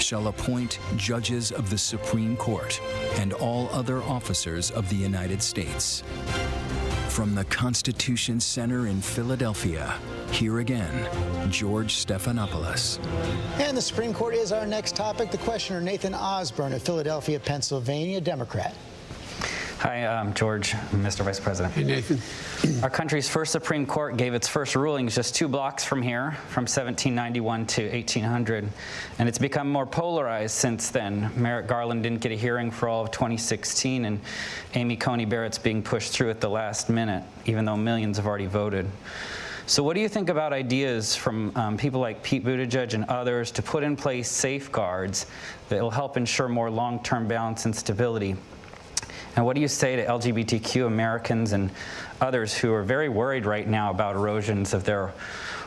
shall 0.00 0.28
appoint 0.28 0.78
judges 0.96 1.52
of 1.52 1.70
the 1.70 1.78
Supreme 1.78 2.36
Court 2.36 2.80
and 3.16 3.32
all 3.32 3.68
other 3.70 4.02
officers 4.02 4.70
of 4.70 4.88
the 4.88 4.96
United 4.96 5.42
States. 5.42 6.02
From 7.08 7.34
the 7.34 7.44
Constitution 7.44 8.40
Center 8.40 8.86
in 8.86 9.00
Philadelphia, 9.00 9.98
here 10.30 10.60
again, 10.60 11.08
George 11.50 12.04
Stephanopoulos. 12.04 12.98
And 13.60 13.76
the 13.76 13.82
Supreme 13.82 14.14
Court 14.14 14.34
is 14.34 14.52
our 14.52 14.66
next 14.66 14.96
topic. 14.96 15.30
The 15.30 15.38
questioner, 15.38 15.80
Nathan 15.80 16.14
Osborne 16.14 16.72
of 16.72 16.82
Philadelphia, 16.82 17.40
Pennsylvania, 17.40 18.20
Democrat. 18.20 18.74
Hi, 19.80 20.04
um, 20.04 20.34
George, 20.34 20.72
Mr. 20.92 21.24
Vice 21.24 21.40
President. 21.40 21.72
Hey, 21.72 21.84
Nathan. 21.84 22.82
Our 22.82 22.90
country's 22.90 23.30
first 23.30 23.50
Supreme 23.50 23.86
Court 23.86 24.18
gave 24.18 24.34
its 24.34 24.46
first 24.46 24.76
rulings 24.76 25.14
just 25.14 25.34
two 25.34 25.48
blocks 25.48 25.84
from 25.84 26.02
here, 26.02 26.32
from 26.48 26.64
1791 26.64 27.64
to 27.64 27.88
1800, 27.88 28.68
and 29.18 29.26
it's 29.26 29.38
become 29.38 29.70
more 29.72 29.86
polarized 29.86 30.54
since 30.54 30.90
then. 30.90 31.30
Merrick 31.34 31.66
Garland 31.66 32.02
didn't 32.02 32.20
get 32.20 32.30
a 32.30 32.34
hearing 32.34 32.70
for 32.70 32.90
all 32.90 33.02
of 33.04 33.10
2016, 33.10 34.04
and 34.04 34.20
Amy 34.74 34.96
Coney 34.98 35.24
Barrett's 35.24 35.56
being 35.56 35.82
pushed 35.82 36.12
through 36.12 36.28
at 36.28 36.42
the 36.42 36.50
last 36.50 36.90
minute, 36.90 37.24
even 37.46 37.64
though 37.64 37.78
millions 37.78 38.18
have 38.18 38.26
already 38.26 38.44
voted. 38.44 38.86
So, 39.64 39.82
what 39.82 39.94
do 39.94 40.02
you 40.02 40.10
think 40.10 40.28
about 40.28 40.52
ideas 40.52 41.16
from 41.16 41.56
um, 41.56 41.78
people 41.78 42.02
like 42.02 42.22
Pete 42.22 42.44
Buttigieg 42.44 42.92
and 42.92 43.04
others 43.04 43.50
to 43.52 43.62
put 43.62 43.82
in 43.82 43.96
place 43.96 44.30
safeguards 44.30 45.24
that 45.70 45.80
will 45.80 45.90
help 45.90 46.18
ensure 46.18 46.48
more 46.48 46.70
long 46.70 47.02
term 47.02 47.26
balance 47.26 47.64
and 47.64 47.74
stability? 47.74 48.36
And 49.36 49.44
what 49.44 49.54
do 49.54 49.62
you 49.62 49.68
say 49.68 49.96
to 49.96 50.04
LGBTQ 50.04 50.86
Americans 50.86 51.52
and 51.52 51.70
others 52.20 52.56
who 52.56 52.72
are 52.72 52.82
very 52.82 53.08
worried 53.08 53.46
right 53.46 53.66
now 53.66 53.90
about 53.90 54.16
erosions 54.16 54.74
of 54.74 54.84
their 54.84 55.12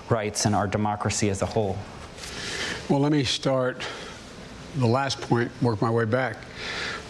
rights 0.09 0.45
and 0.45 0.53
our 0.53 0.67
democracy 0.67 1.29
as 1.29 1.41
a 1.41 1.45
whole? 1.45 1.77
Well, 2.89 2.99
let 2.99 3.11
me 3.11 3.23
start 3.23 3.85
the 4.75 4.87
last 4.87 5.21
point, 5.21 5.51
work 5.61 5.81
my 5.81 5.89
way 5.89 6.05
back. 6.05 6.37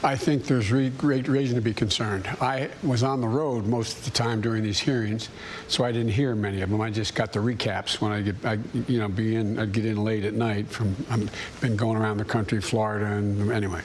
I 0.04 0.18
think 0.18 0.44
there's 0.44 0.70
re 0.70 0.90
great 0.90 1.30
reason 1.30 1.56
to 1.56 1.62
be 1.62 1.74
concerned. 1.74 2.28
I 2.42 2.70
was 2.84 3.04
on 3.04 3.22
the 3.22 3.28
road 3.28 3.66
most 3.66 4.00
of 4.00 4.04
the 4.04 4.12
time 4.12 4.42
during 4.42 4.62
these 4.62 4.78
hearings, 4.78 5.30
so 5.70 5.86
I 5.86 5.94
didn't 5.94 6.12
hear 6.12 6.36
many 6.36 6.62
of 6.62 6.70
them. 6.70 6.82
I 6.82 6.90
just 6.90 7.16
got 7.16 7.32
the 7.32 7.40
recaps 7.40 8.02
when 8.02 8.12
I 8.12 8.22
get, 8.22 8.36
I, 8.44 8.60
you 8.88 9.00
know, 9.00 9.08
be 9.08 9.36
in, 9.36 9.58
I'd 9.58 9.72
get 9.72 9.86
in 9.86 10.04
late 10.04 10.26
at 10.26 10.34
night 10.34 10.68
from, 10.68 10.94
I've 11.10 11.32
been 11.62 11.78
going 11.78 11.98
around 11.98 12.18
the 12.18 12.26
country, 12.26 12.60
Florida, 12.60 13.06
and 13.06 13.50
anyway. 13.50 13.82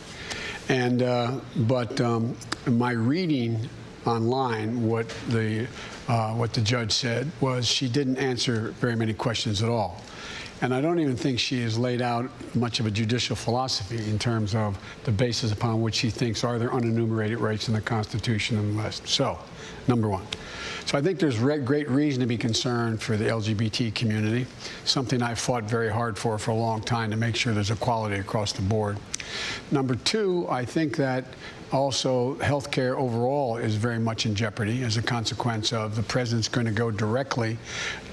And, 0.69 1.03
uh, 1.03 1.41
but 1.57 2.01
um, 2.01 2.37
my 2.67 2.91
reading 2.93 3.69
online, 4.05 4.87
what 4.87 5.09
the, 5.29 5.67
uh, 6.09 6.35
what 6.35 6.53
the 6.53 6.61
judge 6.61 6.93
said 6.93 7.31
was 7.41 7.67
she 7.67 7.89
didn't 7.89 8.19
answer 8.19 8.75
very 8.81 8.97
many 8.97 9.15
questions 9.15 9.63
at 9.63 9.69
all. 9.69 10.03
And 10.61 10.75
I 10.75 10.81
don't 10.81 10.99
even 10.99 11.17
think 11.17 11.39
she 11.39 11.63
has 11.63 11.79
laid 11.79 12.03
out 12.03 12.29
much 12.55 12.81
of 12.81 12.87
a 12.87 12.91
judicial 12.91 13.37
philosophy 13.37 13.99
in 14.11 14.19
terms 14.19 14.55
of 14.55 14.77
the 15.05 15.13
basis 15.13 15.53
upon 15.53 15.81
which 15.81 15.95
she 15.95 16.11
thinks 16.11 16.43
are 16.43 16.59
there 16.59 16.71
unenumerated 16.71 17.39
rights 17.39 17.69
in 17.69 17.75
the 17.75 17.81
Constitution 17.81 18.59
and 18.59 18.77
the 18.77 18.83
rest. 18.83 19.07
So, 19.07 19.39
number 19.87 20.09
one. 20.09 20.27
So 20.87 20.97
I 20.97 21.03
think 21.03 21.19
there's 21.19 21.39
re 21.39 21.59
great 21.59 21.89
reason 21.89 22.21
to 22.21 22.27
be 22.27 22.39
concerned 22.39 23.03
for 23.03 23.17
the 23.17 23.27
LGBT 23.27 23.95
community, 23.95 24.47
something 24.85 25.23
I 25.23 25.35
fought 25.35 25.65
very 25.65 25.91
hard 25.91 26.19
for 26.19 26.39
for 26.39 26.51
a 26.51 26.57
long 26.57 26.81
time 26.81 27.11
to 27.11 27.17
make 27.17 27.37
sure 27.37 27.53
there's 27.53 27.71
equality 27.71 28.17
across 28.17 28.53
the 28.53 28.63
board. 28.63 28.97
Number 29.71 29.95
two, 29.97 30.47
I 30.49 30.65
think 30.65 30.97
that 30.97 31.25
also 31.73 32.37
healthcare 32.37 32.97
overall 32.97 33.59
is 33.59 33.77
very 33.77 33.99
much 33.99 34.25
in 34.25 34.35
jeopardy 34.35 34.83
as 34.83 34.97
a 34.97 35.03
consequence 35.03 35.73
of 35.73 35.95
the 35.95 36.03
president's 36.03 36.49
going 36.49 36.67
to 36.67 36.73
go 36.73 36.91
directly 36.91 37.59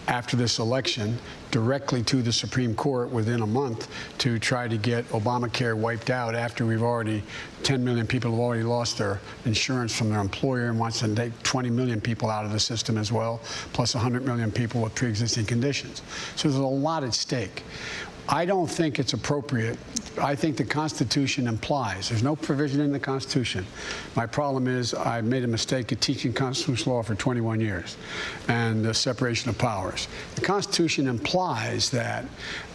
after 0.08 0.38
this 0.38 0.60
election 0.60 1.18
directly 1.52 2.04
to 2.04 2.22
the 2.22 2.32
Supreme 2.32 2.76
Court 2.76 3.10
within 3.10 3.42
a 3.42 3.48
month 3.48 3.88
to 4.18 4.38
try 4.38 4.68
to 4.68 4.78
get 4.78 5.08
Obamacare 5.10 5.76
wiped 5.76 6.10
out 6.10 6.36
after 6.36 6.66
we've 6.66 6.84
already 6.84 7.24
10 7.64 7.84
million 7.84 8.06
people 8.06 8.32
have 8.32 8.40
already 8.40 8.64
lost 8.64 8.98
their 8.98 9.20
insurance 9.46 9.96
from 9.96 10.10
their 10.10 10.20
employer 10.20 10.68
and 10.68 10.78
wants 10.78 11.00
to 11.00 11.16
take 11.16 11.42
20 11.44 11.70
million 11.70 12.00
people 12.00 12.30
out 12.30 12.46
of 12.46 12.52
the 12.52 12.60
system 12.60 12.98
as 12.98 13.12
well, 13.12 13.42
plus 13.74 13.96
100 13.96 14.26
million 14.26 14.52
people 14.52 14.82
with 14.82 14.94
pre-existing 14.94 15.46
conditions. 15.46 16.02
So 16.36 16.48
there's 16.50 16.60
a 16.60 16.66
lot 16.66 17.04
at 17.04 17.14
stake. 17.14 17.64
I 18.28 18.46
don't 18.46 18.68
think 18.68 18.98
it's 19.00 19.14
appropriate. 19.14 19.78
I 20.20 20.34
think 20.34 20.58
the 20.58 20.64
Constitution 20.64 21.48
implies, 21.48 22.10
there's 22.10 22.24
no 22.24 22.36
provision 22.36 22.80
in 22.82 22.92
the 22.92 23.00
Constitution. 23.00 23.66
My 24.16 24.26
problem 24.26 24.68
is 24.68 24.94
I 24.94 25.22
made 25.22 25.44
a 25.44 25.48
mistake 25.48 25.92
of 25.92 26.00
teaching 26.00 26.32
constitutional 26.34 26.96
law 26.96 27.04
for 27.04 27.16
21 27.16 27.60
years 27.60 27.98
and 28.48 28.84
the 28.84 28.94
separation 28.94 29.50
of 29.50 29.58
powers. 29.58 30.08
The 30.36 30.42
Constitution 30.42 31.08
implies 31.08 31.90
that 31.92 32.26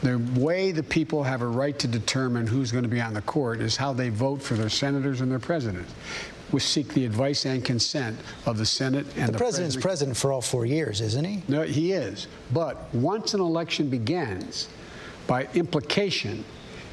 the 0.02 0.18
way 0.36 0.70
the 0.70 0.82
people 0.82 1.22
have 1.22 1.42
a 1.42 1.46
right 1.46 1.78
to 1.78 1.88
determine 1.88 2.46
who's 2.46 2.70
going 2.70 2.84
to 2.84 2.90
be 2.90 3.00
on 3.00 3.14
the 3.14 3.22
court 3.22 3.60
is 3.60 3.76
how 3.76 3.92
they 3.92 4.10
vote 4.10 4.42
for 4.42 4.54
their 4.54 4.68
senators 4.68 5.20
and 5.20 5.30
their 5.30 5.38
president 5.38 5.86
we 6.52 6.58
seek 6.58 6.88
the 6.94 7.04
advice 7.06 7.46
and 7.46 7.64
consent 7.64 8.18
of 8.44 8.58
the 8.58 8.66
Senate 8.66 9.06
and 9.16 9.28
the, 9.28 9.32
the 9.32 9.38
president's 9.38 9.76
president. 9.76 9.82
president 9.82 10.16
for 10.16 10.32
all 10.32 10.40
four 10.40 10.66
years, 10.66 11.00
isn't 11.00 11.24
he? 11.24 11.42
No, 11.46 11.62
he 11.62 11.92
is. 11.92 12.26
But 12.52 12.92
once 12.92 13.34
an 13.34 13.40
election 13.40 13.88
begins, 13.88 14.68
by 15.30 15.46
implication, 15.54 16.44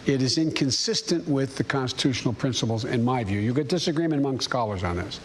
it 0.08 0.22
is 0.22 0.38
inconsistent 0.38 1.28
with 1.28 1.58
the 1.58 1.64
constitutional 1.64 2.34
principles, 2.34 2.86
in 2.86 3.04
my 3.04 3.24
view. 3.24 3.40
You 3.40 3.54
get 3.54 3.68
disagreement 3.68 4.22
among 4.22 4.40
scholars 4.40 4.84
on 4.84 4.96
this. 4.96 5.20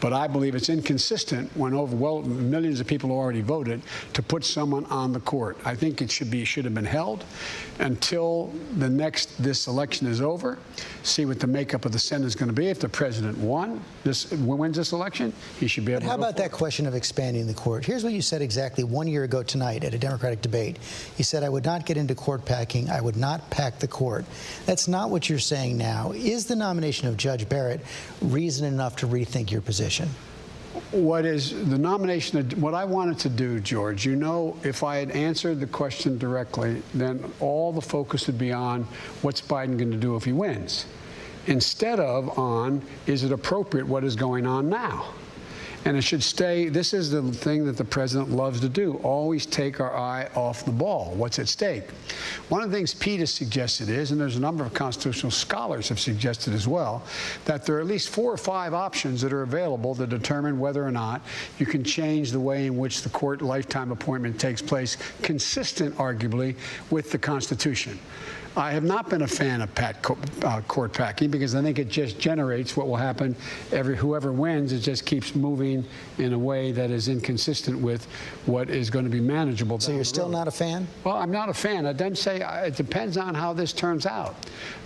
But 0.00 0.12
I 0.12 0.26
believe 0.26 0.56
it's 0.56 0.68
inconsistent 0.68 1.50
when 1.56 1.72
over 1.72 1.94
well, 1.94 2.22
millions 2.22 2.80
of 2.80 2.86
people 2.86 3.12
already 3.12 3.42
voted 3.42 3.80
to 4.12 4.22
put 4.22 4.44
someone 4.44 4.86
on 4.86 5.12
the 5.12 5.20
court. 5.20 5.56
I 5.64 5.76
think 5.76 6.02
it 6.02 6.10
should 6.10 6.30
be 6.30 6.44
should 6.44 6.64
have 6.64 6.74
been 6.74 6.84
held 6.84 7.24
until 7.78 8.52
the 8.78 8.88
next 8.88 9.42
this 9.42 9.68
election 9.68 10.06
is 10.08 10.20
over. 10.20 10.58
See 11.04 11.26
what 11.26 11.38
the 11.38 11.46
makeup 11.46 11.84
of 11.84 11.92
the 11.92 11.98
Senate 11.98 12.26
is 12.26 12.34
going 12.34 12.48
to 12.48 12.54
be. 12.54 12.66
If 12.68 12.80
the 12.80 12.88
president 12.88 13.38
won 13.38 13.80
this 14.02 14.30
wins 14.32 14.76
this 14.76 14.92
election, 14.92 15.32
he 15.60 15.68
should 15.68 15.84
be 15.84 15.92
able. 15.92 16.00
But 16.00 16.08
how 16.08 16.16
about 16.16 16.36
that 16.38 16.50
question 16.50 16.86
of 16.86 16.94
expanding 16.94 17.46
the 17.46 17.54
court? 17.54 17.84
Here's 17.84 18.02
what 18.02 18.12
you 18.12 18.22
said 18.22 18.42
exactly 18.42 18.82
one 18.84 19.06
year 19.06 19.24
ago 19.24 19.42
tonight 19.42 19.84
at 19.84 19.94
a 19.94 19.98
Democratic 19.98 20.42
debate. 20.42 20.78
You 21.18 21.24
said, 21.24 21.44
"I 21.44 21.48
would 21.48 21.64
not 21.64 21.86
get 21.86 21.96
into 21.96 22.14
court 22.14 22.44
packing. 22.44 22.90
I 22.90 23.00
would 23.00 23.16
not 23.16 23.48
pack 23.50 23.78
the 23.78 23.88
court." 23.88 24.23
That's 24.66 24.88
not 24.88 25.10
what 25.10 25.28
you're 25.28 25.38
saying 25.38 25.76
now. 25.76 26.12
Is 26.12 26.46
the 26.46 26.56
nomination 26.56 27.08
of 27.08 27.16
Judge 27.16 27.48
Barrett 27.48 27.80
reason 28.20 28.66
enough 28.66 28.96
to 28.96 29.06
rethink 29.06 29.50
your 29.50 29.60
position? 29.60 30.08
What 30.90 31.24
is 31.24 31.50
the 31.68 31.78
nomination? 31.78 32.38
Of, 32.38 32.62
what 32.62 32.74
I 32.74 32.84
wanted 32.84 33.18
to 33.20 33.28
do, 33.28 33.60
George, 33.60 34.04
you 34.04 34.16
know, 34.16 34.56
if 34.62 34.82
I 34.82 34.96
had 34.96 35.10
answered 35.12 35.60
the 35.60 35.66
question 35.66 36.18
directly, 36.18 36.82
then 36.94 37.24
all 37.40 37.72
the 37.72 37.80
focus 37.80 38.26
would 38.26 38.38
be 38.38 38.52
on 38.52 38.84
what's 39.22 39.40
Biden 39.40 39.78
going 39.78 39.90
to 39.92 39.96
do 39.96 40.16
if 40.16 40.24
he 40.24 40.32
wins, 40.32 40.86
instead 41.46 42.00
of 42.00 42.38
on 42.38 42.82
is 43.06 43.22
it 43.22 43.32
appropriate 43.32 43.86
what 43.86 44.04
is 44.04 44.16
going 44.16 44.46
on 44.46 44.68
now. 44.68 45.14
And 45.86 45.98
it 45.98 46.02
should 46.02 46.22
stay, 46.22 46.70
this 46.70 46.94
is 46.94 47.10
the 47.10 47.22
thing 47.30 47.66
that 47.66 47.76
the 47.76 47.84
president 47.84 48.30
loves 48.30 48.60
to 48.60 48.70
do, 48.70 48.94
always 49.02 49.44
take 49.44 49.80
our 49.80 49.94
eye 49.94 50.30
off 50.34 50.64
the 50.64 50.72
ball. 50.72 51.12
What's 51.14 51.38
at 51.38 51.46
stake? 51.46 51.90
One 52.48 52.62
of 52.62 52.70
the 52.70 52.76
things 52.76 52.94
Pete 52.94 53.20
has 53.20 53.30
suggested 53.30 53.90
is, 53.90 54.10
and 54.10 54.18
there's 54.18 54.36
a 54.36 54.40
number 54.40 54.64
of 54.64 54.72
constitutional 54.72 55.30
scholars 55.30 55.90
have 55.90 56.00
suggested 56.00 56.54
as 56.54 56.66
well, 56.66 57.02
that 57.44 57.66
there 57.66 57.76
are 57.76 57.80
at 57.80 57.86
least 57.86 58.08
four 58.08 58.32
or 58.32 58.38
five 58.38 58.72
options 58.72 59.20
that 59.20 59.32
are 59.32 59.42
available 59.42 59.94
to 59.96 60.06
determine 60.06 60.58
whether 60.58 60.82
or 60.82 60.90
not 60.90 61.20
you 61.58 61.66
can 61.66 61.84
change 61.84 62.30
the 62.30 62.40
way 62.40 62.66
in 62.66 62.78
which 62.78 63.02
the 63.02 63.10
court 63.10 63.42
lifetime 63.42 63.92
appointment 63.92 64.40
takes 64.40 64.62
place, 64.62 64.96
consistent, 65.20 65.94
arguably, 65.96 66.56
with 66.90 67.10
the 67.10 67.18
Constitution. 67.18 67.98
I 68.56 68.70
have 68.70 68.84
not 68.84 69.10
been 69.10 69.22
a 69.22 69.28
fan 69.28 69.62
of 69.62 69.74
pat 69.74 70.00
co 70.02 70.16
uh, 70.42 70.60
court 70.62 70.92
packing 70.92 71.30
because 71.30 71.56
I 71.56 71.62
think 71.62 71.78
it 71.80 71.88
just 71.88 72.20
generates 72.20 72.76
what 72.76 72.86
will 72.86 72.96
happen. 72.96 73.34
Every 73.72 73.96
whoever 73.96 74.32
wins, 74.32 74.72
it 74.72 74.78
just 74.78 75.04
keeps 75.04 75.34
moving 75.34 75.84
in 76.18 76.32
a 76.32 76.38
way 76.38 76.70
that 76.70 76.90
is 76.90 77.08
inconsistent 77.08 77.80
with 77.80 78.06
what 78.46 78.70
is 78.70 78.90
going 78.90 79.04
to 79.04 79.10
be 79.10 79.20
manageable. 79.20 79.80
So 79.80 79.92
you're 79.92 80.04
still 80.04 80.28
not 80.28 80.46
a 80.46 80.52
fan? 80.52 80.86
Well, 81.02 81.16
I'm 81.16 81.32
not 81.32 81.48
a 81.48 81.54
fan. 81.54 81.84
I 81.84 81.92
don't 81.92 82.16
say 82.16 82.42
uh, 82.42 82.66
it 82.66 82.76
depends 82.76 83.16
on 83.16 83.34
how 83.34 83.52
this 83.52 83.72
turns 83.72 84.06
out, 84.06 84.36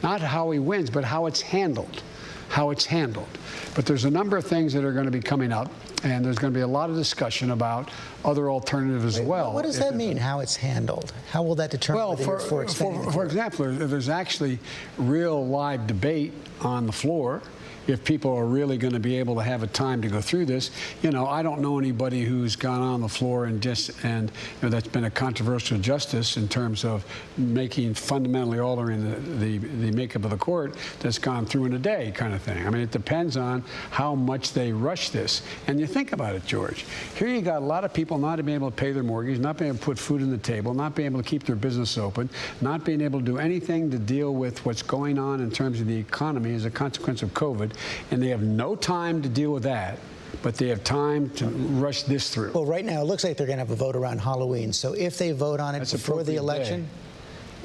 not 0.02 0.22
how 0.22 0.50
he 0.50 0.58
wins, 0.58 0.88
but 0.88 1.04
how 1.04 1.26
it's 1.26 1.42
handled 1.42 2.02
how 2.48 2.70
it's 2.70 2.84
handled. 2.84 3.28
But 3.74 3.86
there's 3.86 4.04
a 4.04 4.10
number 4.10 4.36
of 4.36 4.44
things 4.46 4.72
that 4.72 4.84
are 4.84 4.92
going 4.92 5.04
to 5.04 5.10
be 5.10 5.20
coming 5.20 5.52
up, 5.52 5.70
and 6.02 6.24
there's 6.24 6.38
going 6.38 6.52
to 6.52 6.56
be 6.56 6.62
a 6.62 6.68
lot 6.68 6.90
of 6.90 6.96
discussion 6.96 7.50
about 7.50 7.90
other 8.24 8.50
alternatives 8.50 9.04
as 9.04 9.20
well. 9.20 9.52
What 9.52 9.64
does 9.64 9.78
that 9.78 9.94
mean, 9.94 10.16
how 10.16 10.40
it's 10.40 10.56
handled? 10.56 11.12
How 11.30 11.42
will 11.42 11.54
that 11.56 11.70
determine 11.70 12.02
well, 12.02 12.16
for, 12.16 12.38
for, 12.40 12.66
for, 12.68 13.12
for 13.12 13.24
example, 13.24 13.72
there's 13.72 14.08
actually 14.08 14.58
real 14.96 15.46
live 15.46 15.86
debate 15.86 16.32
on 16.60 16.86
the 16.86 16.92
floor 16.92 17.42
if 17.88 18.04
people 18.04 18.32
are 18.32 18.46
really 18.46 18.78
going 18.78 18.92
to 18.92 19.00
be 19.00 19.16
able 19.16 19.34
to 19.34 19.42
have 19.42 19.62
a 19.62 19.66
time 19.66 20.00
to 20.02 20.08
go 20.08 20.20
through 20.20 20.44
this. 20.44 20.70
You 21.02 21.10
know, 21.10 21.26
I 21.26 21.42
don't 21.42 21.60
know 21.60 21.78
anybody 21.78 22.24
who's 22.24 22.54
gone 22.54 22.82
on 22.82 23.00
the 23.00 23.08
floor 23.08 23.46
and 23.46 23.60
just 23.60 23.90
and 24.04 24.30
you 24.30 24.62
know 24.62 24.68
that's 24.68 24.88
been 24.88 25.04
a 25.04 25.10
controversial 25.10 25.78
justice 25.78 26.36
in 26.36 26.48
terms 26.48 26.84
of 26.84 27.04
making 27.36 27.94
fundamentally 27.94 28.60
altering 28.60 29.10
the, 29.10 29.18
the 29.46 29.58
the 29.58 29.90
makeup 29.92 30.24
of 30.24 30.30
the 30.30 30.36
court 30.36 30.76
that's 31.00 31.18
gone 31.18 31.46
through 31.46 31.64
in 31.64 31.74
a 31.74 31.78
day, 31.78 32.12
kind 32.14 32.34
of 32.34 32.42
thing. 32.42 32.66
I 32.66 32.70
mean, 32.70 32.82
it 32.82 32.90
depends 32.90 33.36
on 33.36 33.64
how 33.90 34.14
much 34.14 34.52
they 34.52 34.72
rush 34.72 35.10
this. 35.10 35.42
And 35.66 35.80
you 35.80 35.86
think 35.86 36.12
about 36.12 36.34
it, 36.34 36.44
George. 36.44 36.84
Here 37.16 37.28
you 37.28 37.40
got 37.40 37.62
a 37.62 37.64
lot 37.64 37.84
of 37.84 37.92
people 37.92 38.18
not 38.18 38.44
being 38.44 38.56
able 38.56 38.70
to 38.70 38.76
pay 38.76 38.92
their 38.92 39.02
mortgage, 39.02 39.38
not 39.38 39.56
being 39.56 39.70
able 39.70 39.78
to 39.78 39.84
put 39.84 39.98
food 39.98 40.22
on 40.22 40.30
the 40.30 40.38
table, 40.38 40.74
not 40.74 40.94
being 40.94 41.06
able 41.06 41.22
to 41.22 41.28
keep 41.28 41.44
their 41.44 41.56
business 41.56 41.96
open, 41.98 42.28
not 42.60 42.84
being 42.84 43.00
able 43.00 43.18
to 43.20 43.24
do 43.24 43.38
anything 43.38 43.90
to 43.90 43.98
deal 43.98 44.34
with 44.34 44.64
what's 44.64 44.82
going 44.82 45.18
on 45.18 45.40
in 45.40 45.50
terms 45.50 45.80
of 45.80 45.86
the 45.86 45.96
economy 45.96 46.54
as 46.54 46.64
a 46.64 46.70
consequence 46.70 47.22
of 47.22 47.32
COVID, 47.34 47.72
and 48.10 48.22
they 48.22 48.28
have 48.28 48.42
no 48.42 48.76
time 48.76 49.22
to 49.22 49.28
deal 49.28 49.52
with 49.52 49.62
that 49.64 49.98
but 50.42 50.56
they 50.56 50.68
have 50.68 50.84
time 50.84 51.30
to 51.30 51.46
rush 51.46 52.02
this 52.02 52.30
through. 52.30 52.52
Well, 52.52 52.64
right 52.66 52.84
now 52.84 53.00
it 53.00 53.04
looks 53.04 53.24
like 53.24 53.36
they're 53.36 53.46
going 53.46 53.58
to 53.58 53.64
have 53.64 53.70
a 53.70 53.76
vote 53.76 53.96
around 53.96 54.20
Halloween. 54.20 54.72
So 54.72 54.92
if 54.92 55.18
they 55.18 55.32
vote 55.32 55.60
on 55.60 55.74
it 55.74 55.78
That's 55.78 55.92
before 55.92 56.22
the 56.22 56.36
election, 56.36 56.88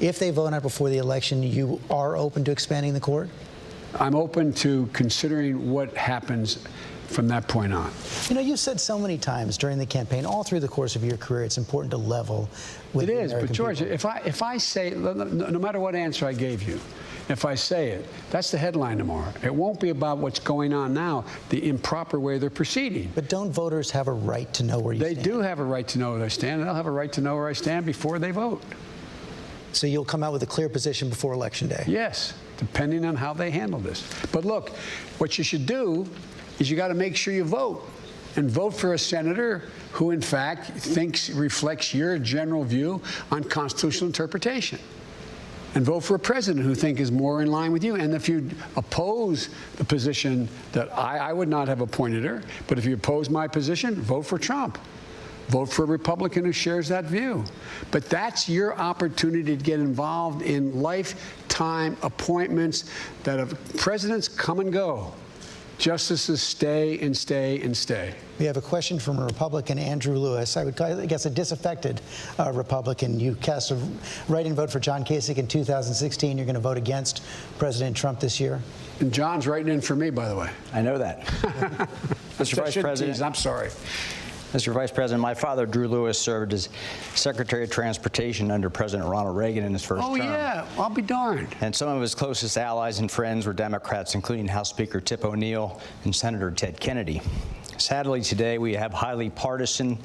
day. 0.00 0.08
if 0.08 0.18
they 0.18 0.30
vote 0.30 0.46
on 0.46 0.54
it 0.54 0.62
before 0.62 0.88
the 0.90 0.98
election, 0.98 1.42
you 1.42 1.80
are 1.90 2.16
open 2.16 2.44
to 2.44 2.50
expanding 2.50 2.94
the 2.94 3.00
court? 3.00 3.28
I'm 4.00 4.14
open 4.16 4.52
to 4.54 4.88
considering 4.92 5.70
what 5.70 5.96
happens 5.96 6.64
from 7.06 7.28
that 7.28 7.46
point 7.46 7.72
on. 7.72 7.92
You 8.28 8.34
know, 8.34 8.40
you've 8.40 8.58
said 8.58 8.80
so 8.80 8.98
many 8.98 9.18
times 9.18 9.56
during 9.56 9.78
the 9.78 9.86
campaign, 9.86 10.26
all 10.26 10.42
through 10.42 10.60
the 10.60 10.68
course 10.68 10.96
of 10.96 11.04
your 11.04 11.16
career, 11.16 11.44
it's 11.44 11.58
important 11.58 11.90
to 11.92 11.96
level 11.96 12.48
with 12.92 13.08
It 13.08 13.28
the 13.28 13.36
but 13.40 13.52
George, 13.52 13.78
people. 13.78 13.92
if 13.92 14.04
I 14.04 14.20
if 14.24 14.42
I 14.42 14.56
say 14.56 14.90
no 14.90 15.12
no 15.12 15.58
matter 15.58 15.78
what 15.78 15.94
answer 15.94 16.26
I 16.26 16.32
gave 16.32 16.62
you, 16.62 16.80
if 17.28 17.44
I 17.44 17.54
say 17.54 17.90
it, 17.90 18.06
that's 18.30 18.50
the 18.50 18.58
headline 18.58 18.98
tomorrow. 18.98 19.32
It 19.42 19.54
won't 19.54 19.80
be 19.80 19.90
about 19.90 20.18
what's 20.18 20.38
going 20.38 20.72
on 20.72 20.92
now, 20.92 21.24
the 21.48 21.68
improper 21.68 22.20
way 22.20 22.38
they're 22.38 22.50
proceeding. 22.50 23.10
But 23.14 23.28
don't 23.28 23.50
voters 23.50 23.90
have 23.92 24.08
a 24.08 24.12
right 24.12 24.52
to 24.54 24.62
know 24.62 24.78
where 24.78 24.94
you 24.94 25.00
They 25.00 25.12
stand? 25.12 25.24
They 25.24 25.30
do 25.30 25.40
have 25.40 25.58
a 25.58 25.64
right 25.64 25.88
to 25.88 25.98
know 25.98 26.10
where 26.12 26.20
they 26.20 26.28
stand, 26.28 26.60
and 26.60 26.68
they'll 26.68 26.74
have 26.74 26.86
a 26.86 26.90
right 26.90 27.12
to 27.14 27.20
know 27.20 27.34
where 27.34 27.48
I 27.48 27.54
stand 27.54 27.86
before 27.86 28.18
they 28.18 28.30
vote. 28.30 28.62
So 29.72 29.86
you'll 29.86 30.04
come 30.04 30.22
out 30.22 30.32
with 30.32 30.42
a 30.42 30.46
clear 30.46 30.68
position 30.68 31.08
before 31.08 31.32
Election 31.32 31.68
Day? 31.68 31.84
Yes, 31.86 32.34
depending 32.58 33.04
on 33.04 33.16
how 33.16 33.32
they 33.32 33.50
handle 33.50 33.80
this. 33.80 34.08
But 34.30 34.44
look, 34.44 34.70
what 35.18 35.36
you 35.38 35.44
should 35.44 35.66
do 35.66 36.06
is 36.58 36.70
you 36.70 36.76
got 36.76 36.88
to 36.88 36.94
make 36.94 37.16
sure 37.16 37.34
you 37.34 37.44
vote. 37.44 37.88
And 38.36 38.50
vote 38.50 38.70
for 38.70 38.94
a 38.94 38.98
senator 38.98 39.62
who, 39.92 40.10
in 40.10 40.20
fact, 40.20 40.66
thinks 40.66 41.30
reflects 41.30 41.94
your 41.94 42.18
general 42.18 42.64
view 42.64 43.00
on 43.30 43.44
constitutional 43.44 44.08
interpretation. 44.08 44.80
And 45.74 45.84
vote 45.84 46.00
for 46.00 46.14
a 46.14 46.18
president 46.18 46.64
who 46.64 46.74
think 46.74 47.00
is 47.00 47.10
more 47.10 47.42
in 47.42 47.50
line 47.50 47.72
with 47.72 47.82
you. 47.82 47.96
And 47.96 48.14
if 48.14 48.28
you 48.28 48.48
oppose 48.76 49.48
the 49.76 49.84
position 49.84 50.48
that 50.72 50.96
I, 50.96 51.18
I 51.18 51.32
would 51.32 51.48
not 51.48 51.66
have 51.66 51.80
appointed 51.80 52.24
her, 52.24 52.42
but 52.68 52.78
if 52.78 52.84
you 52.84 52.94
oppose 52.94 53.28
my 53.28 53.48
position, 53.48 53.96
vote 53.96 54.22
for 54.22 54.38
Trump. 54.38 54.78
Vote 55.48 55.66
for 55.66 55.82
a 55.82 55.86
Republican 55.86 56.44
who 56.44 56.52
shares 56.52 56.88
that 56.88 57.04
view. 57.04 57.44
But 57.90 58.08
that's 58.08 58.48
your 58.48 58.78
opportunity 58.78 59.56
to 59.56 59.62
get 59.62 59.80
involved 59.80 60.42
in 60.42 60.80
lifetime 60.80 61.96
appointments 62.02 62.90
that 63.24 63.38
have 63.38 63.76
presidents 63.76 64.26
come 64.28 64.60
and 64.60 64.72
go. 64.72 65.12
Justices 65.78 66.40
stay 66.40 66.98
and 67.00 67.16
stay 67.16 67.60
and 67.60 67.76
stay. 67.76 68.14
We 68.38 68.46
have 68.46 68.56
a 68.56 68.62
question 68.62 68.98
from 68.98 69.18
a 69.18 69.24
Republican, 69.24 69.78
Andrew 69.78 70.16
Lewis. 70.16 70.56
I 70.56 70.64
would 70.64 70.76
call, 70.76 71.00
I 71.00 71.06
guess 71.06 71.26
a 71.26 71.30
disaffected 71.30 72.00
uh, 72.38 72.52
Republican. 72.52 73.18
You 73.18 73.34
cast 73.36 73.70
a 73.70 73.78
write-in 74.28 74.54
vote 74.54 74.70
for 74.70 74.80
John 74.80 75.04
Kasich 75.04 75.38
in 75.38 75.46
2016. 75.46 76.36
You're 76.36 76.46
going 76.46 76.54
to 76.54 76.60
vote 76.60 76.76
against 76.76 77.22
President 77.58 77.96
Trump 77.96 78.20
this 78.20 78.40
year. 78.40 78.60
And 79.00 79.12
John's 79.12 79.46
writing 79.46 79.72
in 79.72 79.80
for 79.80 79.96
me, 79.96 80.10
by 80.10 80.28
the 80.28 80.36
way. 80.36 80.50
I 80.72 80.82
know 80.82 80.98
that. 80.98 81.24
Mr. 82.38 82.56
Vice 82.56 82.76
President. 82.76 83.16
tease, 83.16 83.22
I'm 83.22 83.34
sorry. 83.34 83.70
Mr. 84.54 84.72
Vice 84.72 84.92
President, 84.92 85.20
my 85.20 85.34
father, 85.34 85.66
Drew 85.66 85.88
Lewis, 85.88 86.16
served 86.16 86.52
as 86.52 86.68
Secretary 87.16 87.64
of 87.64 87.70
Transportation 87.70 88.52
under 88.52 88.70
President 88.70 89.10
Ronald 89.10 89.36
Reagan 89.36 89.64
in 89.64 89.72
his 89.72 89.84
first 89.84 90.04
Oh, 90.04 90.16
term. 90.16 90.28
Oh, 90.28 90.30
yeah, 90.30 90.64
I'll 90.78 90.90
be 90.90 91.02
darned. 91.02 91.48
And 91.60 91.74
some 91.74 91.88
of 91.88 92.00
his 92.00 92.14
closest 92.14 92.56
allies 92.56 93.00
and 93.00 93.10
friends 93.10 93.48
were 93.48 93.52
Democrats, 93.52 94.14
including 94.14 94.46
House 94.46 94.70
Speaker 94.70 95.00
Tip 95.00 95.24
O'Neill 95.24 95.80
and 96.04 96.14
Senator 96.14 96.52
Ted 96.52 96.78
Kennedy. 96.78 97.20
Sadly, 97.78 98.20
today 98.20 98.58
we 98.58 98.74
have 98.74 98.92
highly 98.92 99.28
partisan 99.28 99.98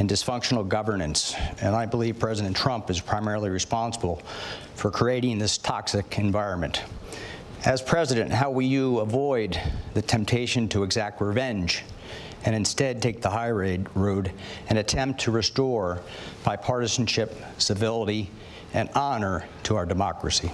and 0.00 0.10
dysfunctional 0.10 0.66
governance, 0.66 1.36
and 1.60 1.76
I 1.76 1.86
believe 1.86 2.18
President 2.18 2.56
Trump 2.56 2.90
is 2.90 3.00
primarily 3.00 3.48
responsible 3.48 4.22
for 4.74 4.90
creating 4.90 5.38
this 5.38 5.56
toxic 5.56 6.18
environment. 6.18 6.82
As 7.64 7.80
president, 7.80 8.32
how 8.32 8.50
will 8.50 8.62
you 8.62 8.98
avoid 8.98 9.56
the 9.94 10.02
temptation 10.02 10.68
to 10.70 10.82
exact 10.82 11.20
revenge 11.20 11.84
and 12.44 12.54
instead 12.54 13.00
take 13.00 13.20
the 13.20 13.30
high 13.30 13.50
road 13.50 14.32
and 14.68 14.78
attempt 14.78 15.20
to 15.20 15.30
restore 15.30 16.00
bipartisanship, 16.44 17.34
civility, 17.58 18.30
and 18.74 18.88
honor 18.94 19.44
to 19.62 19.76
our 19.76 19.86
democracy? 19.86 20.50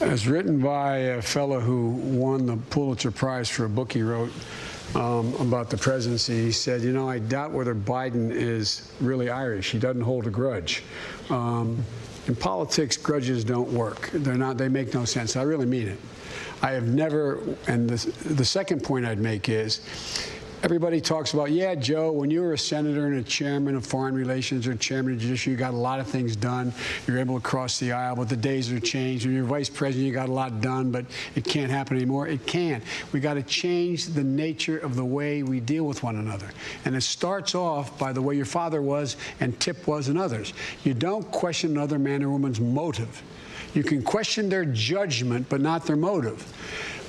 As 0.00 0.28
written 0.28 0.60
by 0.60 0.96
a 0.96 1.22
fellow 1.22 1.58
who 1.58 1.88
won 1.88 2.46
the 2.46 2.56
Pulitzer 2.56 3.10
Prize 3.10 3.48
for 3.48 3.64
a 3.64 3.68
book 3.68 3.92
he 3.92 4.02
wrote 4.02 4.30
um, 4.94 5.34
about 5.34 5.70
the 5.70 5.76
presidency, 5.76 6.44
he 6.44 6.52
said, 6.52 6.82
You 6.82 6.92
know, 6.92 7.08
I 7.08 7.18
doubt 7.18 7.52
whether 7.52 7.74
Biden 7.74 8.30
is 8.30 8.92
really 9.00 9.30
Irish. 9.30 9.70
He 9.70 9.78
doesn't 9.78 10.02
hold 10.02 10.26
a 10.26 10.30
grudge. 10.30 10.82
Um, 11.30 11.82
in 12.26 12.34
politics, 12.34 12.96
grudges 12.96 13.44
don't 13.44 13.70
work. 13.70 14.10
They're 14.12 14.34
not, 14.34 14.58
they 14.58 14.68
make 14.68 14.92
no 14.92 15.04
sense. 15.04 15.36
I 15.36 15.42
really 15.42 15.66
mean 15.66 15.88
it. 15.88 15.98
I 16.62 16.72
have 16.72 16.88
never, 16.88 17.40
and 17.68 17.88
the, 17.88 18.34
the 18.34 18.44
second 18.44 18.82
point 18.82 19.06
I'd 19.06 19.18
make 19.18 19.48
is, 19.48 19.80
Everybody 20.62 21.02
talks 21.02 21.34
about, 21.34 21.50
yeah, 21.50 21.74
Joe, 21.74 22.10
when 22.10 22.30
you 22.30 22.40
were 22.40 22.54
a 22.54 22.58
senator 22.58 23.06
and 23.06 23.18
a 23.18 23.22
chairman 23.22 23.76
of 23.76 23.84
foreign 23.84 24.14
relations 24.14 24.66
or 24.66 24.74
chairman 24.74 25.12
of 25.12 25.20
judiciary, 25.20 25.52
you 25.52 25.58
got 25.58 25.74
a 25.74 25.76
lot 25.76 26.00
of 26.00 26.06
things 26.06 26.34
done. 26.34 26.72
You're 27.06 27.18
able 27.18 27.38
to 27.38 27.46
cross 27.46 27.78
the 27.78 27.92
aisle, 27.92 28.16
but 28.16 28.30
the 28.30 28.38
days 28.38 28.72
are 28.72 28.80
changed. 28.80 29.26
When 29.26 29.34
you're 29.34 29.44
vice 29.44 29.68
president, 29.68 30.06
you 30.06 30.14
got 30.14 30.30
a 30.30 30.32
lot 30.32 30.62
done, 30.62 30.90
but 30.90 31.04
it 31.34 31.44
can't 31.44 31.70
happen 31.70 31.98
anymore. 31.98 32.26
It 32.26 32.46
can. 32.46 32.80
We 33.12 33.20
got 33.20 33.34
to 33.34 33.42
change 33.42 34.06
the 34.06 34.24
nature 34.24 34.78
of 34.78 34.96
the 34.96 35.04
way 35.04 35.42
we 35.42 35.60
deal 35.60 35.84
with 35.84 36.02
one 36.02 36.16
another. 36.16 36.50
And 36.86 36.96
it 36.96 37.02
starts 37.02 37.54
off 37.54 37.98
by 37.98 38.14
the 38.14 38.22
way 38.22 38.34
your 38.34 38.46
father 38.46 38.80
was 38.80 39.18
and 39.40 39.58
Tip 39.60 39.86
was 39.86 40.08
and 40.08 40.18
others. 40.18 40.54
You 40.84 40.94
don't 40.94 41.30
question 41.30 41.72
another 41.72 41.98
man 41.98 42.22
or 42.22 42.30
woman's 42.30 42.60
motive. 42.60 43.22
You 43.74 43.84
can 43.84 44.02
question 44.02 44.48
their 44.48 44.64
judgment, 44.64 45.50
but 45.50 45.60
not 45.60 45.84
their 45.84 45.96
motive. 45.96 46.42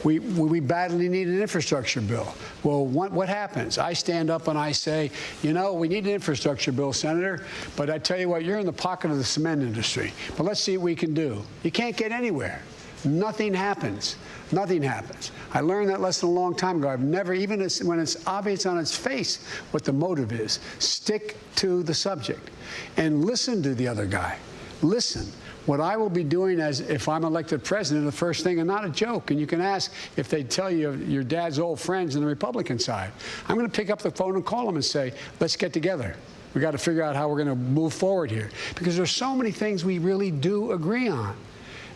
We, 0.04 0.20
we 0.20 0.60
badly 0.60 1.10
need 1.10 1.28
an 1.28 1.42
infrastructure 1.42 2.02
bill. 2.02 2.34
Well, 2.64 2.86
what, 2.86 3.12
what, 3.12 3.30
happens? 3.30 3.78
I 3.78 3.94
stand 3.94 4.30
up 4.30 4.48
and 4.48 4.58
I 4.58 4.72
say, 4.72 5.12
you 5.42 5.54
know, 5.54 5.74
we 5.74 5.88
need 5.88 6.06
an 6.06 6.12
infrastructure 6.12 6.72
bill, 6.72 6.94
Senator, 6.94 7.46
but 7.76 7.90
I 7.90 7.98
tell 7.98 8.20
you 8.20 8.30
what, 8.30 8.44
you're 8.44 8.60
in 8.60 8.66
the 8.66 8.74
pocket 8.74 9.12
of 9.12 9.18
the 9.18 9.24
cement 9.24 9.62
industry. 9.62 10.14
But 10.36 10.44
let's 10.44 10.62
see 10.62 10.78
what 10.78 10.86
we 10.86 10.96
can 10.96 11.14
do. 11.14 11.42
You 11.64 11.72
can't 11.72 11.98
get 11.98 12.12
anywhere. 12.12 12.62
Nothing 13.04 13.54
happens. 13.54 14.16
Nothing 14.52 14.82
happens. 14.82 15.32
I 15.54 15.62
learned 15.62 15.90
that 15.90 16.02
lesson 16.02 16.30
a 16.30 16.32
long 16.32 16.56
time 16.56 16.78
ago. 16.78 16.90
I've 16.90 17.02
never, 17.02 17.34
even 17.34 17.60
when 17.84 18.00
it's 18.00 18.28
obvious 18.28 18.66
on 18.66 18.78
its 18.78 18.96
face 18.96 19.46
what 19.72 19.84
the 19.84 19.94
motive 19.94 20.32
is, 20.32 20.60
stick 20.80 21.38
to 21.56 21.84
the 21.84 21.94
subject 21.94 22.50
and 22.98 23.26
listen 23.26 23.62
to 23.64 23.76
the 23.76 23.88
other 23.88 24.06
guy. 24.06 24.38
Listen 24.82 25.32
what 25.68 25.82
I 25.82 25.98
will 25.98 26.10
be 26.10 26.24
doing 26.24 26.60
as 26.60 26.80
if 26.80 27.08
I'm 27.08 27.24
elected 27.24 27.64
president, 27.64 28.06
the 28.06 28.12
first 28.12 28.44
thing, 28.44 28.60
and 28.60 28.68
not 28.68 28.86
a 28.86 28.90
joke, 28.90 29.32
and 29.32 29.40
you 29.40 29.46
can 29.46 29.62
ask 29.62 29.94
if 30.16 30.30
they 30.30 30.44
tell 30.44 30.72
you 30.72 30.94
your 30.94 31.24
dad's 31.24 31.60
old 31.60 31.80
friends 31.80 32.16
on 32.16 32.22
the 32.22 32.28
Republican 32.28 32.80
side. 32.80 33.12
I'm 33.48 33.56
going 33.56 33.70
to 33.70 33.76
pick 33.76 33.90
up 33.90 34.00
the 34.00 34.10
phone 34.10 34.36
and 34.36 34.46
call 34.46 34.66
them 34.66 34.76
and 34.76 34.86
say, 34.86 35.14
let's 35.40 35.58
get 35.58 35.74
together. 35.74 36.16
We 36.54 36.62
got 36.62 36.72
to 36.72 36.78
figure 36.78 37.04
out 37.04 37.16
how 37.16 37.28
we're 37.28 37.44
going 37.44 37.50
to 37.50 37.56
move 37.56 37.94
forward 37.94 38.32
here 38.32 38.50
because 38.76 38.96
there's 38.96 39.12
so 39.12 39.36
many 39.36 39.52
things 39.52 39.84
we 39.84 40.00
really 40.00 40.32
do 40.32 40.72
agree 40.72 41.10
on. 41.10 41.36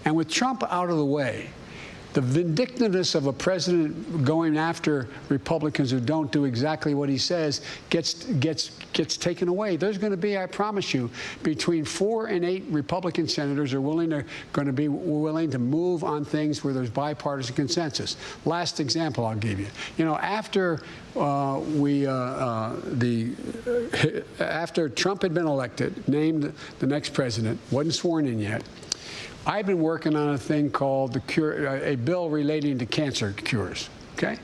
And 0.04 0.16
with 0.16 0.30
Trump 0.30 0.64
out 0.70 0.90
of 0.90 0.98
the 0.98 1.06
way, 1.06 1.50
the 2.14 2.22
vindictiveness 2.22 3.16
of 3.16 3.28
a 3.28 3.34
president 3.34 4.26
going 4.26 4.58
after 4.58 5.08
Republicans 5.30 5.92
who 5.92 6.00
don't 6.00 6.32
do 6.32 6.46
exactly 6.46 6.94
what 6.94 7.08
he 7.08 7.18
says 7.18 7.62
gets 7.90 8.26
gets 8.26 8.72
gets 8.94 9.16
taken 9.16 9.48
away. 9.48 9.78
There's 9.78 9.98
going 9.98 10.12
to 10.12 10.18
be, 10.18 10.38
I 10.38 10.46
promise 10.46 10.94
you, 10.94 11.10
between 11.44 11.86
four 11.86 12.28
and 12.28 12.44
eight 12.44 12.66
Republican 12.70 13.28
senators 13.28 13.74
are 13.74 13.82
willing 13.82 14.10
to 14.10 14.26
going 14.52 14.68
to 14.68 14.74
be 14.74 14.90
willing 14.90 15.50
to 15.52 15.60
move 15.60 16.04
on 16.04 16.26
things 16.26 16.64
where 16.64 16.74
there's 16.74 16.90
bipartisan 16.90 17.56
consensus. 17.56 18.18
Last 18.46 18.80
example 18.80 19.26
I'll 19.26 19.36
give 19.36 19.60
you. 19.60 19.68
You 19.98 20.06
know, 20.06 20.18
after 20.18 20.82
uh, 21.16 21.62
we 21.76 22.08
uh, 22.08 22.14
uh, 22.14 22.76
the 22.86 23.34
after 24.40 24.90
Trump 24.90 25.22
had 25.22 25.34
been 25.34 25.48
elected, 25.48 26.08
named 26.08 26.54
the 26.80 26.88
next 26.88 27.14
president, 27.14 27.60
wasn't 27.72 27.96
sworn 27.96 28.28
in 28.28 28.40
yet. 28.40 28.64
I've 29.46 29.66
been 29.66 29.82
working 29.82 30.16
on 30.16 30.36
a 30.36 30.38
thing 30.38 30.70
called 30.70 31.14
the 31.14 31.20
cure, 31.22 31.68
uh, 31.68 31.80
a 31.82 31.96
bill 31.96 32.30
relating 32.30 32.78
to 32.78 32.86
cancer 32.86 33.32
cures. 33.32 33.90
Okay? 34.16 34.38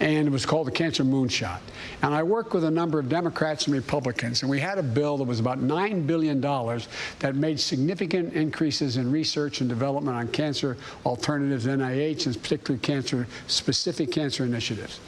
And 0.00 0.26
it 0.26 0.30
was 0.30 0.44
called 0.44 0.66
the 0.66 0.72
Cancer 0.72 1.04
Moonshot. 1.04 1.60
And 2.02 2.12
I 2.12 2.22
worked 2.22 2.54
with 2.54 2.64
a 2.64 2.70
number 2.70 2.98
of 2.98 3.08
Democrats 3.08 3.66
and 3.66 3.74
Republicans, 3.74 4.42
and 4.42 4.50
we 4.50 4.58
had 4.58 4.78
a 4.78 4.82
bill 4.82 5.16
that 5.18 5.24
was 5.24 5.38
about 5.38 5.60
$9 5.60 6.06
billion 6.06 6.40
that 6.40 7.36
made 7.36 7.60
significant 7.60 8.34
increases 8.34 8.96
in 8.96 9.10
research 9.12 9.60
and 9.60 9.68
development 9.68 10.16
on 10.16 10.28
cancer 10.28 10.76
alternatives, 11.06 11.66
NIH, 11.66 12.26
and 12.26 12.42
particularly 12.42 12.80
cancer, 12.80 13.26
specific 13.46 14.10
cancer 14.10 14.44
initiatives. 14.44 14.98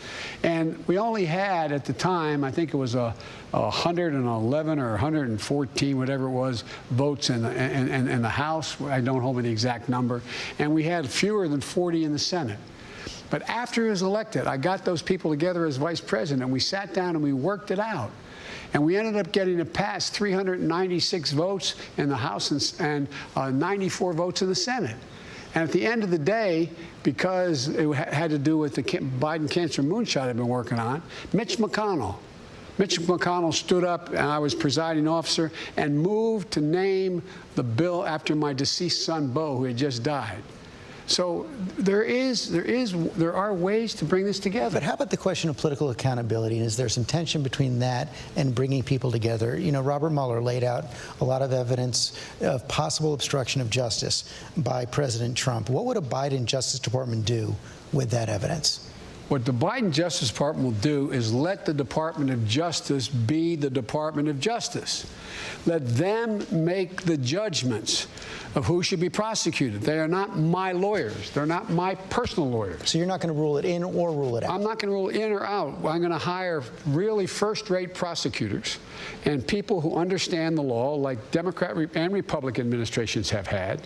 And 0.45 0.87
we 0.87 0.99
only 0.99 1.25
had 1.25 1.73
at 1.73 1.85
the 1.85 1.93
time, 1.93 2.45
I 2.45 2.53
think 2.53 2.73
it 2.73 2.77
was 2.77 2.95
a, 2.95 3.15
a 3.53 3.61
111 3.61 4.79
or 4.79 4.91
114, 4.91 5.99
whatever 5.99 6.27
it 6.27 6.31
was, 6.31 6.63
votes 6.91 7.31
in 7.31 7.43
the, 7.43 7.51
in, 7.51 7.89
in, 7.89 8.09
in 8.09 8.23
the 8.23 8.29
House. 8.29 8.81
I 8.83 9.01
don't 9.01 9.23
hold 9.23 9.43
the 9.43 9.51
exact 9.51 9.89
number. 9.89 10.23
And 10.61 10.73
we 10.73 10.85
had 10.85 11.09
fewer 11.09 11.49
than 11.49 11.61
40 11.61 12.05
in 12.05 12.13
the 12.13 12.19
Senate. 12.19 12.59
But 13.35 13.51
after 13.51 13.83
he 13.83 13.91
was 13.91 14.03
elected, 14.03 14.47
I 14.47 14.57
got 14.57 14.85
those 14.85 15.03
people 15.03 15.29
together 15.29 15.67
as 15.67 15.77
vice 15.77 16.01
president, 16.01 16.45
and 16.45 16.53
we 16.53 16.61
sat 16.61 16.95
down 16.95 17.17
and 17.17 17.25
we 17.25 17.33
worked 17.33 17.73
it 17.73 17.81
out. 17.81 18.13
And 18.73 18.85
we 18.85 18.97
ended 18.97 19.17
up 19.17 19.33
getting 19.33 19.59
it 19.59 19.73
passed 19.73 20.15
396 20.15 21.33
votes 21.33 21.75
in 21.97 22.09
the 22.09 22.15
House 22.15 22.53
and, 22.53 22.75
and 22.79 23.09
uh, 23.35 23.51
94 23.51 24.13
votes 24.13 24.43
in 24.43 24.49
the 24.49 24.55
Senate. 24.55 24.95
And 25.57 25.65
at 25.65 25.73
the 25.73 25.85
end 25.85 26.05
of 26.05 26.13
the 26.13 26.19
day, 26.19 26.71
because 27.03 27.67
it 27.67 27.93
had 27.93 28.31
to 28.31 28.39
do 28.39 28.57
with 28.57 28.77
the 28.77 28.85
Biden 28.85 29.51
cancer 29.51 29.83
moonshot 29.83 30.29
I've 30.29 30.37
been 30.37 30.47
working 30.47 30.79
on, 30.79 31.03
Mitch 31.33 31.59
McConnell, 31.59 32.15
Mitch 32.79 33.01
McConnell 33.01 33.53
stood 33.53 33.83
up, 33.83 34.11
and 34.11 34.19
I 34.19 34.39
was 34.39 34.55
presiding 34.55 35.09
officer, 35.09 35.51
and 35.77 35.99
moved 35.99 36.53
to 36.53 36.61
name 36.61 37.21
the 37.57 37.65
bill 37.65 38.07
after 38.07 38.37
my 38.37 38.53
deceased 38.53 39.05
son, 39.05 39.27
Bo, 39.33 39.57
who 39.57 39.65
had 39.65 39.77
just 39.77 40.05
died. 40.05 40.45
So 41.07 41.47
there 41.79 42.03
is, 42.03 42.51
there 42.51 42.63
is, 42.63 42.93
there 43.15 43.35
are 43.35 43.53
ways 43.53 43.93
to 43.95 44.07
bring 44.07 44.25
this 44.25 44.39
together. 44.39 44.75
But 44.75 44.83
how 44.83 44.95
about 44.95 45.11
the 45.11 45.19
question 45.19 45.51
of 45.51 45.57
political 45.57 45.91
accountability? 45.91 46.57
And 46.57 46.67
is 46.67 46.77
there 46.77 46.89
some 46.89 47.05
tension 47.05 47.43
between 47.43 47.79
that 47.81 48.09
and 48.37 48.55
bringing 48.55 48.83
people 48.83 49.13
together? 49.13 49.59
You 49.59 49.71
know, 49.71 49.83
Robert 49.83 50.11
Mueller 50.11 50.41
laid 50.41 50.65
out 50.65 50.87
a 51.21 51.25
lot 51.25 51.43
of 51.43 51.53
evidence 51.53 52.19
of 52.41 52.67
possible 52.69 53.13
obstruction 53.13 53.61
of 53.61 53.69
justice 53.69 54.33
by 54.57 54.87
President 54.87 55.37
Trump. 55.37 55.69
What 55.69 55.85
would 55.85 55.99
a 55.99 56.01
Biden 56.01 56.47
Justice 56.47 56.81
Department 56.81 57.27
do 57.27 57.55
with 57.93 58.11
that 58.11 58.31
evidence? 58.31 58.91
What 59.29 59.47
the 59.47 59.53
Biden 59.53 59.91
Justice 59.91 60.29
Department 60.29 60.65
will 60.67 60.81
do 60.81 61.11
is 61.11 61.33
let 61.33 61.65
the 61.65 61.73
Department 61.73 62.31
of 62.31 62.47
Justice 62.47 63.09
be 63.09 63.57
the 63.57 63.71
Department 63.71 64.29
of 64.29 64.39
Justice. 64.39 65.07
Let 65.65 65.87
them 65.97 66.47
make 66.51 67.03
the 67.03 67.17
judgments 67.17 68.07
of 68.55 68.65
who 68.65 68.83
should 68.83 69.01
be 69.01 69.09
prosecuted. 69.09 69.81
They 69.81 69.99
are 69.99 70.09
not 70.09 70.39
my 70.39 70.73
lawyers. 70.73 71.31
They're 71.31 71.47
not 71.47 71.71
my 71.71 71.95
personal 71.95 72.49
lawyers. 72.49 72.91
So 72.91 72.99
you're 72.99 73.07
not 73.07 73.21
going 73.21 73.35
to 73.35 73.41
rule 73.41 73.59
it 73.59 73.65
in 73.65 73.83
or 73.83 74.11
rule 74.11 74.37
it 74.37 74.45
out? 74.45 74.55
I'm 74.55 74.63
not 74.63 74.79
going 74.79 74.91
to 74.91 74.95
rule 74.95 75.09
in 75.09 75.33
or 75.33 75.45
out. 75.45 75.75
I'm 75.85 76.01
going 76.01 76.11
to 76.11 76.19
hire 76.19 76.63
really 76.87 77.27
first-rate 77.27 77.95
prosecutors 77.95 78.79
and 79.25 79.47
people 79.47 79.81
who 79.81 79.97
understand 79.97 80.57
the 80.57 80.63
law, 80.63 80.95
like 80.95 81.31
Democrat 81.31 81.77
and 81.95 82.13
Republican 82.13 82.67
administrations 82.67 83.29
have 83.31 83.47
had, 83.47 83.83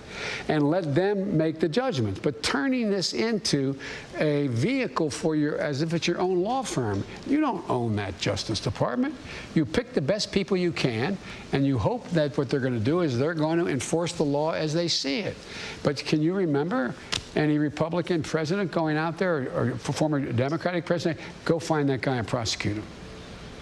and 0.48 0.70
let 0.70 0.94
them 0.94 1.36
make 1.36 1.58
the 1.60 1.68
judgments. 1.68 2.20
But 2.20 2.42
turning 2.42 2.90
this 2.90 3.14
into 3.14 3.78
a 4.18 4.48
vehicle 4.48 5.10
for 5.10 5.34
your, 5.34 5.58
as 5.58 5.82
if 5.82 5.94
it's 5.94 6.06
your 6.06 6.18
own 6.18 6.42
law 6.42 6.62
firm, 6.62 7.04
you 7.26 7.40
don't 7.40 7.68
own 7.70 7.96
that 7.96 8.18
Justice 8.18 8.60
Department. 8.60 9.14
You 9.54 9.64
pick 9.64 9.94
the 9.94 10.00
best 10.00 10.30
people 10.30 10.56
you 10.56 10.72
can, 10.72 11.16
and 11.52 11.66
you 11.66 11.78
hope 11.78 12.08
that 12.10 12.36
what 12.36 12.50
they're 12.50 12.60
going 12.60 12.78
to 12.78 12.80
do 12.80 13.00
is 13.00 13.16
they're 13.16 13.34
going 13.34 13.58
to 13.58 13.68
enforce 13.68 14.12
the 14.12 14.24
law 14.24 14.52
as 14.58 14.74
they 14.74 14.88
see 14.88 15.20
it. 15.20 15.36
But 15.82 15.96
can 15.96 16.20
you 16.20 16.34
remember 16.34 16.94
any 17.36 17.58
Republican 17.58 18.22
president 18.22 18.70
going 18.70 18.96
out 18.96 19.16
there 19.16 19.48
or, 19.54 19.70
or 19.70 19.78
former 19.78 20.20
Democratic 20.20 20.84
president, 20.84 21.20
go 21.44 21.58
find 21.58 21.88
that 21.88 22.00
guy 22.00 22.16
and 22.16 22.26
prosecute 22.26 22.76
him? 22.76 22.84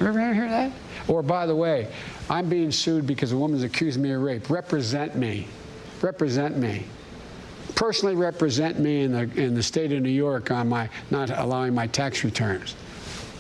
Ever 0.01 0.35
hear 0.35 0.49
that? 0.49 0.73
Or, 1.09 1.23
by 1.23 1.47
the 1.47 1.57
way, 1.57 1.89
I'm 2.29 2.49
being 2.49 2.71
sued 2.71 3.07
because 3.07 3.33
a 3.33 3.37
woman's 3.37 3.63
accused 3.63 3.99
me 3.99 4.13
of 4.13 4.21
rape. 4.21 4.51
Represent 4.51 5.15
me. 5.15 5.47
Represent 6.03 6.57
me. 6.59 6.85
Personally 7.75 8.15
represent 8.15 8.79
me 8.79 9.03
in 9.03 9.13
the, 9.13 9.43
in 9.43 9.55
the 9.55 9.63
state 9.63 9.93
of 9.93 10.03
New 10.03 10.11
York 10.11 10.51
on 10.51 10.69
my 10.69 10.89
not 11.11 11.31
allowing 11.31 11.75
my 11.75 11.87
tax 11.87 12.25
returns. 12.25 12.73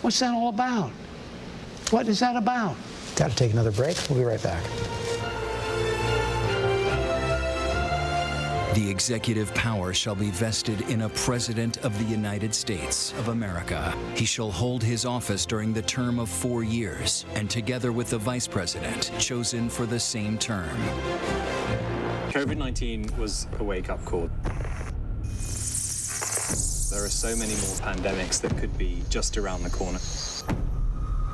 What's 0.03 0.19
that 0.21 0.33
all 0.33 0.49
about? 0.49 0.91
What 1.91 2.09
is 2.09 2.21
that 2.21 2.37
about? 2.37 2.77
Got 3.17 3.31
to 3.31 3.37
take 3.37 3.53
another 3.53 3.73
break. 3.73 3.97
We'll 4.09 4.19
be 4.19 4.25
right 4.25 4.43
back. 4.43 4.63
The 8.77 8.91
executive 8.91 9.55
power 9.55 9.95
shall 9.95 10.14
be 10.14 10.29
vested 10.29 10.83
in 10.91 11.01
a 11.01 11.09
President 11.09 11.79
of 11.79 11.99
the 11.99 12.05
United 12.05 12.55
States 12.55 13.14
of 13.14 13.29
America. 13.29 13.97
He 14.14 14.27
shall 14.27 14.51
hold 14.51 14.83
his 14.83 15.07
office 15.07 15.47
during 15.47 15.72
the 15.72 15.81
term 15.81 16.18
of 16.18 16.29
four 16.29 16.62
years, 16.62 17.24
and 17.35 17.49
together 17.49 17.91
with 17.91 18.11
the 18.11 18.18
Vice 18.18 18.47
President, 18.47 19.11
chosen 19.18 19.70
for 19.70 19.87
the 19.87 19.99
same 19.99 20.37
term. 20.37 20.77
COVID 22.33 22.59
19 22.59 23.16
was 23.16 23.49
a 23.61 23.64
wake 23.64 23.89
up 23.89 24.05
call. 24.05 24.29
There 26.91 27.03
are 27.03 27.09
so 27.09 27.35
many 27.35 27.55
more 27.55 27.77
pandemics 27.81 28.43
that 28.43 28.59
could 28.59 28.77
be 28.77 29.03
just 29.09 29.39
around 29.39 29.62
the 29.62 29.70
corner. 29.70 30.01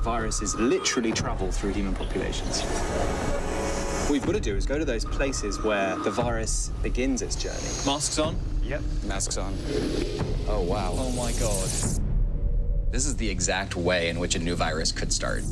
Viruses 0.04 0.54
literally 0.54 1.10
travel 1.10 1.50
through 1.50 1.72
human 1.72 1.96
populations. 1.96 2.62
What 4.02 4.10
we've 4.10 4.26
got 4.26 4.32
to 4.32 4.40
do 4.40 4.56
is 4.56 4.66
go 4.66 4.78
to 4.78 4.84
those 4.84 5.04
places 5.04 5.62
where 5.62 5.96
the 5.96 6.10
virus 6.10 6.70
begins 6.82 7.22
its 7.22 7.36
journey. 7.36 7.56
Masks 7.86 8.18
on? 8.18 8.36
Yep. 8.62 8.82
Masks 9.04 9.38
on. 9.38 9.56
Oh, 10.48 10.60
wow. 10.60 10.92
Oh, 10.94 11.12
my 11.12 11.30
God. 11.32 11.68
This 12.90 13.06
is 13.06 13.16
the 13.16 13.30
exact 13.30 13.76
way 13.76 14.08
in 14.08 14.18
which 14.18 14.34
a 14.34 14.40
new 14.40 14.56
virus 14.56 14.90
could 14.90 15.12
start. 15.12 15.44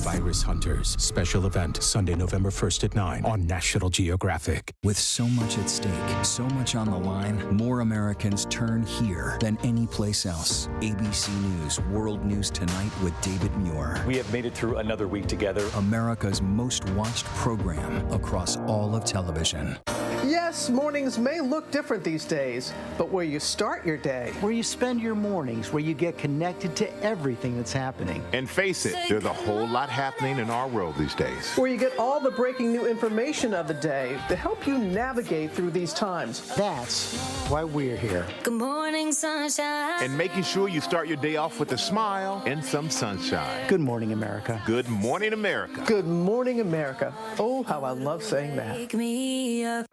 Virus 0.00 0.42
Hunters 0.42 0.96
special 0.98 1.44
event 1.44 1.82
Sunday, 1.82 2.14
November 2.14 2.48
1st 2.48 2.84
at 2.84 2.94
9 2.94 3.24
on 3.26 3.46
National 3.46 3.90
Geographic. 3.90 4.72
With 4.82 4.98
so 4.98 5.26
much 5.28 5.58
at 5.58 5.68
stake, 5.68 5.92
so 6.24 6.44
much 6.44 6.74
on 6.74 6.90
the 6.90 6.96
line, 6.96 7.38
more 7.54 7.80
Americans 7.80 8.46
turn 8.46 8.82
here 8.82 9.36
than 9.40 9.58
any 9.62 9.86
place 9.86 10.24
else. 10.24 10.68
ABC 10.80 11.28
News 11.42 11.80
World 11.92 12.24
News 12.24 12.50
Tonight 12.50 12.90
with 13.02 13.18
David 13.20 13.54
Muir. 13.58 14.02
We 14.06 14.16
have 14.16 14.32
made 14.32 14.46
it 14.46 14.54
through 14.54 14.78
another 14.78 15.06
week 15.06 15.26
together. 15.26 15.68
America's 15.76 16.40
most 16.40 16.88
watched 16.90 17.26
program 17.26 18.10
across 18.10 18.56
all 18.56 18.96
of 18.96 19.04
television. 19.04 19.76
Yes, 20.24 20.70
mornings 20.70 21.18
may 21.18 21.40
look 21.40 21.70
different 21.70 22.04
these 22.04 22.24
days, 22.24 22.72
but 22.96 23.10
where 23.10 23.24
you 23.24 23.40
start 23.40 23.84
your 23.84 23.96
day, 23.96 24.32
where 24.40 24.52
you 24.52 24.62
spend 24.62 25.00
your 25.00 25.14
mornings, 25.14 25.72
where 25.72 25.82
you 25.82 25.92
get 25.92 26.18
connected 26.18 26.76
to 26.76 27.02
everything 27.02 27.56
that's 27.56 27.72
happening. 27.72 28.22
And 28.32 28.48
face 28.48 28.86
it, 28.86 28.94
there's 29.08 29.24
a 29.24 29.32
whole 29.32 29.66
lot 29.66 29.89
happening 29.90 30.38
in 30.38 30.48
our 30.50 30.68
world 30.68 30.94
these 30.96 31.14
days. 31.14 31.54
Where 31.56 31.70
you 31.70 31.76
get 31.76 31.98
all 31.98 32.20
the 32.20 32.30
breaking 32.30 32.72
new 32.72 32.86
information 32.86 33.52
of 33.52 33.66
the 33.66 33.74
day 33.74 34.16
to 34.28 34.36
help 34.36 34.66
you 34.66 34.78
navigate 34.78 35.50
through 35.50 35.72
these 35.72 35.92
times. 35.92 36.54
That's 36.54 37.18
why 37.48 37.64
we're 37.64 37.96
here. 37.96 38.24
Good 38.44 38.54
morning, 38.54 39.12
sunshine. 39.12 40.02
And 40.02 40.16
making 40.16 40.44
sure 40.44 40.68
you 40.68 40.80
start 40.80 41.08
your 41.08 41.16
day 41.16 41.36
off 41.36 41.58
with 41.58 41.72
a 41.72 41.78
smile 41.78 42.42
and 42.46 42.64
some 42.64 42.88
sunshine. 42.88 43.66
Good 43.68 43.80
morning, 43.80 44.12
America. 44.12 44.62
Good 44.64 44.88
morning, 44.88 45.32
America. 45.32 45.82
Good 45.86 46.06
morning, 46.06 46.60
America. 46.60 47.12
Oh, 47.38 47.64
how 47.64 47.82
I 47.82 47.90
love 47.90 48.22
saying 48.22 48.56
that. 48.56 48.76
Wake 48.76 48.94
me 48.94 49.64
up. 49.64 49.86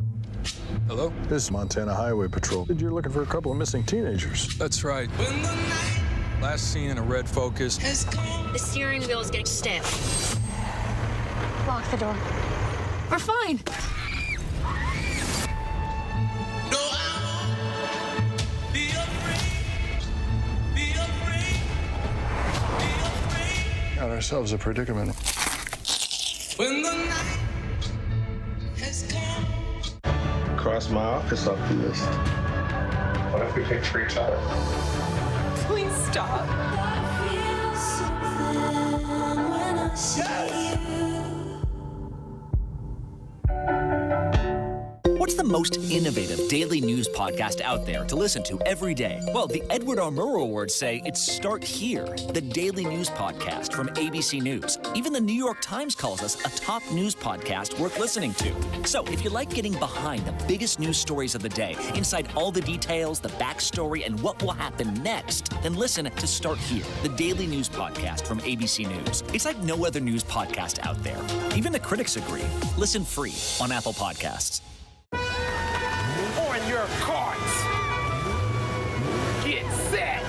Hello? 0.87 1.11
This 1.23 1.43
is 1.43 1.51
Montana 1.51 1.93
Highway 1.93 2.27
Patrol. 2.27 2.67
You're 2.71 2.91
looking 2.91 3.11
for 3.11 3.23
a 3.23 3.25
couple 3.25 3.51
of 3.51 3.57
missing 3.57 3.83
teenagers. 3.83 4.55
That's 4.57 4.83
right. 4.83 5.09
Last 6.41 6.71
seen 6.71 6.91
in 6.91 6.97
a 6.99 7.01
red 7.01 7.27
Focus. 7.27 7.77
The 7.77 8.59
steering 8.59 9.01
wheel 9.01 9.19
is 9.21 9.31
getting 9.31 9.47
stiff. 9.47 10.39
Lock 11.67 11.89
the 11.89 11.97
door. 11.97 12.15
We're 13.09 13.17
fine. 13.17 13.59
Got 23.95 24.11
ourselves 24.11 24.53
a 24.53 24.59
predicament. 24.59 25.15
When 26.57 26.83
the 26.83 26.91
night 26.91 27.38
has 28.77 29.11
come. 29.11 30.55
Cross 30.55 30.89
my 30.91 31.03
office 31.03 31.47
off 31.47 31.57
the 31.67 31.75
list. 31.75 32.05
What 33.33 33.41
if 33.41 33.55
we 33.55 33.63
pick 33.63 33.83
for 33.83 34.05
each 34.05 34.17
other? 34.17 34.38
Please 35.68 35.91
stop. 36.09 36.47
Yes! 37.34 38.18
What's 45.28 45.36
the 45.36 45.43
most 45.43 45.75
innovative 45.91 46.47
daily 46.47 46.80
news 46.80 47.09
podcast 47.09 47.59
out 47.59 47.86
there 47.86 48.05
to 48.05 48.15
listen 48.15 48.43
to 48.43 48.57
every 48.65 48.93
day? 48.93 49.19
Well, 49.34 49.45
the 49.45 49.61
Edward 49.69 49.99
R. 49.99 50.09
Murrow 50.09 50.43
Awards 50.43 50.73
say 50.73 51.01
it's 51.03 51.21
Start 51.21 51.61
Here, 51.65 52.05
the 52.32 52.39
daily 52.39 52.86
news 52.86 53.09
podcast 53.09 53.73
from 53.73 53.89
ABC 53.89 54.41
News. 54.41 54.80
Even 54.95 55.11
the 55.11 55.19
New 55.19 55.34
York 55.34 55.57
Times 55.59 55.95
calls 55.95 56.23
us 56.23 56.39
a 56.45 56.49
top 56.57 56.82
news 56.93 57.13
podcast 57.13 57.78
worth 57.78 57.99
listening 57.99 58.36
to. 58.36 58.53
So 58.88 59.03
if 59.07 59.21
you 59.21 59.30
like 59.30 59.49
getting 59.49 59.73
behind 59.73 60.25
the 60.25 60.32
biggest 60.47 60.80
news 60.80 60.97
stories 60.97 61.36
of 61.36 61.41
the 61.41 61.49
day, 61.49 61.75
inside 61.93 62.30
all 62.34 62.49
the 62.49 62.61
details, 62.61 63.19
the 63.19 63.28
backstory, 63.32 64.05
and 64.05 64.17
what 64.21 64.41
will 64.41 64.53
happen 64.53 64.93
next, 65.03 65.51
then 65.61 65.73
listen 65.73 66.05
to 66.05 66.25
Start 66.25 66.57
Here, 66.57 66.86
the 67.03 67.09
daily 67.09 67.47
news 67.47 67.67
podcast 67.67 68.25
from 68.25 68.39
ABC 68.39 68.88
News. 68.88 69.25
It's 69.34 69.43
like 69.43 69.57
no 69.57 69.86
other 69.86 69.99
news 69.99 70.23
podcast 70.23 70.80
out 70.88 71.03
there. 71.03 71.21
Even 71.53 71.73
the 71.73 71.82
critics 71.82 72.15
agree. 72.15 72.45
Listen 72.78 73.03
free 73.03 73.36
on 73.59 73.73
Apple 73.73 73.91
Podcasts. 73.91 74.61
On 76.88 76.93
your 76.93 76.99
carts. 77.05 77.63
Get 79.43 79.65
set. 79.89 80.23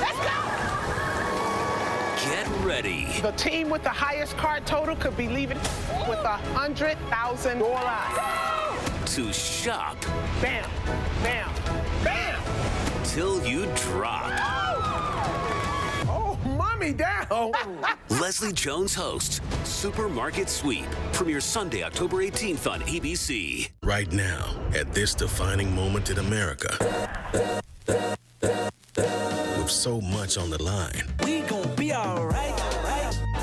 Let's 0.00 0.18
go. 0.18 0.38
Get 2.30 2.46
ready. 2.64 3.06
The 3.20 3.32
team 3.32 3.68
with 3.68 3.82
the 3.82 3.88
highest 3.90 4.36
card 4.36 4.66
total 4.66 4.96
could 4.96 5.16
be 5.16 5.28
leaving 5.28 5.58
with 6.08 6.18
a 6.20 6.38
hundred 6.54 6.98
thousand 7.10 7.58
dollars. 7.58 8.18
To 9.14 9.32
shop 9.32 9.96
Bam, 10.40 10.68
bam, 11.22 11.50
bam. 12.02 12.40
till 13.04 13.46
you 13.46 13.66
drop. 13.74 14.61
Mommy 16.82 16.94
down. 16.94 17.52
Leslie 18.20 18.52
Jones 18.52 18.92
hosts 18.94 19.40
Supermarket 19.62 20.48
Sweep. 20.48 20.84
Premieres 21.12 21.44
Sunday, 21.44 21.84
October 21.84 22.16
18th 22.18 22.70
on 22.70 22.80
ABC. 22.80 23.70
Right 23.84 24.10
now, 24.10 24.52
at 24.74 24.92
this 24.92 25.14
defining 25.14 25.72
moment 25.74 26.10
in 26.10 26.18
America, 26.18 26.76
with 28.40 29.70
so 29.70 30.00
much 30.00 30.36
on 30.36 30.50
the 30.50 30.60
line. 30.60 31.04
We 31.24 31.42
gon' 31.42 31.72
be 31.76 31.92
alright. 31.92 32.60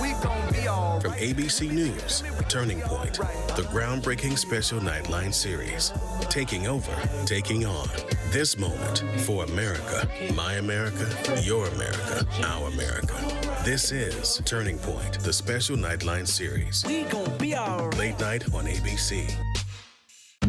We 0.02 0.12
gon' 0.22 0.52
be 0.52 0.68
all 0.68 0.69
From 1.02 1.14
ABC 1.14 1.72
News, 1.72 2.24
Turning 2.50 2.82
Point, 2.82 3.14
the 3.56 3.66
groundbreaking 3.72 4.38
special 4.38 4.82
Nightline 4.82 5.34
series. 5.34 5.94
Taking 6.30 6.68
over, 6.68 6.92
taking 7.26 7.66
on. 7.66 7.88
This 8.32 8.58
moment 8.58 9.06
for 9.22 9.46
America. 9.46 10.10
My 10.36 10.56
America, 10.56 11.08
your 11.42 11.68
America, 11.68 12.28
our 12.44 12.68
America. 12.68 13.16
This 13.64 13.94
is 13.94 14.42
Turning 14.44 14.78
Point, 14.80 15.20
the 15.20 15.32
special 15.32 15.78
Nightline 15.78 16.28
series. 16.28 16.84
We 16.86 17.04
gon' 17.04 17.38
be 17.38 17.56
alright. 17.56 17.98
Late 17.98 18.20
night 18.20 18.54
on 18.54 18.66
ABC. 18.66 19.34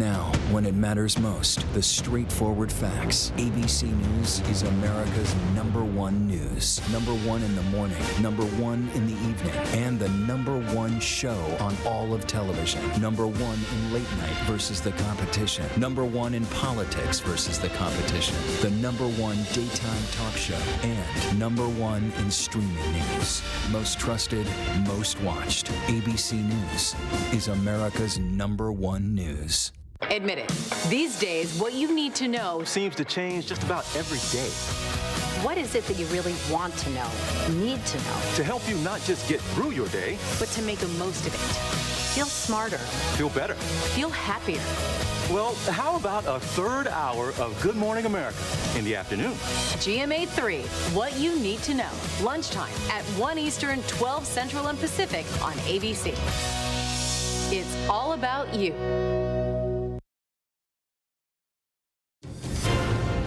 Now, 0.01 0.33
when 0.51 0.65
it 0.65 0.75
matters 0.75 1.19
most, 1.19 1.71
the 1.75 1.83
straightforward 1.83 2.73
facts. 2.73 3.33
ABC 3.37 3.83
News 3.83 4.41
is 4.49 4.63
America's 4.63 5.35
number 5.55 5.85
one 5.85 6.27
news. 6.27 6.81
Number 6.91 7.13
one 7.13 7.43
in 7.43 7.55
the 7.55 7.63
morning, 7.65 7.99
number 8.23 8.45
one 8.63 8.89
in 8.95 9.07
the 9.07 9.13
evening, 9.29 9.53
and 9.79 9.99
the 9.99 10.09
number 10.09 10.59
one 10.75 11.01
show 11.01 11.39
on 11.61 11.77
all 11.85 12.15
of 12.15 12.27
television. 12.27 12.81
Number 12.99 13.27
one 13.27 13.59
in 13.75 13.93
late 13.93 14.11
night 14.17 14.37
versus 14.47 14.81
the 14.81 14.93
competition. 14.93 15.67
Number 15.77 16.07
one 16.07 16.33
in 16.33 16.47
politics 16.47 17.21
versus 17.21 17.59
the 17.59 17.69
competition. 17.69 18.37
The 18.63 18.71
number 18.71 19.05
one 19.21 19.37
daytime 19.53 20.03
talk 20.13 20.35
show. 20.35 20.59
And 20.83 21.39
number 21.39 21.69
one 21.69 22.11
in 22.21 22.31
streaming 22.31 22.93
news. 22.93 23.43
Most 23.71 24.01
trusted, 24.01 24.47
most 24.87 25.21
watched. 25.21 25.67
ABC 25.89 26.43
News 26.43 26.95
is 27.35 27.49
America's 27.49 28.19
number 28.19 28.73
one 28.73 29.15
news. 29.15 29.73
Admit 30.03 30.39
it. 30.39 30.49
These 30.89 31.19
days, 31.19 31.59
what 31.61 31.75
you 31.75 31.95
need 31.95 32.15
to 32.17 32.27
know 32.27 32.65
seems 32.65 32.97
to 32.97 33.05
change 33.05 33.47
just 33.47 33.63
about 33.63 33.85
every 33.95 34.19
day. 34.37 34.49
What 35.45 35.59
is 35.59 35.75
it 35.75 35.85
that 35.87 35.99
you 35.99 36.07
really 36.07 36.35
want 36.51 36.77
to 36.79 36.91
know, 36.91 37.09
need 37.51 37.85
to 37.87 37.99
know, 37.99 38.21
To 38.35 38.45
help 38.45 38.67
you 38.69 38.77
not 38.79 39.01
just 39.03 39.29
get 39.29 39.41
through 39.41 39.71
your 39.71 39.89
day, 39.89 40.19
but 40.39 40.49
to 40.51 40.63
make 40.63 40.79
the 40.79 40.89
most 40.99 41.27
of 41.27 41.35
it? 41.35 41.39
Feel 42.15 42.27
smarter, 42.27 42.79
feel 43.17 43.29
better. 43.31 43.55
feel 43.55 44.11
happier. 44.11 44.61
Well, 45.33 45.55
how 45.73 45.95
about 45.97 46.25
a 46.27 46.41
third 46.41 46.89
hour 46.89 47.29
of 47.39 47.57
Good 47.63 47.77
Morning 47.77 48.05
America 48.05 48.37
in 48.77 48.85
the 48.85 48.97
afternoon? 48.97 49.33
GMA 49.79 50.27
3, 50.29 50.63
what 50.93 51.17
you 51.19 51.39
need 51.39 51.61
to 51.63 51.75
know. 51.75 51.91
Lunchtime 52.21 52.73
at 52.91 53.05
1 53.17 53.39
Eastern, 53.39 53.81
12 53.85 54.27
Central 54.27 54.67
and 54.67 54.79
Pacific 54.81 55.25
on 55.41 55.53
ABC. 55.69 56.09
It's 57.53 57.89
all 57.89 58.13
about 58.15 58.53
you. 58.55 59.40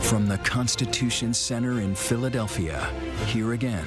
From 0.04 0.28
the 0.28 0.38
Constitution 0.40 1.34
Center 1.34 1.80
in 1.80 1.96
Philadelphia, 1.96 2.88
here 3.26 3.54
again, 3.54 3.86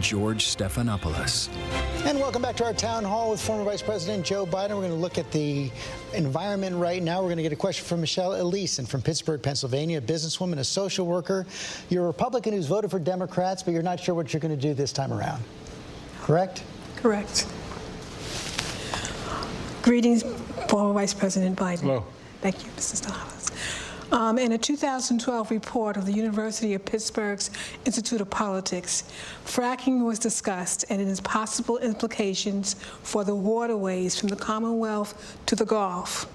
George 0.00 0.46
Stephanopoulos. 0.46 1.48
And 2.06 2.18
welcome 2.18 2.42
back 2.42 2.56
to 2.56 2.64
our 2.64 2.72
town 2.72 3.04
hall 3.04 3.30
with 3.30 3.40
former 3.40 3.62
Vice 3.62 3.82
President 3.82 4.24
Joe 4.24 4.46
Biden. 4.46 4.70
We're 4.70 4.76
going 4.76 4.90
to 4.90 4.94
look 4.94 5.18
at 5.18 5.30
the 5.30 5.70
environment 6.14 6.74
right 6.74 7.02
now. 7.02 7.18
We're 7.20 7.28
going 7.28 7.36
to 7.36 7.42
get 7.42 7.52
a 7.52 7.56
question 7.56 7.84
from 7.84 8.00
Michelle 8.00 8.34
Ellison 8.34 8.86
from 8.86 9.02
Pittsburgh, 9.02 9.40
Pennsylvania, 9.40 9.98
a 9.98 10.00
businesswoman, 10.00 10.58
a 10.58 10.64
social 10.64 11.06
worker. 11.06 11.46
You're 11.88 12.04
a 12.04 12.06
Republican 12.08 12.52
who's 12.54 12.66
voted 12.66 12.90
for 12.90 12.98
Democrats, 12.98 13.62
but 13.62 13.72
you're 13.72 13.82
not 13.82 14.00
sure 14.00 14.14
what 14.14 14.32
you're 14.32 14.40
going 14.40 14.56
to 14.56 14.60
do 14.60 14.74
this 14.74 14.92
time 14.92 15.12
around. 15.12 15.42
Correct? 16.22 16.64
Correct. 16.96 17.46
Greetings, 19.82 20.24
former 20.68 20.94
Vice 20.94 21.14
President 21.14 21.56
Biden. 21.56 21.80
Hello. 21.80 22.04
Thank 22.40 22.64
you, 22.64 22.70
Mrs. 22.70 23.06
Dollars. 23.06 23.39
Um, 24.12 24.38
in 24.38 24.50
a 24.50 24.58
2012 24.58 25.52
report 25.52 25.96
of 25.96 26.04
the 26.04 26.12
University 26.12 26.74
of 26.74 26.84
Pittsburgh's 26.84 27.50
Institute 27.84 28.20
of 28.20 28.28
Politics, 28.28 29.04
fracking 29.44 30.04
was 30.04 30.18
discussed 30.18 30.84
and 30.90 31.00
its 31.00 31.20
possible 31.20 31.78
implications 31.78 32.74
for 33.04 33.22
the 33.22 33.36
waterways 33.36 34.18
from 34.18 34.28
the 34.28 34.36
Commonwealth 34.36 35.38
to 35.46 35.54
the 35.54 35.64
Gulf. 35.64 36.26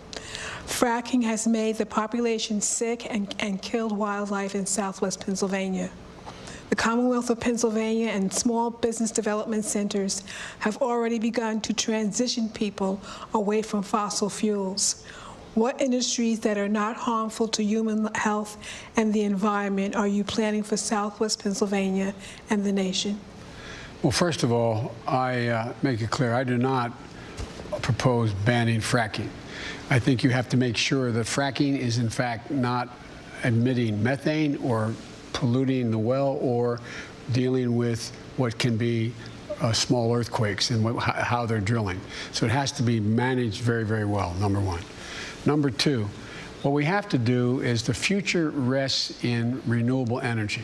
Fracking 0.65 1.21
has 1.23 1.47
made 1.47 1.75
the 1.75 1.85
population 1.85 2.61
sick 2.61 3.11
and, 3.13 3.35
and 3.39 3.61
killed 3.61 3.91
wildlife 3.91 4.55
in 4.55 4.65
southwest 4.65 5.25
Pennsylvania. 5.25 5.89
The 6.69 6.77
Commonwealth 6.77 7.29
of 7.29 7.41
Pennsylvania 7.41 8.07
and 8.07 8.33
small 8.33 8.69
business 8.69 9.11
development 9.11 9.65
centers 9.65 10.23
have 10.59 10.77
already 10.81 11.19
begun 11.19 11.59
to 11.61 11.73
transition 11.73 12.47
people 12.49 13.01
away 13.33 13.61
from 13.61 13.83
fossil 13.83 14.29
fuels. 14.29 15.03
What 15.55 15.79
industries 15.79 16.41
that 16.41 16.57
are 16.57 16.67
not 16.67 16.97
harmful 16.97 17.47
to 17.47 17.63
human 17.63 18.13
health 18.13 18.57
and 18.97 19.13
the 19.13 19.23
environment 19.23 19.95
are 19.95 20.07
you 20.07 20.25
planning 20.25 20.63
for 20.63 20.75
Southwest 20.75 21.41
Pennsylvania 21.41 22.13
and 22.49 22.65
the 22.65 22.73
nation? 22.73 23.17
Well, 24.03 24.11
first 24.11 24.43
of 24.43 24.51
all, 24.51 24.93
I 25.07 25.47
uh, 25.47 25.73
make 25.81 26.01
it 26.01 26.09
clear 26.09 26.33
I 26.33 26.43
do 26.43 26.57
not 26.57 26.91
propose 27.81 28.33
banning 28.33 28.81
fracking. 28.81 29.29
I 29.89 29.97
think 29.97 30.25
you 30.25 30.29
have 30.31 30.49
to 30.49 30.57
make 30.57 30.75
sure 30.75 31.13
that 31.13 31.25
fracking 31.25 31.77
is, 31.79 31.99
in 31.99 32.09
fact, 32.09 32.51
not 32.51 32.89
emitting 33.45 34.03
methane 34.03 34.57
or 34.57 34.93
polluting 35.31 35.89
the 35.89 35.97
well 35.97 36.37
or 36.41 36.81
dealing 37.31 37.77
with 37.77 38.11
what 38.35 38.57
can 38.59 38.75
be 38.75 39.13
uh, 39.61 39.71
small 39.71 40.13
earthquakes 40.13 40.71
and 40.71 40.83
what, 40.83 40.97
how- 41.01 41.23
how 41.23 41.45
they're 41.45 41.61
drilling. 41.61 42.01
So 42.33 42.45
it 42.45 42.51
has 42.51 42.73
to 42.73 42.83
be 42.83 42.99
managed 42.99 43.61
very, 43.61 43.85
very 43.85 44.05
well, 44.05 44.33
number 44.33 44.59
one. 44.59 44.81
Number 45.45 45.69
two, 45.69 46.07
what 46.63 46.71
we 46.71 46.85
have 46.85 47.07
to 47.09 47.19
do 47.19 47.61
is 47.61 47.83
the 47.83 47.93
future 47.93 48.49
rests 48.49 49.23
in 49.23 49.61
renewable 49.67 50.19
energy. 50.19 50.63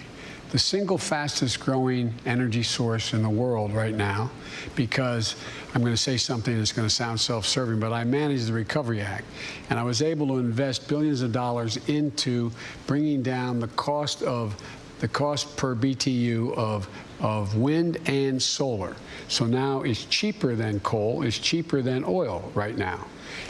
The 0.50 0.58
single 0.60 0.98
fastest 0.98 1.60
growing 1.60 2.14
energy 2.26 2.64
source 2.64 3.14
in 3.14 3.22
the 3.22 3.30
world 3.30 3.72
right 3.72 3.96
now, 3.96 4.32
because 4.76 5.36
I'm 5.74 5.82
going 5.82 5.94
to 5.94 6.02
say 6.02 6.18
something 6.18 6.58
that's 6.58 6.74
going 6.74 6.88
to 6.88 6.94
sound 6.94 7.20
self 7.20 7.46
serving, 7.46 7.80
but 7.80 7.94
I 7.94 8.04
managed 8.04 8.48
the 8.48 8.54
Recovery 8.54 9.00
Act, 9.00 9.26
and 9.70 9.80
I 9.80 9.84
was 9.84 10.02
able 10.02 10.28
to 10.28 10.40
invest 10.40 10.90
billions 10.90 11.22
of 11.22 11.32
dollars 11.32 11.78
into 11.88 12.52
bringing 12.88 13.22
down 13.22 13.60
the 13.60 13.70
cost 13.70 14.24
of 14.24 14.62
the 15.00 15.08
cost 15.08 15.56
per 15.56 15.76
BTU 15.76 16.54
of, 16.56 16.90
of 17.22 17.56
wind 17.56 17.98
and 18.08 18.42
solar. 18.42 18.96
So 19.28 19.46
now 19.46 19.82
it's 19.82 20.06
cheaper 20.06 20.56
than 20.56 20.80
coal, 20.82 21.24
it's 21.24 21.40
cheaper 21.40 21.82
than 21.82 22.04
oil 22.06 22.52
right 22.54 22.78
now. 22.78 23.08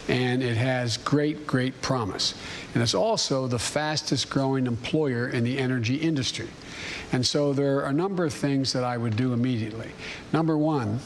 And 0.07 0.43
it 0.43 0.57
has 0.57 0.97
great, 0.97 1.47
great 1.47 1.81
promise. 1.81 2.35
And 2.73 2.83
it's 2.83 2.93
also 2.93 3.47
the 3.47 3.59
fastest 3.59 4.29
growing 4.29 4.67
employer 4.67 5.29
in 5.29 5.43
the 5.43 5.57
energy 5.57 5.95
industry. 5.95 6.47
And 7.11 7.25
so 7.25 7.53
there 7.53 7.77
are 7.77 7.85
a 7.87 7.93
number 7.93 8.25
of 8.25 8.33
things 8.33 8.73
that 8.73 8.83
I 8.83 8.97
would 8.97 9.15
do 9.15 9.33
immediately. 9.33 9.91
Number 10.31 10.57
one, 10.57 10.99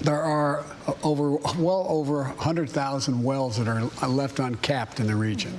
there 0.00 0.22
are 0.22 0.64
over 1.02 1.36
well 1.58 1.86
over 1.88 2.24
100,000 2.24 3.22
wells 3.22 3.56
that 3.58 3.68
are 3.68 4.08
left 4.08 4.38
uncapped 4.40 4.98
in 4.98 5.06
the 5.06 5.14
region. 5.14 5.56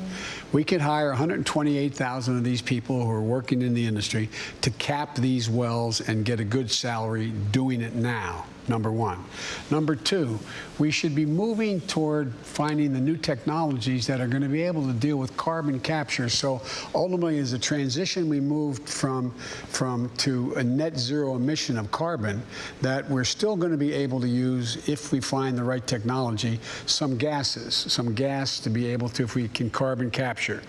We 0.53 0.63
could 0.63 0.81
hire 0.81 1.09
128,000 1.09 2.37
of 2.37 2.43
these 2.43 2.61
people 2.61 3.03
who 3.03 3.11
are 3.11 3.21
working 3.21 3.63
in 3.63 3.73
the 3.73 3.85
industry 3.85 4.29
to 4.61 4.69
cap 4.69 5.15
these 5.15 5.49
wells 5.49 5.99
and 5.99 6.23
get 6.23 6.39
a 6.39 6.43
good 6.43 6.71
salary 6.71 7.31
doing 7.51 7.81
it 7.81 7.95
now 7.95 8.45
number 8.67 8.91
one. 8.91 9.23
Number 9.69 9.95
two, 9.95 10.39
we 10.79 10.91
should 10.91 11.13
be 11.13 11.25
moving 11.25 11.81
toward 11.81 12.33
finding 12.33 12.93
the 12.93 12.99
new 12.99 13.17
technologies 13.17 14.07
that 14.07 14.21
are 14.21 14.27
going 14.27 14.41
to 14.41 14.49
be 14.49 14.63
able 14.63 14.85
to 14.87 14.93
deal 14.93 15.17
with 15.17 15.35
carbon 15.37 15.79
capture. 15.79 16.29
So 16.29 16.61
ultimately, 16.95 17.37
as 17.39 17.53
a 17.53 17.59
transition, 17.59 18.29
we 18.29 18.39
moved 18.39 18.87
from, 18.89 19.31
from 19.69 20.09
to 20.17 20.53
a 20.55 20.63
net 20.63 20.97
zero 20.97 21.35
emission 21.35 21.77
of 21.77 21.91
carbon 21.91 22.41
that 22.81 23.07
we're 23.09 23.23
still 23.23 23.55
going 23.55 23.71
to 23.71 23.77
be 23.77 23.93
able 23.93 24.19
to 24.21 24.27
use, 24.27 24.87
if 24.87 25.11
we 25.11 25.19
find 25.19 25.57
the 25.57 25.63
right 25.63 25.85
technology, 25.85 26.59
some 26.85 27.17
gases, 27.17 27.73
some 27.75 28.13
gas 28.13 28.59
to 28.59 28.69
be 28.69 28.87
able 28.87 29.09
to, 29.09 29.23
if 29.23 29.35
we 29.35 29.47
can 29.47 29.69
carbon 29.69 30.09
capture. 30.09 30.61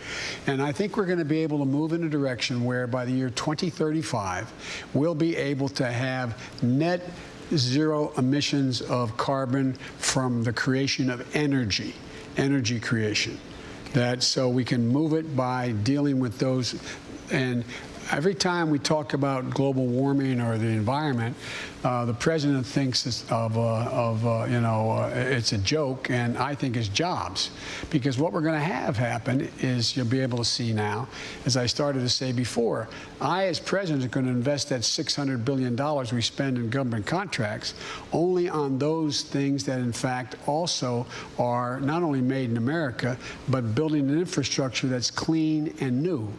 And 0.47 0.61
I 0.61 0.73
think 0.73 0.97
we're 0.97 1.07
going 1.07 1.19
to 1.19 1.25
be 1.25 1.43
able 1.43 1.59
to 1.59 1.65
move 1.65 1.93
in 1.93 2.05
a 2.05 2.09
direction 2.09 2.65
where 2.65 2.87
by 2.87 3.05
the 3.05 3.13
year 3.13 3.31
2035, 3.31 4.53
we'll 4.95 5.15
be 5.15 5.37
able 5.37 5.69
to 5.71 5.87
have 5.87 6.39
net 6.63 7.03
zero 7.57 8.13
emissions 8.17 8.81
of 8.83 9.17
carbon 9.17 9.75
from 9.99 10.43
the 10.43 10.53
creation 10.53 11.11
of 11.11 11.35
energy, 11.37 11.95
energy 12.37 12.81
creation. 12.81 13.39
That 13.93 14.23
so 14.23 14.49
we 14.49 14.65
can 14.65 14.89
move 14.89 15.13
it 15.13 15.37
by 15.37 15.71
dealing 15.71 16.19
with 16.19 16.39
those 16.39 16.75
and 17.31 17.65
every 18.11 18.35
time 18.35 18.71
we 18.71 18.79
talk 18.79 19.15
about 19.15 19.51
global 19.51 19.87
warming 19.87 20.41
or 20.41 20.59
the 20.59 20.67
environment, 20.67 21.37
uh, 21.85 22.07
the 22.07 22.15
president 22.15 22.65
thinks 22.65 23.31
of, 23.31 23.59
uh, 23.59 23.85
of 23.85 24.27
uh, 24.27 24.47
you 24.49 24.61
know, 24.61 24.91
uh, 24.91 25.13
it's 25.15 25.53
a 25.53 25.59
joke, 25.59 26.11
and 26.11 26.39
I 26.39 26.55
think 26.55 26.77
it's 26.77 26.89
jobs. 26.89 27.51
Because 27.91 28.19
what 28.19 28.33
we're 28.33 28.41
going 28.41 28.59
to 28.59 28.67
have 28.67 28.97
happen 28.97 29.51
is 29.61 29.95
you'll 29.95 30.07
be 30.07 30.21
able 30.21 30.39
to 30.39 30.45
see 30.47 30.73
now, 30.73 31.07
as 31.45 31.59
I 31.59 31.67
started 31.67 32.01
to 32.01 32.09
say 32.09 32.33
before, 32.33 32.89
I, 33.21 33.45
as 33.47 33.61
president, 33.61 34.03
are 34.03 34.09
going 34.09 34.25
to 34.25 34.33
invest 34.33 34.71
that 34.71 34.81
$600 34.81 35.45
billion 35.45 35.77
we 36.15 36.23
spend 36.23 36.57
in 36.57 36.71
government 36.71 37.05
contracts 37.05 37.75
only 38.13 38.49
on 38.49 38.79
those 38.79 39.21
things 39.21 39.65
that, 39.65 39.79
in 39.79 39.93
fact, 39.93 40.37
also 40.47 41.07
are 41.39 41.81
not 41.81 42.03
only 42.03 42.23
made 42.23 42.51
in 42.51 42.57
America, 42.57 43.19
but 43.49 43.75
building 43.75 44.09
an 44.09 44.19
infrastructure 44.19 44.87
that's 44.87 45.11
clean 45.11 45.75
and 45.81 46.03
new. 46.03 46.33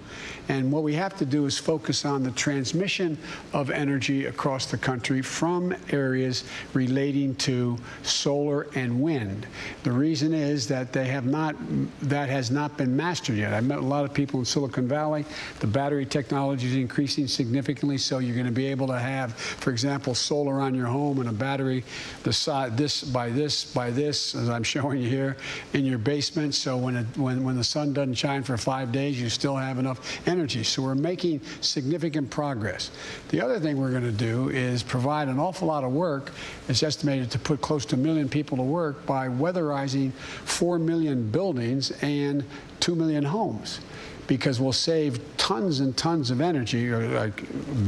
And 0.48 0.72
what 0.72 0.84
we 0.84 0.94
have 0.94 1.16
to 1.18 1.26
do 1.26 1.46
is 1.46 1.58
focus 1.58 2.06
on 2.06 2.24
the 2.24 2.32
transmission 2.32 3.18
of 3.54 3.70
energy 3.70 4.26
across 4.26 4.68
the 4.68 4.78
country 4.78 5.22
from 5.36 5.76
areas 5.90 6.46
relating 6.74 7.36
to 7.36 7.78
solar 8.04 8.68
and 8.74 9.02
wind. 9.02 9.46
The 9.84 9.92
reason 9.92 10.34
is 10.34 10.66
that 10.70 10.94
they 10.94 11.08
have 11.08 11.26
not, 11.26 11.56
that 12.04 12.30
has 12.30 12.52
not 12.52 12.78
been 12.78 12.96
mastered 12.96 13.36
yet. 13.36 13.54
I 13.54 13.60
met 13.60 13.80
a 13.80 13.82
lot 13.82 14.06
of 14.06 14.14
people 14.14 14.40
in 14.40 14.46
Silicon 14.46 14.88
Valley. 14.88 15.26
The 15.60 15.68
battery 15.68 16.06
technology 16.06 16.68
is 16.68 16.76
increasing 16.76 17.28
significantly, 17.28 17.98
so 17.98 18.20
you're 18.20 18.34
going 18.34 18.46
to 18.46 18.52
be 18.54 18.68
able 18.68 18.88
to 18.88 18.98
have, 18.98 19.36
for 19.36 19.72
example, 19.72 20.16
solar 20.16 20.62
on 20.62 20.74
your 20.74 20.88
home 20.88 21.20
and 21.20 21.28
a 21.28 21.34
battery 21.34 21.84
the 22.24 22.32
side 22.32 22.78
this 22.78 23.04
by 23.04 23.30
this 23.30 23.66
by 23.66 23.92
this, 23.92 24.36
as 24.36 24.50
I'm 24.50 24.64
showing 24.64 25.02
you 25.02 25.10
here, 25.10 25.36
in 25.74 25.84
your 25.84 25.98
basement. 25.98 26.56
So 26.56 26.78
when 26.78 26.96
it, 26.96 27.18
when 27.18 27.44
when 27.44 27.58
the 27.58 27.64
sun 27.64 27.92
doesn't 27.92 28.16
shine 28.16 28.44
for 28.44 28.58
five 28.58 28.94
days, 28.94 29.22
you 29.22 29.30
still 29.30 29.58
have 29.58 29.80
enough 29.80 30.00
energy. 30.28 30.64
So 30.64 30.82
we're 30.82 30.96
making 30.96 31.42
significant 31.60 32.30
progress. 32.30 32.90
The 33.30 33.42
other 33.42 33.60
thing 33.60 33.78
we're 33.78 33.92
going 33.92 34.04
to 34.04 34.12
do 34.12 34.50
is 34.50 34.82
provide 34.82 35.25
an 35.30 35.40
awful 35.40 35.68
lot 35.68 35.84
of 35.84 35.92
work. 35.92 36.32
It's 36.68 36.84
estimated 36.84 37.32
to 37.32 37.40
put 37.40 37.62
close 37.62 37.86
to 37.88 37.96
a 37.96 37.98
million 37.98 38.30
people 38.30 38.58
to 38.58 38.64
work 38.64 39.06
by 39.06 39.28
weatherizing 39.28 40.12
4 40.14 40.80
million 40.80 41.30
buildings 41.30 41.92
and 42.02 42.44
2 42.80 42.96
million 42.96 43.24
homes 43.24 43.80
because 44.28 44.60
we'll 44.60 44.74
save 44.74 45.20
tons 45.38 45.80
and 45.80 45.96
tons 45.96 46.32
of 46.32 46.42
energy, 46.42 46.90
or 46.90 47.08
like 47.10 47.44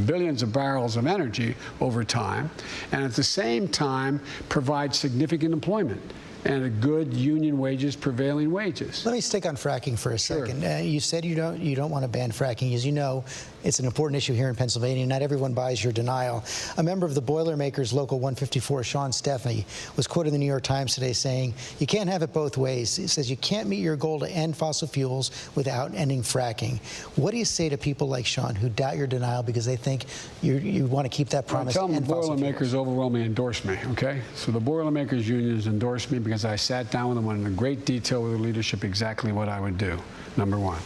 billions 0.06 0.44
of 0.44 0.54
barrels 0.54 0.96
of 0.96 1.08
energy 1.08 1.56
over 1.82 2.04
time, 2.04 2.50
and 2.92 3.04
at 3.04 3.14
the 3.14 3.24
same 3.24 3.68
time 3.68 4.22
provide 4.48 4.94
significant 4.94 5.54
employment 5.54 6.02
and 6.48 6.64
a 6.64 6.70
good 6.70 7.14
union 7.14 7.58
wages, 7.58 7.96
prevailing 7.96 8.52
wages. 8.52 9.06
Let 9.06 9.12
me 9.14 9.22
stick 9.22 9.46
on 9.46 9.56
fracking 9.58 10.00
for 10.00 10.14
a 10.14 10.20
second. 10.20 10.64
Uh, 10.64 10.78
you 10.78 11.02
said 11.02 11.26
you 11.26 11.36
don't 11.36 11.60
you 11.60 11.76
don't 11.76 11.92
want 11.92 12.04
to 12.04 12.08
ban 12.08 12.32
fracking. 12.32 12.74
As 12.74 12.86
you 12.86 12.94
know, 12.94 13.26
it's 13.64 13.80
an 13.80 13.86
important 13.86 14.16
issue 14.16 14.34
here 14.34 14.48
in 14.48 14.56
Pennsylvania. 14.56 15.06
Not 15.06 15.22
everyone 15.22 15.54
buys 15.54 15.84
your 15.84 15.92
denial. 15.92 16.46
A 16.78 16.84
member 16.84 17.06
of 17.06 17.16
the 17.16 17.22
Boilermakers 17.22 17.92
Local 17.92 18.20
154, 18.20 18.84
Sean 18.84 19.12
Stefani, 19.12 19.66
was 19.98 20.08
quoted 20.08 20.30
in 20.30 20.34
the 20.34 20.40
New 20.40 20.46
York 20.46 20.64
Times 20.64 20.96
today 20.96 21.12
saying, 21.12 21.54
"You 21.80 21.88
can't 21.88 22.10
have 22.10 22.22
it 22.24 22.32
both 22.32 22.58
ways." 22.58 22.96
He 22.96 23.08
says 23.08 23.30
you 23.30 23.38
can't 23.38 23.68
meet 23.68 23.80
your 23.80 23.98
goal 23.98 24.20
to 24.22 24.30
end 24.30 24.56
fossil 24.56 24.88
fuels 24.88 25.32
without 25.56 25.94
ending 25.96 26.22
fracking. 26.22 26.80
What 27.18 27.32
do 27.32 27.38
you 27.38 27.46
say 27.46 27.68
to 27.68 27.78
people 27.78 28.08
like 28.08 28.26
Sean 28.26 28.56
who 28.56 28.70
doubt 28.70 28.96
your 28.96 29.08
denial 29.08 29.44
because 29.44 29.66
they 29.66 29.76
think 29.76 30.06
you 30.42 30.54
you 30.56 30.86
want 30.86 31.04
to 31.06 31.10
keep 31.10 31.28
that 31.30 31.46
promise? 31.46 31.76
Well, 31.76 31.88
tell 31.88 31.94
them 31.94 32.04
the 32.06 32.14
Boilermakers 32.14 32.74
overwhelmingly 32.74 33.26
endorse 33.26 33.66
me. 33.66 33.78
Okay, 33.92 34.22
so 34.34 34.54
the 34.54 34.62
Boilermakers 34.62 35.28
unions 35.28 35.68
endorse 35.68 36.10
me 36.10 36.20
because 36.20 36.37
I 36.46 36.56
sat 36.56 36.92
down 36.92 37.10
with 37.10 37.24
them 37.24 37.46
in 37.46 37.56
great 37.56 37.86
detail 37.86 38.24
with 38.24 38.34
the 38.34 38.38
leadership 38.38 38.84
exactly 38.84 39.32
what 39.32 39.50
I 39.50 39.60
would 39.60 39.78
do. 39.78 39.98
Number 40.36 40.60
one. 40.60 40.80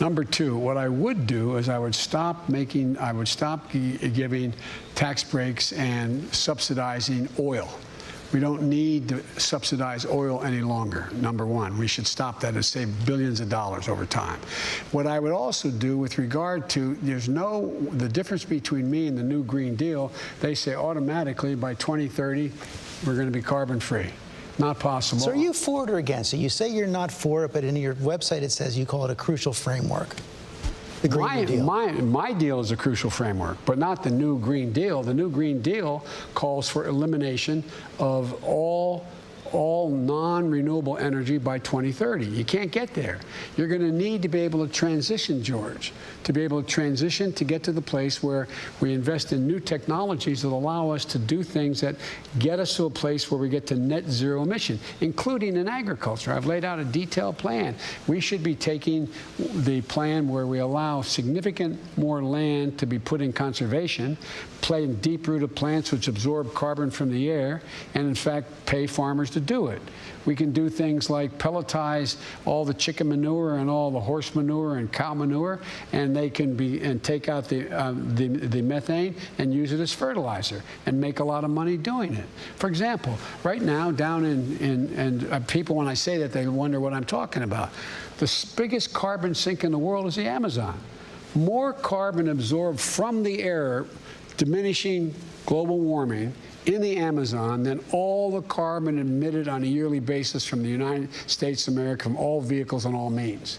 Number 0.00 0.24
two, 0.24 0.56
what 0.56 0.76
I 0.76 0.88
would 0.88 1.26
do 1.26 1.56
is 1.56 1.68
I 1.68 1.78
would 1.78 1.94
stop 1.94 2.48
making, 2.48 2.98
I 2.98 3.12
would 3.12 3.28
stop 3.28 3.70
giving 3.70 4.52
tax 4.94 5.24
breaks 5.24 5.72
and 5.72 6.32
subsidizing 6.34 7.28
oil. 7.38 7.68
We 8.32 8.40
don't 8.40 8.62
need 8.62 9.08
to 9.10 9.22
subsidize 9.38 10.04
oil 10.04 10.42
any 10.42 10.60
longer, 10.60 11.08
number 11.20 11.46
one. 11.46 11.78
We 11.78 11.86
should 11.86 12.08
stop 12.08 12.40
that 12.40 12.54
and 12.54 12.64
save 12.64 13.06
billions 13.06 13.38
of 13.38 13.48
dollars 13.48 13.88
over 13.88 14.04
time. 14.04 14.40
What 14.90 15.06
I 15.06 15.20
would 15.20 15.30
also 15.30 15.70
do 15.70 15.96
with 15.96 16.18
regard 16.18 16.68
to, 16.70 16.96
there's 16.96 17.28
no, 17.28 17.72
the 17.92 18.08
difference 18.08 18.44
between 18.44 18.90
me 18.90 19.06
and 19.06 19.16
the 19.16 19.22
new 19.22 19.44
Green 19.44 19.76
Deal, 19.76 20.10
they 20.40 20.56
say 20.56 20.74
automatically 20.74 21.54
by 21.54 21.74
2030, 21.74 22.50
we're 23.06 23.14
going 23.14 23.26
to 23.26 23.32
be 23.32 23.42
carbon 23.42 23.78
free. 23.78 24.10
Not 24.58 24.78
possible. 24.78 25.20
So 25.20 25.30
are 25.32 25.36
you 25.36 25.52
for 25.52 25.84
it 25.84 25.90
or 25.90 25.98
against 25.98 26.32
it? 26.34 26.38
You 26.38 26.48
say 26.48 26.68
you're 26.68 26.86
not 26.86 27.10
for 27.10 27.44
it, 27.44 27.52
but 27.52 27.64
in 27.64 27.74
your 27.76 27.94
website 27.96 28.42
it 28.42 28.50
says 28.50 28.78
you 28.78 28.86
call 28.86 29.04
it 29.04 29.10
a 29.10 29.14
crucial 29.14 29.52
framework. 29.52 30.14
The 31.02 31.08
Green 31.08 31.26
my, 31.26 31.44
Deal. 31.44 31.64
My, 31.64 31.92
my 31.92 32.32
deal 32.32 32.60
is 32.60 32.70
a 32.70 32.76
crucial 32.76 33.10
framework, 33.10 33.58
but 33.66 33.76
not 33.76 34.02
the 34.02 34.10
new 34.10 34.38
Green 34.38 34.72
Deal. 34.72 35.02
The 35.02 35.12
new 35.12 35.28
Green 35.28 35.60
Deal 35.60 36.04
calls 36.34 36.68
for 36.68 36.86
elimination 36.86 37.62
of 37.98 38.42
all 38.42 39.06
all 39.52 39.88
non-renewable 39.88 40.98
energy 40.98 41.38
by 41.38 41.58
2030. 41.58 42.26
You 42.26 42.44
can't 42.44 42.72
get 42.72 42.92
there. 42.92 43.20
You're 43.56 43.68
going 43.68 43.82
to 43.82 43.92
need 43.92 44.22
to 44.22 44.28
be 44.28 44.40
able 44.40 44.66
to 44.66 44.72
transition, 44.72 45.44
George, 45.44 45.92
to 46.24 46.32
be 46.32 46.42
able 46.42 46.62
to 46.62 46.68
transition 46.68 47.32
to 47.32 47.44
get 47.44 47.62
to 47.62 47.72
the 47.72 47.80
place 47.80 48.22
where 48.22 48.48
we 48.80 48.92
invest 48.92 49.32
in 49.32 49.46
new 49.46 49.60
technologies 49.60 50.42
that 50.42 50.48
allow 50.48 50.90
us 50.90 51.04
to 51.04 51.18
do 51.18 51.42
things 51.42 51.80
that 51.80 51.96
get 52.38 52.58
us 52.58 52.76
to 52.76 52.84
a 52.84 52.90
place 52.90 53.30
where 53.30 53.40
we 53.40 53.48
get 53.48 53.66
to 53.66 53.76
net 53.76 54.08
zero 54.08 54.42
emission, 54.42 54.78
including 55.00 55.56
in 55.56 55.68
agriculture. 55.68 56.32
I've 56.32 56.46
laid 56.46 56.64
out 56.64 56.78
a 56.78 56.84
detailed 56.84 57.38
plan. 57.38 57.74
We 58.06 58.20
should 58.20 58.42
be 58.42 58.54
taking 58.54 59.08
the 59.38 59.82
plan 59.82 60.28
where 60.28 60.46
we 60.46 60.58
allow 60.58 61.02
significant 61.02 61.78
more 61.98 62.22
land 62.22 62.78
to 62.78 62.86
be 62.86 62.98
put 62.98 63.20
in 63.20 63.32
conservation, 63.32 64.16
plant 64.60 65.02
deep-rooted 65.02 65.54
plants 65.54 65.92
which 65.92 66.08
absorb 66.08 66.54
carbon 66.54 66.90
from 66.90 67.10
the 67.10 67.30
air, 67.30 67.62
and 67.94 68.06
in 68.06 68.14
fact 68.14 68.48
pay 68.66 68.86
farmers 68.86 69.30
to 69.30 69.40
do 69.40 69.68
it. 69.68 69.82
We 70.26 70.34
can 70.34 70.52
do 70.52 70.68
things 70.68 71.10
like 71.10 71.36
pelletize 71.38 72.16
all 72.44 72.64
the 72.64 72.74
chicken 72.74 73.08
manure 73.08 73.58
and 73.58 73.68
all 73.68 73.90
the 73.90 74.00
horse 74.00 74.34
manure 74.34 74.76
and 74.76 74.92
cow 74.92 75.14
manure, 75.14 75.60
and 75.92 76.14
they 76.16 76.30
can 76.30 76.54
be 76.54 76.82
and 76.82 77.02
take 77.02 77.28
out 77.28 77.48
the, 77.48 77.70
uh, 77.70 77.92
the, 77.92 78.28
the 78.28 78.62
methane 78.62 79.14
and 79.38 79.52
use 79.52 79.72
it 79.72 79.80
as 79.80 79.92
fertilizer 79.92 80.62
and 80.86 81.00
make 81.00 81.20
a 81.20 81.24
lot 81.24 81.44
of 81.44 81.50
money 81.50 81.76
doing 81.76 82.14
it. 82.14 82.26
For 82.56 82.68
example, 82.68 83.18
right 83.42 83.62
now 83.62 83.90
down 83.90 84.24
in, 84.24 84.56
in 84.58 84.94
and 84.94 85.32
uh, 85.32 85.40
people 85.40 85.76
when 85.76 85.88
I 85.88 85.94
say 85.94 86.18
that 86.18 86.32
they 86.32 86.46
wonder 86.46 86.80
what 86.80 86.92
I'm 86.92 87.04
talking 87.04 87.42
about. 87.42 87.70
The 88.18 88.46
biggest 88.56 88.92
carbon 88.92 89.34
sink 89.34 89.64
in 89.64 89.72
the 89.72 89.78
world 89.78 90.06
is 90.06 90.16
the 90.16 90.26
Amazon. 90.26 90.78
More 91.34 91.72
carbon 91.72 92.28
absorbed 92.28 92.80
from 92.80 93.22
the 93.22 93.42
air 93.42 93.86
diminishing 94.36 95.14
global 95.46 95.80
warming 95.80 96.32
in 96.66 96.80
the 96.80 96.96
Amazon 96.96 97.62
than 97.62 97.82
all 97.92 98.30
the 98.30 98.42
carbon 98.42 98.98
emitted 98.98 99.48
on 99.48 99.62
a 99.62 99.66
yearly 99.66 100.00
basis 100.00 100.44
from 100.44 100.62
the 100.62 100.68
United 100.68 101.12
States 101.26 101.68
of 101.68 101.74
America 101.74 102.04
from 102.04 102.16
all 102.16 102.40
vehicles 102.40 102.86
and 102.86 102.94
all 102.94 103.10
means. 103.10 103.58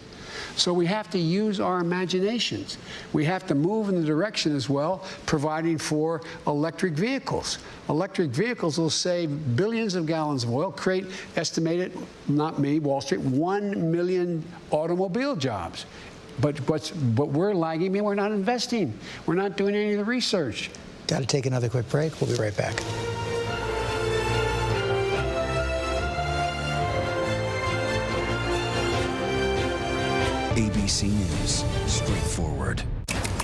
So 0.55 0.73
we 0.73 0.85
have 0.85 1.09
to 1.11 1.19
use 1.19 1.59
our 1.59 1.79
imaginations. 1.79 2.77
We 3.13 3.25
have 3.25 3.45
to 3.47 3.55
move 3.55 3.89
in 3.89 3.95
the 3.95 4.05
direction 4.05 4.55
as 4.55 4.69
well, 4.69 5.05
providing 5.25 5.77
for 5.77 6.21
electric 6.47 6.93
vehicles. 6.93 7.59
Electric 7.89 8.31
vehicles 8.31 8.77
will 8.77 8.89
save 8.89 9.55
billions 9.55 9.95
of 9.95 10.05
gallons 10.05 10.43
of 10.43 10.51
oil, 10.51 10.71
create 10.71 11.05
estimated, 11.35 11.97
not 12.27 12.59
me, 12.59 12.79
Wall 12.79 13.01
Street, 13.01 13.21
1 13.21 13.91
million 13.91 14.43
automobile 14.71 15.35
jobs. 15.35 15.85
But, 16.41 16.57
what's, 16.69 16.91
but 16.91 17.29
we're 17.29 17.53
lagging. 17.53 17.87
I 17.87 17.89
mean, 17.89 18.03
we're 18.03 18.15
not 18.15 18.31
investing. 18.31 18.97
We're 19.25 19.35
not 19.35 19.55
doing 19.55 19.75
any 19.75 19.93
of 19.93 19.99
the 19.99 20.05
research. 20.05 20.69
Got 21.07 21.19
to 21.19 21.27
take 21.27 21.45
another 21.45 21.69
quick 21.69 21.87
break. 21.89 22.19
We'll 22.19 22.35
be 22.35 22.41
right 22.41 22.55
back. 22.55 22.75
ABC 30.55 31.09
News, 31.11 31.63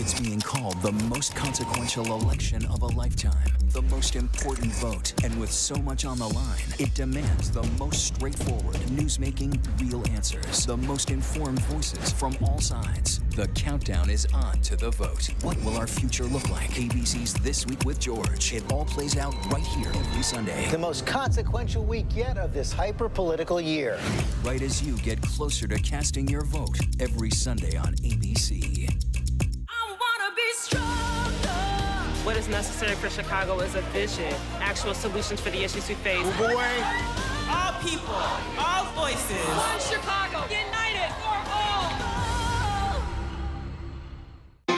it's 0.02 0.20
being 0.20 0.42
called 0.42 0.82
the 0.82 0.94
most 1.10 1.36
consequential 1.36 2.04
election 2.06 2.66
of 2.66 2.82
a 2.82 2.88
lifetime, 2.88 3.52
the 3.70 3.84
most 3.84 4.16
important 4.16 4.74
vote. 4.78 5.14
And 5.24 5.40
with 5.40 5.52
so 5.52 5.76
much 5.76 6.06
on 6.06 6.18
the 6.18 6.28
line, 6.28 6.64
it 6.80 6.96
demands 6.96 7.52
the 7.52 7.62
most 7.78 8.08
straightforward, 8.08 8.78
newsmaking, 8.98 9.62
real 9.80 10.04
answers, 10.10 10.66
the 10.66 10.76
most 10.76 11.12
informed 11.12 11.62
voices 11.66 12.12
from 12.12 12.36
all 12.42 12.60
sides. 12.60 13.22
The 13.36 13.48
countdown 13.50 14.10
is 14.10 14.26
on 14.34 14.60
to 14.62 14.76
the 14.76 14.90
vote. 14.90 15.30
What 15.44 15.64
will 15.64 15.78
our 15.78 15.86
future 15.86 16.24
look 16.24 16.50
like? 16.50 16.72
ABC's 16.72 17.36
This 17.36 17.68
Week 17.68 17.86
with 17.86 18.00
George. 18.00 18.54
It 18.54 18.64
all 18.72 18.86
plays 18.86 19.18
out 19.18 19.36
right 19.54 19.62
here 19.62 19.92
every 19.94 20.24
Sunday. 20.24 20.68
The 20.72 20.80
most 20.80 21.06
consequential 21.06 21.86
week 21.86 22.08
yet 22.16 22.40
of 22.40 22.56
this 22.56 22.74
hyper 22.74 23.08
political 23.08 23.62
year. 23.62 24.00
Right 24.44 24.64
as 24.64 24.82
you 24.82 24.98
get 24.98 25.22
closer 25.22 25.68
to 25.68 25.78
casting 25.78 26.28
your 26.28 26.44
vote 26.44 26.80
every 27.00 27.30
Sunday 27.30 27.78
on 27.78 27.94
ABC. 27.98 28.90
What 32.24 32.38
is 32.38 32.48
necessary 32.48 32.96
for 32.96 33.10
Chicago 33.10 33.60
is 33.62 33.76
a 33.76 33.82
vision, 33.94 34.34
actual 34.60 34.94
solutions 34.94 35.40
for 35.40 35.50
the 35.50 35.64
issues 35.64 35.90
we 35.90 35.96
face. 35.96 36.22
Oh, 36.24 36.38
boy. 36.38 36.84
All 37.50 37.74
people, 37.82 38.14
all 38.60 38.86
voices. 38.94 39.44
One 39.48 39.80
Chicago, 39.80 40.46
united 40.54 41.12
for 41.20 41.36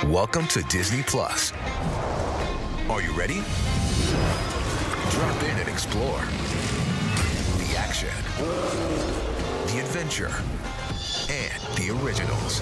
all. 0.02 0.12
Welcome 0.12 0.48
to 0.48 0.64
Disney 0.64 1.04
Plus. 1.04 1.52
Are 2.90 3.02
you 3.02 3.12
ready? 3.14 3.44
Drop 5.12 5.44
in 5.44 5.58
and 5.60 5.70
explore. 5.70 6.22
The 7.58 7.76
action, 7.78 8.10
the 9.68 9.80
adventure, 9.80 10.32
and 11.30 11.62
the 11.78 11.90
originals. 12.02 12.62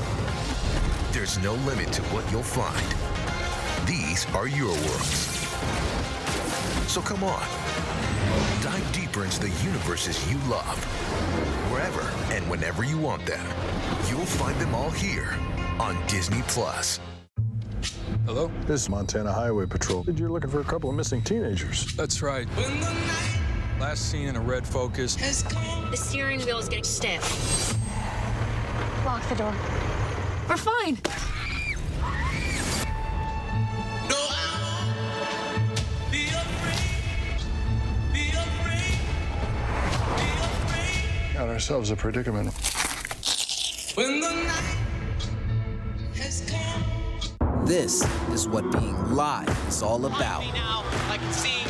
There's 1.12 1.38
no 1.44 1.54
limit 1.54 1.92
to 1.94 2.02
what 2.04 2.30
you'll 2.32 2.42
find. 2.42 3.11
These 4.12 4.26
are 4.36 4.46
your 4.46 4.68
worlds. 4.68 5.48
So 6.92 7.02
come 7.02 7.24
on. 7.24 7.48
Dive 8.62 8.92
deeper 8.92 9.24
into 9.24 9.40
the 9.40 9.64
universes 9.64 10.30
you 10.30 10.38
love. 10.50 10.84
Wherever 11.72 12.02
and 12.36 12.46
whenever 12.50 12.84
you 12.84 12.98
want 12.98 13.26
them. 13.26 13.40
You'll 14.10 14.26
find 14.26 14.60
them 14.60 14.76
all 14.76 14.90
here 14.90 15.34
on 15.80 15.98
Disney 16.08 16.42
Plus. 16.50 17.00
Hello? 18.26 18.52
This 18.68 18.82
is 18.82 18.90
Montana 18.90 19.32
Highway 19.32 19.66
Patrol. 19.66 20.04
You're 20.14 20.30
looking 20.30 20.50
for 20.50 20.60
a 20.60 20.66
couple 20.66 20.90
of 20.90 20.96
missing 20.98 21.22
teenagers. 21.22 21.96
That's 21.96 22.22
right. 22.22 22.50
Last 23.80 24.12
seen 24.12 24.28
in 24.28 24.36
a 24.36 24.42
red 24.42 24.68
Focus. 24.68 25.16
The 25.16 25.96
steering 25.96 26.42
wheel 26.42 26.58
is 26.58 26.68
getting 26.68 26.84
stiff. 26.84 27.78
Lock 29.06 29.26
the 29.30 29.36
door. 29.36 29.56
We're 30.50 30.58
fine. 30.58 30.98
Got 41.42 41.50
ourselves 41.50 41.90
a 41.90 41.96
predicament. 41.96 42.54
This 47.66 48.04
is 48.32 48.48
what 48.48 48.72
being 48.72 49.16
live 49.16 49.50
is 49.68 49.82
all 49.82 50.06
about. 50.06 50.44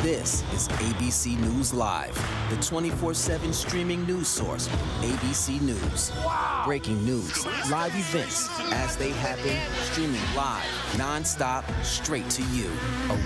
This 0.02 0.42
is 0.52 0.68
ABC 0.68 1.40
News 1.40 1.72
Live, 1.72 2.14
the 2.50 2.56
24 2.62 3.14
7 3.14 3.50
streaming 3.54 4.06
news 4.06 4.28
source, 4.28 4.68
ABC 5.00 5.62
News. 5.62 6.12
Breaking 6.66 7.02
news, 7.06 7.46
live 7.70 7.94
events 7.94 8.50
as 8.72 8.98
they 8.98 9.12
happen, 9.12 9.56
streaming 9.84 10.20
live, 10.36 10.68
non-stop, 10.98 11.64
straight 11.82 12.28
to 12.30 12.42
you. 12.54 12.70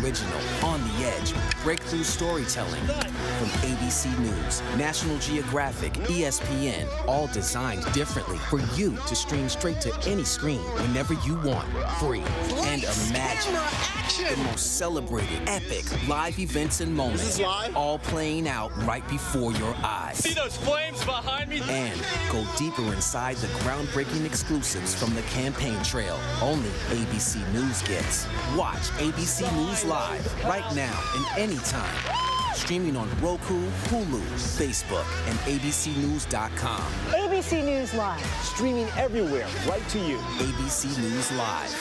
Original, 0.03 0.39
on 0.63 0.81
the 0.83 1.07
edge, 1.07 1.35
breakthrough 1.63 2.03
storytelling. 2.03 2.83
From 2.85 3.49
ABC 3.69 4.17
News, 4.21 4.63
National 4.77 5.19
Geographic, 5.19 5.93
ESPN, 5.95 6.87
all 7.07 7.27
designed 7.29 7.85
differently 7.93 8.39
for 8.39 8.61
you 8.77 8.97
to 9.07 9.15
stream 9.15 9.49
straight 9.49 9.81
to 9.81 9.93
any 10.07 10.25
screen 10.25 10.61
whenever 10.61 11.15
you 11.27 11.35
want, 11.41 11.69
free. 11.99 12.23
And 12.67 12.83
imagine 13.09 13.55
the 13.55 14.37
most 14.45 14.79
celebrated, 14.79 15.41
epic 15.47 15.85
live 16.09 16.39
events 16.39 16.81
and 16.81 16.95
moments, 16.95 17.39
live? 17.39 17.77
all 17.77 17.99
playing 17.99 18.49
out 18.49 18.71
right 18.85 19.07
before 19.09 19.53
your 19.53 19.75
eyes. 19.83 20.19
See 20.19 20.35
those 20.35 20.57
flames 20.57 21.05
behind 21.05 21.51
me? 21.51 21.63
And 21.69 22.01
go 22.31 22.45
deeper 22.57 22.83
inside 22.93 23.37
the 23.37 23.49
groundbreaking 23.59 24.25
exclusives 24.25 24.95
from 24.95 25.15
the 25.15 25.23
campaign 25.23 25.83
trail. 25.83 26.19
Only 26.41 26.71
ABC 26.91 27.37
News 27.53 27.56
gets. 27.57 28.27
Watch 28.55 28.91
ABC 28.99 29.51
News 29.57 29.85
Live 29.85 30.45
right 30.45 30.75
now 30.75 31.03
and 31.15 31.39
anytime. 31.39 32.55
Streaming 32.55 32.97
on 32.97 33.09
Roku, 33.21 33.59
Hulu, 33.89 34.21
Facebook, 34.59 35.07
and 35.29 35.39
abcnews.com. 35.41 36.83
ABC 37.13 37.65
News 37.65 37.95
Live. 37.95 38.27
Streaming 38.43 38.89
everywhere, 38.97 39.47
right 39.67 39.87
to 39.89 39.99
you. 39.99 40.19
ABC 40.39 40.99
News 40.99 41.33
Live. 41.33 41.75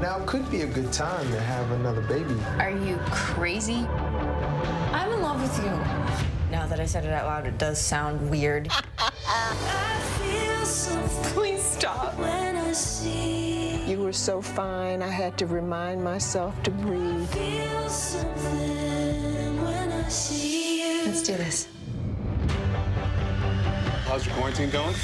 Now 0.00 0.24
could 0.26 0.48
be 0.50 0.62
a 0.62 0.66
good 0.66 0.92
time 0.92 1.28
to 1.32 1.40
have 1.40 1.70
another 1.72 2.02
baby. 2.02 2.36
Are 2.58 2.70
you 2.70 2.98
crazy? 3.10 3.86
I'm 4.92 5.12
in 5.12 5.22
love 5.22 5.42
with 5.42 5.56
you. 5.58 5.70
Now 6.50 6.66
that 6.66 6.78
I 6.78 6.86
said 6.86 7.04
it 7.04 7.12
out 7.12 7.26
loud, 7.26 7.46
it 7.46 7.58
does 7.58 7.80
sound 7.80 8.30
weird. 8.30 8.68
Please 11.34 11.62
stop. 11.62 12.16
You 13.88 13.96
were 14.02 14.12
so 14.12 14.42
fine, 14.42 15.00
I 15.00 15.08
had 15.08 15.38
to 15.38 15.46
remind 15.46 16.04
myself 16.04 16.62
to 16.64 16.70
breathe. 16.70 17.26
Let's 21.06 21.22
do 21.22 21.36
this. 21.38 21.68
How's 24.04 24.26
your 24.26 24.34
quarantine 24.34 24.68
going? 24.68 24.94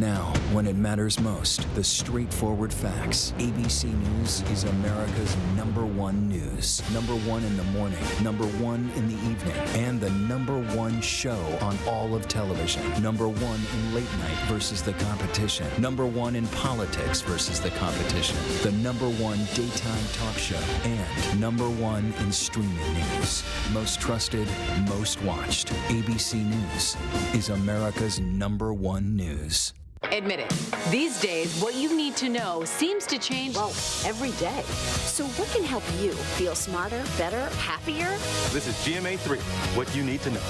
Now, 0.00 0.31
when 0.52 0.66
it 0.66 0.76
matters 0.76 1.18
most, 1.20 1.66
the 1.74 1.82
straightforward 1.82 2.72
facts. 2.72 3.32
ABC 3.38 3.84
News 3.84 4.42
is 4.50 4.64
America's 4.64 5.36
number 5.56 5.86
one 5.86 6.28
news. 6.28 6.82
Number 6.92 7.14
one 7.14 7.42
in 7.44 7.56
the 7.56 7.64
morning, 7.64 7.98
number 8.22 8.44
one 8.44 8.90
in 8.96 9.08
the 9.08 9.14
evening, 9.30 9.56
and 9.82 10.00
the 10.00 10.10
number 10.10 10.60
one 10.76 11.00
show 11.00 11.40
on 11.62 11.78
all 11.88 12.14
of 12.14 12.28
television. 12.28 12.82
Number 13.02 13.28
one 13.28 13.60
in 13.72 13.94
late 13.94 14.12
night 14.18 14.36
versus 14.46 14.82
the 14.82 14.92
competition. 14.94 15.66
Number 15.78 16.06
one 16.06 16.36
in 16.36 16.46
politics 16.48 17.22
versus 17.22 17.60
the 17.60 17.70
competition. 17.70 18.36
The 18.62 18.72
number 18.72 19.08
one 19.08 19.38
daytime 19.54 20.04
talk 20.12 20.36
show. 20.36 20.60
And 20.84 21.40
number 21.40 21.68
one 21.68 22.12
in 22.20 22.30
streaming 22.30 22.94
news. 22.94 23.42
Most 23.72 24.00
trusted, 24.00 24.48
most 24.88 25.22
watched. 25.22 25.68
ABC 25.88 26.44
News 26.44 26.96
is 27.34 27.48
America's 27.48 28.20
number 28.20 28.74
one 28.74 29.16
news. 29.16 29.72
Admit 30.10 30.40
it. 30.40 30.50
These 30.90 31.20
days, 31.20 31.60
what 31.60 31.74
you 31.74 31.96
need 31.96 32.16
to 32.16 32.28
know 32.28 32.64
seems 32.64 33.06
to 33.06 33.18
change 33.18 33.54
well, 33.54 33.70
every 34.04 34.32
day. 34.32 34.62
So, 35.06 35.24
what 35.24 35.48
can 35.50 35.64
help 35.64 35.84
you 36.00 36.12
feel 36.12 36.54
smarter, 36.54 37.02
better, 37.16 37.46
happier? 37.56 38.10
This 38.50 38.66
is 38.66 38.74
GMA3, 38.84 39.38
what 39.76 39.94
you 39.94 40.02
need 40.02 40.20
to 40.22 40.30
know. 40.30 40.40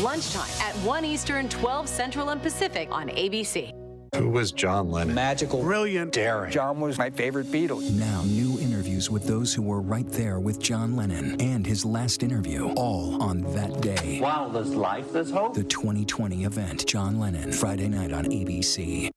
Lunchtime 0.00 0.50
at 0.60 0.74
1 0.76 1.04
Eastern, 1.04 1.48
12 1.48 1.88
Central 1.88 2.30
and 2.30 2.40
Pacific 2.40 2.88
on 2.90 3.08
ABC. 3.08 3.79
Who 4.16 4.28
was 4.28 4.50
John 4.50 4.90
Lennon? 4.90 5.14
Magical, 5.14 5.62
brilliant, 5.62 6.12
daring. 6.12 6.50
John 6.50 6.80
was 6.80 6.98
my 6.98 7.10
favorite 7.10 7.46
Beatle. 7.46 7.88
Now, 7.92 8.22
new 8.22 8.58
interviews 8.58 9.08
with 9.08 9.24
those 9.26 9.54
who 9.54 9.62
were 9.62 9.80
right 9.80 10.10
there 10.10 10.40
with 10.40 10.60
John 10.60 10.96
Lennon 10.96 11.40
and 11.40 11.64
his 11.64 11.84
last 11.84 12.24
interview, 12.24 12.72
all 12.74 13.22
on 13.22 13.42
that 13.54 13.80
day. 13.80 14.18
While 14.20 14.50
there's 14.50 14.74
life, 14.74 15.12
there's 15.12 15.30
hope. 15.30 15.54
The 15.54 15.62
2020 15.62 16.44
event, 16.44 16.86
John 16.86 17.20
Lennon, 17.20 17.52
Friday 17.52 17.88
night 17.88 18.12
on 18.12 18.24
ABC. 18.24 19.10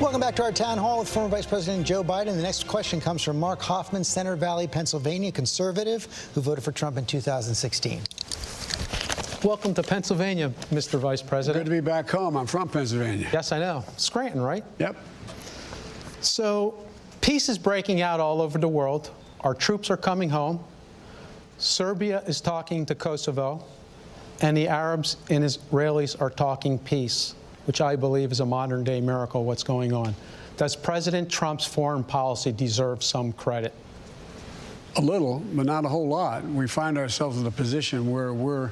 Welcome 0.00 0.22
back 0.22 0.34
to 0.36 0.42
our 0.42 0.52
town 0.52 0.78
hall 0.78 1.00
with 1.00 1.08
former 1.08 1.28
Vice 1.28 1.44
President 1.44 1.86
Joe 1.86 2.02
Biden. 2.02 2.34
The 2.34 2.42
next 2.42 2.66
question 2.66 2.98
comes 2.98 3.22
from 3.22 3.38
Mark 3.38 3.60
Hoffman, 3.60 4.04
Center 4.04 4.36
Valley, 4.36 4.66
Pennsylvania, 4.66 5.30
conservative 5.30 6.30
who 6.34 6.40
voted 6.40 6.64
for 6.64 6.72
Trump 6.72 6.96
in 6.96 7.04
2016. 7.04 8.00
Welcome 9.42 9.72
to 9.72 9.82
Pennsylvania, 9.82 10.50
Mr. 10.70 10.98
Vice 10.98 11.22
President. 11.22 11.64
Good 11.64 11.70
to 11.70 11.74
be 11.74 11.80
back 11.80 12.10
home. 12.10 12.36
I'm 12.36 12.46
from 12.46 12.68
Pennsylvania. 12.68 13.26
Yes, 13.32 13.52
I 13.52 13.58
know. 13.58 13.82
Scranton, 13.96 14.42
right? 14.42 14.62
Yep. 14.78 14.96
So, 16.20 16.74
peace 17.22 17.48
is 17.48 17.56
breaking 17.56 18.02
out 18.02 18.20
all 18.20 18.42
over 18.42 18.58
the 18.58 18.68
world. 18.68 19.10
Our 19.40 19.54
troops 19.54 19.88
are 19.88 19.96
coming 19.96 20.28
home. 20.28 20.62
Serbia 21.56 22.22
is 22.26 22.42
talking 22.42 22.84
to 22.84 22.94
Kosovo, 22.94 23.64
and 24.42 24.54
the 24.54 24.68
Arabs 24.68 25.16
and 25.30 25.42
Israelis 25.42 26.20
are 26.20 26.28
talking 26.28 26.78
peace, 26.78 27.34
which 27.66 27.80
I 27.80 27.96
believe 27.96 28.32
is 28.32 28.40
a 28.40 28.46
modern 28.46 28.84
day 28.84 29.00
miracle 29.00 29.44
what's 29.44 29.62
going 29.62 29.94
on. 29.94 30.14
Does 30.58 30.76
President 30.76 31.30
Trump's 31.30 31.64
foreign 31.64 32.04
policy 32.04 32.52
deserve 32.52 33.02
some 33.02 33.32
credit? 33.32 33.72
A 34.96 35.00
little, 35.00 35.40
but 35.52 35.66
not 35.66 35.84
a 35.84 35.88
whole 35.88 36.08
lot. 36.08 36.44
We 36.44 36.66
find 36.66 36.98
ourselves 36.98 37.38
in 37.38 37.46
a 37.46 37.50
position 37.50 38.10
where 38.10 38.32
we're 38.32 38.70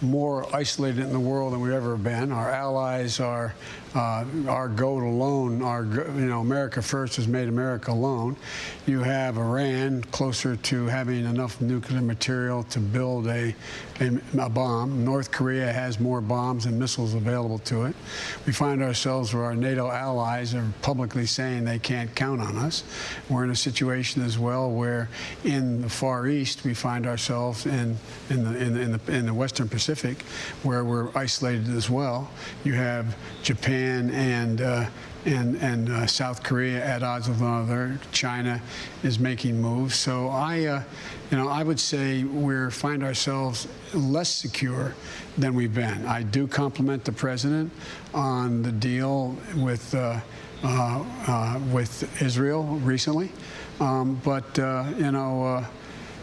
more 0.00 0.46
isolated 0.54 1.00
in 1.00 1.12
the 1.12 1.20
world 1.20 1.52
than 1.52 1.60
we've 1.60 1.72
ever 1.72 1.96
been. 1.96 2.30
Our 2.32 2.50
allies 2.50 3.18
are 3.20 3.54
uh, 3.96 4.26
our 4.46 4.68
goal 4.68 5.02
alone, 5.02 5.62
our 5.62 5.84
you 5.84 6.26
know 6.26 6.40
America 6.40 6.82
first 6.82 7.16
has 7.16 7.26
made 7.26 7.48
America 7.48 7.92
alone. 7.92 8.36
You 8.84 9.02
have 9.02 9.38
Iran 9.38 10.02
closer 10.02 10.54
to 10.54 10.86
having 10.86 11.24
enough 11.24 11.62
nuclear 11.62 12.02
material 12.02 12.62
to 12.64 12.78
build 12.78 13.26
a, 13.26 13.54
a, 14.00 14.20
a 14.38 14.50
bomb. 14.50 15.02
North 15.02 15.30
Korea 15.30 15.72
has 15.72 15.98
more 15.98 16.20
bombs 16.20 16.66
and 16.66 16.78
missiles 16.78 17.14
available 17.14 17.58
to 17.60 17.84
it. 17.84 17.96
We 18.44 18.52
find 18.52 18.82
ourselves 18.82 19.32
where 19.32 19.44
our 19.44 19.54
NATO 19.54 19.90
allies 19.90 20.54
are 20.54 20.66
publicly 20.82 21.24
saying 21.24 21.64
they 21.64 21.78
can't 21.78 22.14
count 22.14 22.42
on 22.42 22.58
us. 22.58 22.84
We're 23.30 23.44
in 23.44 23.50
a 23.50 23.56
situation 23.56 24.22
as 24.22 24.38
well 24.38 24.70
where 24.70 25.08
in 25.44 25.80
the 25.80 25.88
Far 25.88 26.26
East 26.26 26.64
we 26.64 26.74
find 26.74 27.06
ourselves 27.06 27.64
in 27.64 27.96
in 28.28 28.44
the 28.44 28.58
in, 28.58 28.76
in 28.76 28.92
the 28.92 29.00
in 29.10 29.24
the 29.24 29.34
Western 29.34 29.70
Pacific 29.70 30.20
where 30.64 30.84
we're 30.84 31.08
isolated 31.16 31.70
as 31.70 31.88
well. 31.88 32.30
You 32.62 32.74
have 32.74 33.16
Japan 33.42 33.85
Japan 33.86 34.10
and 34.10 34.60
uh, 34.60 34.86
and 35.24 35.56
and 35.56 35.88
uh, 35.88 36.06
South 36.06 36.42
Korea 36.42 36.84
at 36.84 37.02
odds 37.02 37.28
with 37.28 37.40
one 37.40 37.62
another. 37.62 37.98
China 38.12 38.60
is 39.02 39.18
making 39.18 39.60
moves. 39.60 39.96
So 39.96 40.28
I, 40.28 40.64
uh, 40.64 40.82
you 41.30 41.36
know, 41.36 41.48
I 41.48 41.62
would 41.62 41.80
say 41.80 42.24
we 42.24 42.70
find 42.70 43.02
ourselves 43.02 43.68
less 43.94 44.28
secure 44.28 44.94
than 45.38 45.54
we've 45.54 45.74
been. 45.74 46.04
I 46.06 46.22
do 46.22 46.46
compliment 46.46 47.04
the 47.04 47.12
president 47.12 47.72
on 48.14 48.62
the 48.62 48.72
deal 48.72 49.36
with. 49.56 49.94
Uh, 49.94 50.20
uh, 50.64 51.04
uh, 51.28 51.60
with 51.70 52.22
Israel 52.22 52.64
recently, 52.82 53.30
um, 53.78 54.18
but 54.24 54.56
you 54.56 55.12
know, 55.12 55.62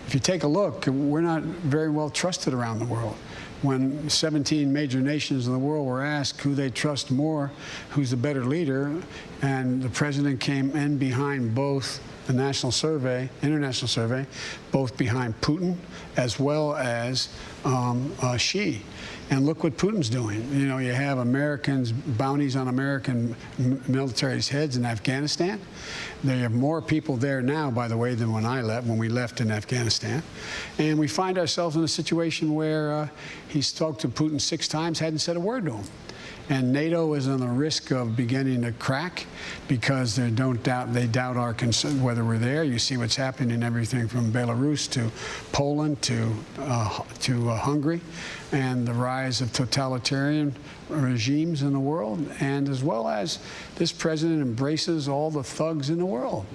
if 0.07 0.13
you 0.15 0.19
take 0.19 0.41
a 0.41 0.47
look, 0.47 0.87
we're 0.87 1.21
not 1.21 1.43
very 1.43 1.91
well 1.91 2.09
trusted 2.09 2.51
around 2.51 2.79
the 2.79 2.85
world 2.85 3.15
when 3.63 4.09
17 4.09 4.71
major 4.71 4.99
nations 4.99 5.47
in 5.47 5.53
the 5.53 5.59
world 5.59 5.87
were 5.87 6.03
asked 6.03 6.41
who 6.41 6.53
they 6.53 6.69
trust 6.69 7.11
more, 7.11 7.51
who's 7.91 8.11
the 8.11 8.17
better 8.17 8.45
leader, 8.45 8.95
and 9.41 9.81
the 9.81 9.89
president 9.89 10.39
came 10.39 10.71
in 10.75 10.97
behind 10.97 11.55
both 11.55 12.01
the 12.27 12.33
national 12.33 12.71
survey, 12.71 13.29
international 13.41 13.87
survey, 13.87 14.25
both 14.71 14.97
behind 14.97 15.39
Putin 15.41 15.75
as 16.17 16.39
well 16.39 16.75
as 16.75 17.29
um, 17.65 18.13
uh, 18.21 18.37
Xi. 18.37 18.81
And 19.29 19.45
look 19.45 19.63
what 19.63 19.77
Putin's 19.77 20.09
doing. 20.09 20.47
You 20.53 20.67
know, 20.67 20.77
you 20.77 20.93
have 20.93 21.17
Americans, 21.17 21.91
bounties 21.91 22.55
on 22.55 22.67
American 22.67 23.35
military's 23.87 24.49
heads 24.49 24.77
in 24.77 24.85
Afghanistan. 24.85 25.59
There 26.23 26.37
have 26.37 26.51
more 26.51 26.81
people 26.81 27.17
there 27.17 27.41
now, 27.41 27.71
by 27.71 27.87
the 27.87 27.97
way, 27.97 28.15
than 28.15 28.31
when 28.31 28.45
I 28.45 28.61
left, 28.61 28.85
when 28.85 28.97
we 28.97 29.09
left 29.09 29.41
in 29.41 29.49
Afghanistan. 29.49 30.21
And 30.77 30.99
we 30.99 31.07
find 31.07 31.37
ourselves 31.37 31.75
in 31.75 31.83
a 31.83 31.87
situation 31.87 32.53
where 32.53 32.93
uh, 32.93 33.07
spoke 33.61 33.97
to 33.99 34.07
Putin 34.07 34.39
six 34.39 34.67
times, 34.67 34.99
hadn't 34.99 35.19
said 35.19 35.37
a 35.37 35.39
word 35.39 35.65
to 35.65 35.73
him. 35.73 35.85
And 36.49 36.73
NATO 36.73 37.13
is 37.13 37.27
on 37.29 37.39
the 37.39 37.47
risk 37.47 37.91
of 37.91 38.17
beginning 38.17 38.63
to 38.63 38.73
crack 38.73 39.25
because 39.69 40.15
they 40.15 40.29
don't 40.29 40.61
doubt 40.61 40.93
they 40.93 41.07
doubt 41.07 41.37
our 41.37 41.53
concern 41.53 42.03
whether 42.03 42.25
we're 42.25 42.37
there. 42.37 42.63
You 42.63 42.79
see 42.79 42.97
what's 42.97 43.15
happening 43.15 43.51
in 43.51 43.63
everything 43.63 44.09
from 44.09 44.31
Belarus 44.31 44.89
to 44.91 45.09
Poland 45.53 46.01
to 46.03 46.33
uh, 46.59 46.99
to 47.21 47.49
uh, 47.49 47.57
Hungary, 47.57 48.01
and 48.51 48.85
the 48.85 48.93
rise 48.93 49.39
of 49.39 49.53
totalitarian 49.53 50.53
regimes 50.89 51.61
in 51.61 51.71
the 51.71 51.79
world, 51.79 52.29
and 52.41 52.67
as 52.67 52.83
well 52.83 53.07
as 53.07 53.39
this 53.75 53.93
president 53.93 54.41
embraces 54.41 55.07
all 55.07 55.31
the 55.31 55.43
thugs 55.43 55.89
in 55.89 55.97
the 55.97 56.05
world. 56.05 56.45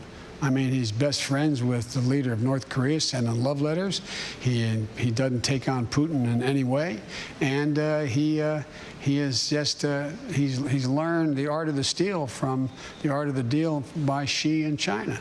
I 0.41 0.51
mean, 0.51 0.71
he's 0.71 0.93
best 0.93 1.25
friends 1.25 1.65
with 1.65 1.93
the 1.95 2.01
leader 2.01 2.33
of 2.33 2.43
North 2.43 2.69
Korea, 2.69 3.01
sending 3.01 3.43
love 3.43 3.61
letters. 3.61 4.03
He 4.39 4.87
he 4.97 5.11
doesn't 5.11 5.43
take 5.43 5.69
on 5.69 5.87
Putin 5.87 6.33
in 6.33 6.43
any 6.43 6.63
way, 6.63 7.01
and 7.41 7.79
uh, 7.79 8.01
he 8.03 8.41
uh, 8.41 8.63
he 9.01 9.19
is 9.19 9.49
just 9.49 9.85
uh, 9.85 10.09
he's 10.33 10.59
he's 10.69 10.87
learned 10.87 11.37
the 11.37 11.47
art 11.47 11.69
of 11.69 11.77
the 11.77 11.85
steal 11.85 12.27
from 12.27 12.69
the 13.03 13.09
art 13.09 13.29
of 13.29 13.35
the 13.35 13.43
deal 13.43 13.85
by 13.97 14.25
Xi 14.25 14.65
in 14.65 14.77
China. 14.77 15.19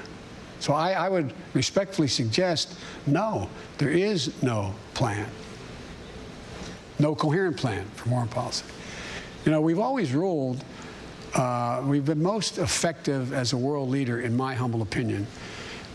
So 0.59 0.73
I, 0.73 0.93
I 0.93 1.09
would 1.09 1.33
respectfully 1.53 2.07
suggest 2.07 2.79
no, 3.05 3.47
there 3.77 3.91
is 3.91 4.41
no 4.41 4.73
plan, 4.95 5.29
no 6.97 7.13
coherent 7.13 7.57
plan 7.57 7.85
for 7.95 8.09
foreign 8.09 8.27
policy. 8.27 8.65
You 9.45 9.51
know, 9.51 9.61
we've 9.61 9.79
always 9.79 10.13
ruled 10.13 10.63
uh, 11.37 11.83
we've 11.85 12.05
been 12.05 12.21
most 12.21 12.57
effective 12.57 13.33
as 13.33 13.53
a 13.53 13.57
world 13.57 13.89
leader, 13.89 14.21
in 14.21 14.35
my 14.35 14.55
humble 14.55 14.81
opinion, 14.81 15.27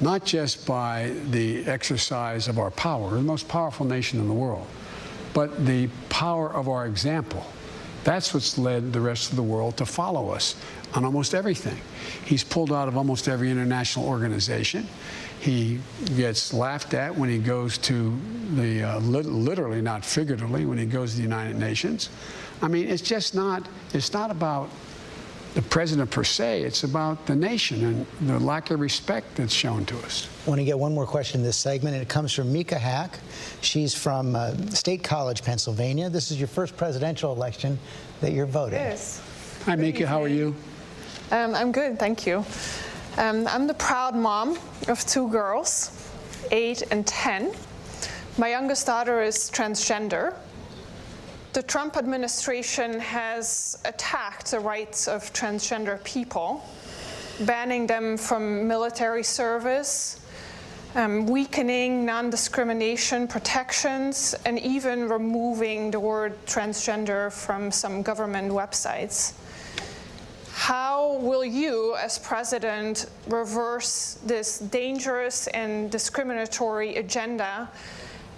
not 0.00 0.24
just 0.24 0.66
by 0.66 1.12
the 1.30 1.64
exercise 1.66 2.48
of 2.48 2.58
our 2.58 2.70
power, 2.70 3.10
the 3.10 3.22
most 3.22 3.48
powerful 3.48 3.84
nation 3.86 4.20
in 4.20 4.28
the 4.28 4.34
world, 4.34 4.66
but 5.34 5.66
the 5.66 5.88
power 6.08 6.52
of 6.52 6.68
our 6.68 6.86
example. 6.86 7.44
That's 8.04 8.34
what's 8.34 8.58
led 8.58 8.92
the 8.92 9.00
rest 9.00 9.30
of 9.30 9.36
the 9.36 9.42
world 9.42 9.76
to 9.76 9.86
follow 9.86 10.30
us 10.30 10.56
on 10.94 11.04
almost 11.04 11.34
everything. 11.34 11.76
He's 12.24 12.42
pulled 12.42 12.72
out 12.72 12.88
of 12.88 12.96
almost 12.96 13.28
every 13.28 13.50
international 13.50 14.06
organization. 14.06 14.88
He 15.40 15.80
gets 16.16 16.52
laughed 16.52 16.94
at 16.94 17.16
when 17.16 17.28
he 17.28 17.38
goes 17.38 17.78
to 17.78 18.16
the, 18.54 18.84
uh, 18.84 19.00
li 19.00 19.22
literally, 19.22 19.82
not 19.82 20.04
figuratively, 20.04 20.66
when 20.66 20.78
he 20.78 20.86
goes 20.86 21.12
to 21.12 21.16
the 21.16 21.22
United 21.22 21.56
Nations. 21.56 22.10
I 22.60 22.68
mean, 22.68 22.88
it's 22.88 23.02
just 23.02 23.34
not, 23.34 23.66
it's 23.92 24.12
not 24.12 24.30
about 24.30 24.68
the 25.54 25.62
president 25.62 26.10
per 26.10 26.24
se. 26.24 26.62
It's 26.62 26.84
about 26.84 27.26
the 27.26 27.36
nation 27.36 27.84
and 27.84 28.28
the 28.28 28.38
lack 28.38 28.70
of 28.70 28.80
respect 28.80 29.36
that's 29.36 29.52
shown 29.52 29.84
to 29.86 29.98
us. 29.98 30.28
I 30.46 30.50
want 30.50 30.60
to 30.60 30.64
get 30.64 30.78
one 30.78 30.94
more 30.94 31.06
question 31.06 31.40
in 31.40 31.46
this 31.46 31.56
segment, 31.56 31.94
and 31.94 32.02
it 32.02 32.08
comes 32.08 32.32
from 32.32 32.52
Mieke 32.52 32.78
Haeck. 32.78 33.18
She's 33.60 33.94
from 33.94 34.34
uh, 34.34 34.56
State 34.70 35.04
College, 35.04 35.42
Pennsylvania. 35.42 36.08
This 36.08 36.30
is 36.30 36.38
your 36.38 36.48
first 36.48 36.76
presidential 36.76 37.32
election 37.32 37.78
that 38.20 38.32
you're 38.32 38.46
voting. 38.46 38.78
Yes. 38.78 39.20
Hi, 39.66 39.76
Mieke. 39.76 40.04
How 40.04 40.22
are 40.22 40.28
you? 40.28 40.54
Um, 41.30 41.54
I'm 41.54 41.70
good, 41.70 41.98
thank 41.98 42.26
you. 42.26 42.44
Um, 43.18 43.46
I'm 43.46 43.66
the 43.66 43.74
proud 43.74 44.14
mom 44.14 44.58
of 44.88 45.04
two 45.06 45.28
girls, 45.28 46.10
eight 46.50 46.82
and 46.90 47.06
10. 47.06 47.52
My 48.38 48.48
youngest 48.48 48.86
daughter 48.86 49.22
is 49.22 49.50
transgender, 49.50 50.34
the 51.52 51.62
Trump 51.62 51.96
administration 51.96 52.98
has 52.98 53.78
attacked 53.84 54.50
the 54.52 54.60
rights 54.60 55.06
of 55.06 55.30
transgender 55.34 56.02
people, 56.02 56.64
banning 57.40 57.86
them 57.86 58.16
from 58.16 58.66
military 58.66 59.22
service, 59.22 60.20
um, 60.94 61.26
weakening 61.26 62.06
non-discrimination 62.06 63.28
protections, 63.28 64.34
and 64.46 64.58
even 64.60 65.08
removing 65.08 65.90
the 65.90 66.00
word 66.00 66.34
transgender 66.46 67.30
from 67.30 67.70
some 67.70 68.02
government 68.02 68.50
websites. 68.50 69.34
How 70.52 71.18
will 71.18 71.44
you, 71.44 71.96
as 71.96 72.18
president, 72.18 73.06
reverse 73.26 74.18
this 74.24 74.58
dangerous 74.58 75.48
and 75.48 75.90
discriminatory 75.90 76.96
agenda 76.96 77.70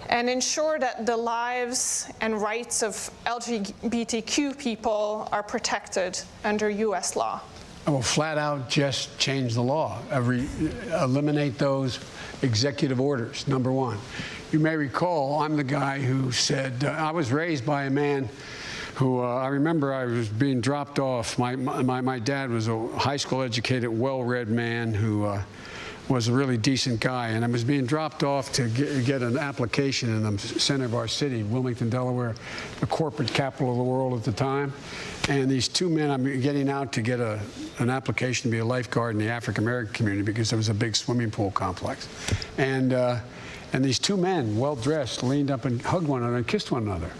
and 0.09 0.29
ensure 0.29 0.79
that 0.79 1.05
the 1.05 1.17
lives 1.17 2.09
and 2.21 2.41
rights 2.41 2.83
of 2.83 3.09
LGBTQ 3.25 4.57
people 4.57 5.27
are 5.31 5.43
protected 5.43 6.19
under 6.43 6.69
U.S. 6.69 7.15
law? 7.15 7.41
I 7.87 7.91
will 7.91 8.01
flat 8.01 8.37
out 8.37 8.69
just 8.69 9.17
change 9.19 9.53
the 9.53 9.61
law, 9.61 9.99
Every, 10.09 10.47
eliminate 10.91 11.57
those 11.57 11.99
executive 12.41 12.99
orders, 12.99 13.47
number 13.47 13.71
one. 13.71 13.99
You 14.51 14.59
may 14.59 14.75
recall 14.75 15.41
I'm 15.41 15.55
the 15.55 15.63
guy 15.63 15.99
who 15.99 16.31
said, 16.31 16.83
uh, 16.83 16.89
I 16.89 17.11
was 17.11 17.31
raised 17.31 17.65
by 17.65 17.83
a 17.83 17.89
man 17.89 18.29
who 18.95 19.21
uh, 19.21 19.35
I 19.35 19.47
remember 19.47 19.93
I 19.93 20.05
was 20.05 20.29
being 20.29 20.61
dropped 20.61 20.99
off. 20.99 21.37
My, 21.37 21.55
my, 21.55 22.01
my 22.01 22.17
dad 22.17 22.49
was 22.49 22.67
a 22.67 22.87
high 22.97 23.17
school 23.17 23.41
educated, 23.41 23.89
well 23.89 24.23
read 24.23 24.47
man 24.47 24.93
who. 24.93 25.25
Uh, 25.25 25.43
was 26.07 26.27
a 26.27 26.33
really 26.33 26.57
decent 26.57 26.99
guy, 26.99 27.29
and 27.29 27.43
I 27.43 27.47
was 27.47 27.63
being 27.63 27.85
dropped 27.85 28.23
off 28.23 28.51
to 28.53 28.67
get, 28.69 29.05
get, 29.05 29.21
an 29.23 29.37
application 29.37 30.09
in 30.09 30.35
the 30.35 30.37
center 30.37 30.85
of 30.85 30.93
our 30.93 31.07
city, 31.07 31.41
Wilmington, 31.41 31.89
Delaware, 31.89 32.35
the 32.79 32.85
corporate 32.85 33.33
capital 33.33 33.71
of 33.71 33.77
the 33.77 33.83
world 33.83 34.13
at 34.13 34.23
the 34.23 34.31
time. 34.31 34.71
And 35.29 35.49
these 35.49 35.67
two 35.67 35.89
men, 35.89 36.11
I'm 36.11 36.41
getting 36.41 36.69
out 36.69 36.93
to 36.93 37.01
get 37.01 37.19
a, 37.19 37.39
an 37.79 37.89
application 37.89 38.49
to 38.49 38.55
be 38.55 38.59
a 38.59 38.65
lifeguard 38.65 39.15
in 39.15 39.19
the 39.19 39.29
African 39.29 39.63
American 39.63 39.93
community 39.93 40.23
because 40.23 40.51
there 40.51 40.57
was 40.57 40.69
a 40.69 40.73
big 40.73 40.95
swimming 40.95 41.31
pool 41.31 41.49
complex. 41.51 42.07
And, 42.59 42.93
uh, 42.93 43.19
and 43.73 43.83
these 43.83 43.97
two 43.97 44.17
men, 44.17 44.57
well 44.57 44.75
dressed, 44.75 45.23
leaned 45.23 45.49
up 45.49 45.65
and 45.65 45.81
hugged 45.81 46.07
one 46.07 46.21
another 46.21 46.37
and 46.37 46.47
kissed 46.47 46.71
one 46.71 46.83
another. 46.83 47.11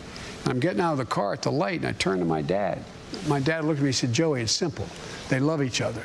I'm 0.45 0.60
getting 0.60 0.80
out 0.80 0.91
of 0.91 0.99
the 0.99 1.06
car 1.06 1.34
at 1.34 1.41
the 1.41 1.52
light, 1.52 1.80
and 1.80 1.88
I 1.88 1.94
turned 1.94 2.20
to 2.20 2.26
my 2.26 2.44
dad. 2.44 2.84
My 3.28 3.40
dad 3.40 3.66
looked 3.66 3.80
at 3.80 3.84
me 3.84 3.90
and 3.90 3.95
said, 3.95 4.14
Joey, 4.14 4.44
it's 4.44 4.52
simple. 4.52 4.86
They 5.30 5.40
love 5.40 5.64
each 5.64 5.82
other. 5.82 6.03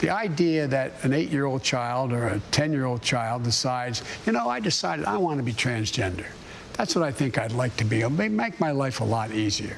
The 0.00 0.08
idea 0.08 0.66
that 0.66 1.04
an 1.04 1.12
eight 1.12 1.28
year 1.28 1.44
old 1.44 1.62
child 1.62 2.12
or 2.12 2.28
a 2.28 2.40
10 2.52 2.72
year 2.72 2.86
old 2.86 3.02
child 3.02 3.42
decides, 3.42 4.02
you 4.24 4.32
know, 4.32 4.48
I 4.48 4.58
decided 4.58 5.04
I 5.04 5.18
want 5.18 5.38
to 5.38 5.42
be 5.42 5.52
transgender. 5.52 6.26
That's 6.72 6.96
what 6.96 7.04
I 7.04 7.12
think 7.12 7.36
I'd 7.36 7.52
like 7.52 7.76
to 7.76 7.84
be. 7.84 7.98
It'll 7.98 8.10
make 8.10 8.58
my 8.58 8.70
life 8.70 9.00
a 9.00 9.04
lot 9.04 9.30
easier. 9.30 9.76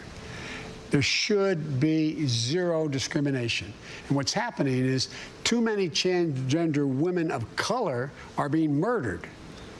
There 0.93 1.03
should 1.03 1.81
be 1.81 2.27
zero 2.27 2.87
discrimination. 2.87 3.73
And 4.07 4.17
what's 4.17 4.33
happening 4.33 4.85
is 4.85 5.09
too 5.43 5.61
many 5.61 5.89
transgender 5.89 6.87
women 6.87 7.33
of 7.33 7.45
color 7.57 8.13
are 8.39 8.49
being 8.49 8.79
murdered 8.79 9.27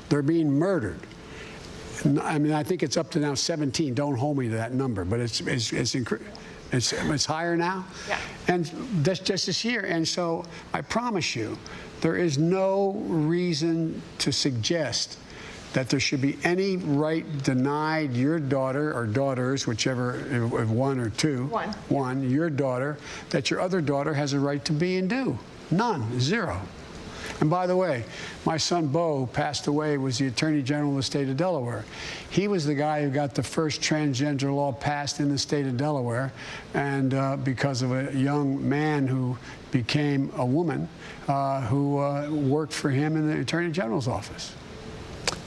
They're 0.09 0.23
being 0.23 0.51
murdered. 0.51 1.01
I 2.21 2.39
mean, 2.39 2.53
I 2.53 2.65
think 2.65 2.83
it's 2.83 2.97
up 2.97 3.11
to 3.13 3.21
now 3.21 3.35
17. 3.35 3.95
Don't 3.95 4.17
hold 4.17 4.39
me 4.39 4.49
to 4.49 4.57
that 4.57 4.75
number, 4.75 5.05
but 5.05 5.21
it's 5.21 5.41
it's 5.43 5.73
it's, 5.73 5.95
it's, 6.73 6.93
it's 6.93 7.27
higher 7.27 7.57
now. 7.57 7.85
Yeah. 8.09 8.19
And 8.49 8.67
that's 9.05 9.21
just 9.21 9.47
this 9.47 9.65
year. 9.65 9.83
And 9.83 10.07
so 10.07 10.45
I 10.73 10.81
promise 10.81 11.37
you, 11.37 11.59
there 12.01 12.17
is 12.17 12.39
no 12.39 12.93
reason 13.07 14.03
to 14.19 14.33
suggest 14.33 15.19
that 15.73 15.89
there 15.89 16.01
should 16.01 16.21
be 16.21 16.37
any 16.45 16.77
right 16.77 17.25
denied 17.45 18.13
your 18.15 18.39
daughter 18.39 18.93
or 18.93 19.07
daughters, 19.07 19.67
whichever, 19.67 20.19
one 20.67 20.99
or 20.99 21.09
two, 21.11 21.47
One. 21.47 21.71
one, 21.89 22.29
your 22.29 22.51
daughter, 22.51 22.99
that 23.31 23.51
your 23.51 23.61
other 23.61 23.81
daughter 23.81 24.13
has 24.13 24.33
a 24.35 24.39
right 24.41 24.63
to 24.67 24.73
be 24.73 24.99
and 24.99 25.09
do. 25.09 25.39
None, 25.71 26.21
zero. 26.21 26.61
And 27.41 27.51
by 27.51 27.67
the 27.67 27.77
way, 27.77 28.05
my 28.45 28.57
son 28.57 28.89
Bo 28.89 29.27
passed 29.27 29.67
away, 29.67 29.97
was 29.99 30.19
the 30.19 30.27
Attorney 30.27 30.63
General 30.63 30.91
of 30.91 30.97
the 30.97 31.03
state 31.03 31.29
of 31.29 31.37
Delaware. 31.37 31.85
He 32.31 32.49
was 32.49 32.65
the 32.65 32.75
guy 32.75 33.03
who 33.03 33.11
got 33.11 33.35
the 33.35 33.43
first 33.43 33.81
transgender 33.81 34.55
law 34.55 34.73
passed 34.73 35.21
in 35.21 35.29
the 35.29 35.39
state 35.39 35.67
of 35.67 35.77
Delaware, 35.77 36.33
and 36.75 37.15
uh, 37.15 37.37
because 37.37 37.83
of 37.83 37.93
a 37.93 38.15
young 38.17 38.69
man 38.69 39.07
who 39.07 39.37
became 39.71 40.31
a 40.37 40.45
woman 40.45 40.89
uh, 41.29 41.63
who 41.63 41.99
uh, 41.99 42.29
worked 42.31 42.73
for 42.73 42.91
him 42.91 43.17
in 43.17 43.29
the 43.29 43.41
Attorney 43.41 43.71
General's 43.71 44.09
office. 44.09 44.55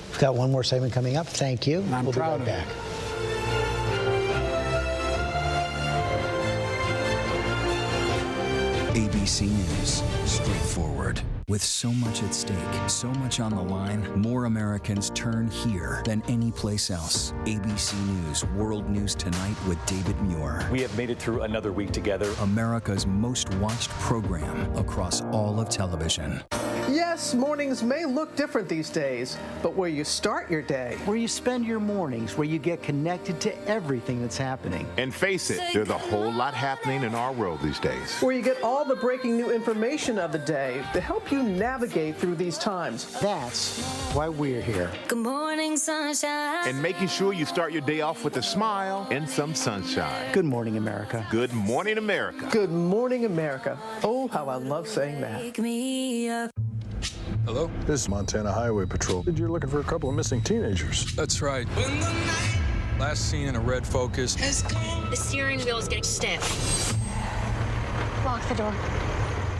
We've 0.09 0.19
got 0.19 0.35
one 0.35 0.51
more 0.51 0.63
segment 0.63 0.93
coming 0.93 1.17
up. 1.17 1.27
Thank 1.27 1.67
you. 1.67 1.83
I'm 1.91 2.05
we'll 2.05 2.13
proud 2.13 2.45
be 2.45 2.51
right 2.51 2.61
of 2.61 2.67
back. 2.67 2.95
ABC 8.95 9.49
News, 9.49 10.03
straightforward. 10.25 11.21
With 11.47 11.63
so 11.63 11.91
much 11.91 12.23
at 12.23 12.33
stake, 12.33 12.57
so 12.89 13.07
much 13.07 13.39
on 13.39 13.55
the 13.55 13.61
line, 13.61 14.19
more 14.19 14.45
Americans 14.45 15.11
turn 15.11 15.47
here 15.47 16.01
than 16.03 16.23
any 16.27 16.51
place 16.51 16.89
else. 16.89 17.33
ABC 17.45 17.93
News 18.07 18.43
World 18.55 18.89
News 18.89 19.13
Tonight 19.13 19.55
with 19.67 19.77
David 19.85 20.19
Muir. 20.23 20.67
We 20.71 20.81
have 20.81 20.97
made 20.97 21.11
it 21.11 21.19
through 21.19 21.43
another 21.43 21.71
week 21.71 21.91
together. 21.91 22.33
America's 22.39 23.05
most 23.05 23.53
watched 23.55 23.91
program 23.91 24.75
across 24.75 25.21
all 25.25 25.59
of 25.59 25.69
television. 25.69 26.41
Yes, 26.95 27.33
mornings 27.33 27.83
may 27.83 28.05
look 28.05 28.37
different 28.37 28.69
these 28.69 28.89
days, 28.89 29.37
but 29.61 29.75
where 29.75 29.89
you 29.89 30.05
start 30.05 30.49
your 30.49 30.61
day, 30.61 30.95
where 31.03 31.17
you 31.17 31.27
spend 31.27 31.65
your 31.65 31.81
mornings, 31.81 32.37
where 32.37 32.47
you 32.47 32.57
get 32.57 32.81
connected 32.81 33.41
to 33.41 33.69
everything 33.69 34.21
that's 34.21 34.37
happening. 34.37 34.87
And 34.97 35.13
face 35.13 35.49
it, 35.49 35.59
there's 35.73 35.89
a 35.89 35.97
whole 35.97 36.31
lot 36.31 36.53
happening 36.53 37.03
in 37.03 37.13
our 37.13 37.33
world 37.33 37.59
these 37.61 37.81
days. 37.81 38.21
where 38.21 38.33
you 38.33 38.41
get 38.41 38.63
all 38.63 38.85
the 38.85 38.95
breaking 38.95 39.35
new 39.35 39.51
information 39.51 40.17
of 40.17 40.31
the 40.31 40.39
day 40.39 40.81
to 40.93 41.01
help 41.01 41.33
you 41.33 41.43
navigate 41.43 42.15
through 42.15 42.35
these 42.35 42.57
times. 42.57 43.19
That's 43.19 43.83
why 44.13 44.29
we're 44.29 44.61
here. 44.61 44.89
Good 45.09 45.17
morning, 45.17 45.75
sunshine. 45.75 46.65
And 46.65 46.81
making 46.81 47.09
sure 47.09 47.33
you 47.33 47.45
start 47.45 47.73
your 47.73 47.81
day 47.81 47.99
off 47.99 48.23
with 48.23 48.37
a 48.37 48.41
smile 48.41 49.05
and 49.11 49.29
some 49.29 49.53
sunshine. 49.53 50.31
Good 50.31 50.45
morning, 50.45 50.77
America. 50.77 51.27
Good 51.29 51.51
morning, 51.51 51.97
America. 51.97 52.47
Good 52.51 52.71
morning, 52.71 53.25
America. 53.25 53.77
Oh, 54.01 54.29
how 54.29 54.47
I 54.47 54.55
love 54.55 54.87
saying 54.87 55.19
that. 55.19 56.53
Wake 57.47 57.55
me 57.55 57.61
up. 57.61 57.69
Hello? 57.69 57.71
This 57.85 58.01
is 58.01 58.09
Montana 58.09 58.51
Highway 58.51 58.85
Patrol. 58.85 59.23
You're 59.33 59.49
looking 59.49 59.69
for 59.69 59.79
a 59.79 59.83
couple 59.83 60.09
of 60.09 60.15
missing 60.15 60.41
teenagers. 60.41 61.13
That's 61.15 61.41
right. 61.41 61.67
Last 62.99 63.29
seen 63.29 63.47
in 63.47 63.55
a 63.55 63.59
red 63.59 63.85
Focus. 63.85 64.35
The 64.35 65.15
steering 65.15 65.59
wheel 65.59 65.77
is 65.77 65.87
getting 65.87 66.03
stiff. 66.03 66.95
Lock 68.25 68.47
the 68.49 68.55
door. 68.55 68.73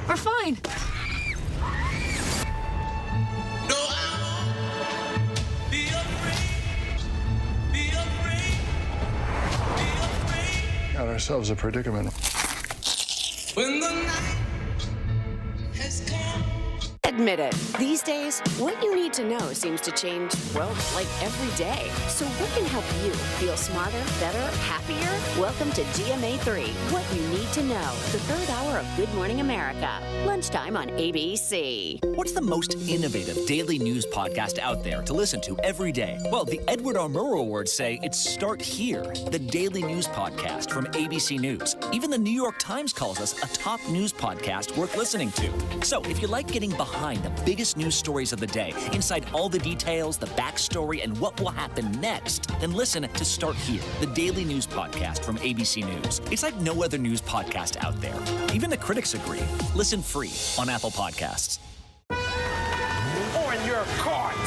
We're 0.07 0.18
fine. 0.18 0.57
Got 10.94 11.07
ourselves 11.10 11.49
a 11.49 11.56
predicament. 11.56 12.14
Admit 17.07 17.40
it. 17.40 17.53
These 17.77 18.02
days, 18.02 18.40
what 18.57 18.82
you 18.82 18.95
need 18.95 19.14
to 19.14 19.23
know 19.23 19.53
seems 19.53 19.80
to 19.82 19.91
change, 19.91 20.34
well, 20.56 20.76
like 20.95 21.06
every 21.22 21.56
day. 21.56 21.88
So, 22.07 22.26
what 22.26 22.49
can 22.57 22.65
help 22.65 22.84
you 23.03 23.11
feel 23.38 23.56
smarter, 23.56 24.02
better, 24.19 24.41
happier? 24.64 25.40
Welcome 25.40 25.72
to 25.73 25.84
GMA 25.84 26.40
3 26.40 26.64
What 26.91 27.06
You 27.14 27.22
Need 27.27 27.48
to 27.53 27.61
Know, 27.61 27.91
the 28.11 28.19
third 28.22 28.49
hour 28.49 28.80
of 28.80 28.88
Good 28.98 29.14
Morning 29.14 29.40
America. 29.40 29.99
Lunchtime 30.26 30.76
on 30.76 30.88
ABC. 30.88 32.03
What's 32.15 32.32
the 32.32 32.41
most 32.41 32.73
innovative 32.90 33.45
daily 33.45 33.77
news 33.77 34.07
podcast 34.07 34.57
out 34.57 34.84
there 34.84 35.03
to 35.03 35.14
listen 35.14 35.40
to 35.41 35.56
every 35.64 35.91
day? 35.91 36.18
Well, 36.32 36.44
the 36.44 36.60
Edward 36.68 36.98
R. 36.98 37.07
Murrow 37.07 37.41
Awards 37.41 37.72
say 37.72 37.99
it's 38.02 38.18
Start 38.18 38.60
Here, 38.60 39.03
the 39.30 39.38
daily 39.38 39.84
news 39.84 40.07
podcast 40.07 40.72
from 40.72 40.86
ABC 40.88 41.40
News. 41.40 41.76
Even 41.94 42.10
the 42.10 42.18
New 42.18 42.34
York 42.34 42.57
Times 42.57 42.94
calls 42.94 43.22
us 43.22 43.44
a 43.44 43.48
top 43.53 43.80
news 43.90 44.11
podcast 44.11 44.76
worth 44.76 44.98
listening 44.98 45.32
to. 45.34 45.52
So, 45.86 46.02
if 46.06 46.19
you 46.19 46.27
like 46.27 46.48
getting 46.48 46.72
behind 46.72 46.95
the 46.96 47.42
biggest 47.46 47.78
news 47.78 47.96
stories 47.96 48.34
of 48.34 48.40
the 48.40 48.48
day, 48.48 48.74
inside 48.94 49.26
all 49.34 49.50
the 49.50 49.60
details, 49.60 50.18
the 50.18 50.28
backstory, 50.28 51.04
and 51.04 51.16
what 51.20 51.40
will 51.40 51.50
happen 51.50 51.92
next, 52.00 52.48
then 52.60 52.72
listen 52.72 53.04
to 53.04 53.26
Start 53.26 53.56
Here, 53.56 53.82
the 54.00 54.08
daily 54.08 54.44
news 54.44 54.66
podcast 54.66 55.24
from 55.24 55.38
ABC 55.38 55.86
News. 55.86 56.22
It's 56.32 56.42
like 56.42 56.56
no 56.62 56.84
other 56.84 56.98
news 56.98 57.22
podcast 57.22 57.78
out 57.84 58.00
there. 58.02 58.18
Even 58.54 58.70
the 58.70 58.78
critics 58.78 59.14
agree. 59.14 59.44
Listen 59.76 60.02
free 60.02 60.32
on 60.58 60.70
Apple 60.70 60.92
Podcasts. 60.92 61.60
Or 62.10 63.54
in 63.54 63.66
your 63.68 63.84
carts. 63.98 64.45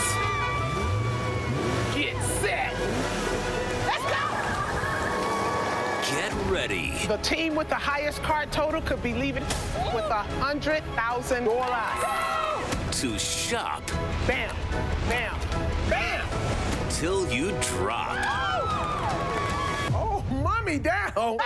Ready. 6.69 6.93
The 7.07 7.17
team 7.19 7.55
with 7.55 7.69
the 7.69 7.75
highest 7.75 8.23
card 8.23 8.53
total 8.53 8.81
could 8.83 9.03
be 9.03 9.15
leaving 9.15 9.45
with 9.95 10.05
a 10.05 10.25
hundred 10.41 10.83
thousand 10.95 11.45
dollars. 11.45 13.01
To 13.01 13.19
shop 13.19 13.83
Bam, 14.27 14.55
bam, 15.09 15.39
bam. 15.89 16.27
till 16.91 17.31
you 17.33 17.53
drop. 17.61 18.17
Oh, 19.93 20.25
mommy 20.31 20.79
down. 20.79 21.39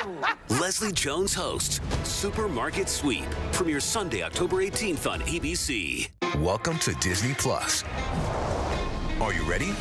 Leslie 0.49 0.93
Jones 0.93 1.35
hosts 1.35 1.81
Supermarket 2.05 2.89
Sweep. 2.89 3.25
Premieres 3.53 3.85
Sunday, 3.85 4.23
October 4.23 4.57
18th 4.57 5.11
on 5.11 5.21
ABC. 5.21 6.09
Welcome 6.41 6.79
to 6.81 6.95
Disney 6.95 7.35
Plus. 7.35 7.85
Are 9.21 9.33
you 9.33 9.43
ready? 9.45 9.73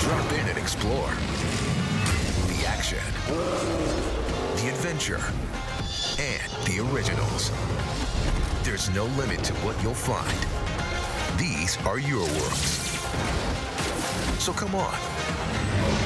Drop 0.00 0.32
in 0.32 0.48
and 0.48 0.58
explore. 0.58 1.10
The 2.80 2.86
action, 2.86 3.12
the 4.56 4.70
adventure, 4.70 5.20
and 6.18 6.50
the 6.64 6.80
originals. 6.90 7.50
There's 8.62 8.88
no 8.94 9.04
limit 9.20 9.44
to 9.44 9.52
what 9.56 9.80
you'll 9.82 9.92
find. 9.92 10.38
These 11.38 11.76
are 11.84 11.98
your 11.98 12.20
worlds. 12.20 12.98
So 14.42 14.54
come 14.54 14.74
on. 14.74 14.98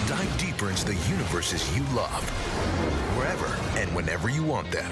Dive 0.08 0.36
deeper 0.36 0.68
into 0.68 0.86
the 0.86 0.96
universes 1.08 1.64
you 1.76 1.84
love. 1.94 2.28
Wherever 3.16 3.46
and 3.78 3.94
whenever 3.94 4.28
you 4.28 4.42
want 4.42 4.68
them. 4.72 4.90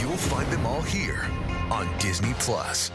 You'll 0.00 0.16
find 0.16 0.50
them 0.50 0.64
all 0.64 0.80
here 0.80 1.26
on 1.70 1.86
Disney 1.98 2.32
Plus. 2.38 2.90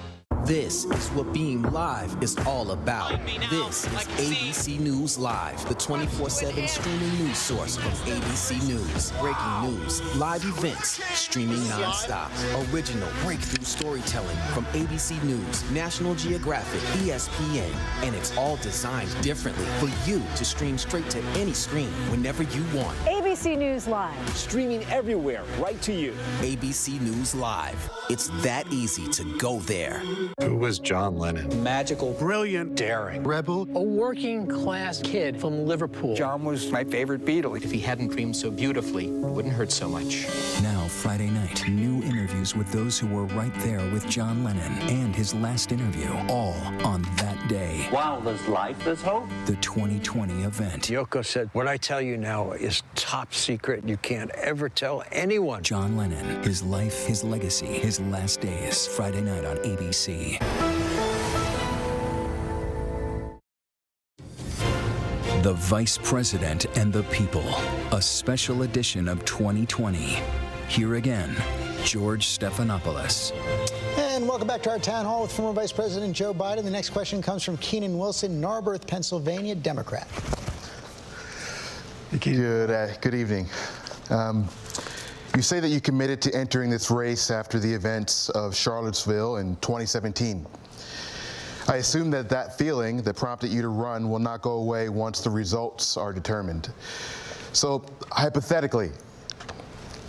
This 0.45 0.85
is 0.85 1.07
what 1.09 1.33
being 1.33 1.63
live 1.71 2.21
is 2.21 2.37
all 2.45 2.69
about. 2.69 3.19
This 3.49 3.85
is 3.85 3.91
ABC 4.19 4.79
News 4.79 5.17
Live, 5.17 5.67
the 5.67 5.73
24 5.73 6.29
7 6.29 6.67
streaming 6.67 7.17
news 7.17 7.35
source 7.39 7.77
from 7.77 7.91
ABC 8.13 8.67
News. 8.67 9.11
Breaking 9.13 9.61
news, 9.63 10.03
live 10.17 10.45
events, 10.45 11.03
streaming 11.17 11.57
nonstop. 11.61 12.29
Original 12.71 13.09
breakthrough 13.23 13.65
storytelling 13.65 14.37
from 14.53 14.65
ABC 14.65 15.19
News, 15.23 15.67
National 15.71 16.13
Geographic, 16.13 16.81
ESPN, 17.01 17.73
and 18.03 18.13
it's 18.13 18.37
all 18.37 18.57
designed 18.57 19.09
differently 19.23 19.65
for 19.79 19.89
you 20.07 20.21
to 20.35 20.45
stream 20.45 20.77
straight 20.77 21.09
to 21.09 21.19
any 21.39 21.53
screen 21.53 21.89
whenever 22.11 22.43
you 22.43 22.63
want. 22.75 22.95
ABC 23.45 23.57
News 23.59 23.87
Live. 23.87 24.29
Streaming 24.35 24.83
everywhere, 24.85 25.43
right 25.59 25.79
to 25.83 25.93
you. 25.93 26.13
ABC 26.39 26.99
News 26.99 27.35
Live. 27.35 27.91
It's 28.09 28.29
that 28.41 28.65
easy 28.73 29.07
to 29.09 29.37
go 29.37 29.59
there. 29.59 30.01
Who 30.41 30.55
was 30.55 30.79
John 30.79 31.15
Lennon? 31.19 31.61
Magical, 31.61 32.13
Brilliant. 32.13 32.75
daring. 32.75 33.23
Rebel. 33.23 33.67
A 33.75 33.81
working 33.81 34.47
class 34.47 34.99
kid 34.99 35.39
from 35.39 35.67
Liverpool. 35.67 36.15
John 36.15 36.43
was 36.43 36.71
my 36.71 36.83
favorite 36.83 37.23
Beatle. 37.23 37.55
If 37.63 37.69
he 37.71 37.79
hadn't 37.79 38.07
dreamed 38.07 38.35
so 38.35 38.49
beautifully, 38.49 39.05
it 39.09 39.11
wouldn't 39.11 39.53
hurt 39.53 39.71
so 39.71 39.87
much. 39.87 40.25
Now, 40.63 40.87
Friday 40.87 41.29
night, 41.29 41.69
new 41.69 42.01
interviews 42.45 42.55
with 42.55 42.71
those 42.71 42.99
who 42.99 43.07
were 43.07 43.25
right 43.35 43.53
there 43.59 43.79
with 43.91 44.07
John 44.07 44.43
Lennon 44.43 44.71
and 44.89 45.15
his 45.15 45.33
last 45.33 45.71
interview, 45.71 46.09
all 46.29 46.53
on 46.83 47.01
that 47.17 47.37
day. 47.47 47.87
While 47.89 48.21
there's 48.21 48.47
life, 48.47 48.77
there's 48.83 49.01
hope. 49.01 49.27
The 49.45 49.55
2020 49.57 50.43
event. 50.43 50.83
Yoko 50.83 51.23
said, 51.23 51.49
What 51.53 51.67
I 51.67 51.77
tell 51.77 52.01
you 52.01 52.17
now 52.17 52.51
is 52.53 52.83
top 52.95 53.33
secret. 53.33 53.87
You 53.87 53.97
can't 53.97 54.31
ever 54.31 54.69
tell 54.69 55.03
anyone. 55.11 55.63
John 55.63 55.97
Lennon, 55.97 56.43
his 56.43 56.61
life, 56.63 57.05
his 57.05 57.23
legacy, 57.23 57.65
his 57.65 57.99
last 57.99 58.41
days. 58.41 58.87
Friday 58.87 59.21
night 59.21 59.45
on 59.45 59.57
ABC. 59.57 60.39
The 65.43 65.53
Vice 65.53 65.99
President 66.01 66.65
and 66.75 66.91
the 66.91 67.03
People, 67.03 67.45
a 67.91 68.01
special 68.01 68.63
edition 68.63 69.07
of 69.07 69.23
2020. 69.25 70.17
Here 70.67 70.95
again, 70.95 71.35
George 71.85 72.25
Stephanopoulos. 72.27 73.31
And 73.97 74.27
welcome 74.27 74.47
back 74.47 74.63
to 74.63 74.71
our 74.71 74.79
town 74.79 75.05
hall 75.05 75.21
with 75.21 75.31
former 75.31 75.53
Vice 75.53 75.71
President 75.71 76.15
Joe 76.15 76.33
Biden. 76.33 76.63
The 76.63 76.71
next 76.71 76.89
question 76.89 77.21
comes 77.21 77.43
from 77.43 77.57
Keenan 77.57 77.95
Wilson, 77.99 78.41
Narberth, 78.41 78.87
Pennsylvania, 78.87 79.53
Democrat. 79.53 80.07
Good, 82.19 82.71
uh, 82.71 82.87
good 83.01 83.13
evening. 83.13 83.47
Um, 84.09 84.49
you 85.35 85.43
say 85.43 85.59
that 85.59 85.69
you 85.69 85.79
committed 85.79 86.23
to 86.23 86.35
entering 86.35 86.71
this 86.71 86.89
race 86.89 87.29
after 87.29 87.59
the 87.59 87.71
events 87.71 88.29
of 88.29 88.55
Charlottesville 88.55 89.37
in 89.37 89.55
2017. 89.57 90.43
I 91.67 91.75
assume 91.75 92.09
that 92.11 92.29
that 92.29 92.57
feeling 92.57 93.03
that 93.03 93.15
prompted 93.15 93.51
you 93.51 93.61
to 93.61 93.69
run 93.69 94.09
will 94.09 94.19
not 94.19 94.41
go 94.41 94.53
away 94.53 94.89
once 94.89 95.21
the 95.21 95.29
results 95.29 95.97
are 95.97 96.13
determined. 96.13 96.71
So, 97.53 97.85
hypothetically, 98.11 98.89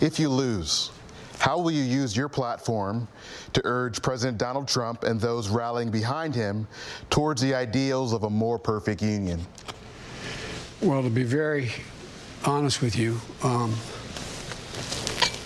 if 0.01 0.19
you 0.19 0.29
lose, 0.29 0.91
how 1.39 1.59
will 1.59 1.71
you 1.71 1.83
use 1.83 2.15
your 2.15 2.29
platform 2.29 3.07
to 3.53 3.61
urge 3.63 4.01
President 4.01 4.37
Donald 4.37 4.67
Trump 4.67 5.03
and 5.03 5.19
those 5.19 5.49
rallying 5.49 5.91
behind 5.91 6.33
him 6.33 6.67
towards 7.09 7.41
the 7.41 7.53
ideals 7.53 8.13
of 8.13 8.23
a 8.23 8.29
more 8.29 8.57
perfect 8.57 9.01
union? 9.01 9.39
Well, 10.81 11.03
to 11.03 11.09
be 11.09 11.23
very 11.23 11.71
honest 12.45 12.81
with 12.81 12.97
you, 12.97 13.19
um, 13.43 13.71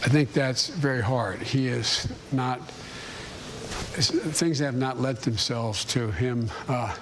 I 0.04 0.10
think 0.10 0.34
that's 0.34 0.68
very 0.68 1.02
hard. 1.02 1.42
He 1.42 1.68
is 1.68 2.08
not, 2.32 2.60
things 3.92 4.60
have 4.60 4.76
not 4.76 5.00
lent 5.00 5.20
themselves 5.20 5.86
to 5.86 6.12
him 6.12 6.50
uh, 6.68 6.96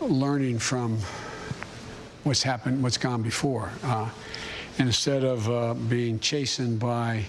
learning 0.00 0.58
from 0.58 0.98
what's 2.22 2.42
happened, 2.42 2.82
what's 2.82 2.96
gone 2.96 3.22
before. 3.22 3.70
Uh, 3.82 4.08
instead 4.78 5.24
of 5.24 5.48
uh, 5.48 5.74
being 5.74 6.18
chastened 6.18 6.78
by 6.80 7.24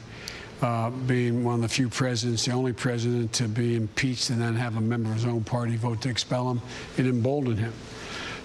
uh, 0.62 0.90
being 0.90 1.44
one 1.44 1.56
of 1.56 1.62
the 1.62 1.70
few 1.70 1.90
presidents, 1.90 2.46
the 2.46 2.52
only 2.52 2.74
president 2.74 3.34
to 3.34 3.48
be 3.48 3.76
impeached 3.76 4.30
and 4.30 4.42
then 4.42 4.56
have 4.56 4.78
a 4.78 4.82
member 4.82 5.10
of 5.10 5.16
his 5.16 5.26
own 5.26 5.44
party 5.44 5.76
vote 5.76 6.02
to 6.02 6.10
expel 6.10 6.50
him, 6.50 6.62
it 6.98 7.06
emboldened 7.06 7.60
him. 7.60 7.74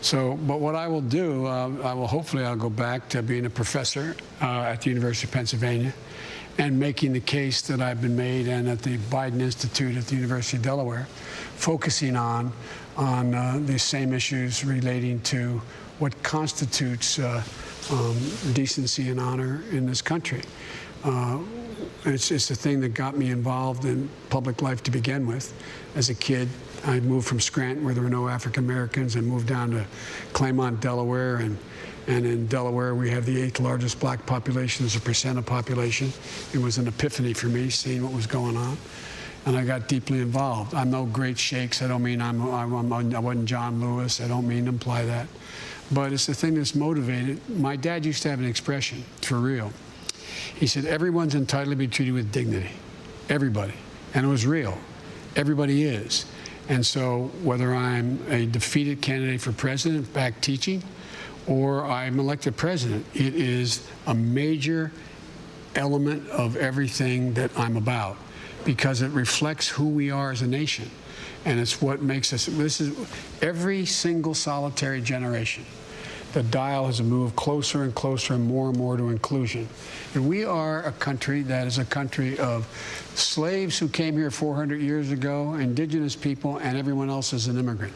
So, 0.02 0.38
but 0.46 0.60
what 0.60 0.74
I 0.74 0.88
will 0.88 1.02
do, 1.02 1.46
uh, 1.46 1.70
I 1.84 1.92
will 1.92 2.06
hopefully 2.06 2.44
I'll 2.44 2.56
go 2.56 2.70
back 2.70 3.08
to 3.10 3.22
being 3.22 3.44
a 3.44 3.50
professor 3.50 4.16
uh, 4.40 4.62
at 4.62 4.82
the 4.82 4.88
University 4.88 5.26
of 5.26 5.32
Pennsylvania 5.32 5.92
and 6.58 6.78
making 6.78 7.12
the 7.12 7.20
case 7.20 7.62
that 7.62 7.80
I've 7.80 8.00
been 8.00 8.16
made 8.16 8.48
and 8.48 8.68
at 8.68 8.82
the 8.82 8.96
Biden 8.96 9.40
Institute 9.40 9.96
at 9.96 10.06
the 10.06 10.16
University 10.16 10.56
of 10.56 10.62
Delaware, 10.62 11.06
focusing 11.56 12.16
on 12.16 12.52
on 12.96 13.34
uh, 13.34 13.58
these 13.62 13.82
same 13.82 14.12
issues 14.12 14.64
relating 14.64 15.20
to 15.20 15.60
what 16.00 16.22
constitutes 16.22 17.18
uh, 17.18 17.42
um, 17.90 18.16
decency 18.52 19.10
and 19.10 19.20
honor 19.20 19.62
in 19.70 19.86
this 19.86 20.02
country. 20.02 20.42
Uh, 21.02 21.38
it's, 22.04 22.30
it's 22.30 22.48
the 22.48 22.54
thing 22.54 22.80
that 22.80 22.94
got 22.94 23.16
me 23.16 23.30
involved 23.30 23.84
in 23.84 24.08
public 24.28 24.62
life 24.62 24.82
to 24.84 24.90
begin 24.90 25.26
with. 25.26 25.52
As 25.94 26.08
a 26.08 26.14
kid, 26.14 26.48
I 26.86 27.00
moved 27.00 27.26
from 27.26 27.40
Scranton, 27.40 27.84
where 27.84 27.94
there 27.94 28.02
were 28.02 28.10
no 28.10 28.28
African 28.28 28.64
Americans, 28.64 29.16
and 29.16 29.26
moved 29.26 29.46
down 29.46 29.70
to 29.72 29.84
Claymont, 30.32 30.80
Delaware. 30.80 31.36
And, 31.36 31.58
and 32.06 32.24
in 32.24 32.46
Delaware, 32.46 32.94
we 32.94 33.10
have 33.10 33.26
the 33.26 33.40
eighth 33.40 33.60
largest 33.60 34.00
black 34.00 34.24
population 34.26 34.86
as 34.86 34.96
a 34.96 35.00
percent 35.00 35.38
of 35.38 35.46
population. 35.46 36.12
It 36.52 36.58
was 36.58 36.78
an 36.78 36.88
epiphany 36.88 37.34
for 37.34 37.46
me, 37.46 37.70
seeing 37.70 38.02
what 38.02 38.12
was 38.12 38.26
going 38.26 38.56
on. 38.56 38.76
And 39.46 39.56
I 39.56 39.64
got 39.64 39.88
deeply 39.88 40.20
involved. 40.20 40.74
I'm 40.74 40.90
no 40.90 41.06
great 41.06 41.38
shakes. 41.38 41.80
I 41.80 41.88
don't 41.88 42.02
mean 42.02 42.20
I'm, 42.20 42.42
I'm, 42.42 42.92
I'm, 42.92 43.14
I 43.14 43.18
wasn't 43.18 43.46
John 43.46 43.80
Lewis. 43.80 44.20
I 44.20 44.28
don't 44.28 44.46
mean 44.46 44.64
to 44.64 44.68
imply 44.70 45.04
that. 45.06 45.28
But 45.92 46.12
it's 46.12 46.26
the 46.26 46.34
thing 46.34 46.54
that's 46.54 46.74
motivated. 46.74 47.40
My 47.48 47.76
dad 47.76 48.04
used 48.04 48.22
to 48.22 48.30
have 48.30 48.38
an 48.38 48.44
expression, 48.44 49.02
for 49.22 49.38
real. 49.38 49.72
He 50.54 50.66
said, 50.66 50.84
everyone's 50.84 51.34
entitled 51.34 51.70
to 51.72 51.76
be 51.76 51.88
treated 51.88 52.14
with 52.14 52.32
dignity. 52.32 52.70
Everybody. 53.28 53.74
And 54.14 54.26
it 54.26 54.28
was 54.28 54.46
real. 54.46 54.76
Everybody 55.36 55.84
is. 55.84 56.26
And 56.68 56.84
so 56.84 57.30
whether 57.42 57.74
I'm 57.74 58.20
a 58.28 58.46
defeated 58.46 59.00
candidate 59.02 59.40
for 59.40 59.52
president 59.52 60.12
back 60.12 60.40
teaching 60.40 60.82
or 61.46 61.84
I'm 61.84 62.20
elected 62.20 62.56
president, 62.56 63.06
it 63.14 63.34
is 63.34 63.86
a 64.06 64.14
major 64.14 64.92
element 65.74 66.28
of 66.30 66.56
everything 66.56 67.34
that 67.34 67.50
I'm 67.56 67.76
about 67.76 68.16
because 68.64 69.02
it 69.02 69.10
reflects 69.10 69.68
who 69.68 69.88
we 69.88 70.10
are 70.10 70.30
as 70.30 70.42
a 70.42 70.46
nation. 70.46 70.90
And 71.44 71.58
it's 71.58 71.80
what 71.80 72.02
makes 72.02 72.32
us, 72.32 72.46
this 72.46 72.80
is 72.80 72.96
every 73.40 73.86
single 73.86 74.34
solitary 74.34 75.00
generation 75.00 75.64
the 76.32 76.42
dial 76.44 76.86
has 76.86 77.02
moved 77.02 77.36
closer 77.36 77.82
and 77.82 77.94
closer 77.94 78.34
and 78.34 78.46
more 78.46 78.68
and 78.68 78.78
more 78.78 78.96
to 78.96 79.08
inclusion. 79.08 79.68
And 80.14 80.28
we 80.28 80.44
are 80.44 80.84
a 80.84 80.92
country 80.92 81.42
that 81.42 81.66
is 81.66 81.78
a 81.78 81.84
country 81.84 82.38
of 82.38 82.66
slaves 83.14 83.78
who 83.78 83.88
came 83.88 84.16
here 84.16 84.30
400 84.30 84.80
years 84.80 85.10
ago, 85.10 85.54
indigenous 85.54 86.14
people, 86.14 86.58
and 86.58 86.78
everyone 86.78 87.10
else 87.10 87.32
is 87.32 87.48
an 87.48 87.58
immigrant. 87.58 87.92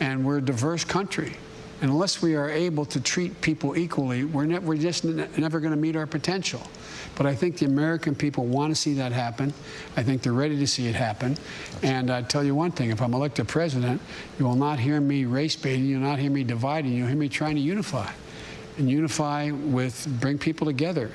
And 0.00 0.24
we're 0.24 0.38
a 0.38 0.42
diverse 0.42 0.84
country. 0.84 1.36
And 1.82 1.90
unless 1.90 2.20
we 2.20 2.34
are 2.34 2.50
able 2.50 2.84
to 2.86 3.00
treat 3.00 3.40
people 3.40 3.76
equally, 3.76 4.24
we're, 4.24 4.44
ne 4.44 4.58
we're 4.58 4.76
just 4.76 5.04
never 5.04 5.60
going 5.60 5.72
to 5.72 5.80
meet 5.80 5.96
our 5.96 6.06
potential. 6.06 6.62
But 7.16 7.26
I 7.26 7.34
think 7.34 7.58
the 7.58 7.66
American 7.66 8.14
people 8.14 8.46
want 8.46 8.74
to 8.74 8.74
see 8.74 8.94
that 8.94 9.12
happen. 9.12 9.52
I 9.96 10.02
think 10.02 10.22
they're 10.22 10.32
ready 10.32 10.58
to 10.58 10.66
see 10.66 10.86
it 10.86 10.94
happen. 10.94 11.36
And 11.82 12.10
I 12.10 12.22
tell 12.22 12.42
you 12.42 12.54
one 12.54 12.70
thing, 12.70 12.90
if 12.90 13.02
I'm 13.02 13.12
elected 13.12 13.46
president, 13.46 14.00
you 14.38 14.46
will 14.46 14.54
not 14.54 14.78
hear 14.78 15.00
me 15.00 15.26
race 15.26 15.54
baiting, 15.54 15.84
you'll 15.84 16.00
not 16.00 16.18
hear 16.18 16.30
me 16.30 16.44
dividing, 16.44 16.92
you'll 16.92 17.08
hear 17.08 17.16
me 17.16 17.28
trying 17.28 17.56
to 17.56 17.60
unify. 17.60 18.10
And 18.78 18.88
unify 18.88 19.50
with, 19.50 20.06
bring 20.20 20.38
people 20.38 20.66
together. 20.66 21.10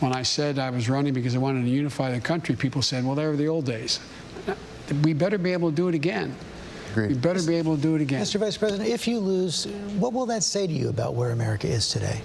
When 0.00 0.12
I 0.12 0.22
said 0.22 0.58
I 0.58 0.70
was 0.70 0.88
running 0.88 1.14
because 1.14 1.36
I 1.36 1.38
wanted 1.38 1.62
to 1.62 1.70
unify 1.70 2.10
the 2.10 2.20
country, 2.20 2.56
people 2.56 2.82
said, 2.82 3.04
well, 3.04 3.14
they 3.14 3.26
were 3.26 3.36
the 3.36 3.46
old 3.46 3.64
days. 3.64 4.00
We 5.04 5.12
better 5.12 5.38
be 5.38 5.52
able 5.52 5.70
to 5.70 5.76
do 5.76 5.88
it 5.88 5.94
again. 5.94 6.34
Agreed. 6.90 7.10
We 7.10 7.14
better 7.14 7.42
be 7.46 7.54
able 7.54 7.76
to 7.76 7.82
do 7.82 7.94
it 7.94 8.00
again. 8.00 8.22
Mr. 8.22 8.40
Vice 8.40 8.56
President, 8.56 8.88
if 8.88 9.06
you 9.06 9.20
lose, 9.20 9.66
what 9.98 10.12
will 10.12 10.26
that 10.26 10.42
say 10.42 10.66
to 10.66 10.72
you 10.72 10.88
about 10.88 11.14
where 11.14 11.30
America 11.30 11.68
is 11.68 11.88
today? 11.88 12.20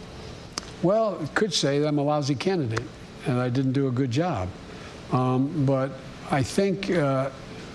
Well, 0.82 1.22
it 1.22 1.36
could 1.36 1.54
say 1.54 1.80
that 1.80 1.88
I'm 1.88 2.00
a 2.00 2.04
lousy 2.04 2.36
candidate 2.36 2.86
and 3.26 3.40
I 3.40 3.50
didn't 3.50 3.74
do 3.74 3.88
a 3.88 3.92
good 3.92 4.12
job. 4.12 4.50
Um, 5.12 5.66
but 5.66 5.92
I 6.32 6.44
think, 6.44 6.92
uh, 6.92 7.30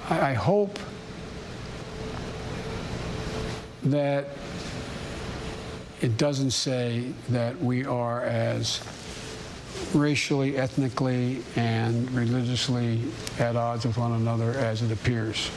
I, 0.08 0.30
I 0.30 0.32
hope 0.34 0.78
that 3.84 4.28
it 6.00 6.16
doesn't 6.16 6.52
say 6.52 7.12
that 7.30 7.58
we 7.60 7.84
are 7.84 8.22
as 8.22 8.80
racially, 9.92 10.56
ethnically, 10.56 11.42
and 11.56 12.10
religiously 12.12 13.02
at 13.38 13.56
odds 13.56 13.84
with 13.84 13.96
one 13.96 14.12
another 14.12 14.52
as 14.52 14.82
it 14.82 14.92
appears 14.92 15.50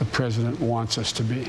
the 0.00 0.06
president 0.06 0.58
wants 0.60 0.96
us 0.96 1.12
to 1.12 1.22
be. 1.22 1.46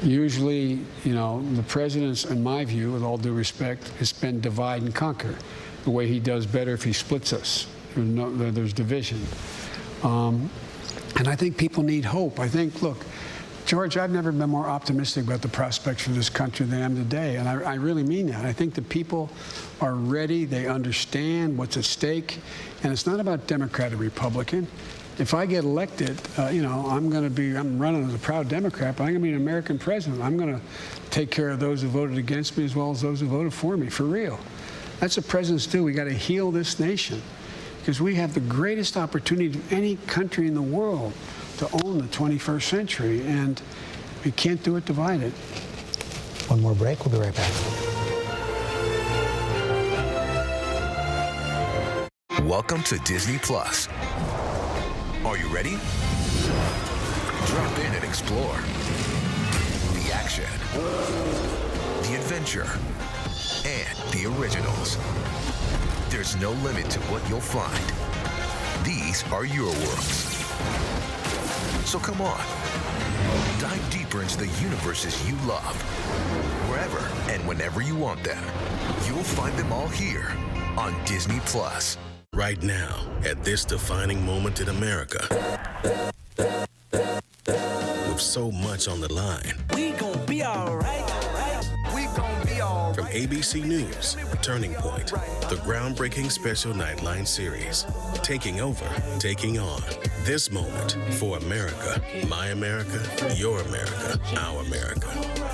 Usually, 0.00 0.78
you 1.04 1.14
know, 1.14 1.42
the 1.54 1.64
president's, 1.64 2.24
in 2.24 2.40
my 2.40 2.64
view, 2.64 2.92
with 2.92 3.02
all 3.02 3.18
due 3.18 3.32
respect, 3.32 3.88
has 3.98 4.12
been 4.12 4.40
divide 4.40 4.82
and 4.82 4.94
conquer. 4.94 5.34
The 5.86 5.92
way 5.92 6.08
he 6.08 6.18
does 6.18 6.46
better 6.46 6.72
if 6.72 6.82
he 6.82 6.92
splits 6.92 7.32
us. 7.32 7.68
There's, 7.94 8.08
no, 8.08 8.50
there's 8.50 8.72
division. 8.72 9.22
Um, 10.02 10.50
and 11.14 11.28
I 11.28 11.36
think 11.36 11.56
people 11.56 11.84
need 11.84 12.04
hope. 12.04 12.40
I 12.40 12.48
think, 12.48 12.82
look, 12.82 13.06
George, 13.66 13.96
I've 13.96 14.10
never 14.10 14.32
been 14.32 14.50
more 14.50 14.66
optimistic 14.66 15.24
about 15.24 15.42
the 15.42 15.48
prospects 15.48 16.02
for 16.02 16.10
this 16.10 16.28
country 16.28 16.66
than 16.66 16.82
I 16.82 16.84
am 16.84 16.96
today. 16.96 17.36
And 17.36 17.48
I, 17.48 17.60
I, 17.62 17.74
really 17.74 18.02
mean 18.02 18.26
that. 18.26 18.44
I 18.44 18.52
think 18.52 18.74
the 18.74 18.82
people 18.82 19.30
are 19.80 19.94
ready. 19.94 20.44
They 20.44 20.66
understand 20.66 21.56
what's 21.56 21.76
at 21.76 21.84
stake. 21.84 22.40
And 22.82 22.92
it's 22.92 23.06
not 23.06 23.20
about 23.20 23.46
Democrat 23.46 23.92
or 23.92 23.96
Republican 23.96 24.66
if 25.18 25.32
I 25.32 25.46
get 25.46 25.64
elected, 25.64 26.20
uh, 26.38 26.48
you 26.48 26.62
know, 26.62 26.86
I'm 26.88 27.08
going 27.08 27.24
to 27.24 27.30
be, 27.30 27.56
I'm 27.56 27.78
running 27.78 28.04
as 28.06 28.14
a 28.14 28.18
proud 28.18 28.48
Democrat, 28.48 28.96
but 28.96 29.04
I'm 29.04 29.10
going 29.10 29.22
to 29.22 29.28
be 29.28 29.30
an 29.30 29.36
American 29.36 29.78
president. 29.78 30.22
I'm 30.22 30.36
going 30.36 30.54
to 30.54 30.60
take 31.10 31.30
care 31.30 31.48
of 31.48 31.58
those 31.58 31.82
who 31.82 31.88
voted 31.88 32.18
against 32.18 32.58
me 32.58 32.64
as 32.64 32.76
well 32.76 32.90
as 32.90 33.00
those 33.00 33.20
who 33.20 33.26
voted 33.26 33.54
for 33.54 33.76
me, 33.76 33.88
for 33.88 34.04
real. 34.04 34.38
That's 35.00 35.16
what 35.18 35.28
presidents 35.28 35.66
do. 35.66 35.84
We 35.84 35.92
got 35.92 36.04
to 36.04 36.12
heal 36.12 36.50
this 36.50 36.80
nation 36.80 37.20
because 37.80 38.00
we 38.00 38.14
have 38.14 38.32
the 38.32 38.40
greatest 38.40 38.96
opportunity 38.96 39.48
of 39.48 39.72
any 39.72 39.96
country 40.06 40.46
in 40.46 40.54
the 40.54 40.62
world 40.62 41.12
to 41.58 41.68
own 41.84 41.98
the 41.98 42.04
21st 42.04 42.62
century, 42.62 43.22
and 43.26 43.60
we 44.24 44.30
can't 44.32 44.62
do 44.62 44.76
it 44.76 44.86
divided. 44.86 45.32
One 46.48 46.60
more 46.62 46.74
break. 46.74 47.04
We'll 47.04 47.12
be 47.12 47.24
right 47.24 47.34
back. 47.34 47.52
Welcome 52.42 52.82
to 52.84 52.98
Disney 53.00 53.38
Plus. 53.38 53.88
Are 55.24 55.36
you 55.36 55.48
ready? 55.48 55.76
Drop 57.46 57.78
in 57.80 57.92
and 57.92 58.04
explore. 58.04 58.56
The 59.92 60.12
action, 60.12 60.44
the 62.02 62.14
adventure, 62.14 62.68
and 63.66 63.98
the 64.12 64.26
originals. 64.38 64.96
There's 66.08 66.36
no 66.36 66.52
limit 66.62 66.88
to 66.90 67.00
what 67.10 67.28
you'll 67.28 67.40
find. 67.40 67.84
These 68.86 69.24
are 69.32 69.44
your 69.44 69.66
worlds. 69.66 70.36
So 71.84 71.98
come 71.98 72.20
on, 72.20 72.40
dive 73.58 73.90
deeper 73.90 74.22
into 74.22 74.38
the 74.38 74.46
universes 74.62 75.28
you 75.28 75.34
love, 75.46 75.76
wherever 76.68 77.00
and 77.32 77.46
whenever 77.46 77.80
you 77.82 77.96
want 77.96 78.22
them. 78.22 78.42
You'll 79.06 79.22
find 79.22 79.56
them 79.58 79.72
all 79.72 79.88
here 79.88 80.32
on 80.76 80.94
Disney 81.04 81.40
Plus. 81.46 81.98
Right 82.34 82.62
now, 82.62 83.04
at 83.24 83.42
this 83.42 83.64
defining 83.64 84.24
moment 84.24 84.60
in 84.60 84.68
America, 84.68 85.26
with 86.36 88.20
so 88.20 88.52
much 88.52 88.86
on 88.88 89.00
the 89.00 89.12
line. 89.12 89.54
We 89.74 89.92
gon' 89.92 90.24
be 90.26 90.44
alright. 90.44 91.25
We 92.16 92.22
gon' 92.22 92.46
be 92.46 92.62
alright. 92.62 92.96
From 92.96 93.06
ABC 93.06 93.64
News, 93.64 94.16
Turning 94.40 94.72
Point, 94.74 95.08
the 95.50 95.60
groundbreaking 95.66 96.30
special 96.30 96.72
Nightline 96.72 97.26
series, 97.26 97.84
taking 98.22 98.60
over, 98.60 98.86
taking 99.18 99.58
on. 99.58 99.82
This 100.24 100.50
moment 100.50 100.96
for 101.14 101.36
America, 101.36 102.00
my 102.28 102.48
America, 102.48 103.00
your 103.36 103.60
America, 103.60 104.18
our 104.38 104.62
America. 104.62 105.08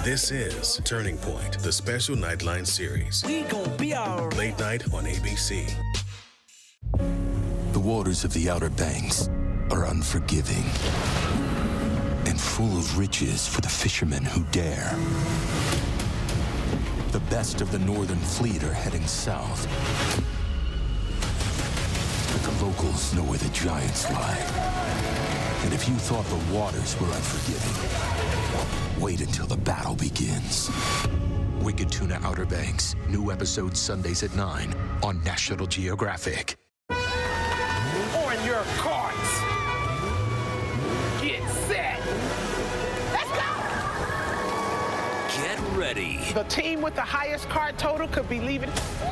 This 0.05 0.30
is 0.30 0.80
Turning 0.84 1.18
Point, 1.18 1.59
the 1.59 1.72
special 1.72 2.14
Nightline 2.14 2.66
series. 2.66 3.24
We 3.26 3.43
gon' 3.43 3.76
be 3.76 3.97
alright. 3.97 4.36
Late 4.36 4.59
night 4.60 4.94
on 4.94 5.05
ABC. 5.05 5.68
The 7.72 7.80
waters 7.80 8.22
of 8.22 8.32
the 8.34 8.48
Outer 8.48 8.70
Banks 8.70 9.28
are 9.70 9.86
unforgiving 9.86 10.64
and 12.26 12.40
full 12.40 12.78
of 12.78 12.98
riches 12.98 13.48
for 13.48 13.62
the 13.62 13.68
fishermen 13.68 14.24
who 14.24 14.44
dare. 14.52 14.97
The 17.12 17.20
best 17.28 17.60
of 17.60 17.70
the 17.70 17.78
Northern 17.78 18.18
Fleet 18.18 18.64
are 18.64 18.72
heading 18.72 19.06
south. 19.06 19.66
But 22.32 22.43
the 22.43 22.64
locals 22.64 23.12
know 23.12 23.22
where 23.24 23.39
the 23.39 23.51
giants 23.51 24.10
lie. 24.10 24.39
And 25.64 25.74
if 25.74 25.86
you 25.86 25.94
thought 25.94 26.24
the 26.24 26.55
waters 26.56 26.98
were 26.98 27.09
unforgiving, 27.09 29.02
wait 29.02 29.20
until 29.20 29.47
the 29.47 29.59
battle 29.59 29.94
begins. 29.94 30.70
Wicked 31.60 31.93
Tuna 31.93 32.18
Outer 32.22 32.47
Banks. 32.47 32.94
New 33.10 33.30
episodes 33.30 33.78
Sundays 33.78 34.22
at 34.22 34.34
9 34.34 34.74
on 35.02 35.22
National 35.22 35.66
Geographic. 35.66 36.56
The 46.35 46.45
team 46.45 46.81
with 46.81 46.95
the 46.95 47.03
highest 47.03 47.49
card 47.51 47.79
total 47.79 48.09
could 48.09 48.27
be 48.29 48.41
leaving 48.41 48.71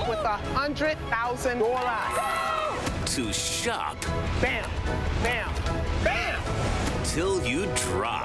with 0.09 0.19
a 0.25 0.39
hundred 0.55 0.97
thousand 1.11 1.59
dollars. 1.59 3.15
to 3.15 3.31
shop 3.33 3.97
Bam, 4.41 4.69
bam, 5.23 5.51
bam. 6.03 6.41
till 7.05 7.45
you 7.47 7.67
drop. 7.75 8.23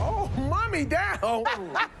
Oh, 0.00 0.30
mommy 0.38 0.86
down. 0.86 1.44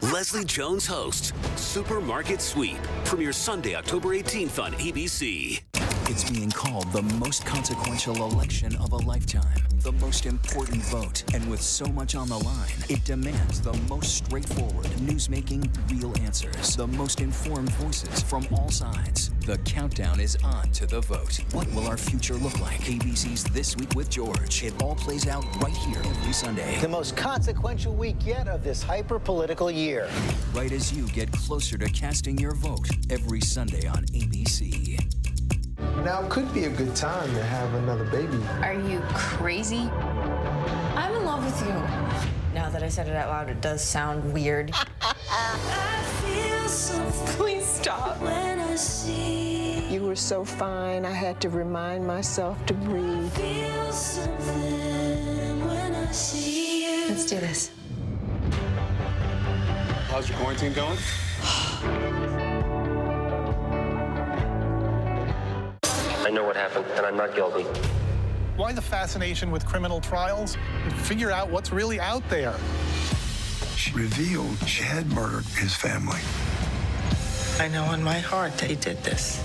Leslie 0.00 0.44
Jones 0.46 0.86
hosts 0.86 1.32
Supermarket 1.56 2.40
Sweep. 2.40 2.78
Premieres 3.04 3.36
Sunday, 3.36 3.74
October 3.74 4.10
18th 4.10 4.62
on 4.62 4.72
ABC. 4.72 5.60
It's 6.06 6.28
being 6.28 6.50
called 6.50 6.92
the 6.92 7.02
most 7.02 7.46
consequential 7.46 8.16
election 8.16 8.74
of 8.76 8.92
a 8.92 8.96
lifetime, 8.96 9.62
the 9.82 9.92
most 9.92 10.26
important 10.26 10.82
vote. 10.84 11.22
And 11.32 11.48
with 11.48 11.62
so 11.62 11.86
much 11.86 12.14
on 12.14 12.28
the 12.28 12.38
line, 12.38 12.72
it 12.88 13.04
demands 13.04 13.60
the 13.60 13.72
most 13.88 14.16
straightforward, 14.16 14.86
newsmaking, 15.06 15.70
real 15.90 16.12
answers, 16.20 16.76
the 16.76 16.86
most 16.86 17.20
informed 17.20 17.70
voices 17.74 18.20
from 18.22 18.46
all 18.52 18.68
sides. 18.70 19.30
The 19.46 19.58
countdown 19.58 20.18
is 20.20 20.36
on 20.44 20.70
to 20.72 20.86
the 20.86 21.00
vote. 21.00 21.40
What 21.52 21.72
will 21.72 21.86
our 21.86 21.96
future 21.96 22.34
look 22.34 22.58
like? 22.60 22.80
ABC's 22.80 23.44
This 23.44 23.76
Week 23.76 23.94
with 23.94 24.10
George. 24.10 24.64
It 24.64 24.82
all 24.82 24.96
plays 24.96 25.28
out 25.28 25.44
right 25.62 25.76
here 25.76 26.02
every 26.04 26.32
Sunday. 26.32 26.78
The 26.80 26.88
most 26.88 27.16
consequential 27.16 27.94
week 27.94 28.16
yet 28.24 28.48
of 28.48 28.64
this 28.64 28.82
hyper 28.82 29.18
political 29.18 29.70
year. 29.70 30.08
Right 30.52 30.72
as 30.72 30.92
you 30.92 31.06
get 31.08 31.30
closer 31.32 31.78
to 31.78 31.88
casting 31.88 32.38
your 32.38 32.54
vote 32.54 32.88
every 33.08 33.40
Sunday 33.40 33.86
on 33.86 34.04
ABC. 34.06 34.98
Now 36.04 36.26
could 36.28 36.52
be 36.52 36.64
a 36.64 36.70
good 36.70 36.96
time 36.96 37.32
to 37.34 37.42
have 37.42 37.72
another 37.74 38.04
baby. 38.04 38.38
Are 38.60 38.74
you 38.74 39.00
crazy? 39.14 39.88
I'm 40.96 41.14
in 41.14 41.24
love 41.24 41.44
with 41.44 41.60
you. 41.60 41.74
Now 42.54 42.68
that 42.70 42.82
I 42.82 42.88
said 42.88 43.08
it 43.08 43.16
out 43.16 43.28
loud, 43.28 43.48
it 43.48 43.60
does 43.60 43.82
sound 43.82 44.32
weird. 44.32 44.72
Please 47.36 47.66
stop. 47.66 48.20
You 49.90 50.02
were 50.02 50.16
so 50.16 50.44
fine, 50.44 51.04
I 51.04 51.12
had 51.12 51.40
to 51.42 51.50
remind 51.50 52.06
myself 52.06 52.64
to 52.66 52.74
breathe. 52.74 53.32
Let's 57.08 57.26
do 57.26 57.38
this. 57.38 57.70
How's 60.08 60.28
your 60.28 60.38
quarantine 60.38 60.72
going? 60.72 60.98
know 66.34 66.44
what 66.44 66.56
happened, 66.56 66.86
and 66.96 67.06
I'm 67.06 67.16
not 67.16 67.34
guilty. 67.34 67.64
Why 68.56 68.72
the 68.72 68.82
fascination 68.82 69.50
with 69.50 69.64
criminal 69.64 70.00
trials? 70.00 70.56
Figure 70.96 71.30
out 71.30 71.50
what's 71.50 71.72
really 71.72 72.00
out 72.00 72.26
there. 72.28 72.54
She 73.76 73.92
revealed 73.92 74.56
she 74.68 74.82
had 74.82 75.10
murdered 75.12 75.46
his 75.56 75.74
family. 75.74 76.20
I 77.58 77.68
know 77.68 77.92
in 77.92 78.02
my 78.02 78.18
heart 78.18 78.56
they 78.58 78.74
did 78.74 79.02
this. 79.02 79.44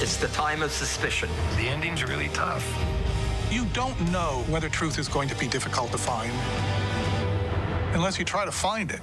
It's 0.00 0.16
the 0.16 0.28
time 0.28 0.62
of 0.62 0.70
suspicion. 0.70 1.28
The 1.56 1.68
ending's 1.68 2.04
really 2.04 2.28
tough. 2.28 2.64
You 3.50 3.64
don't 3.72 3.98
know 4.12 4.44
whether 4.48 4.68
truth 4.68 4.98
is 4.98 5.08
going 5.08 5.28
to 5.28 5.34
be 5.34 5.48
difficult 5.48 5.90
to 5.92 5.98
find 5.98 6.32
unless 7.94 8.18
you 8.18 8.24
try 8.24 8.44
to 8.44 8.52
find 8.52 8.90
it. 8.90 9.00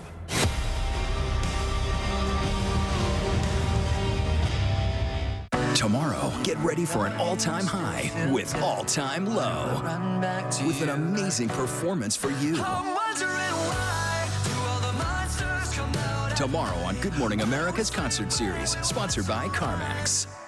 Tomorrow, 5.86 6.34
get 6.42 6.58
ready 6.64 6.84
for 6.84 7.06
an 7.06 7.14
all 7.18 7.38
time 7.38 7.64
high 7.64 8.12
with 8.32 8.60
all 8.60 8.84
time 8.86 9.24
low. 9.24 9.84
With 10.66 10.82
an 10.82 10.90
amazing 10.90 11.48
performance 11.50 12.16
for 12.16 12.32
you. 12.42 12.56
Tomorrow 16.36 16.78
on 16.80 16.96
Good 17.02 17.16
Morning 17.20 17.42
America's 17.42 17.92
concert 17.92 18.32
series, 18.32 18.76
sponsored 18.82 19.28
by 19.28 19.48
CarMax. 19.50 20.45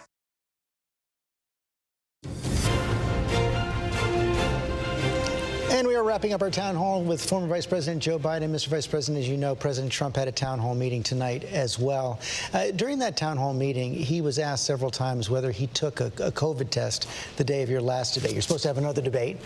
And 5.78 5.88
we 5.88 5.96
are 5.96 6.04
wrapping 6.04 6.34
up 6.34 6.42
our 6.42 6.50
town 6.50 6.76
hall 6.76 7.04
with 7.04 7.24
former 7.24 7.46
Vice 7.46 7.68
President 7.68 8.02
Joe 8.02 8.18
Biden. 8.18 8.50
Mr. 8.50 8.66
Vice 8.66 8.88
President, 8.88 9.24
as 9.24 9.30
you 9.30 9.38
know, 9.38 9.54
President 9.54 9.94
Trump 9.94 10.16
had 10.16 10.28
a 10.28 10.32
town 10.32 10.58
hall 10.58 10.74
meeting 10.74 11.04
tonight 11.04 11.44
as 11.44 11.78
well. 11.78 12.20
Uh, 12.52 12.72
during 12.72 12.98
that 12.98 13.16
town 13.16 13.38
hall 13.38 13.54
meeting, 13.54 13.94
he 13.94 14.20
was 14.20 14.40
asked 14.40 14.66
several 14.66 14.90
times 14.90 15.30
whether 15.30 15.52
he 15.52 15.68
took 15.68 16.00
a, 16.00 16.08
a 16.18 16.32
COVID 16.32 16.72
test 16.72 17.08
the 17.36 17.44
day 17.44 17.62
of 17.62 17.70
your 17.70 17.80
last 17.80 18.16
debate. 18.16 18.34
You're 18.34 18.42
supposed 18.42 18.64
to 18.64 18.70
have 18.70 18.80
another 18.80 19.04
debate 19.04 19.38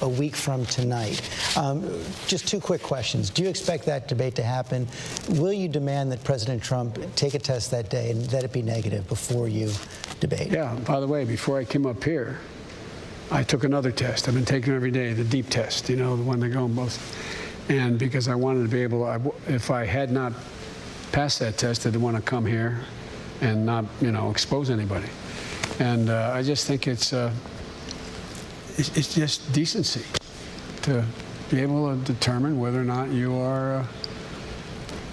a 0.00 0.08
week 0.08 0.34
from 0.34 0.66
tonight. 0.66 1.22
Um, 1.56 1.88
just 2.26 2.48
two 2.48 2.58
quick 2.58 2.82
questions. 2.82 3.30
Do 3.30 3.44
you 3.44 3.48
expect 3.48 3.86
that 3.86 4.08
debate 4.08 4.34
to 4.34 4.42
happen? 4.42 4.88
Will 5.34 5.52
you 5.52 5.68
demand 5.68 6.10
that 6.10 6.24
President 6.24 6.64
Trump 6.64 6.98
take 7.14 7.34
a 7.34 7.38
test 7.38 7.70
that 7.70 7.90
day 7.90 8.10
and 8.10 8.22
that 8.22 8.42
it 8.42 8.52
be 8.52 8.60
negative 8.60 9.06
before 9.06 9.46
you 9.46 9.70
debate? 10.18 10.50
Yeah, 10.50 10.74
by 10.84 10.98
the 10.98 11.06
way, 11.06 11.24
before 11.24 11.60
I 11.60 11.64
came 11.64 11.86
up 11.86 12.02
here, 12.02 12.40
I 13.30 13.42
took 13.42 13.64
another 13.64 13.90
test. 13.90 14.28
I've 14.28 14.34
been 14.34 14.44
taking 14.44 14.72
every 14.72 14.90
day, 14.90 15.12
the 15.12 15.24
deep 15.24 15.48
test, 15.50 15.88
you 15.88 15.96
know, 15.96 16.16
the 16.16 16.22
one 16.22 16.38
they 16.38 16.48
go 16.48 16.64
in 16.64 16.74
both. 16.74 16.96
And 17.68 17.98
because 17.98 18.28
I 18.28 18.36
wanted 18.36 18.62
to 18.62 18.68
be 18.68 18.82
able, 18.82 19.04
I, 19.04 19.18
if 19.48 19.70
I 19.70 19.84
had 19.84 20.12
not 20.12 20.32
passed 21.10 21.40
that 21.40 21.58
test, 21.58 21.86
I 21.86 21.90
didn't 21.90 22.02
want 22.02 22.16
to 22.16 22.22
come 22.22 22.46
here 22.46 22.80
and 23.40 23.66
not, 23.66 23.84
you 24.00 24.12
know, 24.12 24.30
expose 24.30 24.70
anybody. 24.70 25.08
And 25.80 26.08
uh, 26.08 26.30
I 26.32 26.42
just 26.42 26.66
think 26.66 26.86
it's, 26.86 27.12
uh, 27.12 27.32
it's, 28.76 28.96
it's 28.96 29.14
just 29.14 29.52
decency 29.52 30.04
to 30.82 31.04
be 31.50 31.60
able 31.60 31.96
to 31.96 32.00
determine 32.04 32.60
whether 32.60 32.80
or 32.80 32.84
not 32.84 33.10
you 33.10 33.34
are, 33.36 33.76
uh, 33.76 33.86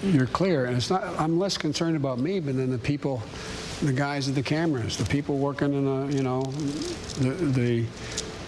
you're 0.04 0.26
clear. 0.26 0.66
And 0.66 0.76
it's 0.76 0.90
not, 0.90 1.02
I'm 1.18 1.38
less 1.38 1.58
concerned 1.58 1.96
about 1.96 2.20
me, 2.20 2.38
but 2.38 2.56
then 2.56 2.70
the 2.70 2.78
people 2.78 3.22
the 3.84 3.92
guys 3.92 4.28
at 4.28 4.34
the 4.34 4.42
cameras, 4.42 4.96
the 4.96 5.04
people 5.04 5.36
working 5.36 5.72
in 5.74 5.84
the, 5.84 6.16
you 6.16 6.22
know, 6.22 6.42
the, 7.20 7.30
the 7.30 7.84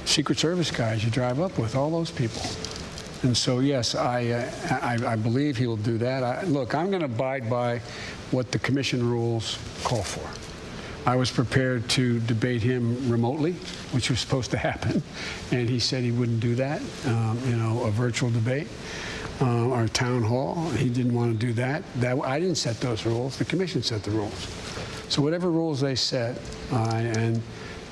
Secret 0.04 0.38
Service 0.38 0.70
guys 0.70 1.04
you 1.04 1.10
drive 1.10 1.40
up 1.40 1.58
with, 1.58 1.76
all 1.76 1.90
those 1.90 2.10
people. 2.10 2.42
And 3.22 3.36
so, 3.36 3.58
yes, 3.58 3.94
I, 3.94 4.26
uh, 4.28 4.78
I, 4.82 5.12
I, 5.12 5.16
believe 5.16 5.56
he 5.56 5.66
will 5.66 5.76
do 5.76 5.98
that. 5.98 6.22
I, 6.22 6.42
look, 6.44 6.74
I'm 6.74 6.88
going 6.90 7.00
to 7.00 7.06
abide 7.06 7.50
by 7.50 7.80
what 8.30 8.50
the 8.52 8.58
commission 8.58 9.08
rules 9.08 9.58
call 9.84 10.02
for. 10.02 10.26
I 11.08 11.16
was 11.16 11.30
prepared 11.30 11.88
to 11.90 12.18
debate 12.20 12.62
him 12.62 13.10
remotely, 13.10 13.52
which 13.92 14.10
was 14.10 14.20
supposed 14.20 14.50
to 14.52 14.58
happen, 14.58 15.02
and 15.52 15.68
he 15.68 15.78
said 15.78 16.02
he 16.02 16.12
wouldn't 16.12 16.40
do 16.40 16.54
that, 16.56 16.80
um, 17.06 17.38
you 17.46 17.56
know, 17.56 17.84
a 17.84 17.90
virtual 17.90 18.30
debate. 18.30 18.68
Uh, 19.40 19.70
our 19.70 19.86
town 19.88 20.22
hall, 20.22 20.70
he 20.70 20.88
didn't 20.88 21.14
want 21.14 21.38
to 21.38 21.46
do 21.46 21.52
that. 21.52 21.82
that. 21.96 22.18
I 22.20 22.40
didn't 22.40 22.56
set 22.56 22.80
those 22.80 23.04
rules. 23.04 23.36
The 23.36 23.44
commission 23.44 23.82
set 23.82 24.02
the 24.02 24.10
rules. 24.10 24.32
So 25.08 25.22
whatever 25.22 25.50
rules 25.50 25.80
they 25.80 25.94
set, 25.94 26.36
uh, 26.72 26.76
and 26.94 27.40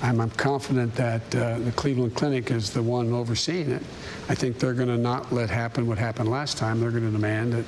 I'm, 0.02 0.20
I'm 0.20 0.30
confident 0.30 0.94
that 0.96 1.22
uh, 1.34 1.58
the 1.60 1.72
Cleveland 1.72 2.14
Clinic 2.14 2.50
is 2.50 2.70
the 2.70 2.82
one 2.82 3.12
overseeing 3.12 3.70
it. 3.70 3.82
I 4.28 4.34
think 4.34 4.58
they're 4.58 4.74
going 4.74 4.88
to 4.88 4.98
not 4.98 5.32
let 5.32 5.48
happen 5.48 5.86
what 5.86 5.98
happened 5.98 6.30
last 6.30 6.58
time. 6.58 6.80
They're 6.80 6.90
going 6.90 7.06
to 7.06 7.10
demand 7.10 7.52
that 7.52 7.64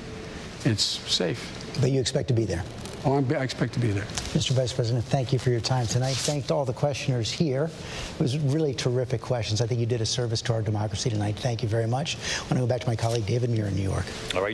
it's 0.65 0.83
safe. 0.83 1.51
But 1.79 1.91
you 1.91 1.99
expect 1.99 2.27
to 2.29 2.33
be 2.33 2.45
there? 2.45 2.63
Oh, 3.05 3.13
I'm, 3.13 3.31
I 3.31 3.43
expect 3.43 3.73
to 3.73 3.79
be 3.79 3.91
there. 3.91 4.03
Mr. 4.33 4.51
Vice 4.51 4.73
President, 4.73 5.05
thank 5.05 5.31
you 5.31 5.39
for 5.39 5.49
your 5.49 5.61
time 5.61 5.87
tonight. 5.87 6.15
Thanked 6.15 6.51
all 6.51 6.65
the 6.65 6.73
questioners 6.73 7.31
here. 7.31 7.69
It 8.15 8.21
was 8.21 8.37
really 8.37 8.73
terrific 8.73 9.21
questions. 9.21 9.61
I 9.61 9.67
think 9.67 9.79
you 9.79 9.85
did 9.85 10.01
a 10.01 10.05
service 10.05 10.41
to 10.43 10.53
our 10.53 10.61
democracy 10.61 11.09
tonight. 11.09 11.37
Thank 11.37 11.63
you 11.63 11.69
very 11.69 11.87
much. 11.87 12.17
I 12.17 12.41
want 12.41 12.53
to 12.53 12.59
go 12.59 12.67
back 12.67 12.81
to 12.81 12.87
my 12.87 12.95
colleague 12.95 13.25
David 13.25 13.49
Muir 13.49 13.67
in 13.67 13.75
New 13.75 13.83
York. 13.83 14.05
All 14.35 14.41
right. 14.41 14.45